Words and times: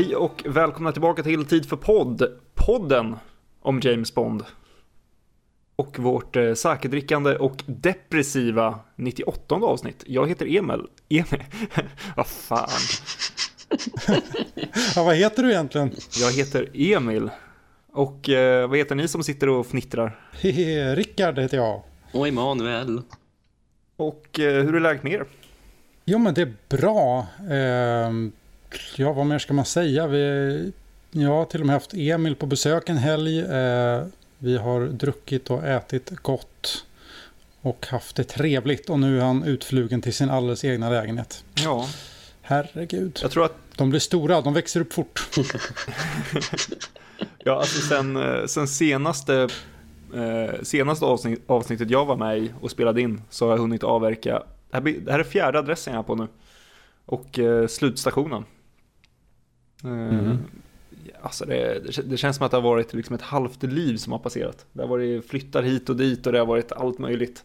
Hej 0.00 0.16
och 0.16 0.42
välkomna 0.46 0.92
tillbaka 0.92 1.22
till 1.22 1.44
Tid 1.44 1.68
för 1.68 1.76
podd. 1.76 2.38
Podden 2.54 3.16
om 3.60 3.80
James 3.80 4.14
Bond. 4.14 4.44
Och 5.76 5.98
vårt 5.98 6.36
eh, 6.36 6.54
säkerdrickande 6.54 7.36
och 7.36 7.64
depressiva 7.66 8.78
98 8.96 9.54
avsnitt. 9.54 10.04
Jag 10.06 10.28
heter 10.28 10.56
Emil. 10.56 10.86
Emil? 11.08 11.44
vad 12.16 12.26
fan. 12.26 12.68
ja, 14.96 15.04
vad 15.04 15.16
heter 15.16 15.42
du 15.42 15.50
egentligen? 15.50 15.92
Jag 16.20 16.32
heter 16.32 16.68
Emil. 16.74 17.30
Och 17.92 18.28
eh, 18.28 18.68
vad 18.68 18.78
heter 18.78 18.94
ni 18.94 19.08
som 19.08 19.22
sitter 19.22 19.48
och 19.48 19.66
fnittrar? 19.66 20.20
Hehe, 20.32 20.94
Rickard 20.96 21.38
heter 21.38 21.56
jag. 21.56 21.82
Och 22.12 22.28
Emanuel. 22.28 23.02
Och 23.96 24.40
eh, 24.40 24.64
hur 24.64 24.74
är 24.74 24.80
läget 24.80 25.02
med 25.02 25.12
er? 25.12 25.24
Jo, 26.04 26.18
men 26.18 26.34
det 26.34 26.42
är 26.42 26.54
bra. 26.68 27.26
Eh, 27.40 28.10
ja, 28.96 29.12
vad 29.12 29.26
mer 29.26 29.38
ska 29.38 29.54
man 29.54 29.64
säga? 29.64 30.06
Vi, 30.06 30.72
jag 31.10 31.30
har 31.30 31.44
till 31.44 31.60
och 31.60 31.66
med 31.66 31.74
haft 31.74 31.94
Emil 31.94 32.36
på 32.36 32.46
besök 32.46 32.88
en 32.88 32.96
helg. 32.96 33.40
Eh, 33.40 34.04
vi 34.38 34.56
har 34.56 34.86
druckit 34.86 35.50
och 35.50 35.64
ätit 35.64 36.10
gott. 36.10 36.84
Och 37.60 37.86
haft 37.86 38.16
det 38.16 38.24
trevligt. 38.24 38.90
Och 38.90 39.00
nu 39.00 39.20
är 39.20 39.24
han 39.24 39.44
utflugen 39.44 40.02
till 40.02 40.14
sin 40.14 40.30
alldeles 40.30 40.64
egna 40.64 40.90
lägenhet. 40.90 41.44
Ja. 41.54 41.88
Herregud. 42.42 43.18
Jag 43.22 43.30
tror 43.30 43.44
att... 43.44 43.54
De 43.76 43.90
blir 43.90 44.00
stora, 44.00 44.40
de 44.40 44.54
växer 44.54 44.80
upp 44.80 44.92
fort. 44.92 45.28
ja, 47.38 47.58
alltså 47.58 47.80
sen, 47.80 48.16
eh, 48.16 48.46
sen 48.46 48.68
senaste, 48.68 49.48
eh, 50.14 50.62
senaste 50.62 51.04
avsnitt, 51.04 51.42
avsnittet 51.46 51.90
jag 51.90 52.06
var 52.06 52.16
med 52.16 52.38
i 52.38 52.52
och 52.60 52.70
spelade 52.70 53.00
in 53.00 53.22
så 53.30 53.44
har 53.44 53.52
jag 53.52 53.58
hunnit 53.58 53.84
avverka. 53.84 54.42
Det 54.70 54.76
här, 54.76 54.80
blir, 54.80 55.00
det 55.00 55.12
här 55.12 55.18
är 55.18 55.24
fjärde 55.24 55.58
adressen 55.58 55.94
jag 55.94 55.98
är 55.98 56.06
på 56.06 56.14
nu. 56.14 56.28
Och 57.06 57.38
eh, 57.38 57.66
slutstationen. 57.66 58.44
Mm. 59.84 60.38
Alltså 61.22 61.44
det, 61.44 61.80
det, 62.04 62.16
känns 62.16 62.36
som 62.36 62.46
att 62.46 62.50
det 62.50 62.56
har 62.56 62.62
varit 62.62 62.94
liksom 62.94 63.14
ett 63.14 63.22
halvt 63.22 63.62
liv 63.62 63.96
som 63.96 64.12
har 64.12 64.18
passerat. 64.18 64.66
Det 64.72 64.82
har 64.82 64.88
varit 64.88 65.28
flyttar 65.28 65.62
hit 65.62 65.88
och 65.88 65.96
dit 65.96 66.26
och 66.26 66.32
det 66.32 66.38
har 66.38 66.46
varit 66.46 66.72
allt 66.72 66.98
möjligt. 66.98 67.44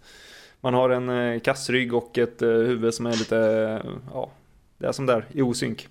Man 0.61 0.73
har 0.73 0.89
en 0.89 1.09
eh, 1.09 1.39
kassrygg 1.39 1.93
och 1.93 2.17
ett 2.17 2.41
eh, 2.41 2.49
huvud 2.49 2.93
som 2.93 3.05
är 3.05 3.11
lite, 3.11 3.81
ja, 4.13 4.31
det 4.77 4.87
är 4.87 4.91
som 4.91 5.05
där 5.05 5.25
i 5.31 5.41
osynk. 5.41 5.87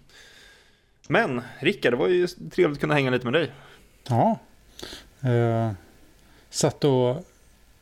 Men 1.09 1.43
Rickard, 1.59 1.93
det 1.93 1.97
var 1.97 2.09
ju 2.09 2.27
trevligt 2.27 2.77
att 2.77 2.81
kunna 2.81 2.95
hänga 2.95 3.11
lite 3.11 3.27
med 3.27 3.33
dig. 3.33 3.53
Ja. 4.09 4.39
Eh, 5.21 5.71
satt 6.51 6.85
och 6.85 7.25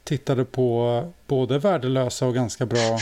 tittade 0.05 0.45
på 0.45 1.13
både 1.27 1.59
värdelösa 1.59 2.27
och 2.27 2.35
ganska 2.35 2.67
bra 2.67 2.99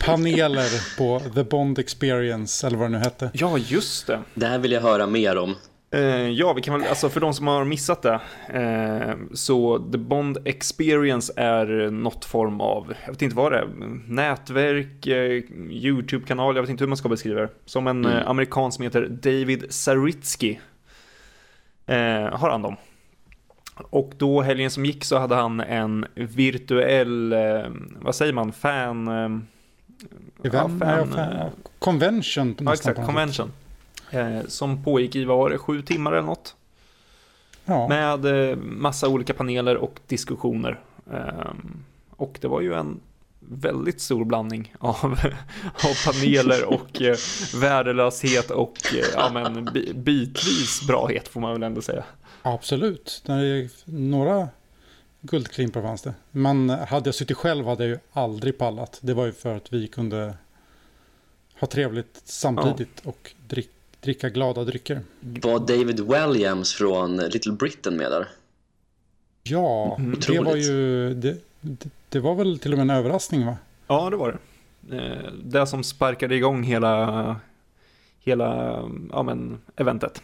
paneler 0.00 0.96
på 0.98 1.20
The 1.34 1.44
Bond 1.44 1.78
Experience 1.78 2.66
eller 2.66 2.78
vad 2.78 2.90
det 2.90 2.98
nu 2.98 3.04
hette. 3.04 3.30
Ja, 3.34 3.58
just 3.58 4.06
det. 4.06 4.22
Det 4.34 4.46
här 4.46 4.58
vill 4.58 4.72
jag 4.72 4.80
höra 4.80 5.06
mer 5.06 5.38
om. 5.38 5.54
Eh, 5.90 6.28
ja, 6.30 6.52
vi 6.52 6.62
kan 6.62 6.80
väl, 6.80 6.88
alltså 6.88 7.08
för 7.08 7.20
de 7.20 7.34
som 7.34 7.46
har 7.46 7.64
missat 7.64 8.02
det, 8.02 8.20
eh, 8.48 9.16
så 9.34 9.78
The 9.92 9.98
Bond 9.98 10.38
Experience 10.44 11.32
är 11.36 11.90
något 11.90 12.24
form 12.24 12.60
av, 12.60 12.94
jag 13.04 13.12
vet 13.12 13.22
inte 13.22 13.36
vad 13.36 13.52
det 13.52 13.58
är, 13.58 13.68
nätverk, 14.06 15.06
eh, 15.06 15.42
YouTube-kanal, 15.70 16.56
jag 16.56 16.62
vet 16.62 16.70
inte 16.70 16.84
hur 16.84 16.88
man 16.88 16.96
ska 16.96 17.08
beskriva 17.08 17.40
det. 17.40 17.48
Som 17.64 17.86
en 17.86 18.04
mm. 18.04 18.26
Amerikan 18.26 18.72
som 18.72 18.84
heter 18.84 19.06
David 19.06 19.64
Saritsky 19.68 20.58
har 22.32 22.50
hand 22.50 22.66
om. 22.66 22.76
Och 23.74 24.12
då 24.16 24.42
helgen 24.42 24.70
som 24.70 24.84
gick 24.84 25.04
så 25.04 25.18
hade 25.18 25.34
han 25.34 25.60
en 25.60 26.06
virtuell, 26.14 27.34
vad 28.00 28.14
säger 28.14 28.32
man, 28.32 28.52
fan... 28.52 29.46
Event, 30.44 30.82
ja, 30.82 31.06
fan, 31.06 31.14
ja, 31.14 31.50
convention. 31.78 32.56
Ja, 32.60 32.72
exakt, 32.72 33.06
convention. 33.06 33.52
Eh, 34.10 34.40
som 34.48 34.84
pågick 34.84 35.16
i, 35.16 35.24
vad 35.24 35.38
var 35.38 35.50
det, 35.50 35.58
sju 35.58 35.82
timmar 35.82 36.12
eller 36.12 36.26
något? 36.26 36.54
Ja. 37.64 37.88
Med 37.88 38.50
eh, 38.50 38.56
massa 38.56 39.08
olika 39.08 39.34
paneler 39.34 39.76
och 39.76 40.00
diskussioner. 40.06 40.80
Eh, 41.12 41.52
och 42.16 42.38
det 42.40 42.48
var 42.48 42.60
ju 42.60 42.74
en 42.74 43.00
väldigt 43.38 44.00
stor 44.00 44.24
blandning 44.24 44.74
av, 44.78 44.94
av 45.84 46.12
paneler 46.12 46.64
och 46.64 47.02
eh, 47.02 47.16
värdelöshet 47.54 48.50
och 48.50 48.78
eh, 48.94 49.04
ja, 49.14 49.30
men, 49.32 49.68
bitvis 49.94 50.86
brahet 50.86 51.28
får 51.28 51.40
man 51.40 51.52
väl 51.52 51.62
ändå 51.62 51.82
säga. 51.82 52.04
Absolut, 52.42 53.24
några 53.84 54.48
guldklimpar 55.20 55.82
fanns 55.82 56.02
det. 56.02 56.14
Men 56.30 56.70
hade 56.70 57.08
jag 57.08 57.14
suttit 57.14 57.36
själv 57.36 57.66
hade 57.66 57.84
jag 57.84 57.90
ju 57.90 57.98
aldrig 58.12 58.58
pallat. 58.58 58.98
Det 59.02 59.14
var 59.14 59.26
ju 59.26 59.32
för 59.32 59.56
att 59.56 59.72
vi 59.72 59.86
kunde 59.86 60.34
ha 61.60 61.68
trevligt 61.68 62.20
samtidigt 62.24 63.02
ja. 63.02 63.10
och 63.10 63.32
drick, 63.48 63.70
dricka 64.00 64.28
glada 64.28 64.64
drycker. 64.64 65.00
Var 65.20 65.58
David 65.58 66.00
Williams 66.00 66.74
från 66.74 67.16
Little 67.16 67.52
Britain 67.52 67.96
med 67.96 68.10
där? 68.10 68.28
Ja, 69.42 69.96
mm. 69.98 70.20
det 70.26 70.40
var 70.40 70.56
ju... 70.56 71.14
Det, 71.14 71.36
det, 71.60 71.90
det, 72.08 72.20
var 72.20 72.34
väl 72.34 72.58
till 72.58 72.72
och 72.72 72.78
med 72.78 72.90
en 72.90 72.96
överraskning 72.96 73.46
va? 73.46 73.56
Ja, 73.86 74.10
det 74.10 74.16
var 74.16 74.32
det. 74.32 74.38
Eh, 74.96 75.32
det 75.32 75.66
som 75.66 75.84
sparkade 75.84 76.34
igång 76.34 76.62
hela, 76.62 77.36
hela 78.20 78.80
ja, 79.12 79.22
men, 79.22 79.60
eventet. 79.76 80.22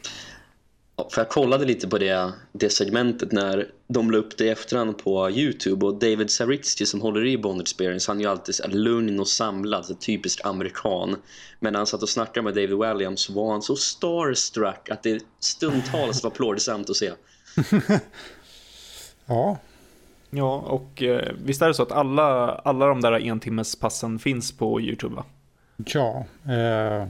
För 0.97 1.21
jag 1.21 1.29
kollade 1.29 1.65
lite 1.65 1.89
på 1.89 1.99
det, 1.99 2.33
det 2.53 2.71
segmentet 2.71 3.33
när 3.33 3.69
de 3.89 4.11
la 4.11 4.19
upp 4.19 4.39
det 4.39 4.45
i 4.45 4.49
efterhand 4.49 4.99
på 4.99 5.31
Youtube 5.31 5.87
och 5.87 5.95
David 5.95 6.31
Saritsky 6.31 6.87
som 6.87 7.01
håller 7.01 7.27
i 7.27 7.39
Bond 7.39 7.61
Experience 7.61 8.11
han 8.11 8.19
är 8.19 8.25
ju 8.25 8.31
alltid 8.31 8.55
så 8.55 8.69
lugn 8.69 9.21
och 9.21 9.29
samlad, 9.29 9.85
så 9.85 9.95
typiskt 9.95 10.47
amerikan. 10.47 11.17
Men 11.61 11.73
när 11.73 11.81
han 11.81 11.87
satt 11.87 12.03
och 12.03 12.09
snackade 12.09 12.45
med 12.45 12.55
David 12.55 12.79
Williams 12.79 13.21
så 13.21 13.33
var 13.33 13.53
han 13.53 13.63
så 13.63 13.77
starstruck 13.77 14.89
att 14.91 15.03
det 15.03 15.23
stundtals 15.41 16.25
var 16.25 16.31
plågsamt 16.31 16.91
att 16.91 16.97
se. 16.97 17.13
Ja. 19.27 19.59
Ja, 20.31 20.57
och 20.57 21.03
eh, 21.03 21.33
visst 21.45 21.63
är 21.63 21.69
det 21.69 21.75
så 21.75 21.83
att 21.83 21.93
alla, 21.93 22.55
alla 22.55 22.87
de 22.87 23.01
där 23.01 23.13
entimmes 23.13 23.77
passen 23.77 24.19
finns 24.19 24.53
på 24.53 24.81
Youtube 24.81 25.15
va? 25.15 25.25
Ja, 25.77 26.25
eh 26.53 27.09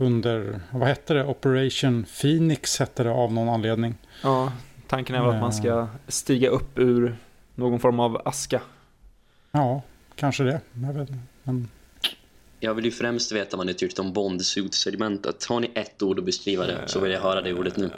under, 0.00 0.60
vad 0.70 0.88
hette 0.88 1.14
det? 1.14 1.24
Operation 1.24 2.04
Phoenix 2.20 2.78
hette 2.78 3.02
det 3.02 3.10
av 3.10 3.32
någon 3.32 3.48
anledning. 3.48 3.94
Ja, 4.22 4.52
tanken 4.86 5.16
är 5.16 5.20
väl 5.20 5.34
att 5.34 5.40
man 5.40 5.52
ska 5.52 5.78
eh. 5.78 5.86
stiga 6.08 6.48
upp 6.48 6.78
ur 6.78 7.16
någon 7.54 7.80
form 7.80 8.00
av 8.00 8.22
aska. 8.24 8.60
Ja, 9.50 9.82
kanske 10.14 10.44
det. 10.44 10.60
Jag 10.72 10.92
vet 10.92 11.08
Men... 11.42 11.68
Jag 12.62 12.74
vill 12.74 12.84
ju 12.84 12.90
främst 12.90 13.32
veta 13.32 13.56
vad 13.56 13.66
ni 13.66 13.74
tyckte 13.74 14.00
om 14.00 14.12
Bond-suit-segmentet. 14.12 15.44
Har 15.44 15.60
ni 15.60 15.70
ett 15.74 16.02
ord 16.02 16.18
att 16.18 16.24
beskriva 16.24 16.66
det 16.66 16.78
så 16.86 17.00
vill 17.00 17.12
jag 17.12 17.20
höra 17.20 17.40
det 17.40 17.54
ordet 17.54 17.76
nu. 17.76 17.90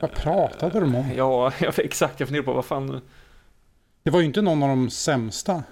Vad 0.00 0.12
pratade 0.12 0.80
de 0.80 0.94
om? 0.94 1.10
Ja, 1.16 1.52
exakt. 1.76 2.20
Jag 2.20 2.28
funderar 2.28 2.44
på 2.44 2.52
vad 2.52 2.64
fan... 2.64 3.00
Det 4.02 4.10
var 4.10 4.20
ju 4.20 4.26
inte 4.26 4.42
någon 4.42 4.62
av 4.62 4.68
de 4.68 4.90
sämsta. 4.90 5.62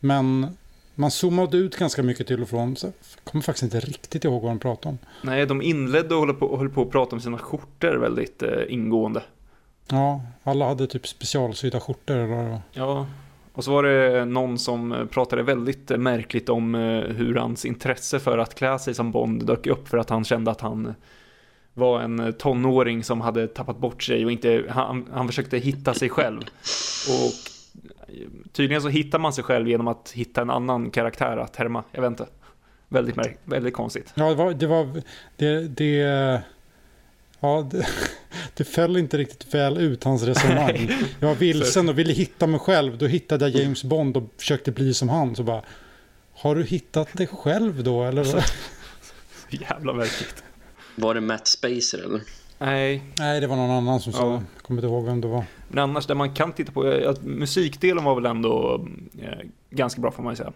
Men 0.00 0.56
man 0.98 1.10
zoomade 1.10 1.56
ut 1.56 1.76
ganska 1.76 2.02
mycket 2.02 2.26
till 2.26 2.42
och 2.42 2.48
från. 2.48 2.76
Så 2.76 2.86
jag 2.86 2.94
kommer 3.24 3.42
faktiskt 3.42 3.62
inte 3.62 3.80
riktigt 3.80 4.24
ihåg 4.24 4.42
vad 4.42 4.50
de 4.50 4.58
pratade 4.58 4.88
om. 4.88 4.98
Nej, 5.22 5.46
de 5.46 5.62
inledde 5.62 6.14
och 6.14 6.26
höll 6.26 6.34
på, 6.34 6.56
höll 6.56 6.68
på 6.68 6.82
att 6.82 6.90
prata 6.90 7.16
om 7.16 7.20
sina 7.20 7.38
skjortor 7.38 7.96
väldigt 7.96 8.42
eh, 8.42 8.50
ingående. 8.68 9.22
Ja, 9.88 10.20
alla 10.42 10.68
hade 10.68 10.86
typ 10.86 11.06
specialsydda 11.06 11.80
skjortor. 11.80 12.16
Eller... 12.16 12.60
Ja, 12.72 13.06
och 13.52 13.64
så 13.64 13.72
var 13.72 13.82
det 13.82 14.24
någon 14.24 14.58
som 14.58 15.08
pratade 15.10 15.42
väldigt 15.42 15.88
märkligt 15.88 16.48
om 16.48 16.74
eh, 16.74 17.00
hur 17.00 17.34
hans 17.34 17.64
intresse 17.64 18.18
för 18.20 18.38
att 18.38 18.54
klä 18.54 18.78
sig 18.78 18.94
som 18.94 19.12
Bond 19.12 19.46
dök 19.46 19.66
upp 19.66 19.88
för 19.88 19.98
att 19.98 20.10
han 20.10 20.24
kände 20.24 20.50
att 20.50 20.60
han 20.60 20.94
var 21.74 22.00
en 22.00 22.32
tonåring 22.38 23.04
som 23.04 23.20
hade 23.20 23.46
tappat 23.46 23.78
bort 23.78 24.02
sig 24.02 24.24
och 24.24 24.32
inte, 24.32 24.64
han, 24.68 25.08
han 25.12 25.26
försökte 25.26 25.58
hitta 25.58 25.94
sig 25.94 26.08
själv. 26.08 26.40
Och 27.08 27.57
tydligen 28.52 28.82
så 28.82 28.88
hittar 28.88 29.18
man 29.18 29.32
sig 29.32 29.44
själv 29.44 29.68
genom 29.68 29.88
att 29.88 30.10
hitta 30.14 30.42
en 30.42 30.50
annan 30.50 30.90
karaktär 30.90 31.36
att 31.36 31.56
härma. 31.56 31.84
Jag 31.92 32.02
vet 32.02 32.10
inte. 32.10 32.26
Väldigt, 32.88 33.16
märk 33.16 33.38
väldigt 33.44 33.74
konstigt. 33.74 34.12
Ja, 34.14 34.28
det 34.28 34.34
var... 34.34 34.54
Det, 34.54 34.66
var, 34.66 35.02
det, 35.36 35.68
det 35.68 36.42
ja, 37.40 37.68
det, 37.70 37.86
det 38.54 38.64
föll 38.64 38.96
inte 38.96 39.18
riktigt 39.18 39.54
väl 39.54 39.78
ut 39.78 40.04
hans 40.04 40.22
resonemang. 40.22 40.90
Jag 41.20 41.28
var 41.28 41.34
vilsen 41.34 41.88
och 41.88 41.98
ville 41.98 42.12
hitta 42.12 42.46
mig 42.46 42.60
själv. 42.60 42.98
Då 42.98 43.06
hittade 43.06 43.48
jag 43.48 43.62
James 43.62 43.84
Bond 43.84 44.16
och 44.16 44.24
försökte 44.38 44.72
bli 44.72 44.94
som 44.94 45.08
han. 45.08 45.36
Så 45.36 45.42
bara, 45.42 45.62
har 46.34 46.54
du 46.54 46.64
hittat 46.64 47.16
dig 47.16 47.26
själv 47.26 47.84
då? 47.84 48.04
Eller? 48.04 48.24
Så 48.24 48.40
jävla 49.50 49.92
märkligt. 49.92 50.44
Var 50.94 51.14
det 51.14 51.20
Matt 51.20 51.46
Spacer 51.46 52.04
eller? 52.04 52.20
Nej. 52.58 53.02
Nej, 53.18 53.40
det 53.40 53.46
var 53.46 53.56
någon 53.56 53.70
annan 53.70 54.00
som 54.00 54.12
sa 54.12 54.18
ja. 54.18 54.32
Jag 54.32 54.62
kommer 54.62 54.80
inte 54.80 54.86
ihåg 54.86 55.04
vem 55.04 55.20
det 55.20 55.28
var. 55.28 55.44
Men 55.68 55.78
annars, 55.78 56.06
det 56.06 56.14
man 56.14 56.34
kan 56.34 56.52
titta 56.52 56.72
på, 56.72 56.82
att 57.06 57.22
musikdelen 57.22 58.04
var 58.04 58.14
väl 58.14 58.26
ändå 58.26 58.86
eh, 59.18 59.38
ganska 59.70 60.00
bra 60.00 60.10
får 60.10 60.22
man 60.22 60.32
ju 60.32 60.36
säga. 60.36 60.52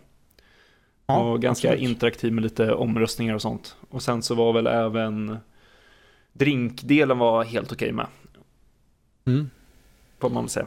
Ja, 1.07 1.19
och 1.19 1.43
ganska 1.43 1.69
absolut. 1.69 1.91
interaktiv 1.91 2.33
med 2.33 2.45
lite 2.45 2.73
omröstningar 2.73 3.35
och 3.35 3.43
sånt. 3.43 3.77
Och 3.91 4.03
sen 4.03 4.23
så 4.23 4.35
var 4.35 4.53
väl 4.53 4.67
även 4.67 5.37
drinkdelen 6.33 7.19
var 7.19 7.45
helt 7.45 7.73
okej 7.73 7.93
med. 7.93 8.07
Mm. 9.25 9.51
Får 10.19 10.31
man 10.31 10.49
säga. 10.49 10.67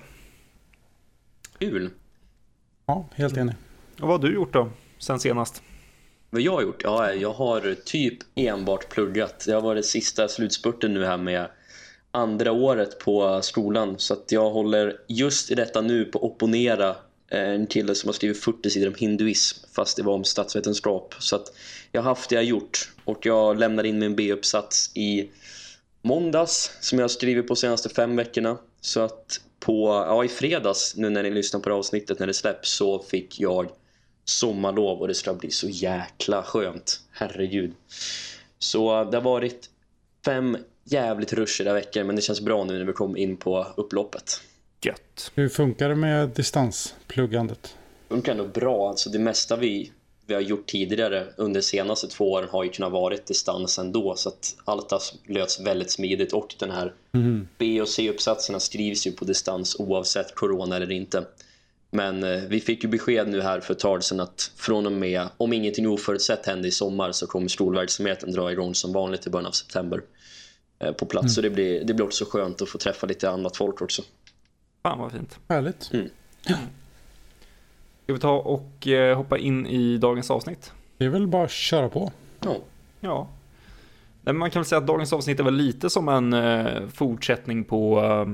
Kul. 1.59 1.89
Ja, 2.85 3.05
helt 3.15 3.37
enig. 3.37 3.55
Och 4.01 4.07
vad 4.07 4.21
har 4.21 4.29
du 4.29 4.35
gjort 4.35 4.53
då, 4.53 4.69
sen 4.97 5.19
senast? 5.19 5.63
Vad 6.29 6.41
jag 6.41 6.51
har 6.51 6.61
gjort? 6.61 6.83
Ja, 6.83 7.13
jag 7.13 7.33
har 7.33 7.75
typ 7.85 8.17
enbart 8.35 8.89
pluggat. 8.89 9.43
Det 9.47 9.53
har 9.53 9.61
varit 9.61 9.85
sista 9.85 10.27
slutspurten 10.27 10.93
nu 10.93 11.05
här 11.05 11.17
med 11.17 11.47
andra 12.15 12.51
året 12.51 12.99
på 12.99 13.41
skolan. 13.41 13.95
Så 13.97 14.13
att 14.13 14.31
jag 14.31 14.49
håller 14.49 14.97
just 15.07 15.51
i 15.51 15.55
detta 15.55 15.81
nu 15.81 16.05
på 16.05 16.17
att 16.17 16.23
opponera 16.23 16.89
eh, 17.31 17.49
en 17.49 17.67
kille 17.67 17.95
som 17.95 18.07
har 18.07 18.13
skrivit 18.13 18.43
40 18.43 18.69
sidor 18.69 18.87
om 18.87 18.95
hinduism 18.97 19.67
fast 19.75 19.97
det 19.97 20.03
var 20.03 20.13
om 20.13 20.23
statsvetenskap. 20.23 21.15
Så 21.19 21.35
att 21.35 21.53
jag 21.91 22.01
har 22.01 22.09
haft 22.09 22.29
det 22.29 22.35
jag 22.35 22.43
gjort 22.43 22.91
och 23.05 23.25
jag 23.25 23.59
lämnade 23.59 23.87
in 23.87 23.99
min 23.99 24.15
B-uppsats 24.15 24.91
i 24.95 25.29
måndags 26.01 26.71
som 26.81 26.99
jag 26.99 27.03
har 27.03 27.09
skrivit 27.09 27.47
på 27.47 27.55
senaste 27.55 27.89
fem 27.89 28.15
veckorna. 28.15 28.57
Så 28.81 28.99
att 28.99 29.41
på, 29.59 29.87
ja, 29.87 30.23
i 30.23 30.27
fredags 30.27 30.95
nu 30.95 31.09
när 31.09 31.23
ni 31.23 31.31
lyssnar 31.31 31.59
på 31.59 31.69
det 31.69 31.75
avsnittet 31.75 32.19
när 32.19 32.27
det 32.27 32.33
släpps 32.33 32.69
så 32.69 32.99
fick 32.99 33.39
jag 33.39 33.69
sommarlov 34.25 34.99
och 35.01 35.07
det 35.07 35.13
ska 35.13 35.33
bli 35.33 35.51
så 35.51 35.69
jäkla 35.69 36.43
skönt. 36.43 36.99
Herregud. 37.11 37.73
Så 38.59 39.03
det 39.03 39.17
har 39.17 39.21
varit 39.21 39.69
fem 40.25 40.57
jävligt 40.89 41.33
rushiga 41.33 41.73
veckor 41.73 42.03
men 42.03 42.15
det 42.15 42.21
känns 42.21 42.41
bra 42.41 42.63
nu 42.63 42.77
när 42.77 42.85
vi 42.85 42.93
kom 42.93 43.17
in 43.17 43.37
på 43.37 43.67
upploppet. 43.77 44.41
Gött. 44.81 45.31
Hur 45.35 45.49
funkar 45.49 45.89
det 45.89 45.95
med 45.95 46.29
distanspluggandet? 46.29 47.75
Det 48.07 48.13
funkar 48.15 48.31
ändå 48.31 48.47
bra. 48.47 48.89
Alltså 48.89 49.09
det 49.09 49.19
mesta 49.19 49.55
vi, 49.55 49.91
vi 50.25 50.33
har 50.33 50.41
gjort 50.41 50.65
tidigare 50.67 51.27
under 51.37 51.59
de 51.59 51.65
senaste 51.65 52.07
två 52.07 52.31
åren 52.31 52.49
har 52.51 52.63
ju 52.63 52.69
kunnat 52.69 52.91
varit 52.91 53.25
distans 53.25 53.79
ändå 53.79 54.15
så 54.15 54.29
att 54.29 54.55
allt 54.65 54.91
har 54.91 55.01
löts 55.27 55.59
väldigt 55.59 55.91
smidigt 55.91 56.33
och 56.33 56.55
den 56.59 56.71
här 56.71 56.93
Mm. 57.13 57.47
B- 57.57 57.81
och 57.81 57.89
C-uppsatserna 57.89 58.59
skrivs 58.59 59.07
ju 59.07 59.11
på 59.11 59.25
distans 59.25 59.75
oavsett 59.79 60.35
corona 60.35 60.75
eller 60.75 60.91
inte. 60.91 61.25
Men 61.91 62.23
eh, 62.23 62.41
vi 62.49 62.59
fick 62.61 62.83
ju 62.83 62.89
besked 62.89 63.27
nu 63.27 63.41
här 63.41 63.59
för 63.59 63.73
ett 63.73 63.79
tag 63.79 64.03
sedan 64.03 64.19
att 64.19 64.51
från 64.55 64.85
och 64.85 64.91
med, 64.91 65.27
om 65.37 65.53
ingenting 65.53 65.87
oförutsett 65.87 66.45
händer 66.45 66.69
i 66.69 66.71
sommar 66.71 67.11
så 67.11 67.27
kommer 67.27 67.47
skolverksamheten 67.47 68.31
dra 68.31 68.51
igång 68.51 68.75
som 68.75 68.93
vanligt 68.93 69.27
i 69.27 69.29
början 69.29 69.45
av 69.45 69.51
september 69.51 70.01
på 70.93 71.05
plats. 71.05 71.35
Så 71.35 71.41
det 71.41 71.49
blir, 71.49 71.83
det 71.83 71.93
blir 71.93 72.05
också 72.05 72.25
skönt 72.25 72.61
att 72.61 72.69
få 72.69 72.77
träffa 72.77 73.07
lite 73.07 73.29
annat 73.29 73.57
folk 73.57 73.81
också. 73.81 74.01
Fan 74.83 74.99
vad 74.99 75.11
fint. 75.11 75.39
Härligt. 75.49 75.83
Ska 75.83 75.97
vi 78.13 78.19
ta 78.19 78.31
och 78.31 78.87
eh, 78.87 79.17
hoppa 79.17 79.37
in 79.37 79.67
i 79.67 79.97
dagens 79.97 80.31
avsnitt? 80.31 80.73
Det 80.97 81.05
är 81.05 81.09
väl 81.09 81.27
bara 81.27 81.43
att 81.43 81.51
köra 81.51 81.89
på. 81.89 82.11
Ja, 82.39 82.55
Ja. 82.99 83.27
Man 84.33 84.51
kan 84.51 84.59
väl 84.59 84.65
säga 84.65 84.79
att 84.79 84.87
dagens 84.87 85.13
avsnitt 85.13 85.39
är 85.39 85.43
väl 85.43 85.55
lite 85.55 85.89
som 85.89 86.09
en 86.09 86.33
eh, 86.33 86.87
fortsättning 86.87 87.63
på 87.63 88.03
eh, 88.03 88.25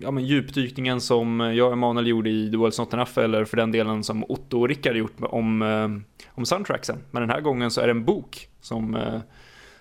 ja, 0.00 0.10
men 0.10 0.24
djupdykningen 0.24 1.00
som 1.00 1.40
jag 1.40 1.66
och 1.66 1.72
Emanuel 1.72 2.06
gjorde 2.06 2.30
i 2.30 2.50
The 2.50 2.56
World's 2.56 2.80
Not 2.80 2.94
Enough 2.94 3.18
eller 3.18 3.44
för 3.44 3.56
den 3.56 3.72
delen 3.72 4.04
som 4.04 4.24
Otto 4.28 4.60
och 4.60 4.68
Rickard 4.68 4.96
gjort 4.96 5.12
om, 5.20 5.62
eh, 5.62 6.26
om 6.34 6.46
soundtracksen. 6.46 6.98
Men 7.10 7.22
den 7.22 7.30
här 7.30 7.40
gången 7.40 7.70
så 7.70 7.80
är 7.80 7.86
det 7.86 7.90
en 7.90 8.04
bok 8.04 8.48
som, 8.60 8.94
eh, 8.94 9.20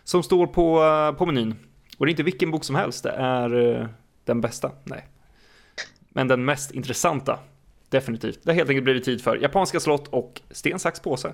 som 0.03 0.23
står 0.23 0.47
på, 0.47 0.83
eh, 0.83 1.17
på 1.17 1.25
menyn. 1.25 1.55
Och 1.97 2.05
det 2.05 2.09
är 2.09 2.11
inte 2.11 2.23
vilken 2.23 2.51
bok 2.51 2.63
som 2.63 2.75
helst, 2.75 3.03
det 3.03 3.11
är 3.11 3.79
eh, 3.79 3.87
den 4.25 4.41
bästa. 4.41 4.71
Nej. 4.83 5.07
Men 6.09 6.27
den 6.27 6.45
mest 6.45 6.71
intressanta. 6.71 7.39
Definitivt. 7.89 8.39
Det 8.43 8.51
har 8.51 8.55
helt 8.55 8.69
enkelt 8.69 8.83
blivit 8.83 9.03
tid 9.03 9.21
för 9.21 9.35
Japanska 9.35 9.79
slott 9.79 10.07
och 10.07 10.41
sten, 10.51 10.79
sax, 10.79 10.99
påse. 10.99 11.33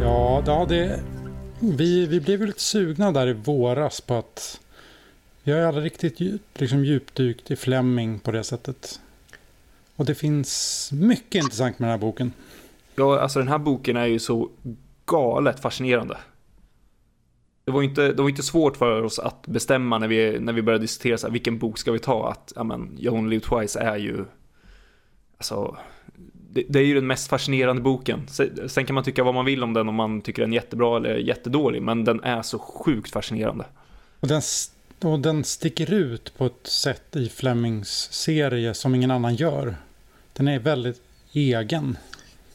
Ja, 0.00 0.42
ja 0.46 0.66
det, 0.68 1.00
vi, 1.60 2.06
vi 2.06 2.20
blev 2.20 2.42
lite 2.42 2.60
sugna 2.60 3.12
där 3.12 3.26
i 3.26 3.32
våras 3.32 4.00
på 4.00 4.14
att 4.14 4.60
vi 5.42 5.52
har 5.52 5.58
ju 5.58 5.66
aldrig 5.66 5.84
riktigt 5.84 6.20
djup, 6.20 6.42
liksom 6.54 6.84
djupdykt 6.84 7.50
i 7.50 7.56
Fleming 7.56 8.18
på 8.18 8.30
det 8.30 8.44
sättet. 8.44 9.00
Och 9.96 10.04
det 10.04 10.14
finns 10.14 10.90
mycket 10.92 11.42
intressant 11.42 11.78
med 11.78 11.88
den 11.88 11.92
här 11.92 12.06
boken. 12.06 12.32
Ja, 12.96 13.20
alltså 13.20 13.38
den 13.38 13.48
här 13.48 13.58
boken 13.58 13.96
är 13.96 14.06
ju 14.06 14.18
så 14.18 14.50
galet 15.06 15.60
fascinerande. 15.60 16.16
Det 17.64 17.72
var 17.72 17.82
ju 17.82 17.88
inte, 17.88 18.12
det 18.12 18.22
var 18.22 18.28
inte 18.28 18.42
svårt 18.42 18.76
för 18.76 19.02
oss 19.02 19.18
att 19.18 19.46
bestämma 19.46 19.98
när 19.98 20.08
vi, 20.08 20.40
när 20.40 20.52
vi 20.52 20.62
började 20.62 20.84
diskutera 20.84 21.18
så 21.18 21.26
här, 21.26 21.32
vilken 21.32 21.58
bok 21.58 21.78
ska 21.78 21.92
vi 21.92 21.98
ta? 21.98 22.30
Att, 22.30 22.52
ja 22.56 22.64
men, 22.64 22.98
You 22.98 23.14
Only 23.14 23.30
Live 23.30 23.44
Twice 23.44 23.78
är 23.78 23.96
ju, 23.96 24.24
alltså, 25.36 25.76
det, 26.32 26.64
det 26.68 26.78
är 26.78 26.84
ju 26.84 26.94
den 26.94 27.06
mest 27.06 27.28
fascinerande 27.28 27.82
boken. 27.82 28.20
Sen, 28.68 28.86
kan 28.86 28.94
man 28.94 29.04
tycka 29.04 29.24
vad 29.24 29.34
man 29.34 29.44
vill 29.44 29.62
om 29.62 29.72
den, 29.72 29.88
om 29.88 29.94
man 29.94 30.20
tycker 30.20 30.42
den 30.42 30.52
är 30.52 30.54
jättebra 30.54 30.96
eller 30.96 31.16
jättedålig, 31.16 31.82
men 31.82 32.04
den 32.04 32.24
är 32.24 32.42
så 32.42 32.58
sjukt 32.58 33.10
fascinerande. 33.12 33.64
Och 34.20 34.28
den, 34.28 34.42
och 35.02 35.20
den 35.20 35.44
sticker 35.44 35.94
ut 35.94 36.38
på 36.38 36.46
ett 36.46 36.66
sätt 36.66 37.16
i 37.16 37.28
Flemings 37.28 38.12
serie 38.12 38.74
som 38.74 38.94
ingen 38.94 39.10
annan 39.10 39.34
gör. 39.34 39.76
Den 40.32 40.48
är 40.48 40.58
väldigt 40.58 41.00
egen. 41.32 41.96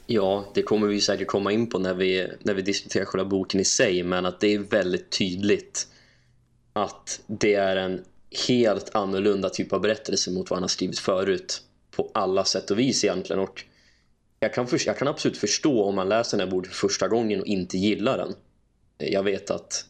Ja, 0.06 0.52
det 0.54 0.62
kommer 0.62 0.88
vi 0.88 1.02
säkert 1.02 1.28
komma 1.28 1.52
in 1.52 1.70
på 1.70 1.80
när 1.80 1.94
vi, 1.94 2.28
när 2.40 2.54
vi 2.54 2.62
diskuterar 2.62 3.06
själva 3.06 3.30
boken 3.30 3.60
i 3.60 3.66
sig 3.66 4.04
men 4.04 4.26
att 4.26 4.40
det 4.40 4.54
är 4.54 4.60
väldigt 4.60 5.10
tydligt 5.10 5.88
att 6.74 7.22
det 7.28 7.54
är 7.54 7.76
en 7.76 8.02
helt 8.48 8.96
annorlunda 8.96 9.50
typ 9.50 9.74
av 9.74 9.82
berättelse 9.82 10.32
mot 10.32 10.50
vad 10.50 10.58
han 10.58 10.64
har 10.64 10.68
skrivit 10.68 11.00
förut 11.00 11.62
på 11.92 12.12
alla 12.14 12.44
sätt 12.44 12.72
och 12.72 12.80
vis 12.80 13.04
egentligen 13.04 13.40
och 13.40 13.64
jag 14.40 14.54
kan, 14.54 14.68
för, 14.68 14.82
jag 14.86 14.98
kan 14.98 15.08
absolut 15.08 15.38
förstå 15.38 15.84
om 15.84 15.96
man 15.96 16.10
läser 16.10 16.38
den 16.38 16.48
här 16.48 16.52
boken 16.52 16.72
för 16.72 16.88
första 16.88 17.08
gången 17.08 17.42
och 17.42 17.48
inte 17.48 17.78
gillar 17.78 18.18
den. 18.18 18.34
Jag 18.98 19.24
vet 19.24 19.52
att 19.52 19.86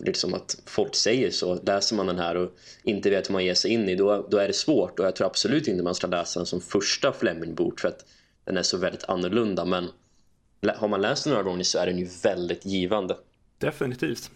liksom 0.00 0.34
att 0.34 0.56
folk 0.66 0.94
säger 0.94 1.30
så, 1.30 1.54
läser 1.54 1.96
man 1.96 2.06
den 2.06 2.18
här 2.18 2.36
och 2.36 2.50
inte 2.82 3.10
vet 3.10 3.28
hur 3.28 3.32
man 3.32 3.44
ger 3.44 3.54
sig 3.54 3.70
in 3.70 3.88
i 3.88 3.94
då, 3.94 4.26
då 4.30 4.38
är 4.38 4.46
det 4.46 4.52
svårt 4.52 4.98
och 4.98 5.06
jag 5.06 5.16
tror 5.16 5.26
absolut 5.26 5.68
inte 5.68 5.82
man 5.82 5.94
ska 5.94 6.06
läsa 6.06 6.40
den 6.40 6.46
som 6.46 6.60
första 6.60 7.12
Fleming-bok 7.12 7.80
för 7.80 7.88
att 7.88 8.04
den 8.44 8.56
är 8.56 8.62
så 8.62 8.78
väldigt 8.78 9.04
annorlunda 9.04 9.64
men 9.64 9.88
har 10.76 10.88
man 10.88 11.00
läst 11.00 11.24
den 11.24 11.32
några 11.32 11.44
gånger 11.44 11.64
så 11.64 11.78
är 11.78 11.86
den 11.86 11.98
ju 11.98 12.08
väldigt 12.22 12.66
givande. 12.66 13.16
Definitivt. 13.58 14.30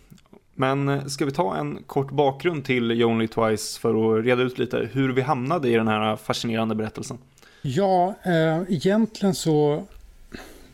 Men 0.54 0.88
eh, 0.88 1.06
ska 1.06 1.24
vi 1.24 1.32
ta 1.32 1.56
en 1.56 1.82
kort 1.82 2.10
bakgrund 2.10 2.64
till 2.64 2.90
You 2.92 3.10
Only 3.10 3.28
Twice 3.28 3.80
för 3.80 4.18
att 4.18 4.24
reda 4.24 4.42
ut 4.42 4.58
lite 4.58 4.88
hur 4.92 5.12
vi 5.12 5.22
hamnade 5.22 5.68
i 5.68 5.74
den 5.74 5.88
här 5.88 6.16
fascinerande 6.16 6.74
berättelsen? 6.74 7.18
Ja, 7.62 8.14
eh, 8.22 8.62
egentligen 8.68 9.34
så 9.34 9.84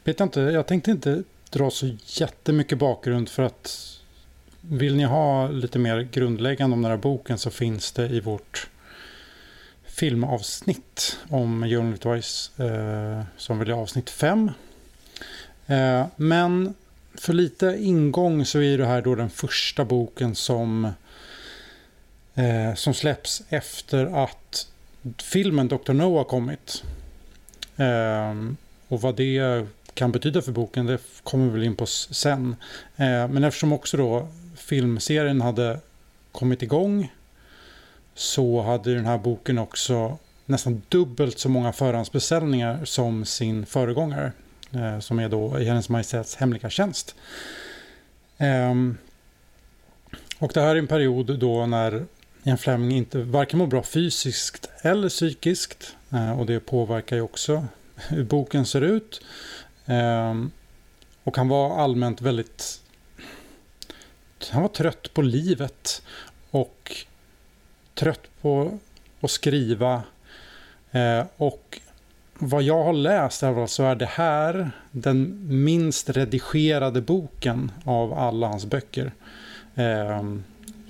vet 0.04 0.20
jag 0.20 0.26
inte. 0.26 0.40
Jag 0.40 0.66
tänkte 0.66 0.90
inte 0.90 1.22
dra 1.50 1.70
så 1.70 1.90
jättemycket 2.06 2.78
bakgrund 2.78 3.28
för 3.28 3.42
att 3.42 4.00
vill 4.60 4.96
ni 4.96 5.04
ha 5.04 5.48
lite 5.48 5.78
mer 5.78 6.08
grundläggande 6.12 6.74
om 6.74 6.82
den 6.82 6.90
här 6.90 6.98
boken 6.98 7.38
så 7.38 7.50
finns 7.50 7.92
det 7.92 8.06
i 8.06 8.20
vårt 8.20 8.68
filmavsnitt 9.94 11.18
om 11.28 11.64
You 11.64 11.80
Only 11.80 11.98
eh, 12.56 13.22
som 13.36 13.58
väl 13.58 13.68
är 13.68 13.72
avsnitt 13.72 14.10
5. 14.10 14.50
Eh, 15.66 16.06
men 16.16 16.74
för 17.14 17.32
lite 17.32 17.76
ingång 17.80 18.44
så 18.44 18.60
är 18.60 18.78
det 18.78 18.86
här 18.86 19.02
då 19.02 19.14
den 19.14 19.30
första 19.30 19.84
boken 19.84 20.34
som 20.34 20.84
eh, 22.34 22.74
som 22.74 22.94
släpps 22.94 23.42
efter 23.48 24.24
att 24.24 24.66
filmen 25.22 25.68
Dr. 25.68 25.92
No 25.92 26.16
har 26.16 26.24
kommit. 26.24 26.84
Eh, 27.76 28.34
och 28.88 29.00
vad 29.00 29.16
det 29.16 29.66
kan 29.94 30.12
betyda 30.12 30.42
för 30.42 30.52
boken 30.52 30.86
det 30.86 30.98
kommer 31.22 31.44
vi 31.44 31.50
väl 31.50 31.62
in 31.62 31.76
på 31.76 31.86
sen. 31.86 32.56
Eh, 32.96 33.28
men 33.28 33.44
eftersom 33.44 33.72
också 33.72 33.96
då 33.96 34.28
filmserien 34.56 35.40
hade 35.40 35.80
kommit 36.32 36.62
igång 36.62 37.12
så 38.14 38.62
hade 38.62 38.94
den 38.94 39.06
här 39.06 39.18
boken 39.18 39.58
också 39.58 40.18
nästan 40.46 40.82
dubbelt 40.88 41.38
så 41.38 41.48
många 41.48 41.72
förhandsbeställningar 41.72 42.84
som 42.84 43.24
sin 43.24 43.66
föregångare. 43.66 44.32
eh, 44.72 44.98
som 44.98 45.18
är 45.18 45.28
då 45.28 45.60
i 45.60 45.64
Hennes 45.64 45.88
Majestäts 45.88 46.36
hemliga 46.36 46.70
tjänst. 46.70 47.14
Ehm, 48.38 48.96
och 50.38 50.50
det 50.54 50.60
här 50.60 50.74
är 50.74 50.78
en 50.78 50.86
period 50.86 51.38
då 51.38 51.66
när 51.66 52.04
Ian 52.42 52.58
Fleming 52.58 52.96
inte 52.96 53.18
varken 53.18 53.58
mår 53.58 53.66
bra 53.66 53.82
fysiskt 53.82 54.70
eller 54.82 55.08
psykiskt. 55.08 55.96
Eh, 56.12 56.40
och 56.40 56.46
det 56.46 56.60
påverkar 56.60 57.16
ju 57.16 57.22
också 57.22 57.66
hur 57.96 58.24
boken 58.24 58.66
ser 58.66 58.80
ut. 58.80 59.20
Ehm, 59.86 60.50
och 61.24 61.36
han 61.36 61.48
var 61.48 61.78
allmänt 61.78 62.20
väldigt... 62.20 62.80
Han 64.50 64.62
var 64.62 64.68
trött 64.68 65.14
på 65.14 65.22
livet. 65.22 66.02
Och 66.50 66.96
trött 67.94 68.26
på 68.42 68.78
att 69.20 69.30
skriva. 69.30 70.02
Eh, 70.90 71.24
och 71.36 71.80
vad 72.38 72.62
jag 72.62 72.84
har 72.84 72.92
läst 72.92 73.42
är 73.42 73.66
så 73.66 73.84
är 73.84 73.94
det 73.94 74.06
här 74.06 74.70
den 74.90 75.40
minst 75.64 76.10
redigerade 76.10 77.00
boken 77.00 77.72
av 77.84 78.12
alla 78.12 78.46
hans 78.46 78.66
böcker. 78.66 79.12
Eh, 79.74 80.24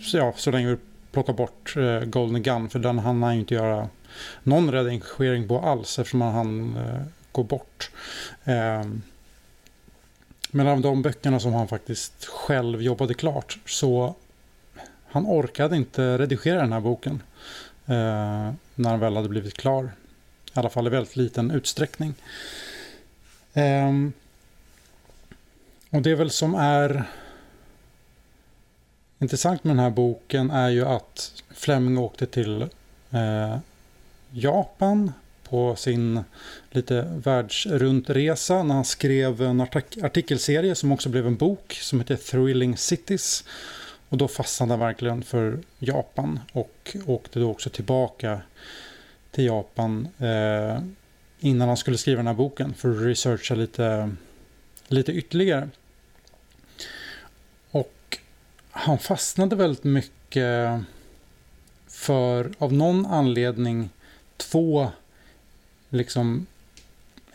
så, 0.02 0.16
ja, 0.16 0.32
så 0.36 0.50
länge 0.50 0.68
vi 0.68 0.76
plockar 1.12 1.32
bort 1.32 1.74
eh, 1.76 2.00
Golden 2.00 2.42
Gun 2.42 2.68
för 2.68 2.78
den 2.78 2.98
hann 2.98 3.22
han 3.22 3.34
ju 3.34 3.40
inte 3.40 3.54
göra 3.54 3.88
någon 4.42 4.72
redigering 4.72 5.48
på 5.48 5.60
alls 5.60 5.98
eftersom 5.98 6.20
han 6.20 6.34
hann 6.34 6.76
eh, 6.76 7.02
gå 7.32 7.42
bort. 7.42 7.90
Eh, 8.44 8.84
men 10.50 10.66
av 10.66 10.80
de 10.80 11.02
böckerna 11.02 11.40
som 11.40 11.54
han 11.54 11.68
faktiskt 11.68 12.24
själv 12.24 12.82
jobbade 12.82 13.14
klart 13.14 13.58
så 13.66 14.14
han 15.14 15.26
orkade 15.26 15.76
inte 15.76 16.18
redigera 16.18 16.60
den 16.60 16.72
här 16.72 16.80
boken 16.80 17.22
eh, 17.86 18.52
när 18.74 18.90
han 18.90 19.00
väl 19.00 19.16
hade 19.16 19.28
blivit 19.28 19.54
klar. 19.54 19.84
I 19.84 20.50
alla 20.54 20.70
fall 20.70 20.86
i 20.86 20.90
väldigt 20.90 21.16
liten 21.16 21.50
utsträckning. 21.50 22.14
Eh, 23.52 23.92
och 25.90 26.02
det 26.02 26.14
väl 26.14 26.30
som 26.30 26.54
är 26.54 27.04
intressant 29.18 29.64
med 29.64 29.76
den 29.76 29.84
här 29.84 29.90
boken 29.90 30.50
är 30.50 30.68
ju 30.68 30.84
att 30.84 31.42
Fleming 31.50 31.98
åkte 31.98 32.26
till 32.26 32.62
eh, 33.10 33.58
Japan 34.30 35.12
på 35.42 35.76
sin 35.76 36.24
lite 36.70 37.02
världsruntresa 37.24 38.62
när 38.62 38.74
han 38.74 38.84
skrev 38.84 39.42
en 39.42 39.60
artikelserie 39.60 40.74
som 40.74 40.92
också 40.92 41.08
blev 41.08 41.26
en 41.26 41.36
bok 41.36 41.72
som 41.72 42.00
heter 42.00 42.16
Thrilling 42.16 42.76
Cities. 42.76 43.44
Och 44.08 44.18
då 44.18 44.28
fastnade 44.28 44.72
han 44.72 44.80
verkligen 44.80 45.22
för 45.22 45.58
Japan 45.78 46.40
och 46.52 46.96
åkte 47.06 47.38
då 47.38 47.50
också 47.50 47.70
tillbaka 47.70 48.40
till 49.30 49.44
Japan 49.44 50.08
eh, 50.18 50.82
innan 51.40 51.68
han 51.68 51.76
skulle 51.76 51.98
skriva 51.98 52.16
den 52.16 52.26
här 52.26 52.34
boken 52.34 52.74
för 52.74 52.90
att 52.90 53.02
researcha 53.02 53.54
lite, 53.54 54.10
lite 54.88 55.12
ytterligare. 55.12 55.68
Och 57.70 58.18
han 58.70 58.98
fastnade 58.98 59.56
väldigt 59.56 59.84
mycket 59.84 60.80
för 61.86 62.52
av 62.58 62.72
någon 62.72 63.06
anledning 63.06 63.90
två 64.36 64.90
liksom 65.88 66.46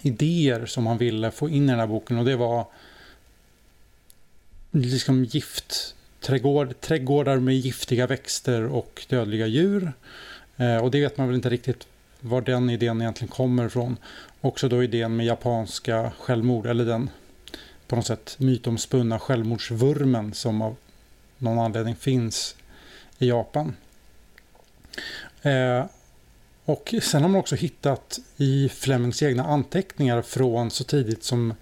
idéer 0.02 0.66
som 0.66 0.88
han 0.88 0.98
ville 0.98 1.32
få 1.32 1.50
in 1.50 1.64
i 1.64 1.68
den 1.68 1.80
här 1.80 1.88
boken 1.88 2.18
och 2.18 2.26
det 2.26 2.36
var 2.36 2.68
liksom 4.72 5.26
gift 5.26 5.96
trädgård, 6.22 6.82
trädgårdar 6.82 7.38
med 7.38 7.56
giftiga 7.56 8.08
växter 8.08 8.64
och 8.64 9.06
dödliga 9.10 9.48
djur. 9.48 9.94
Eh, 10.58 10.78
och 10.78 10.92
det 10.92 11.02
vet 11.02 11.18
man 11.18 11.28
väl 11.28 11.36
inte 11.36 11.50
riktigt 11.50 11.88
var 12.20 12.42
den 12.42 12.70
idén 12.70 13.02
egentligen 13.02 13.32
kommer 13.32 13.66
ifrån. 13.66 13.98
Också 14.42 14.70
då 14.70 14.84
idén 14.84 15.16
med 15.16 15.26
japanska 15.26 16.12
självmord, 16.20 16.66
eller 16.66 16.86
den 16.86 17.10
på 17.88 17.96
något 17.96 18.08
sätt 18.08 18.36
mytomspunna 18.40 19.20
självmordsvurmen 19.20 20.34
som 20.34 20.62
av 20.62 20.76
någon 21.38 21.60
anledning 21.60 21.96
finns 21.96 22.56
i 23.18 23.28
Japan. 23.28 23.76
Eh, 25.42 25.86
och 26.66 26.94
sen 27.02 27.22
har 27.22 27.30
man 27.30 27.40
också 27.40 27.56
hittat 27.56 28.20
i 28.38 28.70
Flemings 28.70 29.24
egna 29.24 29.44
anteckningar 29.44 30.22
från 30.22 30.72
så 30.72 30.84
tidigt 30.84 31.24
som 31.24 31.54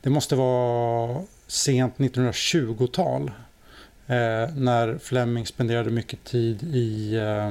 det 0.00 0.10
måste 0.10 0.36
vara 0.36 1.22
sent 1.46 1.96
1920-tal. 1.96 3.30
Eh, 4.08 4.54
när 4.54 4.98
Fleming 4.98 5.46
spenderade 5.46 5.90
mycket 5.90 6.24
tid 6.24 6.62
i, 6.62 7.14
eh, 7.14 7.50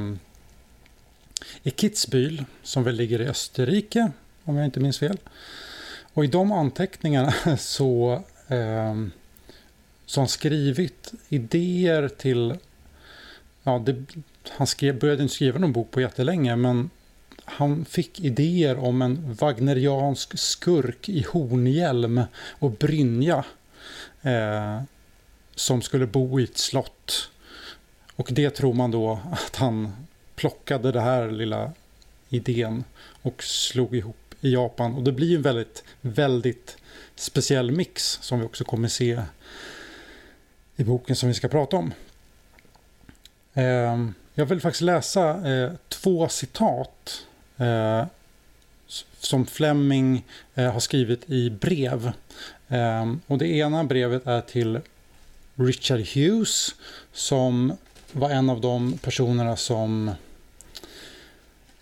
i 1.63 1.69
Kitzbühel 1.69 2.45
som 2.63 2.83
väl 2.83 2.95
ligger 2.95 3.21
i 3.21 3.27
Österrike 3.27 4.11
om 4.43 4.55
jag 4.55 4.65
inte 4.65 4.79
minns 4.79 4.99
fel. 4.99 5.17
Och 6.13 6.25
i 6.25 6.27
de 6.27 6.51
anteckningarna 6.51 7.33
så, 7.57 8.23
eh, 8.47 8.93
som 10.05 10.21
han 10.21 10.27
skrivit 10.27 11.13
idéer 11.29 12.07
till 12.07 12.55
ja, 13.63 13.83
det, 13.85 14.05
han 14.49 14.67
skrev, 14.67 14.99
började 14.99 15.23
inte 15.23 15.35
skriva 15.35 15.59
någon 15.59 15.73
bok 15.73 15.91
på 15.91 16.01
jättelänge 16.01 16.55
men 16.55 16.89
han 17.45 17.85
fick 17.85 18.19
idéer 18.19 18.77
om 18.77 19.01
en 19.01 19.33
wagneriansk 19.33 20.39
skurk 20.39 21.09
i 21.09 21.25
hornhjälm 21.29 22.21
och 22.59 22.71
brynja. 22.71 23.45
Eh, 24.21 24.81
som 25.57 25.81
skulle 25.81 26.07
bo 26.07 26.39
i 26.39 26.43
ett 26.43 26.57
slott. 26.57 27.29
Och 28.15 28.29
det 28.31 28.49
tror 28.49 28.73
man 28.73 28.91
då 28.91 29.19
att 29.31 29.55
han 29.55 29.91
plockade 30.35 30.91
det 30.91 31.01
här 31.01 31.31
lilla 31.31 31.71
idén 32.29 32.83
och 33.21 33.43
slog 33.43 33.95
ihop 33.95 34.35
i 34.41 34.53
Japan. 34.53 34.95
Och 34.95 35.03
det 35.03 35.11
blir 35.11 35.35
en 35.35 35.41
väldigt, 35.41 35.83
väldigt 36.01 36.77
speciell 37.15 37.71
mix 37.71 38.19
som 38.21 38.39
vi 38.39 38.45
också 38.45 38.63
kommer 38.63 38.87
se 38.87 39.21
i 40.75 40.83
boken 40.83 41.15
som 41.15 41.29
vi 41.29 41.35
ska 41.35 41.47
prata 41.47 41.77
om. 41.77 41.93
Ehm, 43.53 44.13
jag 44.33 44.45
vill 44.45 44.61
faktiskt 44.61 44.81
läsa 44.81 45.51
eh, 45.51 45.71
två 45.89 46.27
citat 46.29 47.25
eh, 47.57 48.05
som 49.19 49.45
Fleming 49.45 50.25
eh, 50.55 50.71
har 50.71 50.79
skrivit 50.79 51.29
i 51.29 51.49
brev. 51.49 52.11
Ehm, 52.67 53.21
och 53.27 53.37
det 53.37 53.47
ena 53.47 53.83
brevet 53.83 54.27
är 54.27 54.41
till 54.41 54.79
Richard 55.57 55.99
Hughes 55.99 56.75
som 57.13 57.77
var 58.11 58.29
en 58.29 58.49
av 58.49 58.61
de 58.61 58.97
personerna 58.97 59.55
som 59.55 60.11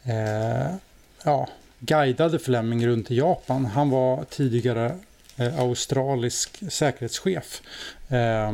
eh, 0.04 0.76
ja, 1.24 1.48
guidade 1.80 2.40
Fleming 2.40 2.88
runt 2.88 3.12
i 3.12 3.16
Japan. 3.16 3.66
Han 3.66 3.90
var 3.90 4.24
tidigare 4.24 4.98
eh, 5.38 5.60
australisk 5.60 6.72
säkerhetschef 6.72 7.62
eh, 8.10 8.52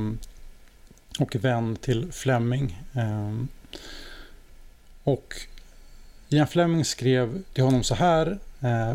och 1.19 1.35
vän 1.35 1.75
till 1.75 2.11
Fleming. 2.11 2.79
Ehm, 2.93 3.47
och 5.03 5.35
Ian 6.29 6.47
Fleming 6.47 6.85
skrev 6.85 7.43
till 7.53 7.63
honom 7.63 7.83
så 7.83 7.95
här 7.95 8.39
eh, 8.61 8.93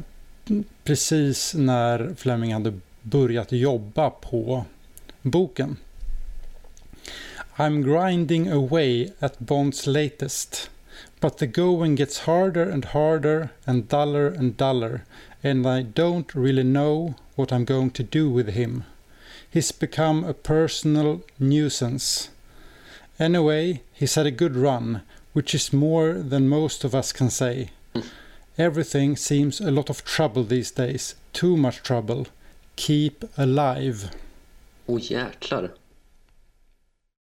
precis 0.84 1.54
när 1.54 2.14
Fleming 2.16 2.52
hade 2.52 2.80
börjat 3.02 3.52
jobba 3.52 4.10
på 4.10 4.64
boken. 5.22 5.76
I'm 7.58 7.80
grinding 7.80 8.52
away 8.52 9.12
at 9.22 9.46
Bond's 9.46 9.86
latest, 9.86 10.68
but 11.22 11.38
the 11.38 11.46
going 11.46 11.94
gets 11.94 12.18
harder 12.18 12.68
and 12.68 12.84
harder 12.84 13.50
and 13.66 13.88
duller 13.88 14.26
and 14.26 14.58
duller, 14.58 15.04
and 15.42 15.66
I 15.66 15.80
don't 15.80 16.34
really 16.34 16.64
know 16.64 17.14
what 17.34 17.54
I'm 17.54 17.64
going 17.64 17.92
to 17.92 18.02
do 18.02 18.28
with 18.28 18.48
him. 18.48 18.84
He's 19.50 19.72
become 19.72 20.22
a 20.22 20.34
personal 20.34 21.22
nuisance. 21.38 22.28
Anyway, 23.18 23.80
he's 23.94 24.16
had 24.16 24.26
a 24.26 24.30
good 24.30 24.54
run, 24.54 25.00
which 25.32 25.54
is 25.54 25.72
more 25.72 26.12
than 26.12 26.50
most 26.50 26.84
of 26.84 26.94
us 26.94 27.10
can 27.10 27.30
say. 27.30 27.70
Everything 28.58 29.16
seems 29.16 29.62
a 29.62 29.70
lot 29.70 29.88
of 29.88 30.04
trouble 30.04 30.44
these 30.44 30.70
days. 30.70 31.14
Too 31.32 31.56
much 31.56 31.82
trouble. 31.82 32.26
Keep 32.76 33.24
alive. 33.38 34.10
Åh 34.88 34.94
oh, 34.94 34.98
jäklar. 34.98 35.70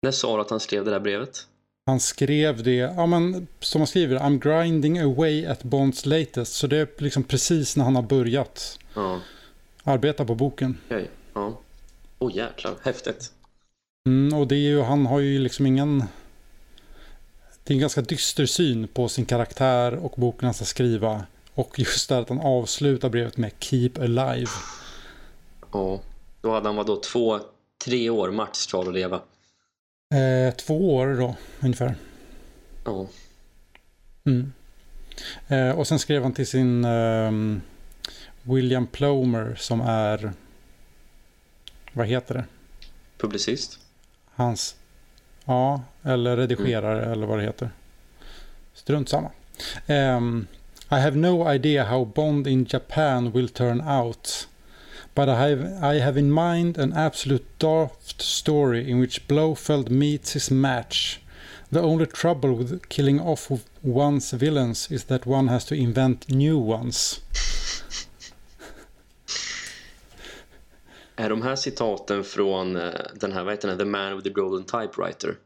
När 0.07 0.13
sa 0.13 0.37
du 0.37 0.41
att 0.41 0.51
han 0.51 0.61
skrev 0.61 0.85
det 0.85 0.91
där 0.91 1.01
brevet? 1.01 1.47
Han 1.87 2.01
skrev 2.01 2.63
det, 2.63 2.77
ja 2.77 3.07
men 3.07 3.47
som 3.61 3.81
han 3.81 3.87
skriver, 3.87 4.19
I'm 4.19 4.39
grinding 4.39 4.99
away 4.99 5.47
at 5.47 5.63
Bonds 5.63 6.07
latest. 6.07 6.53
Så 6.53 6.67
det 6.67 6.77
är 6.77 6.89
liksom 6.97 7.23
precis 7.23 7.77
när 7.77 7.85
han 7.85 7.97
har 7.97 8.03
börjat 8.03 8.79
ja. 8.95 9.21
arbeta 9.85 10.25
på 10.25 10.35
boken. 10.35 10.79
Okej, 10.87 11.11
ja. 11.35 11.61
Åh 12.19 12.29
oh, 12.29 12.37
jäklar, 12.37 12.75
häftigt. 12.83 13.33
Mm, 14.09 14.39
och 14.39 14.47
det 14.47 14.55
är 14.55 14.69
ju, 14.69 14.83
han 14.83 15.07
har 15.07 15.21
ju 15.21 15.39
liksom 15.39 15.67
ingen... 15.67 16.05
Det 17.65 17.73
är 17.73 17.75
en 17.75 17.81
ganska 17.81 18.01
dyster 18.01 18.47
syn 18.47 18.89
på 18.89 19.09
sin 19.09 19.25
karaktär 19.25 19.95
och 19.95 20.15
boken 20.17 20.47
han 20.47 20.55
ska 20.55 20.65
skriva. 20.65 21.23
Och 21.55 21.79
just 21.79 22.09
det 22.09 22.19
att 22.19 22.29
han 22.29 22.41
avslutar 22.41 23.09
brevet 23.09 23.37
med 23.37 23.53
Keep 23.59 23.93
Alive. 24.01 24.51
Ja, 25.73 26.01
då 26.41 26.53
hade 26.53 26.69
han 26.69 26.77
vadå 26.77 26.97
två, 26.97 27.41
tre 27.85 28.11
år 28.11 28.31
max 28.31 28.67
kvar 28.67 28.87
att 28.87 28.95
leva. 28.95 29.21
Eh, 30.15 30.55
två 30.55 30.97
år 30.97 31.17
då, 31.17 31.37
ungefär. 31.61 31.95
Ja. 32.85 33.07
Mm. 34.25 34.53
Eh, 35.49 35.71
och 35.71 35.87
sen 35.87 35.99
skrev 35.99 36.23
han 36.23 36.33
till 36.33 36.47
sin 36.47 36.85
eh, 36.85 37.33
William 38.43 38.87
Plomer 38.87 39.55
som 39.55 39.81
är, 39.81 40.33
vad 41.93 42.07
heter 42.07 42.35
det? 42.35 42.45
Publicist. 43.19 43.79
Hans, 44.35 44.77
ja, 45.45 45.83
eller 46.03 46.37
redigerare 46.37 46.99
mm. 46.99 47.13
eller 47.13 47.27
vad 47.27 47.39
det 47.39 47.45
heter. 47.45 47.71
Strunt 48.75 49.09
samma. 49.09 49.31
Um, 49.87 50.47
I 50.91 50.95
have 50.95 51.17
no 51.17 51.53
idea 51.53 51.85
how 51.85 52.05
Bond 52.05 52.47
in 52.47 52.67
Japan 52.71 53.31
will 53.31 53.49
turn 53.49 53.81
out. 53.81 54.49
But 55.17 55.29
I 55.31 55.49
have, 55.49 55.83
I 55.83 55.99
have 55.99 56.19
in 56.19 56.31
mind 56.31 56.79
an 56.79 56.93
absolute 56.93 57.47
daft 57.59 58.21
story 58.21 58.91
in 58.91 59.01
which 59.01 59.27
Blofeld 59.27 59.91
meets 59.91 60.35
his 60.35 60.51
match. 60.51 61.21
The 61.73 61.81
only 61.81 62.05
trouble 62.05 62.53
with 62.53 62.89
killing 62.91 63.19
off 63.19 63.51
one's 63.83 64.33
villains 64.33 64.91
is 64.91 65.05
that 65.05 65.25
one 65.25 65.49
has 65.49 65.65
to 65.65 65.75
invent 65.75 66.29
new 66.29 66.59
ones. 66.59 67.21
Är 71.17 71.31
de 71.31 71.43
här 71.43 71.57
citaten 71.57 72.25
från 72.25 72.77
eh, 72.77 72.91
den 73.15 73.33
här, 73.33 73.45
vad 73.45 73.55
heter 73.55 73.69
den, 73.69 73.79
The 73.79 73.85
Man 73.85 74.17
with 74.17 74.25
the 74.25 74.31
Golden 74.31 74.65
Typewriter? 74.65 75.37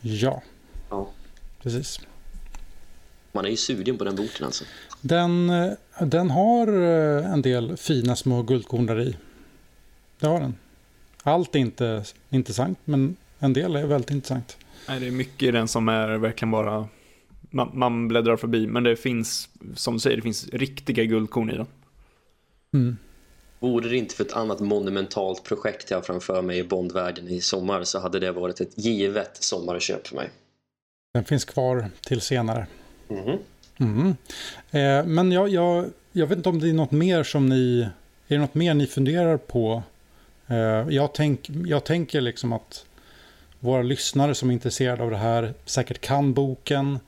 Ja. 0.00 0.42
Ja. 0.90 1.10
Precis. 1.62 2.00
Man 3.32 3.44
är 3.44 3.50
ju 3.50 3.56
sugen 3.56 3.98
på 3.98 4.04
den 4.04 4.16
boken 4.16 4.46
alltså. 4.46 4.64
Den, 5.00 5.52
den 6.00 6.30
har 6.30 6.66
eh, 6.68 7.32
en 7.32 7.42
del 7.42 7.76
fina 7.76 8.16
små 8.16 8.42
guldkorn 8.42 8.86
där 8.86 9.00
i. 9.00 9.16
Det 10.20 10.26
har 10.26 10.40
den. 10.40 10.54
Allt 11.22 11.54
är 11.54 11.58
inte 11.58 12.04
intressant, 12.30 12.78
men 12.84 13.16
en 13.38 13.52
del 13.52 13.76
är 13.76 13.86
väldigt 13.86 14.10
intressant. 14.10 14.56
Nej, 14.88 15.00
det 15.00 15.06
är 15.06 15.10
mycket 15.10 15.42
i 15.42 15.50
den 15.50 15.68
som 15.68 15.88
är 15.88 16.08
verkligen 16.08 16.50
bara 16.50 16.88
man, 17.50 17.70
man 17.72 18.08
bläddrar 18.08 18.36
förbi. 18.36 18.66
Men 18.66 18.82
det 18.82 18.96
finns, 18.96 19.48
som 19.74 19.94
du 19.94 20.00
säger, 20.00 20.16
det 20.16 20.22
finns 20.22 20.48
riktiga 20.48 21.04
guldkorn 21.04 21.50
i 21.50 21.56
den. 21.56 21.66
Mm. 22.74 22.96
Vore 23.58 23.88
det 23.88 23.96
inte 23.96 24.14
för 24.14 24.24
ett 24.24 24.32
annat 24.32 24.60
monumentalt 24.60 25.44
projekt 25.44 25.90
jag 25.90 25.98
har 25.98 26.02
framför 26.02 26.42
mig 26.42 26.58
i 26.58 26.64
Bondvärlden 26.64 27.28
i 27.28 27.40
sommar 27.40 27.84
så 27.84 27.98
hade 28.00 28.20
det 28.20 28.32
varit 28.32 28.60
ett 28.60 28.78
givet 28.78 29.42
sommarköp 29.42 30.06
för 30.06 30.16
mig. 30.16 30.30
Den 31.14 31.24
finns 31.24 31.44
kvar 31.44 31.90
till 32.00 32.20
senare. 32.20 32.66
Mhm. 33.08 33.38
Mm. 33.80 34.16
Eh, 34.70 35.04
men 35.06 35.32
jag, 35.32 35.48
jag, 35.48 35.84
jag 36.12 36.26
vet 36.26 36.36
inte 36.36 36.48
om 36.48 36.60
det 36.60 36.68
är 36.68 36.72
något 36.72 36.90
mer 36.90 37.22
som 37.22 37.48
ni... 37.48 37.88
Är 38.28 38.34
det 38.34 38.38
något 38.38 38.54
mer 38.54 38.74
ni 38.74 38.86
funderar 38.86 39.36
på? 39.36 39.82
Eh, 40.46 40.86
jag, 40.88 41.14
tänk, 41.14 41.50
jag 41.66 41.84
tänker 41.84 42.20
liksom 42.20 42.52
att 42.52 42.86
våra 43.60 43.82
lyssnare 43.82 44.34
som 44.34 44.48
är 44.50 44.52
intresserade 44.52 45.02
av 45.02 45.10
det 45.10 45.16
här 45.16 45.54
säkert 45.64 46.00
kan 46.00 46.34
boken. 46.34 46.98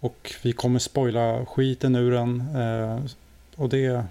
Och 0.00 0.34
vi 0.42 0.52
kommer 0.52 0.78
spoila 0.78 1.46
skiten 1.46 1.94
ur 1.94 2.10
den. 2.10 2.40
Eh, 2.56 3.04
och 3.56 3.68
det... 3.68 4.04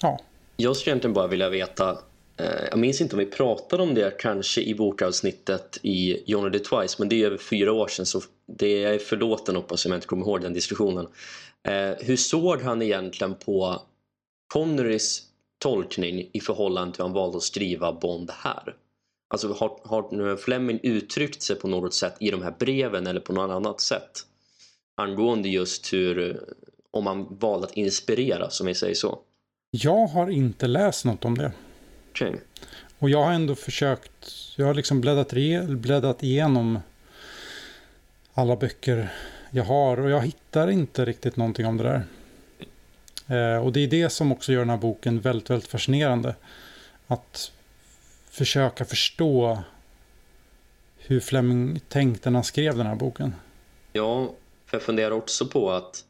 Ja. 0.00 0.20
Jag 0.56 0.76
skulle 0.76 0.90
egentligen 0.92 1.14
bara 1.14 1.26
vilja 1.26 1.48
veta 1.48 1.98
eh, 2.36 2.64
jag 2.70 2.78
minns 2.78 3.00
inte 3.00 3.16
om 3.16 3.18
vi 3.18 3.26
pratade 3.26 3.82
om 3.82 3.94
det 3.94 4.18
kanske 4.18 4.60
i 4.60 4.74
bokavsnittet 4.74 5.78
i 5.82 6.30
Johnny 6.30 6.58
the 6.58 6.64
Twice 6.64 6.96
men 6.98 7.08
det 7.08 7.22
är 7.22 7.26
över 7.26 7.38
fyra 7.38 7.72
år 7.72 7.88
sedan 7.88 8.06
så 8.06 8.20
det 8.56 8.84
är 8.84 8.98
förlåten 8.98 9.56
hoppas 9.56 9.86
jag 9.86 9.94
inte 9.94 10.06
kommer 10.06 10.26
ihåg 10.26 10.40
den 10.40 10.52
diskussionen. 10.52 11.08
Eh, 11.68 11.90
hur 12.00 12.16
såg 12.16 12.62
han 12.62 12.82
egentligen 12.82 13.34
på 13.34 13.82
Connerys 14.52 15.22
tolkning 15.58 16.30
i 16.32 16.40
förhållande 16.40 16.94
till 16.94 17.02
hur 17.02 17.08
han 17.08 17.14
valde 17.14 17.36
att 17.36 17.42
skriva 17.42 17.92
Bond 17.92 18.30
här? 18.30 18.74
Alltså 19.28 19.52
har, 19.52 19.80
har 19.84 20.36
Fleming 20.36 20.80
uttryckt 20.82 21.42
sig 21.42 21.56
på 21.56 21.68
något 21.68 21.94
sätt 21.94 22.16
i 22.20 22.30
de 22.30 22.42
här 22.42 22.54
breven 22.58 23.06
eller 23.06 23.20
på 23.20 23.32
något 23.32 23.50
annat 23.50 23.80
sätt? 23.80 24.10
Angående 24.96 25.48
just 25.48 25.92
hur, 25.92 26.40
om 26.90 27.04
man 27.04 27.36
valde 27.38 27.66
att 27.66 27.76
inspirera 27.76 28.50
som 28.50 28.66
vi 28.66 28.74
säger 28.74 28.94
så. 28.94 29.18
Jag 29.70 30.06
har 30.06 30.30
inte 30.30 30.66
läst 30.66 31.04
något 31.04 31.24
om 31.24 31.38
det. 31.38 31.52
Okay. 32.10 32.32
Och 32.98 33.10
jag 33.10 33.24
har 33.24 33.32
ändå 33.32 33.54
försökt, 33.54 34.32
jag 34.56 34.66
har 34.66 34.74
liksom 34.74 35.00
bläddrat, 35.00 35.32
bläddrat 35.68 36.22
igenom 36.22 36.78
alla 38.34 38.56
böcker 38.56 39.12
jag 39.50 39.64
har 39.64 40.00
och 40.00 40.10
jag 40.10 40.20
hittar 40.20 40.70
inte 40.70 41.04
riktigt 41.04 41.36
någonting 41.36 41.66
om 41.66 41.76
det 41.76 41.84
där. 41.84 42.06
Eh, 43.26 43.64
och 43.64 43.72
det 43.72 43.80
är 43.80 43.88
det 43.88 44.10
som 44.10 44.32
också 44.32 44.52
gör 44.52 44.60
den 44.60 44.70
här 44.70 44.76
boken 44.76 45.20
väldigt, 45.20 45.50
väldigt 45.50 45.70
fascinerande. 45.70 46.34
Att 47.06 47.52
försöka 48.30 48.84
förstå 48.84 49.58
hur 50.98 51.20
Fleming 51.20 51.80
tänkte 51.88 52.30
när 52.30 52.36
han 52.36 52.44
skrev 52.44 52.76
den 52.76 52.86
här 52.86 52.94
boken. 52.94 53.34
Ja, 53.92 54.32
för 54.66 54.76
jag 54.76 54.82
funderar 54.82 55.10
också 55.10 55.46
på 55.46 55.70
att 55.70 56.04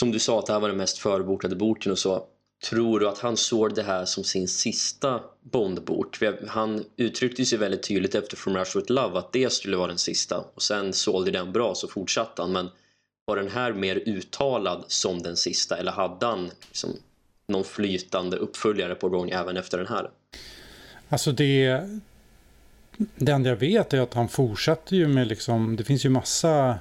som 0.00 0.12
du 0.12 0.18
sa 0.18 0.38
att 0.38 0.46
det 0.46 0.52
här 0.52 0.60
var 0.60 0.68
den 0.68 0.76
mest 0.76 0.98
förbokade 0.98 1.56
boken 1.56 1.92
och 1.92 1.98
så. 1.98 2.26
Tror 2.64 3.00
du 3.00 3.08
att 3.08 3.18
han 3.18 3.36
såg 3.36 3.74
det 3.74 3.82
här 3.82 4.04
som 4.04 4.24
sin 4.24 4.48
sista 4.48 5.20
Bondbok? 5.40 6.18
Han 6.48 6.84
uttryckte 6.96 7.44
sig 7.44 7.58
väldigt 7.58 7.82
tydligt 7.82 8.14
efter 8.14 8.36
From 8.36 8.56
Russia 8.56 8.80
With 8.80 8.92
Love 8.92 9.18
att 9.18 9.32
det 9.32 9.52
skulle 9.52 9.76
vara 9.76 9.88
den 9.88 9.98
sista 9.98 10.44
och 10.54 10.62
sen 10.62 10.92
sålde 10.92 11.30
den 11.30 11.52
bra 11.52 11.74
så 11.74 11.88
fortsatte 11.88 12.42
han 12.42 12.52
men 12.52 12.68
var 13.24 13.36
den 13.36 13.50
här 13.50 13.72
mer 13.72 13.96
uttalad 13.96 14.84
som 14.86 15.22
den 15.22 15.36
sista 15.36 15.76
eller 15.76 15.92
hade 15.92 16.26
han 16.26 16.50
liksom 16.66 16.90
någon 17.48 17.64
flytande 17.64 18.36
uppföljare 18.36 18.94
på 18.94 19.08
gång 19.08 19.30
även 19.30 19.56
efter 19.56 19.78
den 19.78 19.86
här? 19.86 20.10
Alltså 21.08 21.32
det 21.32 21.80
det 23.14 23.32
enda 23.32 23.48
jag 23.48 23.56
vet 23.56 23.94
är 23.94 24.00
att 24.00 24.14
han 24.14 24.28
fortsatte 24.28 24.96
ju 24.96 25.08
med 25.08 25.26
liksom 25.26 25.76
det 25.76 25.84
finns 25.84 26.04
ju 26.04 26.08
massa 26.08 26.78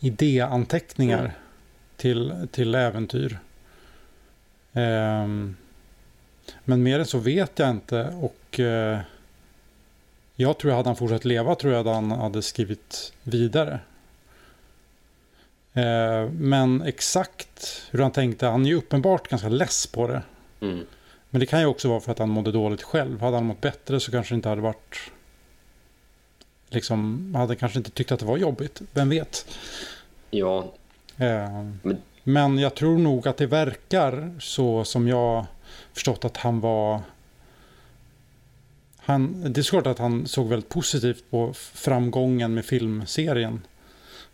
idéanteckningar 0.00 1.18
mm. 1.18 1.32
till, 1.96 2.48
till 2.52 2.74
äventyr. 2.74 3.38
Um, 4.74 5.56
men 6.64 6.82
mer 6.82 6.98
än 6.98 7.06
så 7.06 7.18
vet 7.18 7.58
jag 7.58 7.70
inte 7.70 8.14
och 8.20 8.58
uh, 8.58 8.98
jag 10.36 10.58
tror 10.58 10.70
att 10.70 10.76
hade 10.76 10.88
han 10.88 10.96
fortsatt 10.96 11.24
leva 11.24 11.54
tror 11.54 11.72
jag 11.72 11.88
att 11.88 11.94
han 11.94 12.10
hade 12.10 12.42
skrivit 12.42 13.12
vidare. 13.22 13.80
Uh, 15.76 16.30
men 16.32 16.82
exakt 16.82 17.82
hur 17.90 17.98
han 17.98 18.10
tänkte, 18.10 18.46
han 18.46 18.64
är 18.64 18.68
ju 18.68 18.74
uppenbart 18.74 19.28
ganska 19.28 19.48
less 19.48 19.86
på 19.86 20.06
det. 20.06 20.22
Mm. 20.60 20.86
Men 21.30 21.40
det 21.40 21.46
kan 21.46 21.60
ju 21.60 21.66
också 21.66 21.88
vara 21.88 22.00
för 22.00 22.12
att 22.12 22.18
han 22.18 22.28
mådde 22.28 22.52
dåligt 22.52 22.82
själv. 22.82 23.20
Hade 23.20 23.36
han 23.36 23.46
mått 23.46 23.60
bättre 23.60 24.00
så 24.00 24.10
kanske 24.10 24.34
det 24.34 24.36
inte 24.36 24.48
hade 24.48 24.60
varit... 24.60 24.98
Liksom, 26.68 27.34
hade 27.34 27.56
kanske 27.56 27.78
inte 27.78 27.90
tyckt 27.90 28.12
att 28.12 28.20
det 28.20 28.26
var 28.26 28.36
jobbigt. 28.36 28.82
Vem 28.92 29.08
vet? 29.08 29.46
Ja. 30.30 30.72
Uh, 31.20 31.70
men 31.82 31.98
men 32.24 32.58
jag 32.58 32.74
tror 32.74 32.98
nog 32.98 33.28
att 33.28 33.36
det 33.36 33.46
verkar 33.46 34.34
så 34.40 34.84
som 34.84 35.08
jag 35.08 35.46
förstått 35.92 36.24
att 36.24 36.36
han 36.36 36.60
var... 36.60 37.00
Han, 38.96 39.52
det 39.52 39.60
är 39.60 39.62
klart 39.62 39.86
att 39.86 39.98
han 39.98 40.26
såg 40.26 40.48
väldigt 40.48 40.68
positivt 40.68 41.24
på 41.30 41.52
framgången 41.54 42.54
med 42.54 42.64
filmserien. 42.64 43.60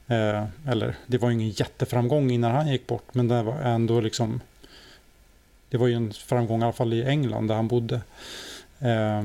Eh, 0.07 0.45
eller 0.67 0.97
det 1.07 1.19
var 1.19 1.29
ju 1.29 1.35
ingen 1.35 1.51
jätteframgång 1.51 2.31
innan 2.31 2.51
han 2.51 2.69
gick 2.69 2.87
bort. 2.87 3.15
Men 3.15 3.29
det 3.29 3.43
var 3.43 3.61
ändå 3.61 4.01
liksom... 4.01 4.41
Det 5.69 5.77
var 5.77 5.87
ju 5.87 5.95
en 5.95 6.13
framgång 6.13 6.61
i 6.61 6.65
alla 6.65 6.73
fall 6.73 6.93
i 6.93 7.05
England 7.05 7.49
där 7.49 7.55
han 7.55 7.69
bodde. 7.69 8.01
Eh, 8.79 9.23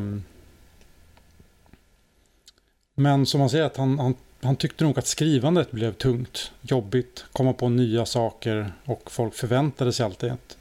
men 2.95 3.25
som 3.25 3.39
man 3.39 3.49
säger 3.49 3.65
att 3.65 3.77
han, 3.77 3.99
han 3.99 4.15
han 4.45 4.55
tyckte 4.55 4.83
nog 4.83 4.99
att 4.99 5.07
skrivandet 5.07 5.71
blev 5.71 5.93
tungt, 5.93 6.51
jobbigt, 6.61 7.25
komma 7.31 7.53
på 7.53 7.69
nya 7.69 8.05
saker 8.05 8.73
och 8.85 9.11
folk 9.11 9.33
förväntade 9.33 9.93
sig 9.93 10.05
alltid 10.05 10.31
ett, 10.31 10.57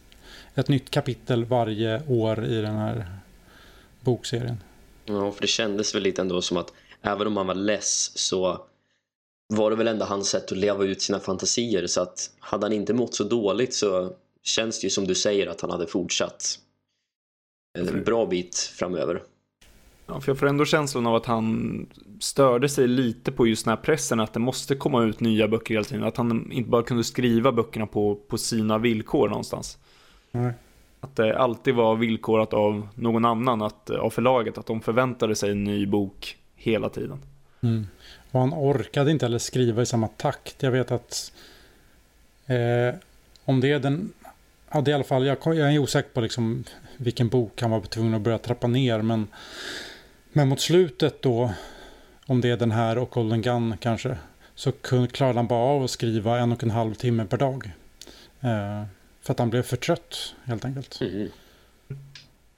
ett 0.55 0.69
nytt 0.69 0.91
kapitel 0.91 1.45
varje 1.45 2.03
år 2.09 2.45
i 2.45 2.61
den 2.61 2.75
här 2.75 3.07
bokserien. 4.01 4.57
Ja, 5.05 5.33
för 5.33 5.41
det 5.41 5.47
kändes 5.47 5.95
väl 5.95 6.03
lite 6.03 6.23
ändå 6.23 6.43
som 6.43 6.57
att 6.57 6.73
även 7.03 7.27
om 7.27 7.37
han 7.37 7.47
var 7.47 7.55
less 7.55 8.19
så 8.19 8.67
var 9.49 9.71
det 9.71 9.77
väl 9.77 9.89
ändå 9.89 10.05
hans 10.05 10.29
sätt 10.29 10.53
att 10.53 10.59
leva 10.59 10.85
ut 10.85 11.03
sina 11.03 11.21
fantasier 11.21 11.87
så 11.87 12.01
att 12.01 12.31
hade 12.39 12.67
han 12.67 12.73
inte 12.73 12.95
mått 12.95 13.15
så 13.15 13.25
dåligt 13.25 13.75
så 13.75 14.13
känns 14.43 14.81
det 14.81 14.85
ju 14.85 14.91
som 14.91 15.07
du 15.07 15.15
säger 15.15 15.47
att 15.47 15.61
han 15.61 15.71
hade 15.71 15.87
fortsatt 15.87 16.59
en 17.79 18.05
bra 18.05 18.27
bit 18.27 18.57
framöver. 18.59 19.23
Ja, 20.07 20.21
för 20.21 20.31
jag 20.31 20.39
får 20.39 20.47
ändå 20.47 20.65
känslan 20.65 21.07
av 21.07 21.15
att 21.15 21.27
han 21.27 21.87
störde 22.21 22.69
sig 22.69 22.89
lite 22.89 23.33
på 23.33 23.47
just 23.47 23.65
den 23.65 23.71
här 23.71 23.83
pressen 23.83 24.21
att 24.21 24.33
det 24.33 24.41
måste 24.41 24.75
komma 24.75 25.03
ut 25.03 25.21
nya 25.21 25.49
böcker 25.49 25.75
hela 25.75 25.85
tiden. 25.85 26.05
Att 26.05 26.17
han 26.17 26.53
inte 26.53 26.71
bara 26.71 26.83
kunde 26.83 27.05
skriva 27.05 27.53
böckerna 27.53 27.87
på, 27.87 28.15
på 28.29 28.39
sina 28.39 28.79
villkor 28.79 29.29
någonstans. 29.29 29.79
Nej. 30.31 30.53
Att 31.01 31.17
det 31.17 31.39
alltid 31.39 31.75
var 31.75 31.97
villkorat 31.97 32.53
av 32.53 32.89
någon 32.95 33.25
annan, 33.25 33.63
att, 33.63 33.91
av 33.91 34.11
förlaget, 34.11 34.59
att 34.59 34.67
de 34.67 34.81
förväntade 34.81 35.37
sig 35.37 35.51
en 35.51 35.65
ny 35.65 35.87
bok 35.87 36.37
hela 36.57 36.89
tiden. 36.89 37.19
Mm. 37.61 37.87
Och 38.31 38.41
han 38.41 38.55
orkade 38.55 39.11
inte 39.11 39.25
heller 39.25 39.39
skriva 39.39 39.83
i 39.83 39.87
samma 39.87 40.09
takt. 40.09 40.63
Jag 40.63 40.71
vet 40.71 40.91
att 40.91 41.33
eh, 42.47 43.01
om 43.45 43.61
det 43.61 43.73
är 43.73 43.79
den, 43.79 44.13
ja 44.71 44.81
det 44.81 44.91
är 44.91 44.93
i 44.93 44.95
alla 44.95 45.05
fall, 45.05 45.27
jag, 45.27 45.39
jag 45.45 45.75
är 45.75 45.79
osäker 45.79 46.11
på 46.11 46.21
liksom 46.21 46.65
vilken 46.97 47.29
bok 47.29 47.63
han 47.63 47.71
var 47.71 47.81
tvungen 47.81 48.15
att 48.15 48.23
börja 48.23 48.39
trappa 48.39 48.67
ner, 48.67 49.03
men 49.03 49.27
men 50.37 50.49
mot 50.49 50.61
slutet 50.61 51.23
då, 51.23 51.53
om 52.27 52.41
det 52.41 52.51
är 52.51 52.57
den 52.57 52.71
här 52.71 52.99
och 52.99 53.11
Golden 53.11 53.43
Gun 53.43 53.77
kanske, 53.81 54.17
så 54.55 54.73
klarade 55.13 55.39
han 55.39 55.47
bara 55.47 55.65
av 55.65 55.83
att 55.83 55.91
skriva 55.91 56.39
en 56.39 56.53
och 56.53 56.63
en 56.63 56.71
halv 56.71 56.95
timme 56.95 57.27
per 57.27 57.37
dag. 57.37 57.71
Eh, 58.41 58.85
för 59.23 59.33
att 59.33 59.39
han 59.39 59.51
blev 59.51 59.63
för 59.63 59.77
trött 59.77 60.35
helt 60.45 60.65
enkelt. 60.65 61.01
Mm. 61.01 61.29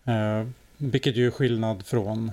Eh, 0.04 0.46
vilket 0.76 1.16
ju 1.16 1.26
är 1.26 1.30
skillnad 1.30 1.86
från 1.86 2.32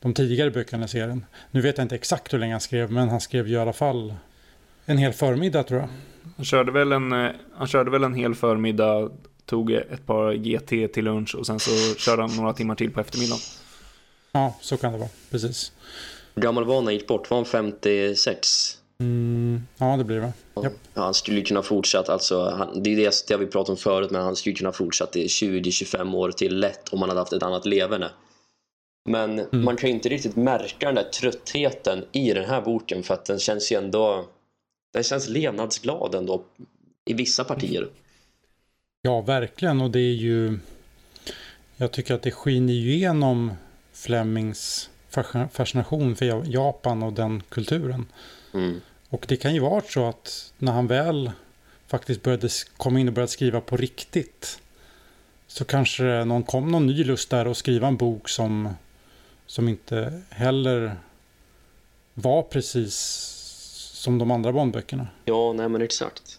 de 0.00 0.14
tidigare 0.14 0.50
böckerna 0.50 0.84
i 0.84 0.88
serien. 0.88 1.24
Nu 1.50 1.60
vet 1.60 1.78
jag 1.78 1.84
inte 1.84 1.94
exakt 1.94 2.34
hur 2.34 2.38
länge 2.38 2.54
han 2.54 2.60
skrev, 2.60 2.90
men 2.92 3.08
han 3.08 3.20
skrev 3.20 3.48
ju 3.48 3.54
i 3.54 3.58
alla 3.58 3.72
fall 3.72 4.14
en 4.84 4.98
hel 4.98 5.12
förmiddag 5.12 5.62
tror 5.62 5.80
jag. 5.80 5.88
Han 6.36 6.44
körde 6.44 6.72
väl 6.72 6.92
en, 6.92 7.12
eh, 7.12 7.30
han 7.54 7.66
körde 7.66 7.90
väl 7.90 8.04
en 8.04 8.14
hel 8.14 8.34
förmiddag, 8.34 9.10
tog 9.46 9.70
ett 9.72 10.06
par 10.06 10.34
GT 10.34 10.92
till 10.92 11.04
lunch 11.04 11.34
och 11.34 11.46
sen 11.46 11.60
så 11.60 11.94
körde 11.98 12.22
han 12.22 12.36
några 12.36 12.52
timmar 12.52 12.74
till 12.74 12.90
på 12.90 13.00
eftermiddagen. 13.00 13.40
Ja, 14.32 14.54
så 14.60 14.76
kan 14.76 14.92
det 14.92 14.98
vara. 14.98 15.08
Precis. 15.30 15.72
Gammal 16.34 16.64
var 16.64 16.90
gick 16.90 17.06
bort? 17.06 17.30
Var 17.30 17.36
han 17.36 17.44
56? 17.44 18.78
Mm, 19.00 19.66
ja, 19.78 19.96
det 19.96 20.04
blir 20.04 20.20
det. 20.20 20.32
Ja, 20.54 20.70
han 20.94 21.14
skulle 21.14 21.38
ju 21.38 21.44
kunna 21.44 21.62
fortsätta. 21.62 22.12
Alltså, 22.12 22.50
han, 22.50 22.82
det 22.82 22.92
är 22.92 22.96
det, 22.96 23.34
har 23.34 23.38
vi 23.38 23.46
pratat 23.46 23.70
om 23.70 23.76
förut, 23.76 24.10
men 24.10 24.22
han 24.22 24.36
skulle 24.36 24.54
kunna 24.54 24.72
fortsätta 24.72 25.18
i 25.18 25.26
20-25 25.26 26.14
år 26.14 26.30
till 26.30 26.60
lätt 26.60 26.88
om 26.88 27.00
han 27.00 27.08
hade 27.08 27.20
haft 27.20 27.32
ett 27.32 27.42
annat 27.42 27.66
leverne. 27.66 28.10
Men 29.08 29.38
mm. 29.38 29.64
man 29.64 29.76
kan 29.76 29.88
ju 29.88 29.94
inte 29.94 30.08
riktigt 30.08 30.36
märka 30.36 30.86
den 30.86 30.94
där 30.94 31.02
tröttheten 31.02 32.04
i 32.12 32.32
den 32.32 32.44
här 32.44 32.60
boken 32.60 33.02
för 33.02 33.14
att 33.14 33.24
den 33.24 33.38
känns 33.38 33.72
ju 33.72 33.76
ändå 33.76 34.28
den 34.92 35.02
känns 35.02 35.28
levnadsglad 35.28 36.14
ändå 36.14 36.44
i 37.04 37.14
vissa 37.14 37.44
partier. 37.44 37.88
Ja, 39.02 39.20
verkligen. 39.20 39.80
Och 39.80 39.90
det 39.90 40.00
är 40.00 40.14
ju 40.14 40.58
jag 41.76 41.92
tycker 41.92 42.14
att 42.14 42.22
det 42.22 42.30
skiner 42.30 42.72
igenom 42.72 43.52
Flemings 43.92 44.90
fascination 45.52 46.16
för 46.16 46.52
Japan 46.54 47.02
och 47.02 47.12
den 47.12 47.42
kulturen. 47.48 48.06
Mm. 48.54 48.80
Och 49.08 49.24
det 49.28 49.36
kan 49.36 49.54
ju 49.54 49.60
vara 49.60 49.82
så 49.82 50.08
att 50.08 50.52
när 50.58 50.72
han 50.72 50.86
väl 50.86 51.30
faktiskt 51.86 52.22
började 52.22 52.48
komma 52.76 53.00
in 53.00 53.08
och 53.08 53.14
började 53.14 53.32
skriva 53.32 53.60
på 53.60 53.76
riktigt 53.76 54.60
så 55.46 55.64
kanske 55.64 56.24
någon 56.24 56.42
kom 56.42 56.70
någon 56.70 56.86
ny 56.86 57.04
lust 57.04 57.30
där 57.30 57.46
och 57.46 57.56
skriva 57.56 57.88
en 57.88 57.96
bok 57.96 58.28
som, 58.28 58.68
som 59.46 59.68
inte 59.68 60.22
heller 60.30 60.96
var 62.14 62.42
precis 62.42 62.94
som 63.94 64.18
de 64.18 64.30
andra 64.30 64.52
Bondböckerna. 64.52 65.06
Ja, 65.24 65.52
nej 65.52 65.68
men 65.68 65.82
exakt. 65.82 66.38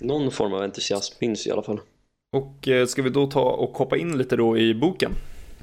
Någon 0.00 0.30
form 0.30 0.52
av 0.52 0.62
entusiasm 0.62 1.18
finns 1.18 1.46
i 1.46 1.50
alla 1.50 1.62
fall. 1.62 1.80
Och 2.32 2.68
eh, 2.68 2.86
ska 2.86 3.02
vi 3.02 3.10
då 3.10 3.26
ta 3.26 3.42
och 3.42 3.78
hoppa 3.78 3.96
in 3.96 4.18
lite 4.18 4.36
då 4.36 4.58
i 4.58 4.74
boken? 4.74 5.12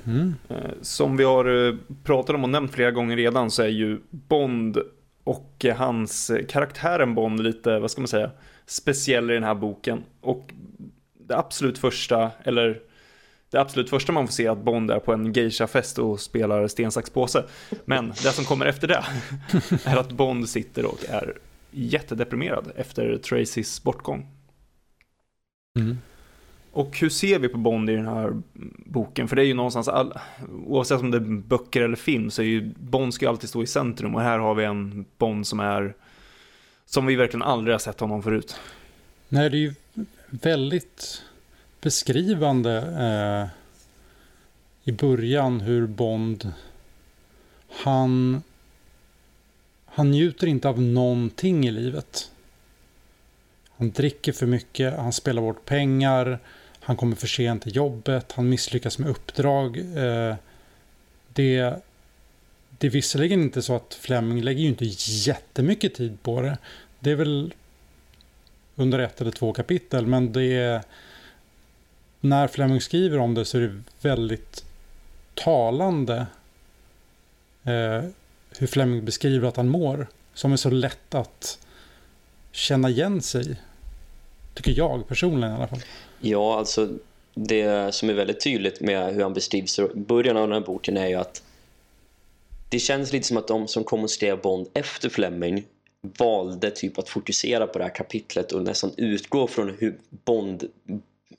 Mm. 0.06 0.34
Som 0.82 1.18
vi 1.18 1.24
har 1.24 1.68
eh, 1.68 1.76
pratat 2.04 2.36
om 2.36 2.44
och 2.44 2.50
nämnt 2.50 2.72
flera 2.72 2.92
gånger 2.92 3.18
redan 3.18 3.52
så 3.52 3.64
är 3.64 3.68
ju 3.68 4.00
Bond 4.10 4.78
och 5.24 5.66
eh, 5.66 5.76
hans 5.76 6.32
karaktären 6.50 7.16
Bond 7.16 7.44
lite, 7.44 7.80
vad 7.80 7.92
ska 7.92 8.02
man 8.02 8.08
säga, 8.08 8.32
speciell 8.66 9.32
i 9.32 9.34
den 9.34 9.44
här 9.44 9.56
boken. 9.56 10.04
Och 10.22 10.54
det 11.28 11.38
absolut 11.38 11.78
första, 11.78 12.32
eller 12.44 12.82
det 13.50 13.62
absolut 13.62 13.90
första 13.90 14.12
man 14.12 14.28
får 14.28 14.34
se 14.34 14.48
att 14.48 14.64
Bond 14.64 14.92
är 14.92 15.00
på 15.00 15.14
en 15.14 15.34
geisha-fest 15.34 16.00
och 16.00 16.20
spelar 16.20 16.68
sten, 16.68 16.92
sax, 16.92 17.10
påse. 17.10 17.44
Men 17.86 18.10
det 18.10 18.32
som 18.32 18.46
kommer 18.46 18.66
efter 18.66 18.88
det 18.88 19.04
är 19.86 19.98
att 19.98 20.12
Bond 20.12 20.50
sitter 20.50 20.86
och 20.86 21.06
är 21.10 21.38
jättedeprimerad 21.72 22.72
efter 22.76 23.18
Tracys 23.18 23.84
bortgång. 23.84 24.28
Mm. 25.80 25.98
Och 26.74 27.00
hur 27.00 27.10
ser 27.10 27.40
vi 27.40 27.50
på 27.50 27.58
Bond 27.58 27.90
i 27.90 27.96
den 27.96 28.08
här 28.08 28.42
boken? 28.86 29.28
För 29.28 29.36
det 29.36 29.42
är 29.42 29.46
ju 29.46 29.54
någonstans, 29.54 29.88
all, 29.88 30.14
oavsett 30.66 31.00
om 31.00 31.12
det 31.12 31.18
är 31.18 31.42
böcker 31.48 31.82
eller 31.82 31.96
film, 31.96 32.32
så 32.32 32.42
är 32.42 32.46
ju 32.46 32.72
Bond 32.80 33.14
ska 33.14 33.26
ju 33.26 33.30
alltid 33.30 33.50
stå 33.50 33.64
i 33.64 33.68
centrum. 33.68 34.16
Och 34.16 34.22
här 34.22 34.40
har 34.40 34.56
vi 34.56 34.66
en 34.66 35.06
Bond 35.18 35.48
som 35.48 35.60
är, 35.60 35.94
som 36.86 37.06
vi 37.06 37.16
verkligen 37.16 37.42
aldrig 37.42 37.74
har 37.74 37.80
sett 37.80 38.00
honom 38.00 38.24
förut. 38.24 38.56
Nej, 39.30 39.50
det 39.50 39.58
är 39.58 39.60
ju 39.60 39.74
väldigt 40.30 41.24
beskrivande 41.82 42.78
eh, 42.78 43.50
i 44.84 44.92
början 44.92 45.62
hur 45.62 45.88
Bond, 45.88 46.54
han, 47.84 48.44
han 49.86 50.12
njuter 50.12 50.48
inte 50.48 50.70
av 50.70 50.82
någonting 50.82 51.68
i 51.68 51.72
livet. 51.72 52.32
Han 53.78 53.92
dricker 53.92 54.32
för 54.32 54.46
mycket, 54.46 54.98
han 54.98 55.14
spelar 55.14 55.42
bort 55.42 55.66
pengar, 55.66 56.40
han 56.84 56.98
kommer 56.98 57.16
för 57.16 57.28
sent 57.28 57.64
till 57.64 57.76
jobbet, 57.76 58.32
han 58.32 58.50
misslyckas 58.50 59.00
med 59.00 59.10
uppdrag. 59.10 59.78
Eh, 59.78 60.36
det, 61.34 61.76
det 62.78 62.88
är 62.88 62.92
visserligen 62.92 63.42
inte 63.42 63.62
så 63.62 63.76
att 63.76 63.94
Fleming 63.94 64.42
lägger 64.42 64.62
ju 64.62 64.68
inte 64.68 64.86
jättemycket 64.86 65.96
tid 65.96 66.18
på 66.24 66.42
det. 66.42 66.58
Det 67.00 67.12
är 67.12 67.16
väl 67.16 67.54
under 68.76 69.00
ett 69.00 69.22
eller 69.22 69.32
två 69.32 69.54
kapitel, 69.54 70.08
men 70.08 70.34
det 70.34 70.44
är 70.44 70.82
när 72.20 72.48
Fleming 72.48 72.82
skriver 72.82 73.18
om 73.18 73.34
det 73.34 73.46
så 73.46 73.58
är 73.58 73.62
det 73.62 73.82
väldigt 74.02 74.66
talande 75.34 76.26
eh, 77.64 78.04
hur 78.58 78.68
Fleming 78.68 79.06
beskriver 79.06 79.48
att 79.48 79.58
han 79.58 79.70
mår. 79.70 80.08
Som 80.34 80.54
är 80.54 80.58
så 80.58 80.70
lätt 80.70 81.16
att 81.16 81.60
känna 82.52 82.90
igen 82.90 83.22
sig 83.22 83.58
Tycker 84.54 84.72
jag 84.78 85.08
personligen 85.08 85.54
i 85.54 85.56
alla 85.56 85.68
fall. 85.68 85.82
Ja, 86.26 86.58
alltså 86.58 86.90
det 87.34 87.96
som 87.96 88.10
är 88.10 88.14
väldigt 88.14 88.44
tydligt 88.44 88.82
med 88.82 89.14
hur 89.14 89.24
han 89.24 89.34
beskrivs 89.34 89.80
i 89.80 89.88
början 89.96 90.38
av 90.38 90.48
den 90.48 90.62
här 90.62 90.68
boken 90.68 90.98
är 90.98 91.08
ju 91.08 91.16
att 91.16 91.44
det 92.70 92.80
känns 92.80 93.14
lite 93.14 93.28
som 93.28 93.38
att 93.38 93.48
de 93.48 93.68
som 93.68 93.84
kom 93.84 94.04
och 94.04 94.10
skrev 94.10 94.42
Bond 94.42 94.68
efter 94.74 95.10
Fleming 95.10 95.66
valde 96.02 96.72
typ 96.72 96.98
att 96.98 97.10
fokusera 97.10 97.68
på 97.68 97.78
det 97.78 97.84
här 97.84 97.96
kapitlet 97.96 98.52
och 98.52 98.64
nästan 98.64 98.92
utgå 98.98 99.48
från 99.48 99.76
hur 99.80 100.00
Bond 100.10 100.64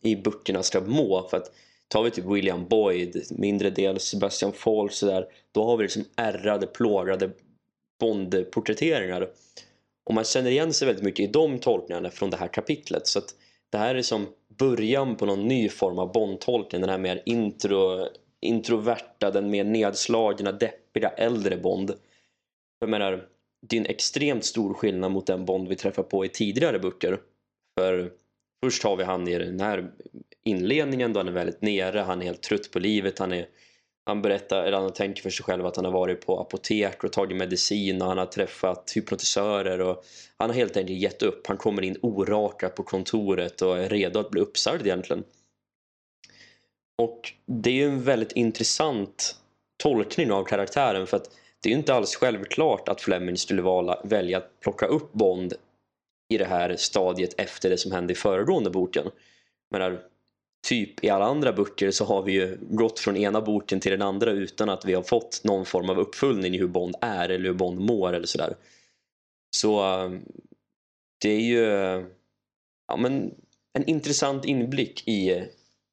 i 0.03 0.17
böckerna 0.17 0.63
ska 0.63 0.81
må. 0.81 1.29
För 1.31 1.37
att 1.37 1.51
tar 1.89 2.03
vi 2.03 2.11
typ 2.11 2.25
William 2.25 2.69
Boyd, 2.69 3.27
mindre 3.31 3.71
del 3.71 4.01
Sebastian 4.01 4.53
Fall 4.53 4.91
så 4.91 5.07
där, 5.07 5.27
då 5.53 5.65
har 5.65 5.77
vi 5.77 5.83
liksom 5.83 6.05
ärrade, 6.17 6.67
plågade 6.67 7.31
Bond-porträtteringar. 8.01 9.31
Och 10.05 10.15
man 10.15 10.25
känner 10.25 10.51
igen 10.51 10.73
sig 10.73 10.87
väldigt 10.87 11.05
mycket 11.05 11.29
i 11.29 11.33
de 11.33 11.59
tolkningarna 11.59 12.11
från 12.11 12.31
det 12.31 12.37
här 12.37 12.49
kapitlet. 12.49 13.07
Så 13.07 13.19
att 13.19 13.35
det 13.71 13.79
här 13.79 13.95
är 13.95 14.03
som 14.03 14.27
början 14.59 15.17
på 15.17 15.27
någon 15.27 15.49
ny 15.49 15.69
form 15.69 15.99
av 15.99 16.13
Bond-tolkning. 16.13 16.81
Den 16.81 16.91
här 16.91 16.99
mer 16.99 17.23
intro, 17.27 18.09
introverta, 18.41 19.31
den 19.31 19.51
mer 19.51 19.65
nedslagna, 19.65 20.53
deppiga 20.53 21.09
äldre 21.09 21.57
Bond. 21.57 21.93
Jag 22.81 22.91
menar, 22.91 23.29
det 23.67 23.77
är 23.77 23.81
en 23.81 23.87
extremt 23.87 24.45
stor 24.45 24.75
skillnad 24.75 25.13
mot 25.13 25.27
den 25.27 25.45
Bond 25.45 25.69
vi 25.69 25.77
träffar 25.77 26.03
på 26.03 26.25
i 26.25 26.29
tidigare 26.29 26.79
böcker. 26.79 27.21
För 27.79 28.13
först 28.65 28.83
har 28.85 28.97
vi 28.97 29.05
han 29.05 29.29
i 29.29 29.39
den 29.39 29.61
här 29.61 29.91
inledningen 30.45 31.13
då 31.13 31.21
han 31.21 31.29
är 31.29 31.33
väldigt 31.33 31.63
nere, 31.63 31.99
han 31.99 32.21
är 32.21 32.27
helt 32.27 32.43
trött 32.43 32.71
på 32.71 32.79
livet, 32.79 33.19
han 33.19 33.33
är 33.33 33.49
han 34.07 34.23
berättar, 34.23 34.65
eller 34.65 34.79
han 34.79 34.93
tänker 34.93 35.23
för 35.23 35.31
sig 35.31 35.45
själv 35.45 35.67
att 35.67 35.77
han 35.77 35.85
har 35.85 35.93
varit 35.93 36.27
på 36.27 36.41
apotek 36.41 37.05
och 37.05 37.13
tagit 37.13 37.37
medicin 37.37 38.03
och 38.03 38.09
han 38.09 38.19
har 38.19 38.27
träffat 38.27 38.93
hypnotisörer 38.97 39.81
och 39.81 40.05
han 40.37 40.51
har 40.51 40.55
helt 40.55 40.77
enkelt 40.77 40.99
gett 40.99 41.23
upp. 41.23 41.47
Han 41.47 41.57
kommer 41.57 41.83
in 41.83 41.99
orakad 42.03 42.75
på 42.75 42.83
kontoret 42.83 43.63
och 43.63 43.79
är 43.79 43.89
redo 43.89 44.21
att 44.21 44.31
bli 44.31 44.41
uppsagd 44.41 44.87
egentligen. 44.87 45.25
Och 47.03 47.33
det 47.47 47.71
är 47.71 47.75
ju 47.75 47.85
en 47.85 48.03
väldigt 48.03 48.33
intressant 48.33 49.37
tolkning 49.83 50.33
av 50.33 50.45
karaktären 50.45 51.07
för 51.07 51.17
att 51.17 51.31
det 51.63 51.69
är 51.69 51.71
ju 51.71 51.79
inte 51.79 51.95
alls 51.95 52.17
självklart 52.17 52.89
att 52.89 53.01
Fleming 53.01 53.37
skulle 53.37 53.63
vala, 53.63 54.01
välja 54.05 54.39
att 54.39 54.61
plocka 54.61 54.87
upp 54.87 55.13
Bond 55.13 55.55
i 56.29 56.39
det 56.39 56.45
här 56.45 56.77
stadiet 56.77 57.41
efter 57.41 57.71
det 57.71 57.79
som 57.79 57.93
hände 57.93 58.13
i 58.13 58.17
föregående 58.17 58.71
boken. 58.71 59.11
Men 59.71 59.99
typ 60.65 61.05
i 61.05 61.09
alla 61.09 61.25
andra 61.25 61.53
böcker 61.53 61.91
så 61.91 62.05
har 62.05 62.23
vi 62.23 62.33
ju 62.33 62.59
gått 62.61 62.99
från 62.99 63.17
ena 63.17 63.41
boken 63.41 63.81
till 63.81 63.93
den 63.93 64.03
andra 64.03 64.31
utan 64.31 64.69
att 64.69 64.85
vi 64.85 64.95
har 64.95 65.03
fått 65.03 65.41
någon 65.45 65.67
form 65.67 65.91
av 65.91 65.99
uppföljning 65.99 66.55
i 66.55 66.59
hur 66.59 66.67
Bond 66.67 66.97
är 67.01 67.29
eller 67.29 67.45
hur 67.45 67.55
Bond 67.55 67.81
mår 67.81 68.13
eller 68.13 68.27
sådär. 68.27 68.57
Så 69.57 69.83
det 71.23 71.31
är 71.31 71.41
ju 71.41 71.65
ja, 72.89 72.97
men 72.97 73.35
en 73.73 73.85
intressant 73.89 74.45
inblick 74.45 75.09
i, 75.09 75.45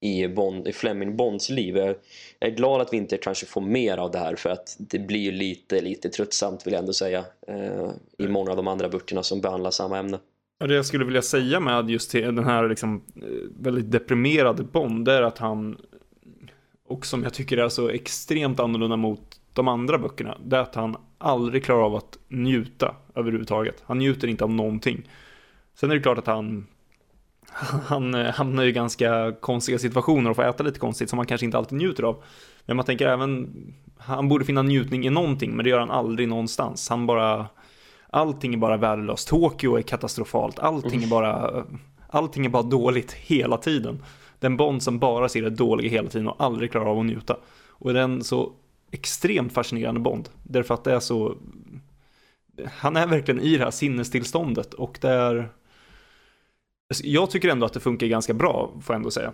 i, 0.01 0.27
Bond, 0.27 0.67
i 0.67 0.73
Fleming 0.73 1.15
Bonds 1.15 1.49
liv. 1.49 1.77
Jag 1.77 1.95
är 2.39 2.55
glad 2.55 2.81
att 2.81 2.93
vi 2.93 2.97
inte 2.97 3.17
kanske 3.17 3.45
får 3.45 3.62
mer 3.62 3.97
av 3.97 4.12
det 4.12 4.19
här 4.19 4.36
för 4.36 4.49
att 4.49 4.75
det 4.79 4.99
blir 4.99 5.31
lite, 5.31 5.81
lite 5.81 6.10
tröttsamt 6.10 6.67
vill 6.67 6.73
jag 6.73 6.79
ändå 6.79 6.93
säga 6.93 7.25
eh, 7.47 7.91
i 8.17 8.27
många 8.27 8.51
av 8.51 8.57
de 8.57 8.67
andra 8.67 8.89
böckerna 8.89 9.23
som 9.23 9.41
behandlar 9.41 9.71
samma 9.71 9.97
ämne. 9.97 10.19
Det 10.67 10.76
jag 10.76 10.86
skulle 10.86 11.06
vilja 11.06 11.21
säga 11.21 11.60
med 11.60 11.89
just 11.89 12.12
den 12.12 12.43
här 12.43 12.69
liksom 12.69 13.02
eh, 13.15 13.21
väldigt 13.60 13.91
deprimerade 13.91 14.63
Bond 14.63 15.08
är 15.08 15.21
att 15.21 15.38
han 15.38 15.78
och 16.88 17.06
som 17.06 17.24
jag 17.24 17.34
tycker 17.34 17.58
är 17.58 17.69
så 17.69 17.89
extremt 17.89 18.60
annorlunda 18.60 18.95
mot 18.95 19.39
de 19.54 19.67
andra 19.67 19.97
böckerna 19.97 20.38
det 20.43 20.58
är 20.58 20.62
att 20.62 20.76
han 20.76 20.95
aldrig 21.17 21.63
klarar 21.63 21.82
av 21.82 21.95
att 21.95 22.17
njuta 22.28 22.95
överhuvudtaget. 23.15 23.84
Han 23.86 23.97
njuter 23.97 24.28
inte 24.28 24.43
av 24.43 24.50
någonting. 24.50 25.10
Sen 25.76 25.91
är 25.91 25.95
det 25.95 26.02
klart 26.02 26.17
att 26.17 26.28
han 26.28 26.67
han 27.86 28.13
eh, 28.13 28.34
hamnar 28.34 28.63
i 28.63 28.71
ganska 28.71 29.32
konstiga 29.39 29.80
situationer 29.80 30.30
och 30.30 30.36
får 30.36 30.43
äta 30.43 30.63
lite 30.63 30.80
konstigt 30.80 31.10
som 31.10 31.19
han 31.19 31.28
kanske 31.28 31.45
inte 31.45 31.58
alltid 31.58 31.78
njuter 31.78 32.04
av. 32.04 32.24
Men 32.65 32.76
man 32.76 32.86
tänker 32.86 33.08
även, 33.08 33.50
han 33.97 34.28
borde 34.28 34.45
finna 34.45 34.62
njutning 34.62 35.06
i 35.06 35.10
någonting 35.10 35.56
men 35.56 35.63
det 35.63 35.69
gör 35.69 35.80
han 35.80 35.91
aldrig 35.91 36.28
någonstans. 36.28 36.89
Han 36.89 37.06
bara 37.06 37.47
allting 38.12 38.54
är 38.54 38.58
bara 38.58 38.78
värdelöst. 38.78 39.28
Tokyo 39.28 39.76
är 39.76 39.82
katastrofalt. 39.82 40.60
Allting 40.60 41.04
är 41.04 41.08
bara, 41.08 41.65
allting 42.08 42.45
är 42.45 42.50
bara 42.50 42.63
dåligt 42.63 43.12
hela 43.12 43.58
tiden. 43.58 44.04
Den 44.39 44.58
Bond 44.58 44.84
som 44.84 45.00
bara 45.00 45.30
ser 45.30 45.41
det 45.41 45.50
dåliga 45.50 45.89
hela 45.89 46.10
tiden 46.10 46.28
och 46.28 46.36
aldrig 46.39 46.71
klarar 46.71 46.86
av 46.86 47.00
att 47.00 47.06
njuta. 47.06 47.38
Och 47.69 47.93
den 47.93 48.24
så 48.24 48.54
extremt 48.91 49.54
fascinerande 49.54 50.00
Bond. 50.00 50.30
Därför 50.43 50.74
att 50.74 50.84
det 50.84 50.93
är 50.93 51.00
så, 51.00 51.38
han 52.71 52.97
är 52.97 53.08
verkligen 53.08 53.41
i 53.41 53.58
det 53.58 53.63
här 53.63 53.71
sinnestillståndet 53.71 54.74
och 54.74 54.97
det 55.02 55.10
är, 55.10 55.50
jag 57.04 57.32
tycker 57.32 57.50
ändå 57.50 57.65
att 57.65 57.74
det 57.74 57.80
funkar 57.80 58.08
ganska 58.08 58.34
bra, 58.34 58.71
får 58.82 58.93
jag 58.93 59.00
ändå 59.00 59.12
säga. 59.12 59.34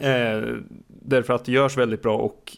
Eh, 0.00 0.42
därför 0.86 1.34
att 1.34 1.44
det 1.44 1.52
görs 1.52 1.76
väldigt 1.76 2.02
bra 2.02 2.16
och 2.16 2.56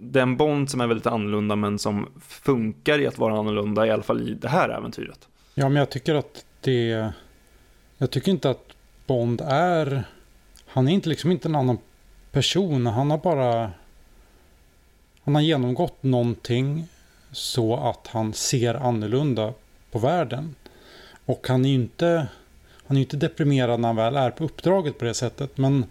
det 0.00 0.18
är 0.18 0.22
en 0.22 0.36
Bond 0.36 0.70
som 0.70 0.80
är 0.80 0.86
väldigt 0.86 1.06
annorlunda 1.06 1.56
men 1.56 1.78
som 1.78 2.08
funkar 2.20 2.98
i 2.98 3.06
att 3.06 3.18
vara 3.18 3.38
annorlunda 3.38 3.86
i 3.86 3.90
alla 3.90 4.02
fall 4.02 4.28
i 4.28 4.34
det 4.34 4.48
här 4.48 4.68
äventyret. 4.68 5.28
Ja, 5.54 5.68
men 5.68 5.76
jag 5.76 5.90
tycker 5.90 6.14
att 6.14 6.44
det... 6.60 7.12
Jag 7.98 8.10
tycker 8.10 8.30
inte 8.30 8.50
att 8.50 8.72
Bond 9.06 9.40
är... 9.44 10.04
Han 10.66 10.88
är 10.88 10.92
inte 10.92 11.08
liksom 11.08 11.30
inte 11.30 11.48
en 11.48 11.54
annan 11.54 11.78
person. 12.32 12.86
Han 12.86 13.10
har 13.10 13.18
bara... 13.18 13.70
Han 15.24 15.34
har 15.34 15.42
genomgått 15.42 16.02
någonting 16.02 16.88
så 17.32 17.76
att 17.76 18.06
han 18.06 18.32
ser 18.32 18.74
annorlunda 18.74 19.52
på 19.90 19.98
världen. 19.98 20.54
Och 21.24 21.48
han 21.48 21.64
är 21.64 21.68
ju 21.68 21.74
inte... 21.74 22.28
Han 22.86 22.96
är 22.96 23.00
inte 23.00 23.16
deprimerad 23.16 23.80
när 23.80 23.88
han 23.88 23.96
väl 23.96 24.16
är 24.16 24.30
på 24.30 24.44
uppdraget 24.44 24.98
på 24.98 25.04
det 25.04 25.14
sättet. 25.14 25.58
Men 25.58 25.84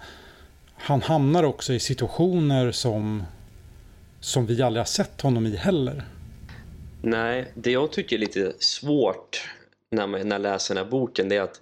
han 0.76 1.02
hamnar 1.02 1.44
också 1.44 1.74
i 1.74 1.80
situationer 1.80 2.72
som 2.72 3.24
som 4.20 4.46
vi 4.46 4.62
aldrig 4.62 4.80
har 4.80 4.86
sett 4.86 5.22
honom 5.22 5.46
i 5.46 5.56
heller. 5.56 6.04
Nej, 7.02 7.52
det 7.56 7.72
jag 7.72 7.92
tycker 7.92 8.16
är 8.16 8.20
lite 8.20 8.54
svårt 8.60 9.50
när, 9.92 10.08
man, 10.08 10.28
när 10.28 10.36
jag 10.36 10.42
läser 10.42 10.76
den 10.76 10.84
här 10.84 10.92
boken 10.92 11.30
det 11.30 11.36
är 11.36 11.42
att 11.42 11.62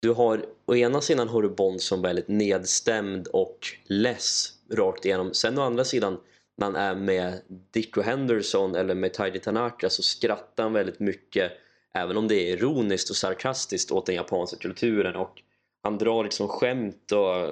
du 0.00 0.10
har, 0.10 0.44
å 0.66 0.74
ena 0.74 1.00
sidan 1.00 1.28
har 1.28 1.42
du 1.42 1.48
Bond 1.48 1.80
som 1.80 2.02
väldigt 2.02 2.28
nedstämd 2.28 3.26
och 3.26 3.58
less 3.86 4.52
rakt 4.72 5.04
igenom. 5.04 5.34
Sen 5.34 5.58
å 5.58 5.62
andra 5.62 5.84
sidan 5.84 6.20
när 6.56 6.66
han 6.66 6.76
är 6.76 6.94
med 6.94 7.40
Dicko 7.70 8.02
Henderson 8.02 8.74
eller 8.74 8.94
med 8.94 9.14
Taiji 9.14 9.38
Tanaka 9.38 9.90
så 9.90 10.02
skrattar 10.02 10.62
han 10.62 10.72
väldigt 10.72 11.00
mycket 11.00 11.52
även 11.94 12.16
om 12.16 12.28
det 12.28 12.34
är 12.34 12.56
ironiskt 12.56 13.10
och 13.10 13.16
sarkastiskt 13.16 13.90
åt 13.90 14.06
den 14.06 14.14
japanska 14.14 14.56
kulturen 14.56 15.16
och 15.16 15.42
han 15.82 15.98
drar 15.98 16.24
liksom 16.24 16.48
skämt 16.48 17.12
och, 17.12 17.46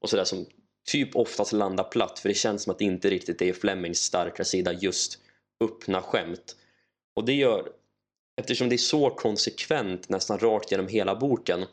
och 0.00 0.08
sådär 0.10 0.24
som 0.24 0.46
typ 0.88 1.16
oftast 1.16 1.52
landar 1.52 1.84
platt 1.84 2.18
för 2.18 2.28
det 2.28 2.34
känns 2.34 2.62
som 2.62 2.70
att 2.70 2.78
det 2.78 2.84
inte 2.84 3.10
riktigt 3.10 3.42
är 3.42 3.52
Flemings 3.52 3.98
starka 3.98 4.44
sida 4.44 4.72
just 4.72 5.18
öppna 5.64 6.02
skämt. 6.02 6.56
Och 7.16 7.24
det 7.24 7.32
gör, 7.32 7.68
eftersom 8.40 8.68
det 8.68 8.74
är 8.74 8.78
så 8.78 9.10
konsekvent 9.10 10.08
nästan 10.08 10.38
rakt 10.38 10.70
genom 10.70 10.88
hela 10.88 11.14
boken 11.14 11.64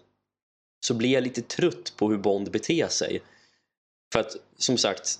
så 0.85 0.93
blir 0.93 1.09
jag 1.09 1.23
lite 1.23 1.41
trött 1.41 1.93
på 1.97 2.09
hur 2.09 2.17
Bond 2.17 2.51
beter 2.51 2.87
sig. 2.87 3.21
För 4.13 4.19
att 4.19 4.35
som 4.57 4.77
sagt, 4.77 5.19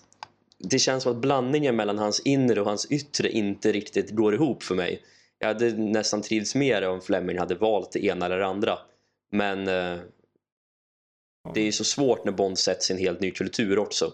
det 0.57 0.79
känns 0.79 1.03
som 1.03 1.11
att 1.11 1.21
blandningen 1.21 1.75
mellan 1.75 1.97
hans 1.97 2.19
inre 2.19 2.61
och 2.61 2.67
hans 2.67 2.91
yttre 2.91 3.29
inte 3.31 3.71
riktigt 3.71 4.09
går 4.09 4.33
ihop 4.33 4.63
för 4.63 4.75
mig. 4.75 5.01
Jag 5.39 5.47
hade 5.47 5.73
nästan 5.73 6.21
trivts 6.21 6.55
mer 6.55 6.87
om 6.87 7.01
Fleming 7.01 7.37
hade 7.37 7.55
valt 7.55 7.91
det 7.91 8.05
ena 8.05 8.25
eller 8.25 8.37
det 8.37 8.45
andra. 8.45 8.79
Men 9.31 9.67
eh, 9.67 9.99
det 11.53 11.67
är 11.67 11.71
så 11.71 11.83
svårt 11.83 12.25
när 12.25 12.31
Bond 12.31 12.57
sätts 12.57 12.89
i 12.89 12.93
en 12.93 12.99
helt 12.99 13.19
ny 13.19 13.31
kultur 13.31 13.79
också. 13.79 14.11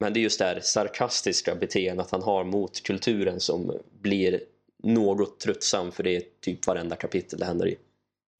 Men 0.00 0.12
det 0.12 0.20
är 0.20 0.22
just 0.22 0.38
det 0.38 0.44
här 0.44 0.60
sarkastiska 0.62 1.54
beteendet 1.54 2.10
han 2.10 2.22
har 2.22 2.44
mot 2.44 2.82
kulturen 2.82 3.40
som 3.40 3.72
blir 4.00 4.40
något 4.82 5.40
tröttsam 5.40 5.92
för 5.92 6.02
det 6.02 6.16
är 6.16 6.22
typ 6.40 6.66
varenda 6.66 6.96
kapitel 6.96 7.38
det 7.38 7.44
händer 7.44 7.68
i. 7.68 7.76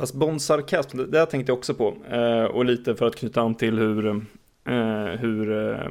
Fast 0.00 0.14
Bonds 0.14 0.44
sarkasm, 0.44 0.96
det 0.96 1.06
där 1.06 1.26
tänkte 1.26 1.50
jag 1.50 1.58
också 1.58 1.74
på. 1.74 1.96
Eh, 2.10 2.44
och 2.44 2.64
lite 2.64 2.96
för 2.96 3.06
att 3.06 3.16
knyta 3.16 3.40
an 3.40 3.54
till 3.54 3.78
hur, 3.78 4.08
eh, 4.68 5.18
hur 5.18 5.70
eh, 5.70 5.90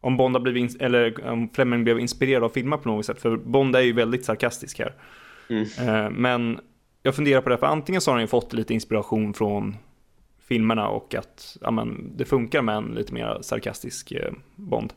om 0.00 0.16
Bond 0.16 0.34
har 0.34 0.40
blivit, 0.40 0.82
eller 0.82 1.26
om 1.26 1.48
Fleming 1.48 1.84
blev 1.84 2.00
inspirerad 2.00 2.44
av 2.44 2.48
filmer 2.48 2.76
på 2.76 2.88
något 2.88 3.06
sätt. 3.06 3.20
För 3.20 3.36
Bond 3.36 3.76
är 3.76 3.80
ju 3.80 3.92
väldigt 3.92 4.24
sarkastisk 4.24 4.78
här. 4.78 4.94
Mm. 5.48 6.14
Men 6.14 6.60
jag 7.02 7.14
funderar 7.14 7.40
på 7.40 7.48
det, 7.48 7.58
för 7.58 7.66
antingen 7.66 8.00
så 8.00 8.10
har 8.10 8.16
han 8.16 8.22
ju 8.22 8.26
fått 8.26 8.52
lite 8.52 8.74
inspiration 8.74 9.34
från 9.34 9.76
filmerna 10.48 10.88
och 10.88 11.14
att 11.14 11.56
ja, 11.60 11.70
men, 11.70 12.12
det 12.16 12.24
funkar 12.24 12.62
med 12.62 12.76
en 12.76 12.94
lite 12.94 13.14
mer 13.14 13.38
sarkastisk 13.40 14.12
eh, 14.12 14.32
Bond. 14.54 14.92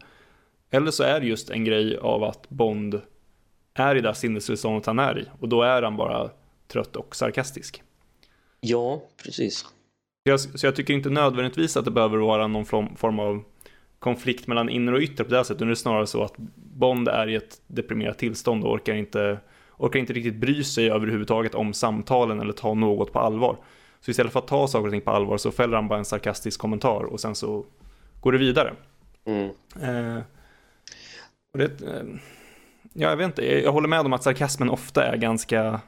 Eller 0.70 0.92
så 0.92 1.04
är 1.04 1.20
det 1.20 1.28
just 1.28 1.50
en 1.50 1.64
grej 1.64 1.98
av 1.98 2.24
att 2.24 2.50
Bond 2.50 3.02
är 3.74 3.96
i 3.96 4.02
det 4.02 4.16
sinnestillståndet 4.16 4.86
han 4.86 5.00
är 5.00 5.20
i 5.20 5.26
och 5.40 5.50
då 5.50 5.62
är 5.62 5.82
han 5.82 5.98
bara 5.98 6.30
trött 6.68 6.96
och 6.96 7.16
sarkastisk. 7.16 7.84
Ja, 8.60 9.04
precis. 9.24 9.58
Så 9.58 9.70
jag, 10.24 10.40
så 10.40 10.66
jag 10.68 10.76
tycker 10.76 10.94
inte 10.94 11.10
nödvändigtvis 11.10 11.78
att 11.78 11.86
det 11.86 11.92
behöver 11.92 12.18
vara 12.18 12.48
någon 12.48 12.66
form 12.66 13.20
av 13.20 13.44
konflikt 14.00 14.48
mellan 14.48 14.70
inre 14.70 14.96
och 14.96 15.02
yttre 15.02 15.24
på 15.24 15.32
det 15.32 15.44
sättet. 15.44 15.56
utan 15.56 15.68
Det 15.68 15.74
är 15.74 15.76
snarare 15.76 16.08
så 16.08 16.24
att 16.24 16.34
Bond 16.56 17.08
är 17.08 17.28
i 17.28 17.36
ett 17.36 17.62
deprimerat 17.68 18.18
tillstånd 18.18 18.64
och 18.64 18.74
orkar 18.74 18.96
inte, 18.96 19.40
orkar 19.78 20.00
inte 20.00 20.14
riktigt 20.14 20.36
bry 20.36 20.64
sig 20.64 20.92
överhuvudtaget 20.92 21.56
om 21.56 21.74
samtalen 21.74 22.40
eller 22.40 22.54
ta 22.54 22.74
något 22.74 23.14
på 23.14 23.20
allvar. 23.20 23.58
Så 24.02 24.12
istället 24.12 24.34
för 24.34 24.40
att 24.40 24.48
ta 24.48 24.68
saker 24.68 24.86
och 24.86 24.92
ting 24.92 25.02
på 25.02 25.12
allvar 25.12 25.38
så 25.38 25.52
fäller 25.52 25.76
han 25.76 25.88
bara 25.88 26.00
en 26.00 26.06
sarkastisk 26.06 26.60
kommentar 26.60 27.04
och 27.04 27.20
sen 27.20 27.36
så 27.36 27.66
går 28.22 28.32
det 28.32 28.38
vidare. 28.38 28.74
Mm. 29.26 29.50
Eh, 29.82 30.24
och 31.54 31.60
det, 31.60 31.82
eh, 31.82 32.04
ja, 32.94 33.10
jag 33.10 33.18
vet 33.18 33.26
inte, 33.26 33.46
jag 33.46 33.72
håller 33.72 33.88
med 33.88 34.00
om 34.00 34.14
att 34.14 34.24
sarkasmen 34.24 34.70
ofta 34.70 35.06
är 35.06 35.18
ganska, 35.18 35.82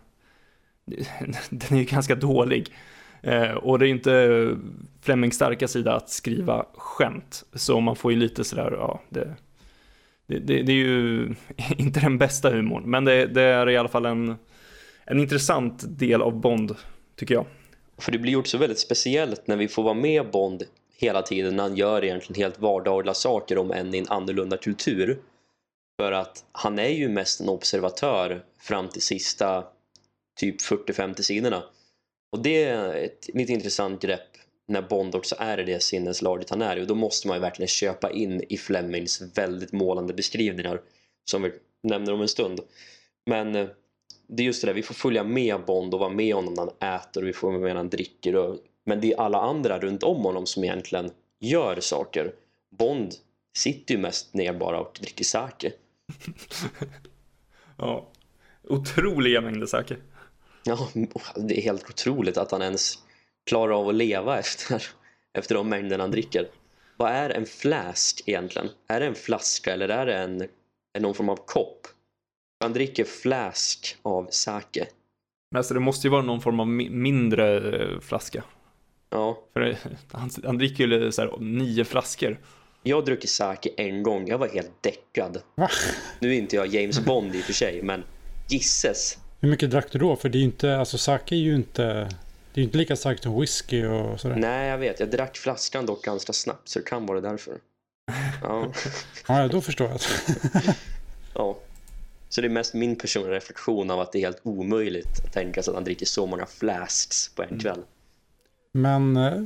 den 1.50 1.78
är 1.78 1.84
ganska 1.84 2.16
dålig. 2.16 2.74
Eh, 3.22 3.52
och 3.52 3.80
det 3.80 3.88
är 3.88 3.90
inte 3.90 4.56
Flemings 5.02 5.36
starka 5.36 5.68
sida 5.68 5.96
att 5.96 6.10
skriva 6.10 6.66
skämt. 6.74 7.44
Så 7.54 7.80
man 7.80 7.96
får 7.96 8.12
ju 8.12 8.18
lite 8.18 8.44
sådär, 8.44 8.72
ja, 8.72 9.02
det, 9.10 9.36
det, 10.28 10.40
det, 10.40 10.62
det 10.62 10.72
är 10.72 10.76
ju 10.76 11.36
inte 11.78 12.00
den 12.00 12.18
bästa 12.18 12.50
humorn. 12.50 12.84
Men 12.86 13.06
det, 13.06 13.26
det, 13.26 13.42
är 13.42 13.70
i 13.70 13.78
alla 13.78 13.90
fall 13.90 14.06
en, 14.06 14.36
en 15.06 15.20
intressant 15.20 15.84
del 16.00 16.22
av 16.22 16.40
Bond, 16.42 16.76
tycker 17.16 17.36
jag. 17.36 17.46
För 18.02 18.12
det 18.12 18.18
blir 18.18 18.36
också 18.36 18.58
väldigt 18.58 18.80
speciellt 18.80 19.48
när 19.48 19.56
vi 19.56 19.68
får 19.68 19.84
vara 19.84 19.94
med 19.94 20.32
Bond 20.32 20.64
hela 20.98 21.22
tiden 21.22 21.56
när 21.56 21.64
han 21.64 21.76
gör 21.76 22.04
egentligen 22.04 22.42
helt 22.42 22.60
vardagliga 22.60 23.14
saker 23.14 23.58
om 23.58 23.72
än 23.72 23.96
i 23.96 23.98
en 23.98 24.08
annorlunda 24.08 24.58
kultur. 24.58 25.20
För 26.02 26.12
att 26.12 26.46
han 26.52 26.80
är 26.80 26.90
ju 26.90 27.10
mest 27.10 27.42
en 27.42 27.50
observatör 27.50 28.46
fram 28.60 28.90
till 28.90 29.02
sista 29.02 29.64
typ 30.40 30.62
40-50 30.62 31.22
sidorna. 31.22 31.64
Och 32.32 32.44
det 32.44 32.64
är 32.64 32.94
ett 32.94 33.30
lite 33.34 33.54
intressant 33.54 34.02
grepp 34.02 34.38
när 34.68 34.82
Bond 34.82 35.16
också 35.16 35.36
är 35.40 35.60
i 35.60 35.64
det 35.64 35.84
sinneslaget 35.84 36.50
han 36.50 36.62
är 36.62 36.78
i 36.78 36.84
och 36.84 36.88
då 36.88 36.96
måste 36.96 37.28
man 37.28 37.38
ju 37.38 37.42
verkligen 37.42 37.68
köpa 37.68 38.12
in 38.12 38.44
i 38.50 38.58
Flemings 38.58 39.22
väldigt 39.38 39.72
målande 39.72 40.14
beskrivningar 40.14 40.82
som 41.30 41.42
vi 41.42 41.52
nämner 41.84 42.14
om 42.14 42.22
en 42.22 42.28
stund. 42.28 42.60
Men 43.26 43.56
eh, 43.56 43.68
det 44.34 44.44
är 44.44 44.46
just 44.46 44.62
det 44.62 44.68
där, 44.68 44.74
vi 44.74 44.84
får 44.84 44.94
följa 44.94 45.24
med 45.24 45.66
Bond 45.66 45.94
och 45.94 46.00
vara 46.00 46.10
med 46.10 46.36
honom 46.36 46.54
när 46.54 46.72
han 46.80 46.96
äter 46.96 47.22
och 47.22 47.28
vi 47.28 47.34
får 47.34 47.48
vara 47.48 47.60
med 47.60 47.70
när 47.70 47.76
han 47.76 47.90
dricker 47.90 48.36
och, 48.36 48.58
men 48.86 49.02
det 49.02 49.14
är 49.14 49.20
alla 49.20 49.42
andra 49.42 49.80
runt 49.80 50.04
om 50.04 50.24
honom 50.24 50.46
som 50.46 50.64
egentligen 50.64 51.12
gör 51.40 51.80
saker. 51.80 52.34
Bond 52.78 53.14
sitter 53.58 53.96
ju 53.96 54.02
mest 54.02 54.34
ner 54.34 54.54
bara 54.54 54.80
och 54.80 55.00
dricker 55.02 55.24
sake. 55.24 55.72
ja, 57.78 58.08
otroliga 58.64 59.42
mängder 59.42 59.66
sake. 59.68 59.96
Ja, 60.64 60.90
det 61.36 61.58
är 61.58 61.62
helt 61.62 61.90
otroligt 61.90 62.38
att 62.38 62.52
han 62.52 62.62
ens 62.62 63.00
klarar 63.46 63.80
av 63.80 63.90
att 63.90 63.96
leva 63.96 64.40
efter, 64.40 64.84
efter 65.34 65.56
de 65.56 65.70
mängderna 65.70 66.04
han 66.04 66.12
dricker. 66.12 66.48
Vad 66.98 67.12
är 67.12 67.30
en 67.30 67.46
flask 67.46 68.24
egentligen? 68.26 68.70
Är 68.88 69.00
det 69.00 69.06
en 69.06 69.16
flaska 69.16 69.74
eller 69.74 69.90
är 69.90 70.06
det 70.06 70.18
en, 70.18 70.42
en 70.94 71.02
någon 71.02 71.16
form 71.16 71.30
av 71.30 71.36
kopp? 71.46 71.88
Han 72.62 72.74
dricker 72.74 73.04
flask 73.04 73.98
av 74.02 74.28
sake. 74.30 74.88
Men 75.52 75.58
alltså 75.58 75.74
det 75.74 75.80
måste 75.80 76.08
ju 76.08 76.12
vara 76.12 76.22
någon 76.22 76.42
form 76.42 76.60
av 76.60 76.68
mindre 76.68 77.58
eh, 77.82 78.00
flaska. 78.00 78.44
Ja. 79.10 79.40
För 79.54 79.70
eh, 79.70 79.76
han, 80.12 80.30
han 80.44 80.58
dricker 80.58 80.88
ju 80.88 81.12
så 81.12 81.22
här, 81.22 81.38
nio 81.40 81.86
flaskor. 81.86 82.40
Jag 82.84 83.06
druckit 83.06 83.30
sake 83.30 83.70
en 83.78 84.04
gång. 84.04 84.28
Jag 84.28 84.38
var 84.38 84.48
helt 84.48 84.72
däckad. 84.82 85.42
Va? 85.56 85.70
Nu 86.20 86.30
är 86.34 86.38
inte 86.38 86.56
jag 86.56 86.68
James 86.68 87.00
Bond 87.00 87.36
i 87.36 87.40
och 87.40 87.44
för 87.44 87.54
sig, 87.54 87.84
men 87.84 88.04
gisses. 88.50 89.18
Hur 89.40 89.50
mycket 89.50 89.72
drack 89.72 89.92
du 89.92 90.00
då? 90.00 90.16
För 90.16 90.30
det 90.30 90.38
är 90.38 90.40
ju 90.40 90.46
inte, 90.46 90.78
alltså 90.78 90.98
sake 90.98 91.36
är 91.36 91.40
ju 91.40 91.56
inte, 91.56 91.84
det 91.84 92.60
är 92.60 92.62
ju 92.62 92.64
inte 92.64 92.78
lika 92.78 92.96
starkt 92.96 93.24
som 93.24 93.40
whisky 93.40 93.86
och 93.86 94.20
sådär. 94.20 94.36
Nej, 94.36 94.70
jag 94.70 94.78
vet. 94.78 95.00
Jag 95.00 95.12
drack 95.12 95.38
flaskan 95.38 95.86
dock 95.86 96.04
ganska 96.04 96.34
snabbt, 96.34 96.70
så 96.70 96.80
det 96.80 96.86
kan 96.86 97.06
vara 97.06 97.22
därför. 97.22 97.54
Ja, 98.44 98.72
ja 99.28 99.48
då 99.48 99.62
förstår 99.62 99.90
jag. 99.90 100.00
ja. 101.34 101.58
Så 102.32 102.42
det 102.42 102.48
är 102.48 102.50
mest 102.50 102.74
min 102.74 102.96
personliga 102.96 103.36
reflektion 103.36 103.92
av 103.92 104.00
att 104.00 104.12
det 104.12 104.18
är 104.20 104.22
helt 104.22 104.42
omöjligt 104.44 105.26
att 105.26 105.34
tänka 105.34 105.64
sig 105.64 105.72
att 105.72 105.76
han 105.76 105.84
dricker 105.84 106.06
så 106.06 106.26
många 106.26 106.46
flasks 106.46 107.30
på 107.36 107.44
en 107.44 107.50
mm. 107.50 107.60
kväll. 107.60 107.80
Men 108.72 109.18
eh, 109.18 109.44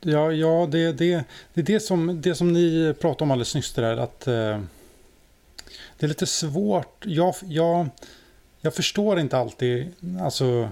ja, 0.00 0.32
ja 0.32 0.68
det, 0.72 0.92
det, 0.92 1.24
det 1.54 1.60
är 1.60 1.64
det 1.64 1.80
som, 1.80 2.20
det 2.20 2.34
som 2.34 2.52
ni 2.52 2.94
pratade 3.00 3.24
om 3.24 3.30
alldeles 3.30 3.54
nyss 3.54 3.72
där, 3.72 3.96
att 3.96 4.26
eh, 4.26 4.60
det 5.98 6.06
är 6.06 6.08
lite 6.08 6.26
svårt. 6.26 7.04
Jag, 7.06 7.34
jag, 7.42 7.88
jag 8.60 8.74
förstår 8.74 9.18
inte 9.18 9.38
alltid, 9.38 9.92
alltså 10.20 10.68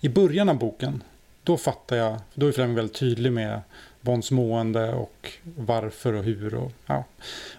i 0.00 0.08
början 0.08 0.48
av 0.48 0.58
boken, 0.58 1.02
då 1.42 1.56
fattar 1.56 1.96
jag, 1.96 2.20
då 2.34 2.46
är 2.46 2.52
Fleming 2.52 2.76
väldigt 2.76 2.96
tydlig 2.96 3.32
med 3.32 3.60
Bonds 4.02 4.30
mående 4.30 4.92
och 4.92 5.30
varför 5.42 6.12
och 6.12 6.24
hur. 6.24 6.54
Och, 6.54 6.72
ja. 6.86 6.94
Men 6.94 7.04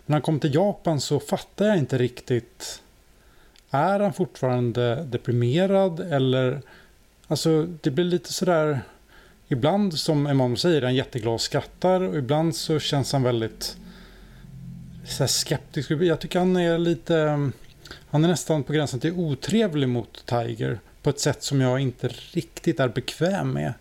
när 0.05 0.15
han 0.15 0.21
kom 0.21 0.39
till 0.39 0.55
Japan 0.55 1.01
så 1.01 1.19
fattar 1.19 1.65
jag 1.65 1.77
inte 1.77 1.97
riktigt. 1.97 2.81
Är 3.69 3.99
han 3.99 4.13
fortfarande 4.13 5.03
deprimerad 5.03 5.99
eller... 5.99 6.61
Alltså 7.27 7.67
det 7.81 7.91
blir 7.91 8.05
lite 8.05 8.33
sådär... 8.33 8.81
Ibland 9.47 9.93
som 9.93 10.27
Emanuel 10.27 10.57
säger, 10.57 10.81
är 10.81 10.85
han 10.85 10.95
jätteglad 10.95 11.33
och 11.33 11.41
skrattar 11.41 12.01
och 12.01 12.17
ibland 12.17 12.55
så 12.55 12.79
känns 12.79 13.13
han 13.13 13.23
väldigt 13.23 13.77
så 15.05 15.27
skeptisk. 15.27 15.91
Jag 15.91 16.19
tycker 16.19 16.39
han 16.39 16.55
är 16.55 16.77
lite... 16.77 17.51
Han 18.09 18.23
är 18.23 18.27
nästan 18.27 18.63
på 18.63 18.73
gränsen 18.73 18.99
till 18.99 19.13
otrevlig 19.13 19.89
mot 19.89 20.25
Tiger 20.25 20.79
på 21.01 21.09
ett 21.09 21.19
sätt 21.19 21.43
som 21.43 21.61
jag 21.61 21.79
inte 21.79 22.07
riktigt 22.07 22.79
är 22.79 22.87
bekväm 22.87 23.51
med. 23.51 23.73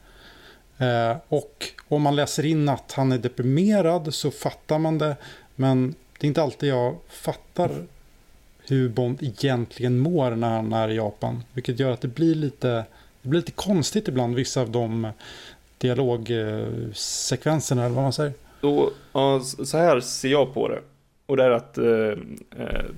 Eh, 0.83 1.17
och 1.29 1.67
om 1.89 2.03
man 2.03 2.17
läser 2.17 2.47
in 2.47 2.69
att 2.69 2.93
han 2.93 3.13
är 3.13 3.19
deprimerad 3.19 4.15
så 4.15 4.31
fattar 4.31 4.79
man 4.79 4.99
det. 4.99 5.17
Men 5.57 5.95
det 6.19 6.27
är 6.27 6.29
inte 6.29 6.43
alltid 6.43 6.69
jag 6.69 6.97
fattar 7.09 7.71
hur 8.69 8.89
Bond 8.89 9.23
egentligen 9.23 9.99
mår 9.99 10.31
när 10.31 10.51
han 10.51 10.73
är 10.73 10.89
i 10.89 10.97
Japan. 10.97 11.43
Vilket 11.53 11.81
gör 11.81 11.91
att 11.91 12.01
det 12.01 12.09
blir 12.09 12.35
lite, 12.35 12.85
det 13.23 13.29
blir 13.29 13.41
lite 13.41 13.53
konstigt 13.53 14.09
ibland, 14.09 14.35
vissa 14.35 14.61
av 14.61 14.71
de 14.71 15.05
eh, 15.05 15.11
dialogsekvenserna 15.79 17.85
eller 17.85 17.95
vad 17.95 18.05
man 18.05 18.13
säger. 18.13 18.33
Så, 18.61 18.91
ja, 19.13 19.41
så 19.41 19.79
här 19.79 20.01
ser 20.01 20.29
jag 20.29 20.55
på 20.55 20.69
det. 20.69 20.81
Och 21.27 21.37
det 21.37 21.45
är 21.45 21.51
att 21.51 21.79
eh, 21.79 21.85
eh 21.85 22.17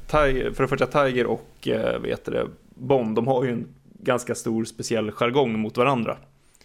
Tiger, 0.06 0.50
för 0.50 0.62
det 0.62 0.68
första 0.68 0.86
Tiger 0.86 1.26
och 1.26 1.68
eh, 1.68 2.00
vet 2.00 2.24
det, 2.24 2.46
Bond, 2.74 3.16
de 3.16 3.26
har 3.26 3.44
ju 3.44 3.50
en 3.50 3.66
ganska 3.98 4.34
stor 4.34 4.64
speciell 4.64 5.10
jargong 5.10 5.58
mot 5.58 5.76
varandra. 5.76 6.16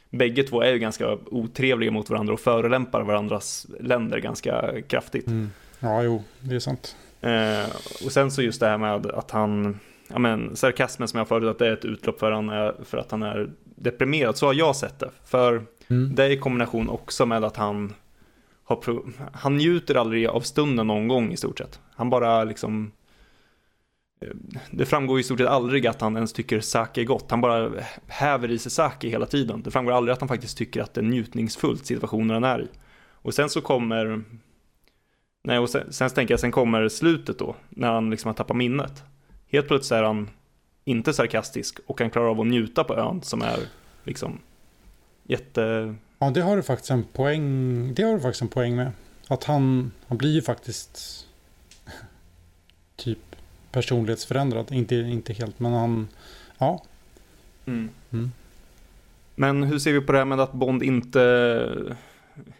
Bägge 0.09 0.43
två 0.43 0.61
är 0.61 0.71
ju 0.71 0.79
ganska 0.79 1.17
otrevliga 1.25 1.91
mot 1.91 2.09
varandra 2.09 2.33
och 2.33 2.39
förolämpar 2.39 3.01
varandras 3.01 3.67
länder 3.79 4.19
ganska 4.19 4.81
kraftigt. 4.87 5.27
Mm. 5.27 5.51
Ja, 5.79 6.03
jo, 6.03 6.23
det 6.39 6.55
är 6.55 6.59
sant. 6.59 6.95
Eh, 7.21 7.69
och 8.05 8.11
sen 8.11 8.31
så 8.31 8.41
just 8.41 8.59
det 8.59 8.67
här 8.67 8.77
med 8.77 9.05
att 9.05 9.31
han, 9.31 9.79
ja 10.07 10.19
men 10.19 10.55
sarkasmen 10.55 11.07
som 11.07 11.17
jag 11.17 11.27
förut, 11.27 11.49
att 11.49 11.59
det 11.59 11.67
är 11.67 11.73
ett 11.73 11.85
utlopp 11.85 12.19
för, 12.19 12.31
han 12.31 12.49
är, 12.49 12.75
för 12.83 12.97
att 12.97 13.11
han 13.11 13.23
är 13.23 13.49
deprimerad. 13.75 14.37
Så 14.37 14.45
har 14.45 14.53
jag 14.53 14.75
sett 14.75 14.99
det. 14.99 15.09
För 15.25 15.65
mm. 15.87 16.15
det 16.15 16.23
är 16.23 16.29
i 16.29 16.37
kombination 16.37 16.89
också 16.89 17.25
med 17.25 17.43
att 17.43 17.57
han 17.57 17.93
har, 18.63 19.01
han 19.33 19.57
njuter 19.57 19.95
aldrig 19.95 20.27
av 20.27 20.41
stunden 20.41 20.87
någon 20.87 21.07
gång 21.07 21.31
i 21.31 21.37
stort 21.37 21.57
sett. 21.57 21.79
Han 21.95 22.09
bara 22.09 22.43
liksom 22.43 22.91
det 24.71 24.85
framgår 24.85 25.19
i 25.19 25.23
stort 25.23 25.39
sett 25.39 25.47
aldrig 25.47 25.87
att 25.87 26.01
han 26.01 26.15
ens 26.15 26.33
tycker 26.33 26.59
sake 26.59 27.01
är 27.01 27.05
gott. 27.05 27.31
Han 27.31 27.41
bara 27.41 27.71
häver 28.07 28.51
i 28.51 28.59
sig 28.59 28.71
sake 28.71 29.09
hela 29.09 29.25
tiden. 29.25 29.61
Det 29.63 29.71
framgår 29.71 29.93
aldrig 29.93 30.13
att 30.13 30.19
han 30.19 30.27
faktiskt 30.27 30.57
tycker 30.57 30.81
att 30.81 30.93
det 30.93 31.01
är 31.01 31.05
njutningsfullt 31.05 31.85
situationen 31.85 32.29
han 32.29 32.43
är 32.43 32.61
i. 32.61 32.67
Och 33.21 33.33
sen 33.33 33.49
så 33.49 33.61
kommer 33.61 34.23
Nej, 35.43 35.59
och 35.59 35.69
sen, 35.69 35.93
sen 35.93 36.09
tänker 36.09 36.33
jag, 36.33 36.39
sen 36.39 36.51
kommer 36.51 36.89
slutet 36.89 37.39
då, 37.39 37.55
när 37.69 37.91
han 37.91 38.09
liksom 38.09 38.29
har 38.29 38.33
tappat 38.33 38.57
minnet. 38.57 39.03
Helt 39.47 39.67
plötsligt 39.67 39.97
är 39.97 40.03
han 40.03 40.29
inte 40.85 41.13
sarkastisk 41.13 41.79
och 41.85 41.97
kan 41.97 42.09
klara 42.09 42.29
av 42.29 42.41
att 42.41 42.47
njuta 42.47 42.83
på 42.83 42.95
ön 42.95 43.21
som 43.21 43.41
är 43.41 43.59
liksom 44.03 44.39
jätte... 45.23 45.95
Ja, 46.19 46.29
det 46.29 46.41
har 46.41 46.55
du 46.55 46.63
faktiskt 46.63 46.91
en 46.91 47.03
poäng, 47.03 47.93
det 47.93 48.03
har 48.03 48.13
du 48.13 48.19
faktiskt 48.19 48.41
en 48.41 48.47
poäng 48.47 48.75
med. 48.75 48.91
Att 49.27 49.43
han, 49.43 49.91
han 50.07 50.17
blir 50.17 50.31
ju 50.31 50.41
faktiskt 50.41 51.25
typ 52.95 53.28
personlighetsförändrad. 53.71 54.71
Inte, 54.71 54.95
inte 54.95 55.33
helt, 55.33 55.59
men 55.59 55.73
han, 55.73 56.07
ja. 56.57 56.83
Mm. 57.65 57.89
Mm. 58.11 58.31
Men 59.35 59.63
hur 59.63 59.79
ser 59.79 59.93
vi 59.93 60.01
på 60.01 60.11
det 60.11 60.17
här 60.17 60.25
med 60.25 60.39
att 60.39 60.53
Bond 60.53 60.83
inte 60.83 61.97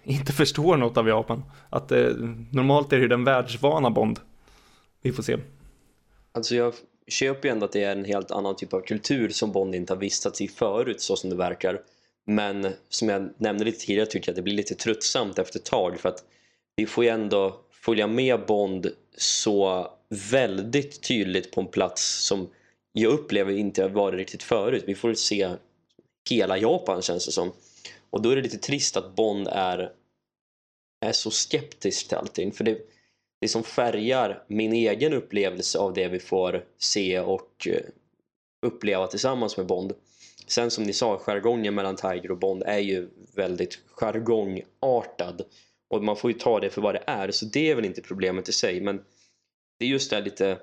inte 0.04 0.34
förstår 0.34 0.78
något 0.78 0.98
av 0.98 1.08
Japan. 1.08 1.44
Att 1.70 1.92
eh, 1.92 2.08
normalt 2.52 2.94
är 2.94 3.00
det 3.00 3.08
den 3.08 3.24
världsvana 3.24 3.90
Bond. 3.90 4.20
Vi 5.02 5.12
får 5.12 5.24
se. 5.24 5.38
Alltså 6.32 6.56
jag 6.56 6.74
köper 7.08 7.48
ju 7.48 7.52
ändå 7.52 7.66
att 7.66 7.72
det 7.72 7.84
är 7.84 7.92
en 7.92 8.06
helt 8.06 8.32
annan 8.32 8.56
typ 8.56 8.74
av 8.74 8.82
kultur 8.82 9.30
som 9.30 9.52
Bond 9.52 9.76
inte 9.76 9.94
har 9.94 10.00
vistats 10.00 10.42
i 10.42 10.48
förut 10.48 11.02
så 11.02 11.16
som 11.16 11.30
det 11.30 11.36
verkar. 11.36 11.82
Men 12.26 12.68
som 12.90 13.10
jag 13.10 13.30
nämnde 13.38 13.66
lite 13.66 13.86
tidigare 13.86 14.06
tycker 14.06 14.30
jag 14.30 14.34
att 14.34 14.36
det 14.36 14.42
blir 14.42 14.54
lite 14.54 14.76
tröttsamt 14.76 15.40
efter 15.40 15.60
ett 15.60 15.66
tag 15.66 16.00
för 16.00 16.10
att 16.10 16.24
vi 16.76 16.86
får 16.86 17.04
ju 17.04 17.10
ändå 17.10 17.60
följa 17.72 18.08
med 18.08 18.46
Bond 18.46 18.88
så 19.18 19.88
väldigt 20.10 21.02
tydligt 21.02 21.52
på 21.52 21.62
en 21.62 21.68
plats 21.68 22.26
som 22.26 22.50
jag 22.94 23.14
upplever 23.14 23.54
inte 23.54 23.82
har 23.82 23.90
varit 23.90 24.18
riktigt 24.18 24.44
förut. 24.44 24.84
Vi 24.88 24.96
får 24.96 25.14
se 25.14 25.50
hela 26.30 26.58
Japan 26.58 27.02
känns 27.02 27.26
det 27.26 27.32
som. 27.32 27.52
Och 28.10 28.22
då 28.22 28.30
är 28.30 28.36
det 28.36 28.42
lite 28.42 28.58
trist 28.58 28.98
att 28.98 29.16
Bond 29.16 29.48
är, 29.48 29.92
är 31.06 31.12
så 31.12 31.32
skeptisk 31.32 32.08
till 32.08 32.18
allting. 32.18 32.52
För 32.52 32.64
det, 32.64 32.78
det 33.42 33.48
som 33.48 33.64
färgar 33.64 34.44
min 34.48 34.74
egen 34.74 35.14
upplevelse 35.14 35.80
av 35.80 35.94
det 35.94 36.08
vi 36.08 36.20
får 36.20 36.66
se 36.78 37.20
och 37.20 37.68
eh, 37.68 37.82
uppleva 38.66 39.08
tillsammans 39.08 39.58
med 39.58 39.66
Bond. 39.66 39.94
Sen 40.48 40.72
som 40.72 40.84
ni 40.84 40.94
sa, 40.94 41.18
jargongen 41.18 41.76
mellan 41.76 41.96
Tiger 41.96 42.32
och 42.32 42.38
Bond 42.38 42.64
är 42.66 42.80
ju 42.80 43.10
väldigt 43.36 43.80
jargongartad. 43.86 45.42
Och 45.90 46.04
man 46.04 46.18
får 46.18 46.32
ju 46.32 46.38
ta 46.38 46.60
det 46.60 46.70
för 46.70 46.82
vad 46.82 46.96
det 46.96 47.04
är, 47.08 47.32
så 47.32 47.46
det 47.46 47.70
är 47.70 47.76
väl 47.76 47.86
inte 47.86 48.02
problemet 48.02 48.50
i 48.50 48.52
sig. 48.52 48.82
Men 48.82 49.02
det 49.80 49.86
är 49.86 49.90
just 49.90 50.10
det 50.10 50.16
här 50.16 50.24
lite... 50.24 50.60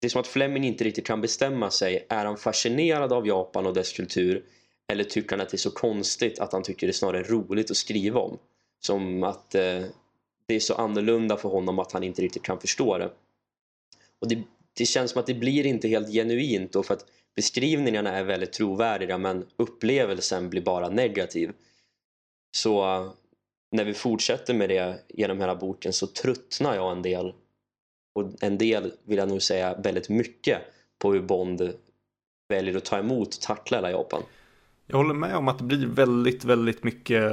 Det 0.00 0.06
är 0.06 0.08
som 0.08 0.20
att 0.20 0.26
Fleming 0.26 0.64
inte 0.64 0.84
riktigt 0.84 1.06
kan 1.06 1.20
bestämma 1.20 1.70
sig. 1.70 2.06
Är 2.08 2.24
han 2.24 2.36
fascinerad 2.36 3.12
av 3.12 3.26
Japan 3.26 3.66
och 3.66 3.74
dess 3.74 3.92
kultur? 3.92 4.44
Eller 4.92 5.04
tycker 5.04 5.30
han 5.30 5.40
att 5.40 5.50
det 5.50 5.54
är 5.54 5.58
så 5.58 5.70
konstigt 5.70 6.38
att 6.38 6.52
han 6.52 6.62
tycker 6.62 6.86
det 6.86 6.90
är 6.90 6.94
snarare 6.94 7.22
roligt 7.22 7.70
att 7.70 7.76
skriva 7.76 8.20
om? 8.20 8.38
Som 8.80 9.22
att 9.22 9.54
eh, 9.54 9.84
det 10.46 10.54
är 10.54 10.60
så 10.60 10.74
annorlunda 10.74 11.36
för 11.36 11.48
honom 11.48 11.78
att 11.78 11.92
han 11.92 12.02
inte 12.02 12.22
riktigt 12.22 12.42
kan 12.42 12.60
förstå 12.60 12.98
det. 12.98 13.10
Och 14.18 14.28
det, 14.28 14.42
det 14.74 14.86
känns 14.86 15.10
som 15.10 15.20
att 15.20 15.26
det 15.26 15.34
blir 15.34 15.66
inte 15.66 15.88
helt 15.88 16.12
genuint 16.12 16.72
då 16.72 16.82
för 16.82 16.94
att 16.94 17.06
beskrivningarna 17.36 18.10
är 18.10 18.24
väldigt 18.24 18.52
trovärdiga 18.52 19.18
men 19.18 19.46
upplevelsen 19.56 20.50
blir 20.50 20.62
bara 20.62 20.88
negativ. 20.88 21.52
Så 22.56 22.94
eh, 22.94 23.12
när 23.72 23.84
vi 23.84 23.94
fortsätter 23.94 24.54
med 24.54 24.68
det 24.68 25.04
genom 25.08 25.40
hela 25.40 25.56
boken 25.56 25.92
så 25.92 26.06
tröttnar 26.06 26.74
jag 26.74 26.92
en 26.92 27.02
del. 27.02 27.34
Och 28.18 28.32
en 28.40 28.58
del 28.58 28.92
vill 29.04 29.18
jag 29.18 29.28
nog 29.28 29.42
säga 29.42 29.74
väldigt 29.78 30.08
mycket 30.08 30.58
på 30.98 31.12
hur 31.12 31.22
Bond 31.22 31.72
väljer 32.48 32.76
att 32.76 32.84
ta 32.84 32.98
emot 32.98 33.34
och 33.34 33.40
tackla 33.40 33.76
hela 33.76 33.90
Japan. 33.90 34.22
Jag 34.86 34.96
håller 34.96 35.14
med 35.14 35.36
om 35.36 35.48
att 35.48 35.58
det 35.58 35.64
blir 35.64 35.86
väldigt, 35.86 36.44
väldigt 36.44 36.84
mycket, 36.84 37.32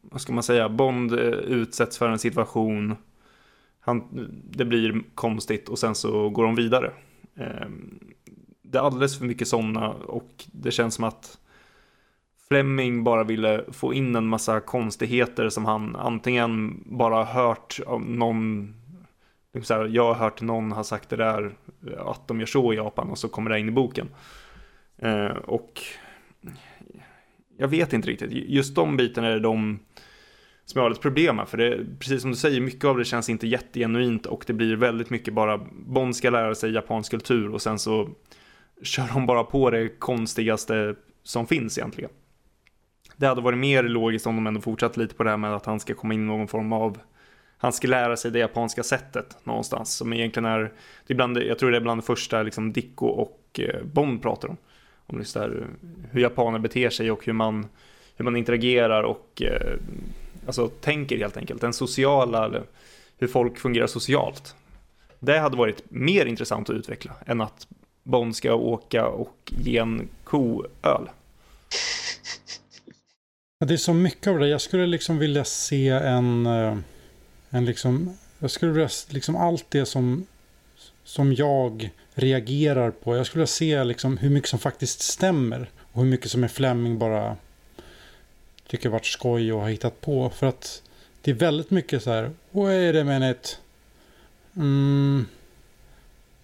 vad 0.00 0.20
ska 0.20 0.32
man 0.32 0.42
säga, 0.42 0.68
Bond 0.68 1.12
eh, 1.12 1.18
utsätts 1.28 1.98
för 1.98 2.08
en 2.08 2.18
situation, 2.18 2.96
han, 3.80 4.28
det 4.50 4.64
blir 4.64 5.02
konstigt 5.14 5.68
och 5.68 5.78
sen 5.78 5.94
så 5.94 6.30
går 6.30 6.44
de 6.44 6.54
vidare. 6.54 6.92
Ehm, 7.36 8.00
det 8.62 8.78
är 8.78 8.82
alldeles 8.82 9.18
för 9.18 9.24
mycket 9.24 9.48
sådana 9.48 9.90
och 9.90 10.44
det 10.52 10.70
känns 10.70 10.94
som 10.94 11.04
att 11.04 11.38
Fleming 12.48 13.04
bara 13.04 13.24
ville 13.24 13.64
få 13.72 13.94
in 13.94 14.16
en 14.16 14.26
massa 14.26 14.60
konstigheter 14.60 15.48
som 15.48 15.64
han 15.64 15.96
antingen 15.96 16.82
bara 16.86 17.24
hört 17.24 17.80
av 17.86 18.00
någon 18.00 18.74
Typ 19.52 19.66
så 19.66 19.74
här, 19.74 19.84
jag 19.84 20.14
har 20.14 20.14
hört 20.14 20.40
någon 20.40 20.72
ha 20.72 20.84
sagt 20.84 21.08
det 21.08 21.16
där 21.16 21.54
att 21.98 22.28
de 22.28 22.40
gör 22.40 22.46
så 22.46 22.72
i 22.72 22.76
Japan 22.76 23.10
och 23.10 23.18
så 23.18 23.28
kommer 23.28 23.50
det 23.50 23.60
in 23.60 23.68
i 23.68 23.72
boken. 23.72 24.08
Eh, 24.98 25.26
och 25.26 25.80
jag 27.58 27.68
vet 27.68 27.92
inte 27.92 28.08
riktigt. 28.08 28.32
Just 28.32 28.74
de 28.74 28.96
bitarna 28.96 29.28
är 29.28 29.40
de 29.40 29.78
som 30.64 30.78
jag 30.78 30.84
har 30.84 30.90
ett 30.90 31.00
problem 31.00 31.36
med. 31.36 31.48
För 31.48 31.58
det, 31.58 31.86
precis 31.98 32.22
som 32.22 32.30
du 32.30 32.36
säger, 32.36 32.60
mycket 32.60 32.84
av 32.84 32.98
det 32.98 33.04
känns 33.04 33.28
inte 33.28 33.46
jättegenuint 33.46 34.26
och 34.26 34.44
det 34.46 34.52
blir 34.52 34.76
väldigt 34.76 35.10
mycket 35.10 35.34
bara 35.34 35.60
Bond 35.72 36.16
ska 36.16 36.30
lära 36.30 36.54
sig 36.54 36.72
japansk 36.72 37.10
kultur 37.10 37.54
och 37.54 37.62
sen 37.62 37.78
så 37.78 38.08
kör 38.82 39.08
de 39.14 39.26
bara 39.26 39.44
på 39.44 39.70
det 39.70 39.88
konstigaste 39.88 40.94
som 41.22 41.46
finns 41.46 41.78
egentligen. 41.78 42.10
Det 43.16 43.26
hade 43.26 43.40
varit 43.40 43.58
mer 43.58 43.82
logiskt 43.82 44.26
om 44.26 44.36
de 44.36 44.46
ändå 44.46 44.60
fortsatt 44.60 44.96
lite 44.96 45.14
på 45.14 45.24
det 45.24 45.30
här 45.30 45.36
med 45.36 45.54
att 45.54 45.66
han 45.66 45.80
ska 45.80 45.94
komma 45.94 46.14
in 46.14 46.22
i 46.22 46.26
någon 46.26 46.48
form 46.48 46.72
av 46.72 46.98
han 47.62 47.72
ska 47.72 47.88
lära 47.88 48.16
sig 48.16 48.30
det 48.30 48.38
japanska 48.38 48.82
sättet 48.82 49.36
någonstans 49.44 49.94
som 49.94 50.12
egentligen 50.12 50.44
är, 50.44 50.72
det 51.06 51.12
är 51.12 51.14
bland, 51.14 51.38
jag 51.38 51.58
tror 51.58 51.70
det 51.70 51.76
är 51.76 51.80
bland 51.80 52.00
det 52.00 52.06
första 52.06 52.42
liksom 52.42 52.72
Dicko 52.72 53.06
och 53.06 53.60
eh, 53.60 53.82
Bond 53.84 54.22
pratar 54.22 54.48
om 54.48 54.56
om 55.06 55.18
just 55.18 55.34
där, 55.34 55.66
hur 56.10 56.20
japaner 56.20 56.58
beter 56.58 56.90
sig 56.90 57.10
och 57.10 57.26
hur 57.26 57.32
man, 57.32 57.66
hur 58.16 58.24
man 58.24 58.36
interagerar 58.36 59.02
och 59.02 59.42
eh, 59.42 59.78
alltså, 60.46 60.68
tänker 60.68 61.18
helt 61.18 61.36
enkelt. 61.36 61.60
Den 61.60 61.72
sociala, 61.72 62.62
hur 63.18 63.28
folk 63.28 63.58
fungerar 63.58 63.86
socialt. 63.86 64.54
Det 65.18 65.38
hade 65.38 65.56
varit 65.56 65.90
mer 65.90 66.26
intressant 66.26 66.70
att 66.70 66.76
utveckla 66.76 67.12
än 67.26 67.40
att 67.40 67.66
Bond 68.02 68.36
ska 68.36 68.54
åka 68.54 69.06
och 69.06 69.52
ge 69.58 69.78
en 69.78 70.08
ko 70.24 70.64
öl. 70.82 71.10
Det 73.66 73.74
är 73.74 73.78
så 73.78 73.94
mycket 73.94 74.26
av 74.26 74.38
det. 74.38 74.48
Jag 74.48 74.60
skulle 74.60 74.86
liksom 74.86 75.18
vilja 75.18 75.44
se 75.44 75.88
en, 75.88 76.46
eh, 76.46 76.76
en 77.54 77.64
liksom, 77.64 78.18
jag 78.38 78.50
skulle 78.50 78.72
vilja 78.72 78.88
liksom 79.08 79.36
allt 79.36 79.66
det 79.68 79.86
som, 79.86 80.26
som 81.04 81.34
jag 81.34 81.90
reagerar 82.14 82.90
på. 82.90 83.16
Jag 83.16 83.26
skulle 83.26 83.40
vilja 83.40 83.46
se 83.46 83.84
liksom 83.84 84.16
hur 84.18 84.30
mycket 84.30 84.50
som 84.50 84.58
faktiskt 84.58 85.00
stämmer. 85.00 85.70
Och 85.92 86.02
hur 86.02 86.10
mycket 86.10 86.30
som 86.30 86.44
är 86.44 86.48
Fleming 86.48 86.98
bara 86.98 87.36
tycker 88.66 88.88
varit 88.88 89.06
skoj 89.06 89.52
och 89.52 89.60
har 89.60 89.68
hittat 89.68 90.00
på. 90.00 90.30
För 90.30 90.46
att 90.46 90.82
det 91.22 91.30
är 91.30 91.34
väldigt 91.34 91.70
mycket 91.70 92.02
så 92.02 92.10
här. 92.10 92.30
Wait 92.50 92.96
a 92.96 93.04
minute. 93.04 93.48
Mm. 94.56 95.26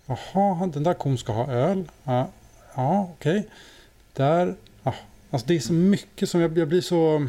Jaha, 0.07 0.67
den 0.67 0.83
där 0.83 0.95
kon 0.95 1.19
ska 1.19 1.33
ha 1.33 1.53
öl. 1.53 1.85
Ja, 2.05 2.31
ja 2.75 3.11
okej. 3.15 3.39
Okay. 3.39 3.51
Där. 4.13 4.55
Ja. 4.83 4.95
Alltså 5.31 5.47
det 5.47 5.55
är 5.55 5.61
så 5.61 5.73
mycket 5.73 6.31
som 6.31 6.41
jag, 6.41 6.59
jag 6.59 6.69
blir 6.69 6.81
så... 6.81 7.27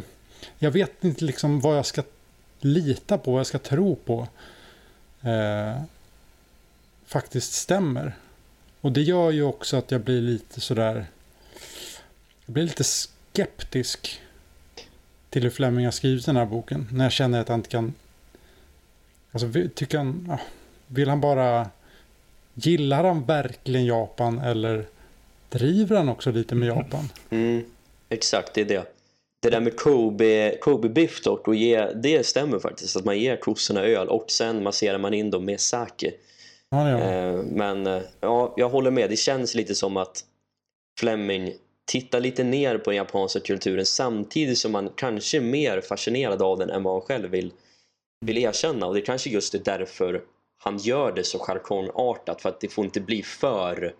Jag 0.60 0.72
vet 0.72 1.04
inte 1.04 1.26
liksom 1.26 1.60
vad 1.60 1.78
jag 1.78 1.86
ska 1.86 2.04
lita 2.60 3.18
på, 3.18 3.32
vad 3.32 3.40
jag 3.40 3.48
ska 3.48 3.60
tro 3.60 3.96
på. 3.96 4.28
Eh, 5.22 5.82
faktiskt 7.06 7.54
stämmer. 7.54 8.16
Och 8.82 8.92
det 8.92 9.02
gör 9.02 9.32
ju 9.32 9.44
också 9.44 9.78
att 9.78 9.92
jag 9.92 10.02
blir 10.02 10.22
lite 10.22 10.62
sådär... 10.62 11.06
Jag 12.46 12.54
blir 12.54 12.64
lite 12.64 12.84
skeptisk 12.84 14.22
till 15.30 15.44
hur 15.44 15.50
Fleming 15.50 15.86
har 15.86 15.92
skrivit 15.92 16.26
den 16.26 16.36
här 16.36 16.46
boken. 16.46 16.88
När 16.92 17.06
jag 17.06 17.12
känner 17.12 17.42
att 17.42 17.48
han 17.48 17.60
inte 17.60 17.70
kan... 17.70 17.94
Alltså 19.32 19.52
tycker 19.76 19.98
han... 19.98 20.38
Vill 20.88 21.10
han 21.10 21.22
bara... 21.22 21.70
Gillar 22.54 23.04
han 23.04 23.26
verkligen 23.26 23.86
Japan 23.86 24.40
eller 24.40 24.86
driver 25.50 25.98
han 25.98 26.10
också 26.10 26.32
lite 26.32 26.56
med 26.56 26.68
Japan? 26.68 27.10
Mm, 27.30 27.66
exakt, 28.10 28.54
det 28.54 28.62
är 28.62 28.66
det 28.66 28.99
det 29.42 29.50
där 29.50 29.60
med 29.60 29.76
Kobe, 29.76 30.58
Kobe 30.62 30.90
biff 30.90 31.24
dock, 31.24 31.48
och 31.48 31.56
ge, 31.56 31.86
det 31.86 32.26
stämmer 32.26 32.60
faktiskt 32.60 32.96
att 32.96 33.06
man 33.06 33.20
ger 33.20 33.36
kossorna 33.36 33.82
öl 33.82 34.08
och 34.08 34.32
sen 34.32 34.64
masserar 34.64 34.98
man 34.98 35.14
in 35.14 35.32
dem 35.32 35.46
med 35.46 35.60
sake. 35.60 36.14
Ja, 36.70 36.90
ja. 36.90 37.00
Eh, 37.00 37.44
men 37.44 37.88
eh, 37.88 38.02
ja, 38.20 38.54
jag 38.58 38.70
håller 38.70 38.92
med. 38.92 39.10
Det 39.10 39.18
känns 39.18 39.56
lite 39.56 39.76
som 39.76 39.98
att 39.98 40.26
Fleming 41.00 41.54
tittar 41.86 42.20
lite 42.20 42.44
ner 42.44 42.78
på 42.78 42.90
den 42.90 42.98
japanska 42.98 43.40
kulturen 43.40 43.86
samtidigt 43.86 44.58
som 44.58 44.72
man 44.72 44.90
kanske 44.96 45.38
är 45.38 45.42
mer 45.42 45.82
fascinerad 45.82 46.42
av 46.42 46.58
den 46.58 46.70
än 46.70 46.84
vad 46.84 46.94
han 46.94 47.02
själv 47.02 47.30
vill, 47.30 47.52
vill 48.26 48.38
erkänna. 48.38 48.86
Och 48.86 48.94
det 48.94 49.00
är 49.00 49.06
kanske 49.06 49.30
just 49.30 49.54
är 49.54 49.60
därför 49.60 50.22
han 50.64 50.78
gör 50.78 51.12
det 51.12 51.24
så 51.24 51.40
jargongartat 51.40 52.42
för 52.42 52.50
att 52.50 52.62
det 52.62 52.68
får 52.68 52.86
inte 52.86 53.02
bli 53.02 53.24
för 53.24 53.94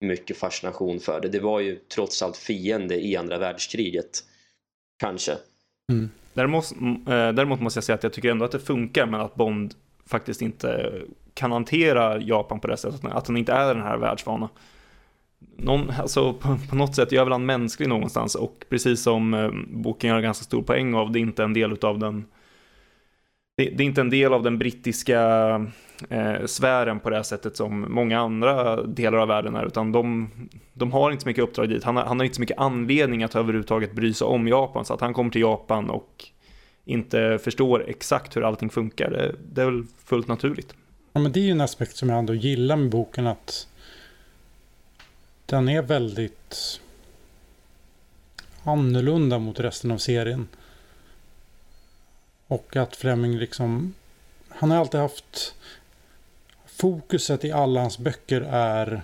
mycket 0.00 0.36
fascination 0.36 1.00
för 1.00 1.20
det. 1.20 1.28
Det 1.28 1.40
var 1.40 1.60
ju 1.60 1.76
trots 1.76 2.22
allt 2.22 2.36
fiende 2.36 2.94
i 2.94 3.16
andra 3.16 3.38
världskriget. 3.38 4.24
Kanske. 4.96 5.32
Mm. 5.92 6.10
Däremot, 6.34 6.72
eh, 6.82 7.06
däremot 7.06 7.60
måste 7.60 7.76
jag 7.76 7.84
säga 7.84 7.94
att 7.94 8.02
jag 8.02 8.12
tycker 8.12 8.30
ändå 8.30 8.44
att 8.44 8.52
det 8.52 8.58
funkar 8.58 9.06
men 9.06 9.20
att 9.20 9.34
Bond 9.34 9.74
faktiskt 10.06 10.42
inte 10.42 10.92
kan 11.34 11.52
hantera 11.52 12.20
Japan 12.20 12.60
på 12.60 12.66
det 12.66 12.76
sättet, 12.76 13.04
att 13.04 13.26
han 13.26 13.36
inte 13.36 13.52
är 13.52 13.74
den 13.74 13.82
här 13.82 13.96
världsvana. 13.96 14.48
Någon, 15.56 15.90
alltså, 15.90 16.32
på, 16.32 16.58
på, 16.70 16.76
något 16.76 16.94
sätt 16.94 17.12
gör 17.12 17.24
väl 17.24 17.32
han 17.32 17.46
mänsklig 17.46 17.88
någonstans 17.88 18.34
och 18.34 18.64
precis 18.68 19.02
som 19.02 19.34
eh, 19.34 19.50
boken 19.68 20.10
gör 20.10 20.20
ganska 20.20 20.44
stor 20.44 20.62
poäng 20.62 20.94
av, 20.94 21.12
det 21.12 21.18
är 21.18 21.20
inte 21.20 21.44
en 21.44 21.54
del 21.54 21.78
av 21.84 21.98
den 21.98 22.24
det, 23.56 23.70
det, 23.70 23.82
är 23.82 23.86
inte 23.86 24.00
en 24.00 24.10
del 24.10 24.32
av 24.32 24.42
den 24.42 24.58
brittiska 24.58 25.18
eh, 26.08 26.46
sfären 26.46 27.00
på 27.00 27.10
det 27.10 27.16
här 27.16 27.22
sättet 27.22 27.56
som 27.56 27.86
många 27.88 28.20
andra 28.20 28.82
delar 28.82 29.18
av 29.18 29.28
världen 29.28 29.56
är, 29.56 29.66
utan 29.66 29.92
de, 29.92 30.30
de 30.72 30.92
har 30.92 31.10
inte 31.10 31.22
så 31.22 31.28
mycket 31.28 31.44
uppdrag 31.44 31.68
dit. 31.68 31.84
Han 31.84 31.96
har, 31.96 32.04
han 32.04 32.18
har 32.18 32.24
inte 32.24 32.34
så 32.34 32.40
mycket 32.40 32.58
anledning 32.58 33.22
att 33.22 33.36
överhuvudtaget 33.36 33.92
bry 33.92 34.14
sig 34.14 34.26
om 34.26 34.48
Japan, 34.48 34.84
så 34.84 34.94
att 34.94 35.00
han 35.00 35.14
kommer 35.14 35.30
till 35.30 35.40
Japan 35.40 35.90
och 35.90 36.24
inte 36.84 37.38
förstår 37.38 37.84
exakt 37.88 38.36
hur 38.36 38.42
allting 38.42 38.70
funkar, 38.70 39.10
det, 39.10 39.34
det 39.52 39.62
är 39.62 39.66
väl 39.66 39.84
fullt 40.04 40.28
naturligt. 40.28 40.74
Ja, 41.12 41.20
men 41.20 41.32
det 41.32 41.40
är 41.40 41.44
ju 41.44 41.50
en 41.50 41.60
aspekt 41.60 41.96
som 41.96 42.08
jag 42.08 42.18
ändå 42.18 42.34
gillar 42.34 42.76
med 42.76 42.90
boken, 42.90 43.26
att 43.26 43.68
den 45.46 45.68
är 45.68 45.82
väldigt 45.82 46.80
annorlunda 48.64 49.38
mot 49.38 49.60
resten 49.60 49.90
av 49.90 49.98
serien. 49.98 50.48
Och 52.46 52.76
att 52.76 52.96
Fleming 52.96 53.38
liksom, 53.38 53.94
han 54.48 54.70
har 54.70 54.78
alltid 54.78 55.00
haft 55.00 55.54
fokuset 56.76 57.44
i 57.44 57.52
alla 57.52 57.80
hans 57.80 57.98
böcker 57.98 58.40
är 58.50 59.02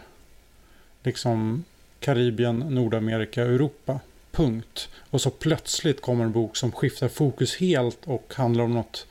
liksom 1.02 1.64
Karibien, 2.00 2.58
Nordamerika, 2.58 3.42
Europa. 3.42 4.00
Punkt. 4.30 4.88
Och 5.10 5.20
så 5.20 5.30
plötsligt 5.30 6.00
kommer 6.00 6.24
en 6.24 6.32
bok 6.32 6.56
som 6.56 6.72
skiftar 6.72 7.08
fokus 7.08 7.56
helt 7.56 7.98
och 8.04 8.34
handlar 8.34 8.64
om 8.64 8.74
något, 8.74 9.06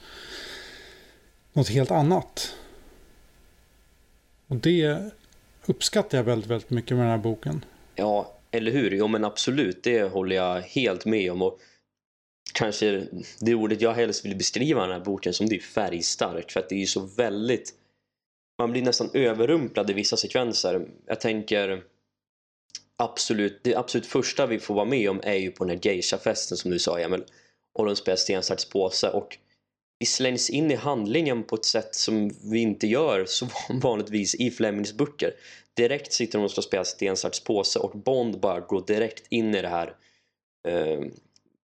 något 1.54 1.70
helt 1.70 1.92
annat. 1.92 2.56
Och 4.48 4.56
det 4.56 5.12
uppskattar 5.66 6.18
jag 6.18 6.26
väldigt, 6.26 6.50
väldigt 6.50 6.70
mycket 6.70 6.98
med 6.98 7.06
den 7.06 7.12
här 7.12 7.18
boken. 7.18 7.66
Ja, 7.96 8.38
eller 8.52 8.72
hur? 8.72 8.92
Jo 8.92 9.08
men 9.08 9.26
absolut, 9.26 9.84
det 9.84 10.04
håller 10.04 10.36
jag 10.36 10.62
helt 10.62 11.06
med 11.06 11.32
om. 11.32 11.42
Och 11.42 11.60
kanske 12.54 13.06
det 13.40 13.56
ordet 13.56 13.82
jag 13.82 13.94
helst 13.94 14.26
vill 14.26 14.36
beskriva 14.36 14.82
den 14.82 14.92
här 14.92 15.06
boken 15.06 15.34
som 15.34 15.50
det 15.50 15.56
är 15.56 15.60
färgstark. 15.60 16.52
För 16.52 16.60
att 16.60 16.70
det 16.70 16.76
är 16.76 16.80
ju 16.80 16.86
så 16.86 17.00
väldigt... 17.00 17.74
Man 18.62 18.72
blir 18.72 18.82
nästan 18.82 19.10
överrumplad 19.14 19.90
i 19.90 19.94
vissa 19.94 20.18
sekvenser. 20.18 20.88
Jag 21.06 21.22
tänker 21.22 21.84
absolut, 22.98 23.60
det 23.64 23.76
absolut 23.76 24.06
första 24.06 24.46
vi 24.46 24.60
får 24.60 24.76
vara 24.76 24.86
med 24.86 25.10
om 25.10 25.20
är 25.24 25.36
ju 25.36 25.52
på 25.52 25.64
den 25.64 25.78
här 25.78 25.86
geisha-festen 25.86 26.58
som 26.58 26.72
du 26.72 26.80
sa 26.80 27.00
Emil. 27.00 27.24
Och 27.74 27.86
de 27.86 27.96
spelar 27.96 28.16
sten, 28.16 28.44
sax, 28.44 28.66
påse 28.66 29.10
och 29.10 29.38
vi 30.00 30.06
slängs 30.06 30.50
in 30.50 30.72
i 30.72 30.76
handlingen 30.76 31.44
på 31.44 31.56
ett 31.56 31.66
sätt 31.66 31.96
som 31.96 32.32
vi 32.52 32.60
inte 32.60 32.88
gör 32.88 33.26
så 33.28 33.48
vanligtvis 33.70 34.36
i 34.36 34.52
Flemings 34.52 34.94
böcker. 34.94 35.34
Direkt 35.74 36.14
sitter 36.14 36.40
de 36.40 36.46
och 36.46 36.52
ska 36.52 36.62
spela 36.62 36.86
sten, 36.86 37.18
sax, 37.18 37.40
påse 37.40 37.80
och 37.80 37.98
Bond 37.98 38.40
bara 38.40 38.60
går 38.60 38.86
direkt 38.88 39.28
in 39.30 39.56
i 39.56 39.62
det 39.62 39.68
här 39.68 39.96
eh, 40.68 41.02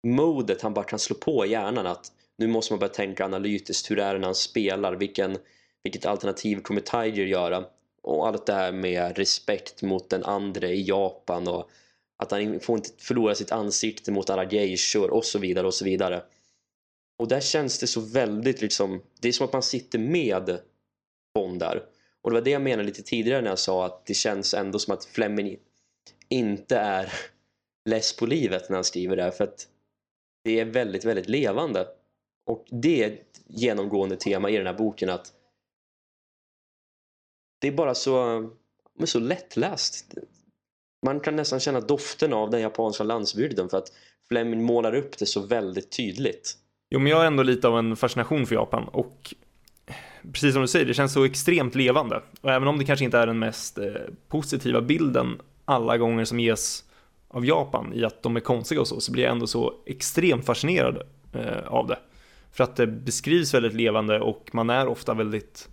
modet 0.07 0.62
han 0.62 0.74
bara 0.74 0.84
kan 0.84 0.99
slå 0.99 1.16
på 1.16 1.47
i 1.47 1.51
hjärnan 1.51 1.86
att 1.86 2.12
nu 2.39 2.47
måste 2.47 2.72
man 2.72 2.80
börja 2.80 2.93
tänka 2.93 3.24
analytiskt, 3.24 3.91
hur 3.91 3.99
är 3.99 4.12
det 4.12 4.18
när 4.18 4.26
han 4.26 4.34
spelar, 4.34 4.95
vilken, 4.95 5.39
vilket 5.83 6.07
alternativ 6.07 6.61
kommer 6.61 6.81
Tiger 6.81 7.26
göra 7.26 7.64
och 8.03 8.26
allt 8.26 8.47
det 8.47 8.53
här 8.53 8.72
med 8.72 9.18
respekt 9.18 9.83
mot 9.83 10.11
den 10.11 10.24
andra 10.24 10.68
i 10.68 10.83
Japan 10.83 11.49
och 11.49 11.70
att 12.16 12.31
han 12.31 12.61
får 12.61 12.76
inte 12.76 12.91
förlora 12.99 13.35
sitt 13.35 13.53
ansikte 13.53 14.12
mot 14.12 14.31
alla 14.31 14.45
geishor 14.45 15.11
och 15.11 15.24
så 15.24 15.39
vidare 15.39 15.66
och 15.66 15.74
så 15.74 15.85
vidare. 15.85 16.22
Och 17.18 17.29
där 17.29 17.41
känns 17.41 17.79
det 17.79 17.87
så 17.87 18.01
väldigt 18.01 18.61
liksom, 18.61 19.03
det 19.20 19.29
är 19.29 19.33
som 19.33 19.47
att 19.47 19.53
man 19.53 19.62
sitter 19.62 19.99
med 19.99 20.61
Bond 21.35 21.61
där. 21.61 21.83
Och 22.22 22.31
det 22.31 22.35
var 22.35 22.45
det 22.45 22.51
jag 22.51 22.62
menade 22.62 22.87
lite 22.87 23.03
tidigare 23.03 23.41
när 23.41 23.49
jag 23.49 23.59
sa 23.59 23.87
att 23.87 24.07
det 24.07 24.14
känns 24.14 24.55
ändå 24.55 24.79
som 24.79 24.95
att 24.95 25.05
Fleming 25.05 25.57
inte 26.29 26.76
är 26.76 27.12
less 27.85 28.16
på 28.16 28.26
livet 28.26 28.68
när 28.68 28.76
han 28.76 28.85
skriver 28.85 29.16
det 29.16 29.22
här 29.22 29.31
för 29.31 29.45
att 29.45 29.68
det 30.45 30.61
är 30.61 30.64
väldigt, 30.64 31.05
väldigt 31.05 31.29
levande. 31.29 31.87
Och 32.47 32.66
det 32.70 33.05
är 33.05 33.11
ett 33.11 33.41
genomgående 33.47 34.16
tema 34.16 34.51
i 34.51 34.57
den 34.57 34.66
här 34.66 34.74
boken 34.74 35.11
att 35.11 35.33
det 37.59 37.68
är 37.68 37.72
bara 37.72 37.94
så, 37.94 38.48
så 39.04 39.18
lättläst. 39.18 40.14
Man 41.06 41.20
kan 41.20 41.36
nästan 41.36 41.61
känna 41.61 41.80
doften 41.80 42.32
av 42.32 42.50
den 42.50 42.61
japanska 42.61 43.04
landsbygden 43.04 43.68
för 43.68 43.78
att 43.78 43.92
Fleming 44.28 44.62
målar 44.62 44.94
upp 44.94 45.18
det 45.18 45.26
så 45.26 45.40
väldigt 45.40 45.96
tydligt. 45.96 46.56
Jo, 46.90 47.00
men 47.00 47.11
jag 47.11 47.18
har 47.18 47.24
ändå 47.24 47.42
lite 47.42 47.68
av 47.68 47.78
en 47.78 47.96
fascination 47.96 48.46
för 48.46 48.54
Japan 48.54 48.88
och 48.88 49.34
precis 50.32 50.52
som 50.52 50.62
du 50.62 50.68
säger, 50.68 50.86
det 50.86 50.94
känns 50.94 51.12
så 51.12 51.24
extremt 51.24 51.74
levande. 51.74 52.22
Och 52.40 52.50
även 52.50 52.68
om 52.68 52.78
det 52.78 52.84
kanske 52.84 53.04
inte 53.04 53.18
är 53.18 53.26
den 53.26 53.38
mest 53.38 53.78
eh, 53.78 53.92
positiva 54.28 54.80
bilden 54.80 55.40
alla 55.64 55.98
gånger 55.98 56.24
som 56.24 56.40
ges 56.40 56.84
av 57.28 57.46
Japan 57.46 57.92
i 57.94 58.04
att 58.04 58.22
de 58.22 58.36
är 58.36 58.40
konstiga 58.40 58.80
och 58.80 58.88
så, 58.88 59.00
så 59.00 59.12
blir 59.12 59.22
jag 59.22 59.32
ändå 59.32 59.46
så 59.46 59.74
extremt 59.86 60.46
fascinerad 60.46 61.02
eh, 61.32 61.66
av 61.66 61.86
det. 61.86 61.98
För 62.52 62.64
att 62.64 62.76
det 62.76 62.86
beskrivs 62.86 63.54
väldigt 63.54 63.74
levande 63.74 64.20
och 64.20 64.50
man 64.52 64.70
är 64.70 64.86
ofta 64.86 65.14
väldigt, 65.14 65.68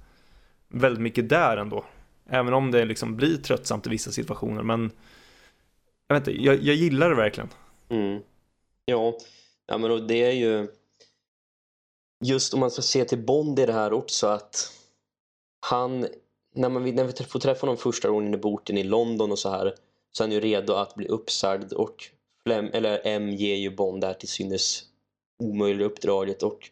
väldigt 0.76 1.02
mycket 1.02 1.30
där 1.30 1.58
ändå. 1.58 1.86
Även 2.30 2.54
om 2.54 2.72
det 2.72 2.86
liksom 2.86 3.16
blir 3.16 3.38
tröttsamt 3.38 3.88
i 3.88 3.90
vissa 3.90 4.12
situationer, 4.12 4.64
men 4.64 4.92
jag 6.08 6.20
vet 6.20 6.28
inte, 6.28 6.44
jag, 6.44 6.56
jag 6.56 6.76
gillar 6.76 7.10
det 7.10 7.16
verkligen. 7.16 7.50
Mm. 7.90 8.22
Ja, 8.86 9.18
ja 9.66 9.78
men 9.78 10.08
det 10.08 10.24
är 10.24 10.32
ju 10.32 10.68
just 12.26 12.54
om 12.54 12.60
man 12.60 12.72
ska 12.72 12.82
se 12.82 13.06
till 13.06 13.26
Bond 13.26 13.60
i 13.60 13.66
det 13.66 13.74
här 13.74 13.94
också 13.94 14.28
att 14.28 14.74
han, 15.60 16.08
när, 16.56 16.70
man, 16.70 16.96
när 16.96 17.04
vi 17.04 17.24
får 17.24 17.40
träffa 17.40 17.62
honom 17.62 17.78
första 17.78 18.10
gången 18.10 18.34
i 18.34 18.38
boken 18.38 18.78
i 18.78 18.84
London 18.84 19.32
och 19.32 19.40
så 19.40 19.50
här 19.50 19.76
så 20.12 20.24
är 20.24 20.28
han 20.28 20.34
ju 20.34 20.40
redo 20.40 20.74
att 20.74 20.96
bli 20.96 21.08
uppsagd 21.08 21.74
och 21.74 22.10
Flem, 22.44 22.70
eller 22.74 23.02
M 23.04 23.30
ger 23.30 23.56
ju 23.56 23.76
Bond 23.76 24.02
det 24.02 24.08
här 24.08 24.14
till 24.14 24.30
synes 24.30 24.84
omöjliga 25.44 25.88
uppdraget 25.88 26.44
och 26.44 26.70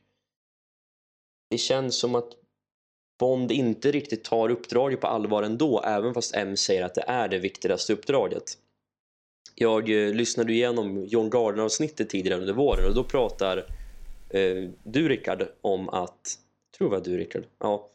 det 1.50 1.58
känns 1.58 1.96
som 1.96 2.16
att 2.16 2.43
Bond 3.24 3.52
inte 3.52 3.92
riktigt 3.92 4.24
tar 4.24 4.50
uppdraget 4.50 5.02
på 5.02 5.08
allvar 5.08 5.44
ändå 5.44 5.82
även 5.82 6.14
fast 6.14 6.36
M 6.36 6.58
säger 6.58 6.84
att 6.84 6.96
det 6.96 7.04
är 7.08 7.28
det 7.28 7.40
viktigaste 7.40 7.94
uppdraget. 7.94 8.58
Jag 9.56 9.90
eh, 9.90 10.14
lyssnade 10.14 10.54
igenom 10.54 11.06
John 11.06 11.30
Gardner-avsnittet 11.30 12.10
tidigare 12.10 12.40
under 12.40 12.54
våren 12.54 12.86
och 12.86 12.96
då 12.96 13.04
pratar 13.04 13.58
eh, 14.30 14.70
du 14.84 15.10
Rickard 15.10 15.48
om 15.62 15.90
att, 15.90 16.40
tror 16.78 16.92
jag 16.92 17.00
var 17.00 17.06
du 17.06 17.18
Rickard, 17.18 17.44
ja 17.60 17.90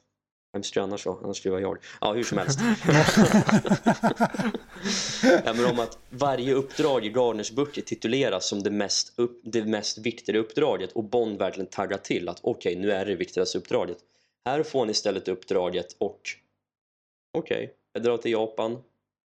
vem 0.53 0.63
skulle 0.63 0.83
annars 0.83 1.07
vara? 1.07 1.19
Annars 1.25 1.37
skulle 1.37 1.57
det 1.57 1.63
vara 1.63 1.71
jag. 1.71 1.79
Ja, 2.01 2.13
hur 2.13 2.23
som 2.23 2.39
helst. 2.39 2.61
ja, 5.45 5.53
men 5.55 5.71
om 5.71 5.81
att 5.81 5.99
varje 6.11 6.55
uppdrag 6.55 7.07
i 7.07 7.09
Garners 7.09 7.51
böcker 7.51 7.83
tituleras 7.83 8.49
som 8.49 8.63
det 8.63 8.71
mest, 8.71 9.13
upp, 9.17 9.41
det 9.45 9.65
mest 9.65 9.99
viktiga 9.99 10.39
uppdraget 10.39 10.93
och 10.93 11.05
Bond 11.05 11.39
verkligen 11.39 11.71
taggar 11.71 11.99
till 11.99 12.29
att 12.29 12.39
okej, 12.43 12.73
okay, 12.73 12.83
nu 12.83 12.93
är 12.93 13.07
det 13.07 13.15
viktigaste 13.15 13.59
uppdraget. 13.59 13.99
Här 14.45 14.63
får 14.63 14.87
ni 14.87 14.91
istället 14.91 15.29
uppdraget 15.29 15.97
och 15.99 16.21
okej, 17.39 17.57
okay, 17.57 17.69
jag 17.93 18.03
drar 18.03 18.17
till 18.17 18.33
Japan 18.33 18.79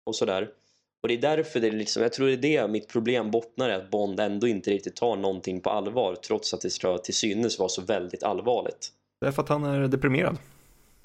och 0.05 0.15
sådär. 0.15 0.49
Och 1.01 1.07
det 1.07 1.13
är 1.13 1.21
därför 1.21 1.59
det 1.59 1.67
är 1.67 1.71
liksom, 1.71 2.03
jag 2.03 2.13
tror 2.13 2.27
det 2.27 2.33
är 2.33 2.61
det 2.61 2.67
mitt 2.67 2.87
problem 2.87 3.31
bottnar 3.31 3.69
i 3.69 3.73
att 3.73 3.89
Bond 3.89 4.19
ändå 4.19 4.47
inte 4.47 4.71
riktigt 4.71 4.95
tar 4.95 5.15
någonting 5.15 5.61
på 5.61 5.69
allvar 5.69 6.15
trots 6.15 6.53
att 6.53 6.61
det 6.61 6.69
ska 6.69 6.97
till 6.97 7.13
synes 7.13 7.59
vara 7.59 7.69
så 7.69 7.81
väldigt 7.81 8.23
allvarligt. 8.23 8.91
Det 9.21 9.27
är 9.27 9.31
för 9.31 9.43
att 9.43 9.49
han 9.49 9.63
är 9.63 9.87
deprimerad. 9.87 10.37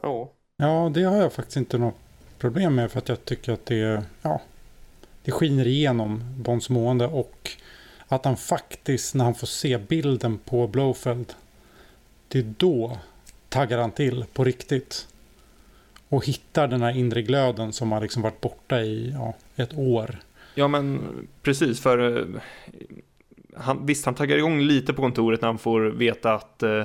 Ja. 0.02 0.30
Ja, 0.56 0.92
det 0.94 1.02
har 1.02 1.16
jag 1.16 1.32
faktiskt 1.32 1.56
inte 1.56 1.78
något 1.78 1.94
problem 2.38 2.74
med 2.74 2.92
för 2.92 2.98
att 2.98 3.08
jag 3.08 3.24
tycker 3.24 3.52
att 3.52 3.66
det, 3.66 4.04
ja, 4.22 4.40
det 5.22 5.30
skiner 5.32 5.66
igenom 5.66 6.22
Bonds 6.38 6.70
mående 6.70 7.06
och 7.06 7.50
att 8.08 8.24
han 8.24 8.36
faktiskt 8.36 9.14
när 9.14 9.24
han 9.24 9.34
får 9.34 9.46
se 9.46 9.78
bilden 9.78 10.38
på 10.38 10.66
Blowfeld 10.66 11.34
det 12.28 12.38
är 12.38 12.54
då 12.58 12.98
taggar 13.48 13.78
han 13.78 13.92
till 13.92 14.24
på 14.32 14.44
riktigt. 14.44 15.08
Och 16.08 16.26
hittar 16.26 16.68
den 16.68 16.82
här 16.82 16.96
inre 16.96 17.22
glöden 17.22 17.72
som 17.72 17.92
har 17.92 18.00
liksom 18.00 18.22
varit 18.22 18.40
borta 18.40 18.80
i 18.80 19.10
ja, 19.10 19.34
ett 19.56 19.74
år. 19.74 20.18
Ja 20.54 20.68
men 20.68 21.00
precis 21.42 21.80
för 21.80 22.18
eh, 22.18 22.40
han, 23.56 23.86
visst, 23.86 24.04
han 24.04 24.14
taggar 24.14 24.36
igång 24.36 24.60
lite 24.60 24.92
på 24.92 25.02
kontoret 25.02 25.40
när 25.40 25.48
han 25.48 25.58
får 25.58 25.80
veta 25.80 26.34
att, 26.34 26.62
eh, 26.62 26.84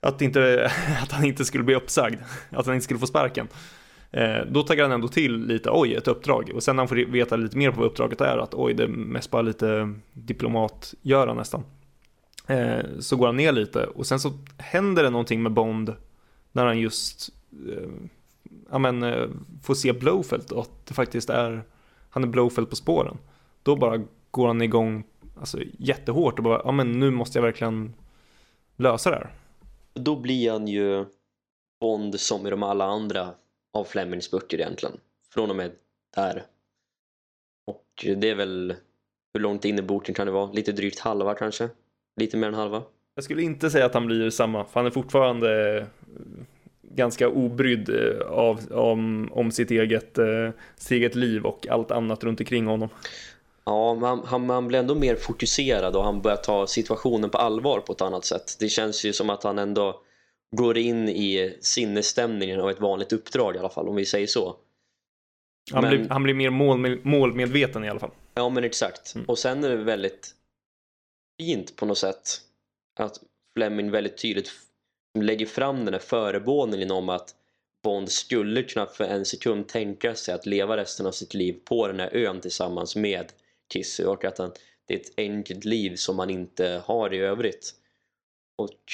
att, 0.00 0.22
inte, 0.22 0.70
att 1.02 1.12
han 1.12 1.24
inte 1.24 1.44
skulle 1.44 1.64
bli 1.64 1.74
uppsagd, 1.74 2.20
att 2.50 2.66
han 2.66 2.74
inte 2.74 2.84
skulle 2.84 3.00
få 3.00 3.06
sparken. 3.06 3.48
Eh, 4.10 4.46
då 4.50 4.62
taggar 4.62 4.84
han 4.84 4.92
ändå 4.92 5.08
till 5.08 5.46
lite, 5.46 5.70
oj, 5.72 5.94
ett 5.94 6.08
uppdrag. 6.08 6.50
Och 6.54 6.62
sen 6.62 6.76
när 6.76 6.80
han 6.80 6.88
får 6.88 6.96
veta 6.96 7.36
lite 7.36 7.58
mer 7.58 7.70
på 7.70 7.80
vad 7.80 7.86
uppdraget 7.86 8.20
är, 8.20 8.38
att 8.38 8.54
oj, 8.54 8.74
det 8.74 8.82
är 8.82 8.88
mest 8.88 9.30
bara 9.30 9.42
lite 9.42 9.94
diplomatgöra 10.12 11.34
nästan. 11.34 11.64
Eh, 12.52 12.98
så 13.00 13.16
går 13.16 13.26
han 13.26 13.36
ner 13.36 13.52
lite 13.52 13.86
och 13.86 14.06
sen 14.06 14.20
så 14.20 14.32
händer 14.58 15.02
det 15.02 15.10
någonting 15.10 15.42
med 15.42 15.52
Bond 15.52 15.94
när 16.52 16.66
han 16.66 16.78
just 16.78 17.30
eh, 17.68 17.90
ja, 18.70 18.78
men, 18.78 19.02
eh, 19.02 19.28
får 19.62 19.74
se 19.74 19.92
Blowfelt 19.92 20.52
och 20.52 20.62
att 20.62 20.86
det 20.86 20.94
faktiskt 20.94 21.30
är, 21.30 21.62
han 22.10 22.22
är 22.22 22.28
Blowfelt 22.28 22.70
på 22.70 22.76
spåren. 22.76 23.18
Då 23.62 23.76
bara 23.76 24.04
går 24.30 24.46
han 24.46 24.62
igång 24.62 25.04
alltså, 25.40 25.58
jättehårt 25.78 26.38
och 26.38 26.44
bara, 26.44 26.62
ja 26.64 26.72
men 26.72 26.92
nu 26.92 27.10
måste 27.10 27.38
jag 27.38 27.42
verkligen 27.42 27.94
lösa 28.76 29.10
det 29.10 29.16
här. 29.16 29.30
Då 29.94 30.16
blir 30.16 30.50
han 30.50 30.68
ju 30.68 31.04
Bond 31.80 32.20
som 32.20 32.46
i 32.46 32.50
de 32.50 32.62
alla 32.62 32.84
andra 32.84 33.34
av 33.74 33.84
Flemings 33.84 34.30
böcker 34.30 34.60
egentligen. 34.60 34.96
Från 35.34 35.50
och 35.50 35.56
med 35.56 35.72
där. 36.14 36.42
Och 37.66 37.86
det 38.16 38.30
är 38.30 38.34
väl, 38.34 38.74
hur 39.34 39.40
långt 39.40 39.64
in 39.64 39.78
i 39.78 39.82
boken 39.82 40.14
kan 40.14 40.26
det 40.26 40.32
vara? 40.32 40.52
Lite 40.52 40.72
drygt 40.72 40.98
halva 40.98 41.34
kanske? 41.34 41.68
Lite 42.16 42.36
mer 42.36 42.48
än 42.48 42.54
halva? 42.54 42.82
Jag 43.14 43.24
skulle 43.24 43.42
inte 43.42 43.70
säga 43.70 43.86
att 43.86 43.94
han 43.94 44.06
blir 44.06 44.30
samma, 44.30 44.64
för 44.64 44.80
han 44.80 44.86
är 44.86 44.90
fortfarande 44.90 45.78
eh, 45.78 45.84
ganska 46.82 47.28
obrydd 47.28 47.88
eh, 47.88 48.26
av, 48.26 48.72
om, 48.72 49.28
om 49.32 49.50
sitt, 49.50 49.70
eget, 49.70 50.18
eh, 50.18 50.50
sitt 50.76 50.90
eget 50.90 51.14
liv 51.14 51.46
och 51.46 51.66
allt 51.68 51.90
annat 51.90 52.24
runt 52.24 52.40
omkring 52.40 52.66
honom. 52.66 52.88
Ja, 53.64 53.94
man, 53.94 54.22
han, 54.24 54.46
man 54.46 54.68
blir 54.68 54.78
ändå 54.78 54.94
mer 54.94 55.16
fokuserad 55.16 55.96
och 55.96 56.04
han 56.04 56.22
börjar 56.22 56.36
ta 56.36 56.66
situationen 56.66 57.30
på 57.30 57.38
allvar 57.38 57.80
på 57.80 57.92
ett 57.92 58.02
annat 58.02 58.24
sätt. 58.24 58.56
Det 58.60 58.68
känns 58.68 59.04
ju 59.04 59.12
som 59.12 59.30
att 59.30 59.42
han 59.42 59.58
ändå 59.58 60.00
går 60.56 60.78
in 60.78 61.08
i 61.08 61.56
sinnesstämningen 61.60 62.60
av 62.60 62.70
ett 62.70 62.80
vanligt 62.80 63.12
uppdrag 63.12 63.56
i 63.56 63.58
alla 63.58 63.68
fall, 63.68 63.88
om 63.88 63.96
vi 63.96 64.04
säger 64.04 64.26
så. 64.26 64.56
Han, 65.72 65.82
men, 65.82 65.90
blir, 65.90 66.08
han 66.08 66.22
blir 66.22 66.34
mer 66.34 66.50
mål, 66.50 66.98
målmedveten 67.02 67.84
i 67.84 67.88
alla 67.88 68.00
fall. 68.00 68.10
Ja, 68.34 68.48
men 68.48 68.64
exakt. 68.64 69.14
Mm. 69.14 69.26
Och 69.26 69.38
sen 69.38 69.64
är 69.64 69.68
det 69.68 69.76
väldigt 69.76 70.30
fint 71.42 71.76
på 71.76 71.86
något 71.86 71.98
sätt 71.98 72.40
att 72.94 73.20
Fleming 73.56 73.90
väldigt 73.90 74.18
tydligt 74.18 74.50
lägger 75.18 75.46
fram 75.46 75.84
den 75.84 75.94
här 75.94 76.00
förebådningen 76.00 76.90
om 76.90 77.08
att 77.08 77.34
Bond 77.82 78.10
skulle 78.10 78.62
kunna 78.62 78.86
för 78.86 79.04
en 79.04 79.24
sekund 79.24 79.68
tänka 79.68 80.14
sig 80.14 80.34
att 80.34 80.46
leva 80.46 80.76
resten 80.76 81.06
av 81.06 81.12
sitt 81.12 81.34
liv 81.34 81.60
på 81.64 81.86
den 81.86 82.00
här 82.00 82.16
ön 82.16 82.40
tillsammans 82.40 82.96
med 82.96 83.32
Kissy 83.72 84.04
och 84.04 84.24
att 84.24 84.38
han, 84.38 84.52
det 84.86 84.94
är 84.94 84.98
ett 84.98 85.12
enkelt 85.16 85.64
liv 85.64 85.96
som 85.96 86.16
man 86.16 86.30
inte 86.30 86.82
har 86.84 87.14
i 87.14 87.18
övrigt. 87.18 87.74
Och 88.56 88.92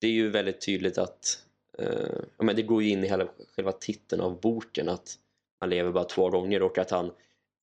det 0.00 0.06
är 0.06 0.12
ju 0.12 0.30
väldigt 0.30 0.60
tydligt 0.60 0.98
att 0.98 1.44
eh, 1.78 2.20
men 2.38 2.56
det 2.56 2.62
går 2.62 2.82
ju 2.82 2.90
in 2.90 3.04
i 3.04 3.08
hela, 3.08 3.28
själva 3.56 3.72
titeln 3.72 4.22
av 4.22 4.40
boken 4.40 4.88
att 4.88 5.18
han 5.60 5.70
lever 5.70 5.92
bara 5.92 6.04
två 6.04 6.30
gånger 6.30 6.62
och 6.62 6.78
att 6.78 6.90
han 6.90 7.12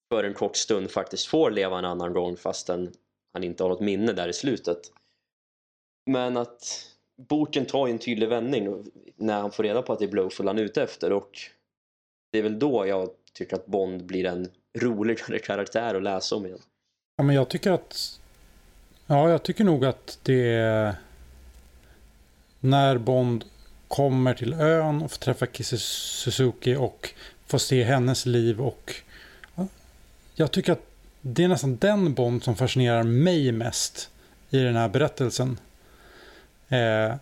för 0.10 0.24
en 0.24 0.34
kort 0.34 0.56
stund 0.56 0.92
faktiskt 0.92 1.28
får 1.28 1.52
leva 1.52 1.80
en 1.80 1.86
annan 1.86 2.14
gång 2.14 2.38
fastän 2.38 2.94
han 3.38 3.44
inte 3.44 3.64
har 3.64 3.70
något 3.70 3.82
minne 3.82 4.14
där 4.14 4.28
i 4.28 4.34
slutet. 4.34 4.80
Men 6.06 6.38
att 6.38 6.86
boken 7.30 7.66
tar 7.66 7.88
ju 7.88 7.94
en 7.94 8.00
tydlig 8.00 8.30
vändning 8.30 8.86
när 9.16 9.42
han 9.42 9.52
får 9.52 9.64
reda 9.64 9.82
på 9.82 9.94
att 9.94 10.00
det 10.00 10.06
är 10.06 10.10
Blowful 10.10 10.48
han 10.48 10.58
är 10.58 10.64
ute 10.64 10.84
efter 10.84 11.12
och 11.12 11.40
det 12.32 12.40
är 12.40 12.44
väl 12.44 12.60
då 12.60 12.88
jag 12.88 13.10
tycker 13.34 13.56
att 13.56 13.66
Bond 13.66 14.06
blir 14.06 14.26
en 14.26 14.50
roligare 14.80 15.40
karaktär 15.46 15.96
att 15.96 16.04
läsa 16.04 16.36
om 16.36 16.46
igen. 16.46 16.60
Ja, 17.18 17.24
men 17.24 17.36
jag 17.36 17.50
tycker 17.50 17.72
att 17.72 18.20
Ja, 19.10 19.30
jag 19.30 19.44
tycker 19.44 19.64
nog 19.64 19.86
att 19.86 20.20
det 20.24 20.54
är 20.54 20.96
när 22.60 22.98
Bond 22.98 23.46
kommer 23.88 24.34
till 24.34 24.54
ön 24.54 25.02
och 25.02 25.12
får 25.12 25.18
träffa 25.18 25.46
Kissy 25.46 25.78
Suzuki 25.78 26.76
och 26.76 27.14
får 27.46 27.58
se 27.58 27.84
hennes 27.84 28.26
liv 28.26 28.62
och 28.62 28.94
jag 30.36 30.52
tycker 30.52 30.72
att 30.72 30.97
det 31.34 31.44
är 31.44 31.48
nästan 31.48 31.78
den 31.78 32.14
Bond 32.14 32.44
som 32.44 32.56
fascinerar 32.56 33.04
mig 33.04 33.52
mest 33.52 34.10
i 34.50 34.60
den 34.60 34.76
här 34.76 34.90
berättelsen. 34.90 35.60
Eh, 36.70 37.16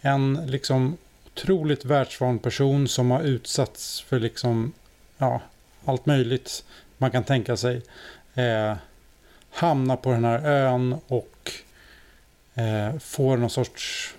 en 0.00 0.46
liksom 0.46 0.96
otroligt 1.26 1.84
världsvan 1.84 2.38
person 2.38 2.88
som 2.88 3.10
har 3.10 3.22
utsatts 3.22 4.00
för 4.00 4.20
liksom 4.20 4.72
ja, 5.18 5.40
allt 5.84 6.06
möjligt 6.06 6.64
man 6.98 7.10
kan 7.10 7.24
tänka 7.24 7.56
sig. 7.56 7.82
Eh, 8.34 8.76
hamnar 9.50 9.96
på 9.96 10.10
den 10.12 10.24
här 10.24 10.46
ön 10.46 10.96
och 11.06 11.52
eh, 12.54 12.98
får 12.98 13.36
någon 13.36 13.50
sorts 13.50 14.14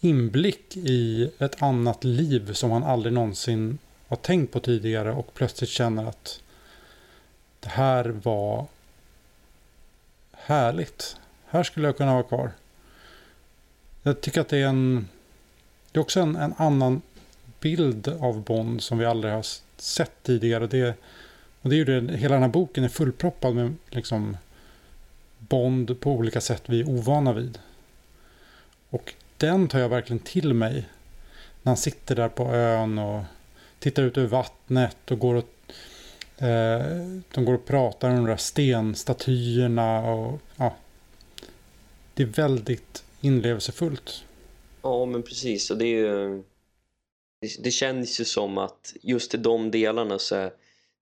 inblick 0.00 0.76
i 0.76 1.30
ett 1.38 1.62
annat 1.62 2.04
liv 2.04 2.52
som 2.52 2.70
han 2.70 2.84
aldrig 2.84 3.12
någonsin 3.12 3.78
har 4.08 4.16
tänkt 4.16 4.52
på 4.52 4.60
tidigare 4.60 5.12
och 5.12 5.34
plötsligt 5.34 5.70
känner 5.70 6.08
att 6.08 6.40
det 7.68 7.72
här 7.72 8.04
var 8.04 8.66
härligt. 10.32 11.16
Här 11.46 11.62
skulle 11.62 11.88
jag 11.88 11.96
kunna 11.96 12.12
vara 12.12 12.22
kvar. 12.22 12.50
Jag 14.02 14.20
tycker 14.20 14.40
att 14.40 14.48
det 14.48 14.58
är 14.58 14.66
en... 14.66 15.08
Det 15.92 15.98
är 15.98 16.00
också 16.00 16.20
en, 16.20 16.36
en 16.36 16.54
annan 16.56 17.02
bild 17.60 18.08
av 18.08 18.42
Bond 18.42 18.82
som 18.82 18.98
vi 18.98 19.04
aldrig 19.04 19.34
har 19.34 19.44
sett 19.76 20.22
tidigare. 20.22 20.66
Det, 20.66 20.94
och 21.62 21.70
det 21.70 21.74
är 21.74 21.78
ju 21.78 22.00
det, 22.00 22.16
hela 22.16 22.34
den 22.34 22.42
här 22.42 22.50
boken 22.50 22.84
är 22.84 22.88
fullproppad 22.88 23.54
med 23.54 23.74
liksom 23.88 24.36
Bond 25.38 26.00
på 26.00 26.12
olika 26.12 26.40
sätt 26.40 26.62
vi 26.66 26.80
är 26.80 26.88
ovana 26.88 27.32
vid. 27.32 27.58
Och 28.90 29.14
den 29.36 29.68
tar 29.68 29.78
jag 29.78 29.88
verkligen 29.88 30.20
till 30.20 30.54
mig. 30.54 30.88
När 31.62 31.70
han 31.70 31.76
sitter 31.76 32.16
där 32.16 32.28
på 32.28 32.54
ön 32.54 32.98
och 32.98 33.22
tittar 33.78 34.02
ut 34.02 34.16
över 34.16 34.28
vattnet 34.28 35.10
och 35.10 35.18
går 35.18 35.34
och 35.34 35.44
Eh, 36.38 37.20
de 37.34 37.44
går 37.44 37.54
och 37.54 37.66
pratar 37.66 38.10
om 38.10 38.16
de 38.16 38.26
där 38.26 38.36
stenstatyerna 38.36 40.12
och 40.12 40.40
ja. 40.56 40.76
Det 42.14 42.22
är 42.22 42.26
väldigt 42.26 43.04
inlevelsefullt. 43.20 44.24
Ja, 44.82 45.06
men 45.06 45.22
precis. 45.22 45.70
Och 45.70 45.78
det 45.78 45.86
är 45.86 45.96
ju... 45.96 46.42
Det, 47.40 47.64
det 47.64 47.70
känns 47.70 48.20
ju 48.20 48.24
som 48.24 48.58
att 48.58 48.94
just 49.02 49.34
i 49.34 49.36
de 49.36 49.70
delarna 49.70 50.18
så 50.18 50.34
är 50.34 50.52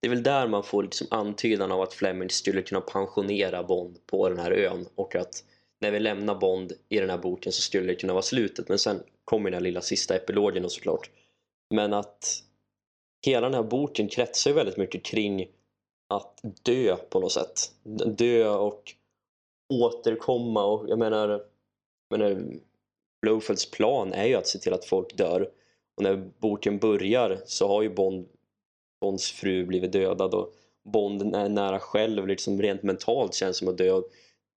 det 0.01 0.09
är 0.09 0.11
väl 0.11 0.23
där 0.23 0.49
man 0.49 0.63
får 0.63 0.83
liksom 0.83 1.07
antydan 1.11 1.73
av 1.73 1.81
att 1.81 1.95
Fleming 1.95 2.31
skulle 2.31 2.63
kunna 2.63 2.81
pensionera 2.81 3.63
Bond 3.63 4.07
på 4.07 4.29
den 4.29 4.39
här 4.39 4.51
ön 4.51 4.87
och 4.95 5.17
att 5.17 5.45
när 5.81 5.91
vi 5.91 6.01
lämnar 6.01 6.35
Bond 6.35 6.73
i 6.89 6.99
den 6.99 7.11
här 7.11 7.19
boken 7.19 7.53
så 7.53 7.63
skulle 7.63 7.87
det 7.87 7.95
kunna 7.95 8.13
vara 8.13 8.23
slutet 8.23 8.69
men 8.69 8.79
sen 8.79 9.03
kommer 9.25 9.51
den 9.51 9.55
här 9.55 9.63
lilla 9.63 9.81
sista 9.81 10.17
epilogen 10.17 10.65
och 10.65 10.73
såklart 10.73 11.11
men 11.75 11.93
att 11.93 12.43
hela 13.27 13.47
den 13.47 13.55
här 13.55 13.63
boken 13.63 14.09
kretsar 14.09 14.51
ju 14.51 14.55
väldigt 14.55 14.77
mycket 14.77 15.03
kring 15.03 15.49
att 16.09 16.41
dö 16.63 16.97
på 16.97 17.21
något 17.21 17.33
sätt. 17.33 17.73
Dö 18.07 18.49
och 18.49 18.93
återkomma 19.75 20.65
och 20.65 20.89
jag 20.89 20.99
menar, 20.99 21.29
jag 22.09 22.19
menar 22.19 22.45
Blofelds 23.23 23.71
plan 23.71 24.13
är 24.13 24.27
ju 24.27 24.35
att 24.35 24.47
se 24.47 24.59
till 24.59 24.75
att 24.75 24.85
folk 24.85 25.17
dör. 25.17 25.51
Och 25.97 26.03
när 26.03 26.31
boken 26.39 26.79
börjar 26.79 27.41
så 27.47 27.69
har 27.69 27.83
ju 27.83 27.91
Bond 27.95 28.29
Bonds 29.01 29.33
fru 29.33 29.67
blivit 29.67 29.93
dödad 29.93 30.35
och 30.35 30.55
Bond 30.85 31.35
är 31.35 31.49
nära 31.49 31.79
själv 31.79 32.27
liksom 32.27 32.63
rent 32.63 32.83
mentalt 32.83 33.35
känns 33.35 33.57
som 33.57 33.69
att 33.69 33.79
dö. 33.79 34.01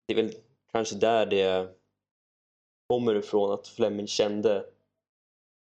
Det 0.07 0.13
är 0.13 0.15
väl 0.15 0.33
kanske 0.71 0.95
där 0.95 1.25
det 1.25 1.67
kommer 2.89 3.15
ifrån 3.15 3.51
att 3.51 3.67
Fleming 3.67 4.07
kände 4.07 4.65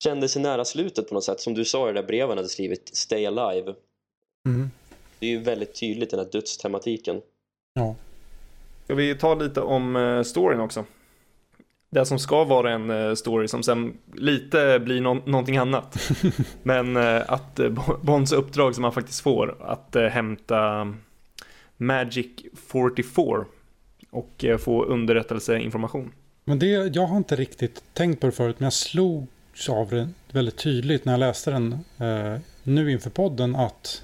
kände 0.05 0.29
sig 0.29 0.41
nära 0.41 0.65
slutet 0.65 1.07
på 1.07 1.13
något 1.13 1.23
sätt 1.23 1.39
som 1.39 1.53
du 1.53 1.65
sa 1.65 1.89
i 1.89 1.93
det 1.93 2.01
där 2.01 2.07
brevet 2.07 2.29
han 2.29 2.37
hade 2.37 2.49
skrivit 2.49 2.89
Stay 2.93 3.25
Alive 3.25 3.73
mm. 4.47 4.71
det 5.19 5.25
är 5.25 5.29
ju 5.29 5.39
väldigt 5.39 5.79
tydligt 5.79 6.09
den 6.09 6.19
här 6.19 6.27
dödstematiken 6.31 7.21
ja 7.73 7.95
Ska 8.83 8.95
vi 8.95 9.15
ta 9.15 9.35
lite 9.35 9.61
om 9.61 9.95
uh, 9.95 10.23
storyn 10.23 10.59
också? 10.59 10.85
Det 11.89 12.05
som 12.05 12.19
ska 12.19 12.43
vara 12.43 12.71
en 12.71 12.89
uh, 12.89 13.15
story 13.15 13.47
som 13.47 13.63
sen 13.63 13.97
lite 14.13 14.79
blir 14.79 15.01
no 15.01 15.13
någonting 15.25 15.57
annat. 15.57 16.11
Men 16.63 16.97
uh, 16.97 17.21
att 17.27 17.59
Bonds 18.01 18.31
uppdrag 18.31 18.75
som 18.75 18.83
han 18.83 18.93
faktiskt 18.93 19.21
får 19.21 19.57
att 19.61 19.95
hämta 19.95 20.93
Magic 21.77 22.27
44 22.53 23.45
och 24.11 24.45
eh, 24.45 24.57
få 24.57 24.83
underrättelseinformation. 24.83 26.11
Men 26.43 26.59
det, 26.59 26.95
jag 26.95 27.07
har 27.07 27.17
inte 27.17 27.35
riktigt 27.35 27.83
tänkt 27.93 28.19
på 28.19 28.25
det 28.25 28.31
förut, 28.31 28.55
men 28.59 28.65
jag 28.65 28.73
av 29.69 29.89
det 29.89 30.09
väldigt 30.31 30.57
tydligt 30.57 31.05
när 31.05 31.13
jag 31.13 31.19
läste 31.19 31.51
den 31.51 31.79
eh, 31.97 32.39
nu 32.63 32.91
inför 32.91 33.09
podden 33.09 33.55
att 33.55 34.03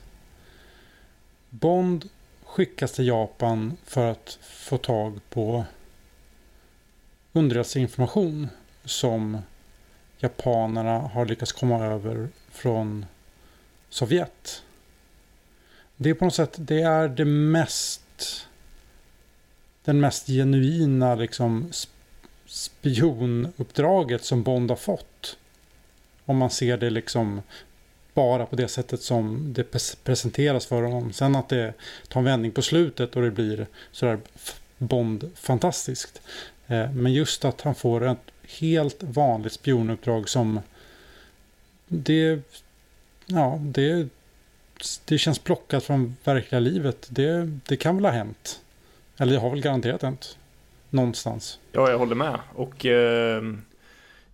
Bond 1.49 2.10
skickas 2.43 2.91
till 2.91 3.08
Japan 3.08 3.78
för 3.86 4.12
att 4.12 4.39
få 4.41 4.78
tag 4.78 5.20
på 5.30 5.66
underrättelseinformation 7.34 8.47
som 8.86 9.38
japanerna 10.20 10.99
har 10.99 11.26
lyckats 11.26 11.52
komma 11.52 11.86
över 11.86 12.30
från 12.49 13.06
Sovjet. 13.89 14.64
Det 15.97 16.10
är 16.10 16.14
på 16.14 16.26
något 16.26 16.36
sätt 16.36 16.56
det 16.58 16.82
är 16.82 17.08
det 17.08 17.26
mest 17.26 18.02
den 19.84 19.99
mest 19.99 20.28
genuina 20.28 21.16
liksom 21.16 21.72
spionuppdraget 22.45 24.24
som 24.24 24.43
Bond 24.43 24.72
har 24.72 24.78
fått. 24.78 25.38
Om 26.32 26.38
man 26.38 26.49
ser 26.49 26.77
det 26.77 26.89
liksom 26.89 27.41
bara 28.13 28.45
på 28.45 28.55
det 28.55 28.67
sättet 28.67 29.01
som 29.01 29.53
det 29.53 29.63
presenteras 30.03 30.65
för 30.65 30.82
honom. 30.82 31.13
Sen 31.13 31.36
att 31.36 31.49
det 31.49 31.73
tar 32.07 32.19
en 32.19 32.25
vändning 32.25 32.51
på 32.51 32.61
slutet 32.61 33.15
och 33.15 33.21
det 33.21 33.32
blir 33.32 33.67
sådär 33.91 34.19
Bond 34.77 35.32
fantastiskt. 35.36 36.21
Eh, 36.67 36.91
men 36.91 37.13
just 37.13 37.45
att 37.45 37.61
han 37.61 37.75
får 37.75 38.07
ett 38.07 38.17
helt 38.59 39.03
vanligt 39.03 39.53
spionuppdrag 39.53 40.29
som 40.29 40.59
det, 41.88 42.39
ja, 43.25 43.59
det, 43.61 44.07
det 45.05 45.17
känns 45.17 45.39
plockat 45.39 45.84
från 45.84 46.15
verkliga 46.23 46.59
livet. 46.59 47.07
Det, 47.09 47.59
det 47.67 47.77
kan 47.77 47.95
väl 47.95 48.05
ha 48.05 48.11
hänt. 48.11 48.61
Eller 49.17 49.34
det 49.34 49.39
har 49.39 49.49
väl 49.49 49.61
garanterat 49.61 50.01
hänt. 50.01 50.38
Någonstans. 50.89 51.59
Ja, 51.71 51.89
jag 51.89 51.97
håller 51.97 52.15
med. 52.15 52.39
Och 52.55 52.86
eh, 52.86 53.43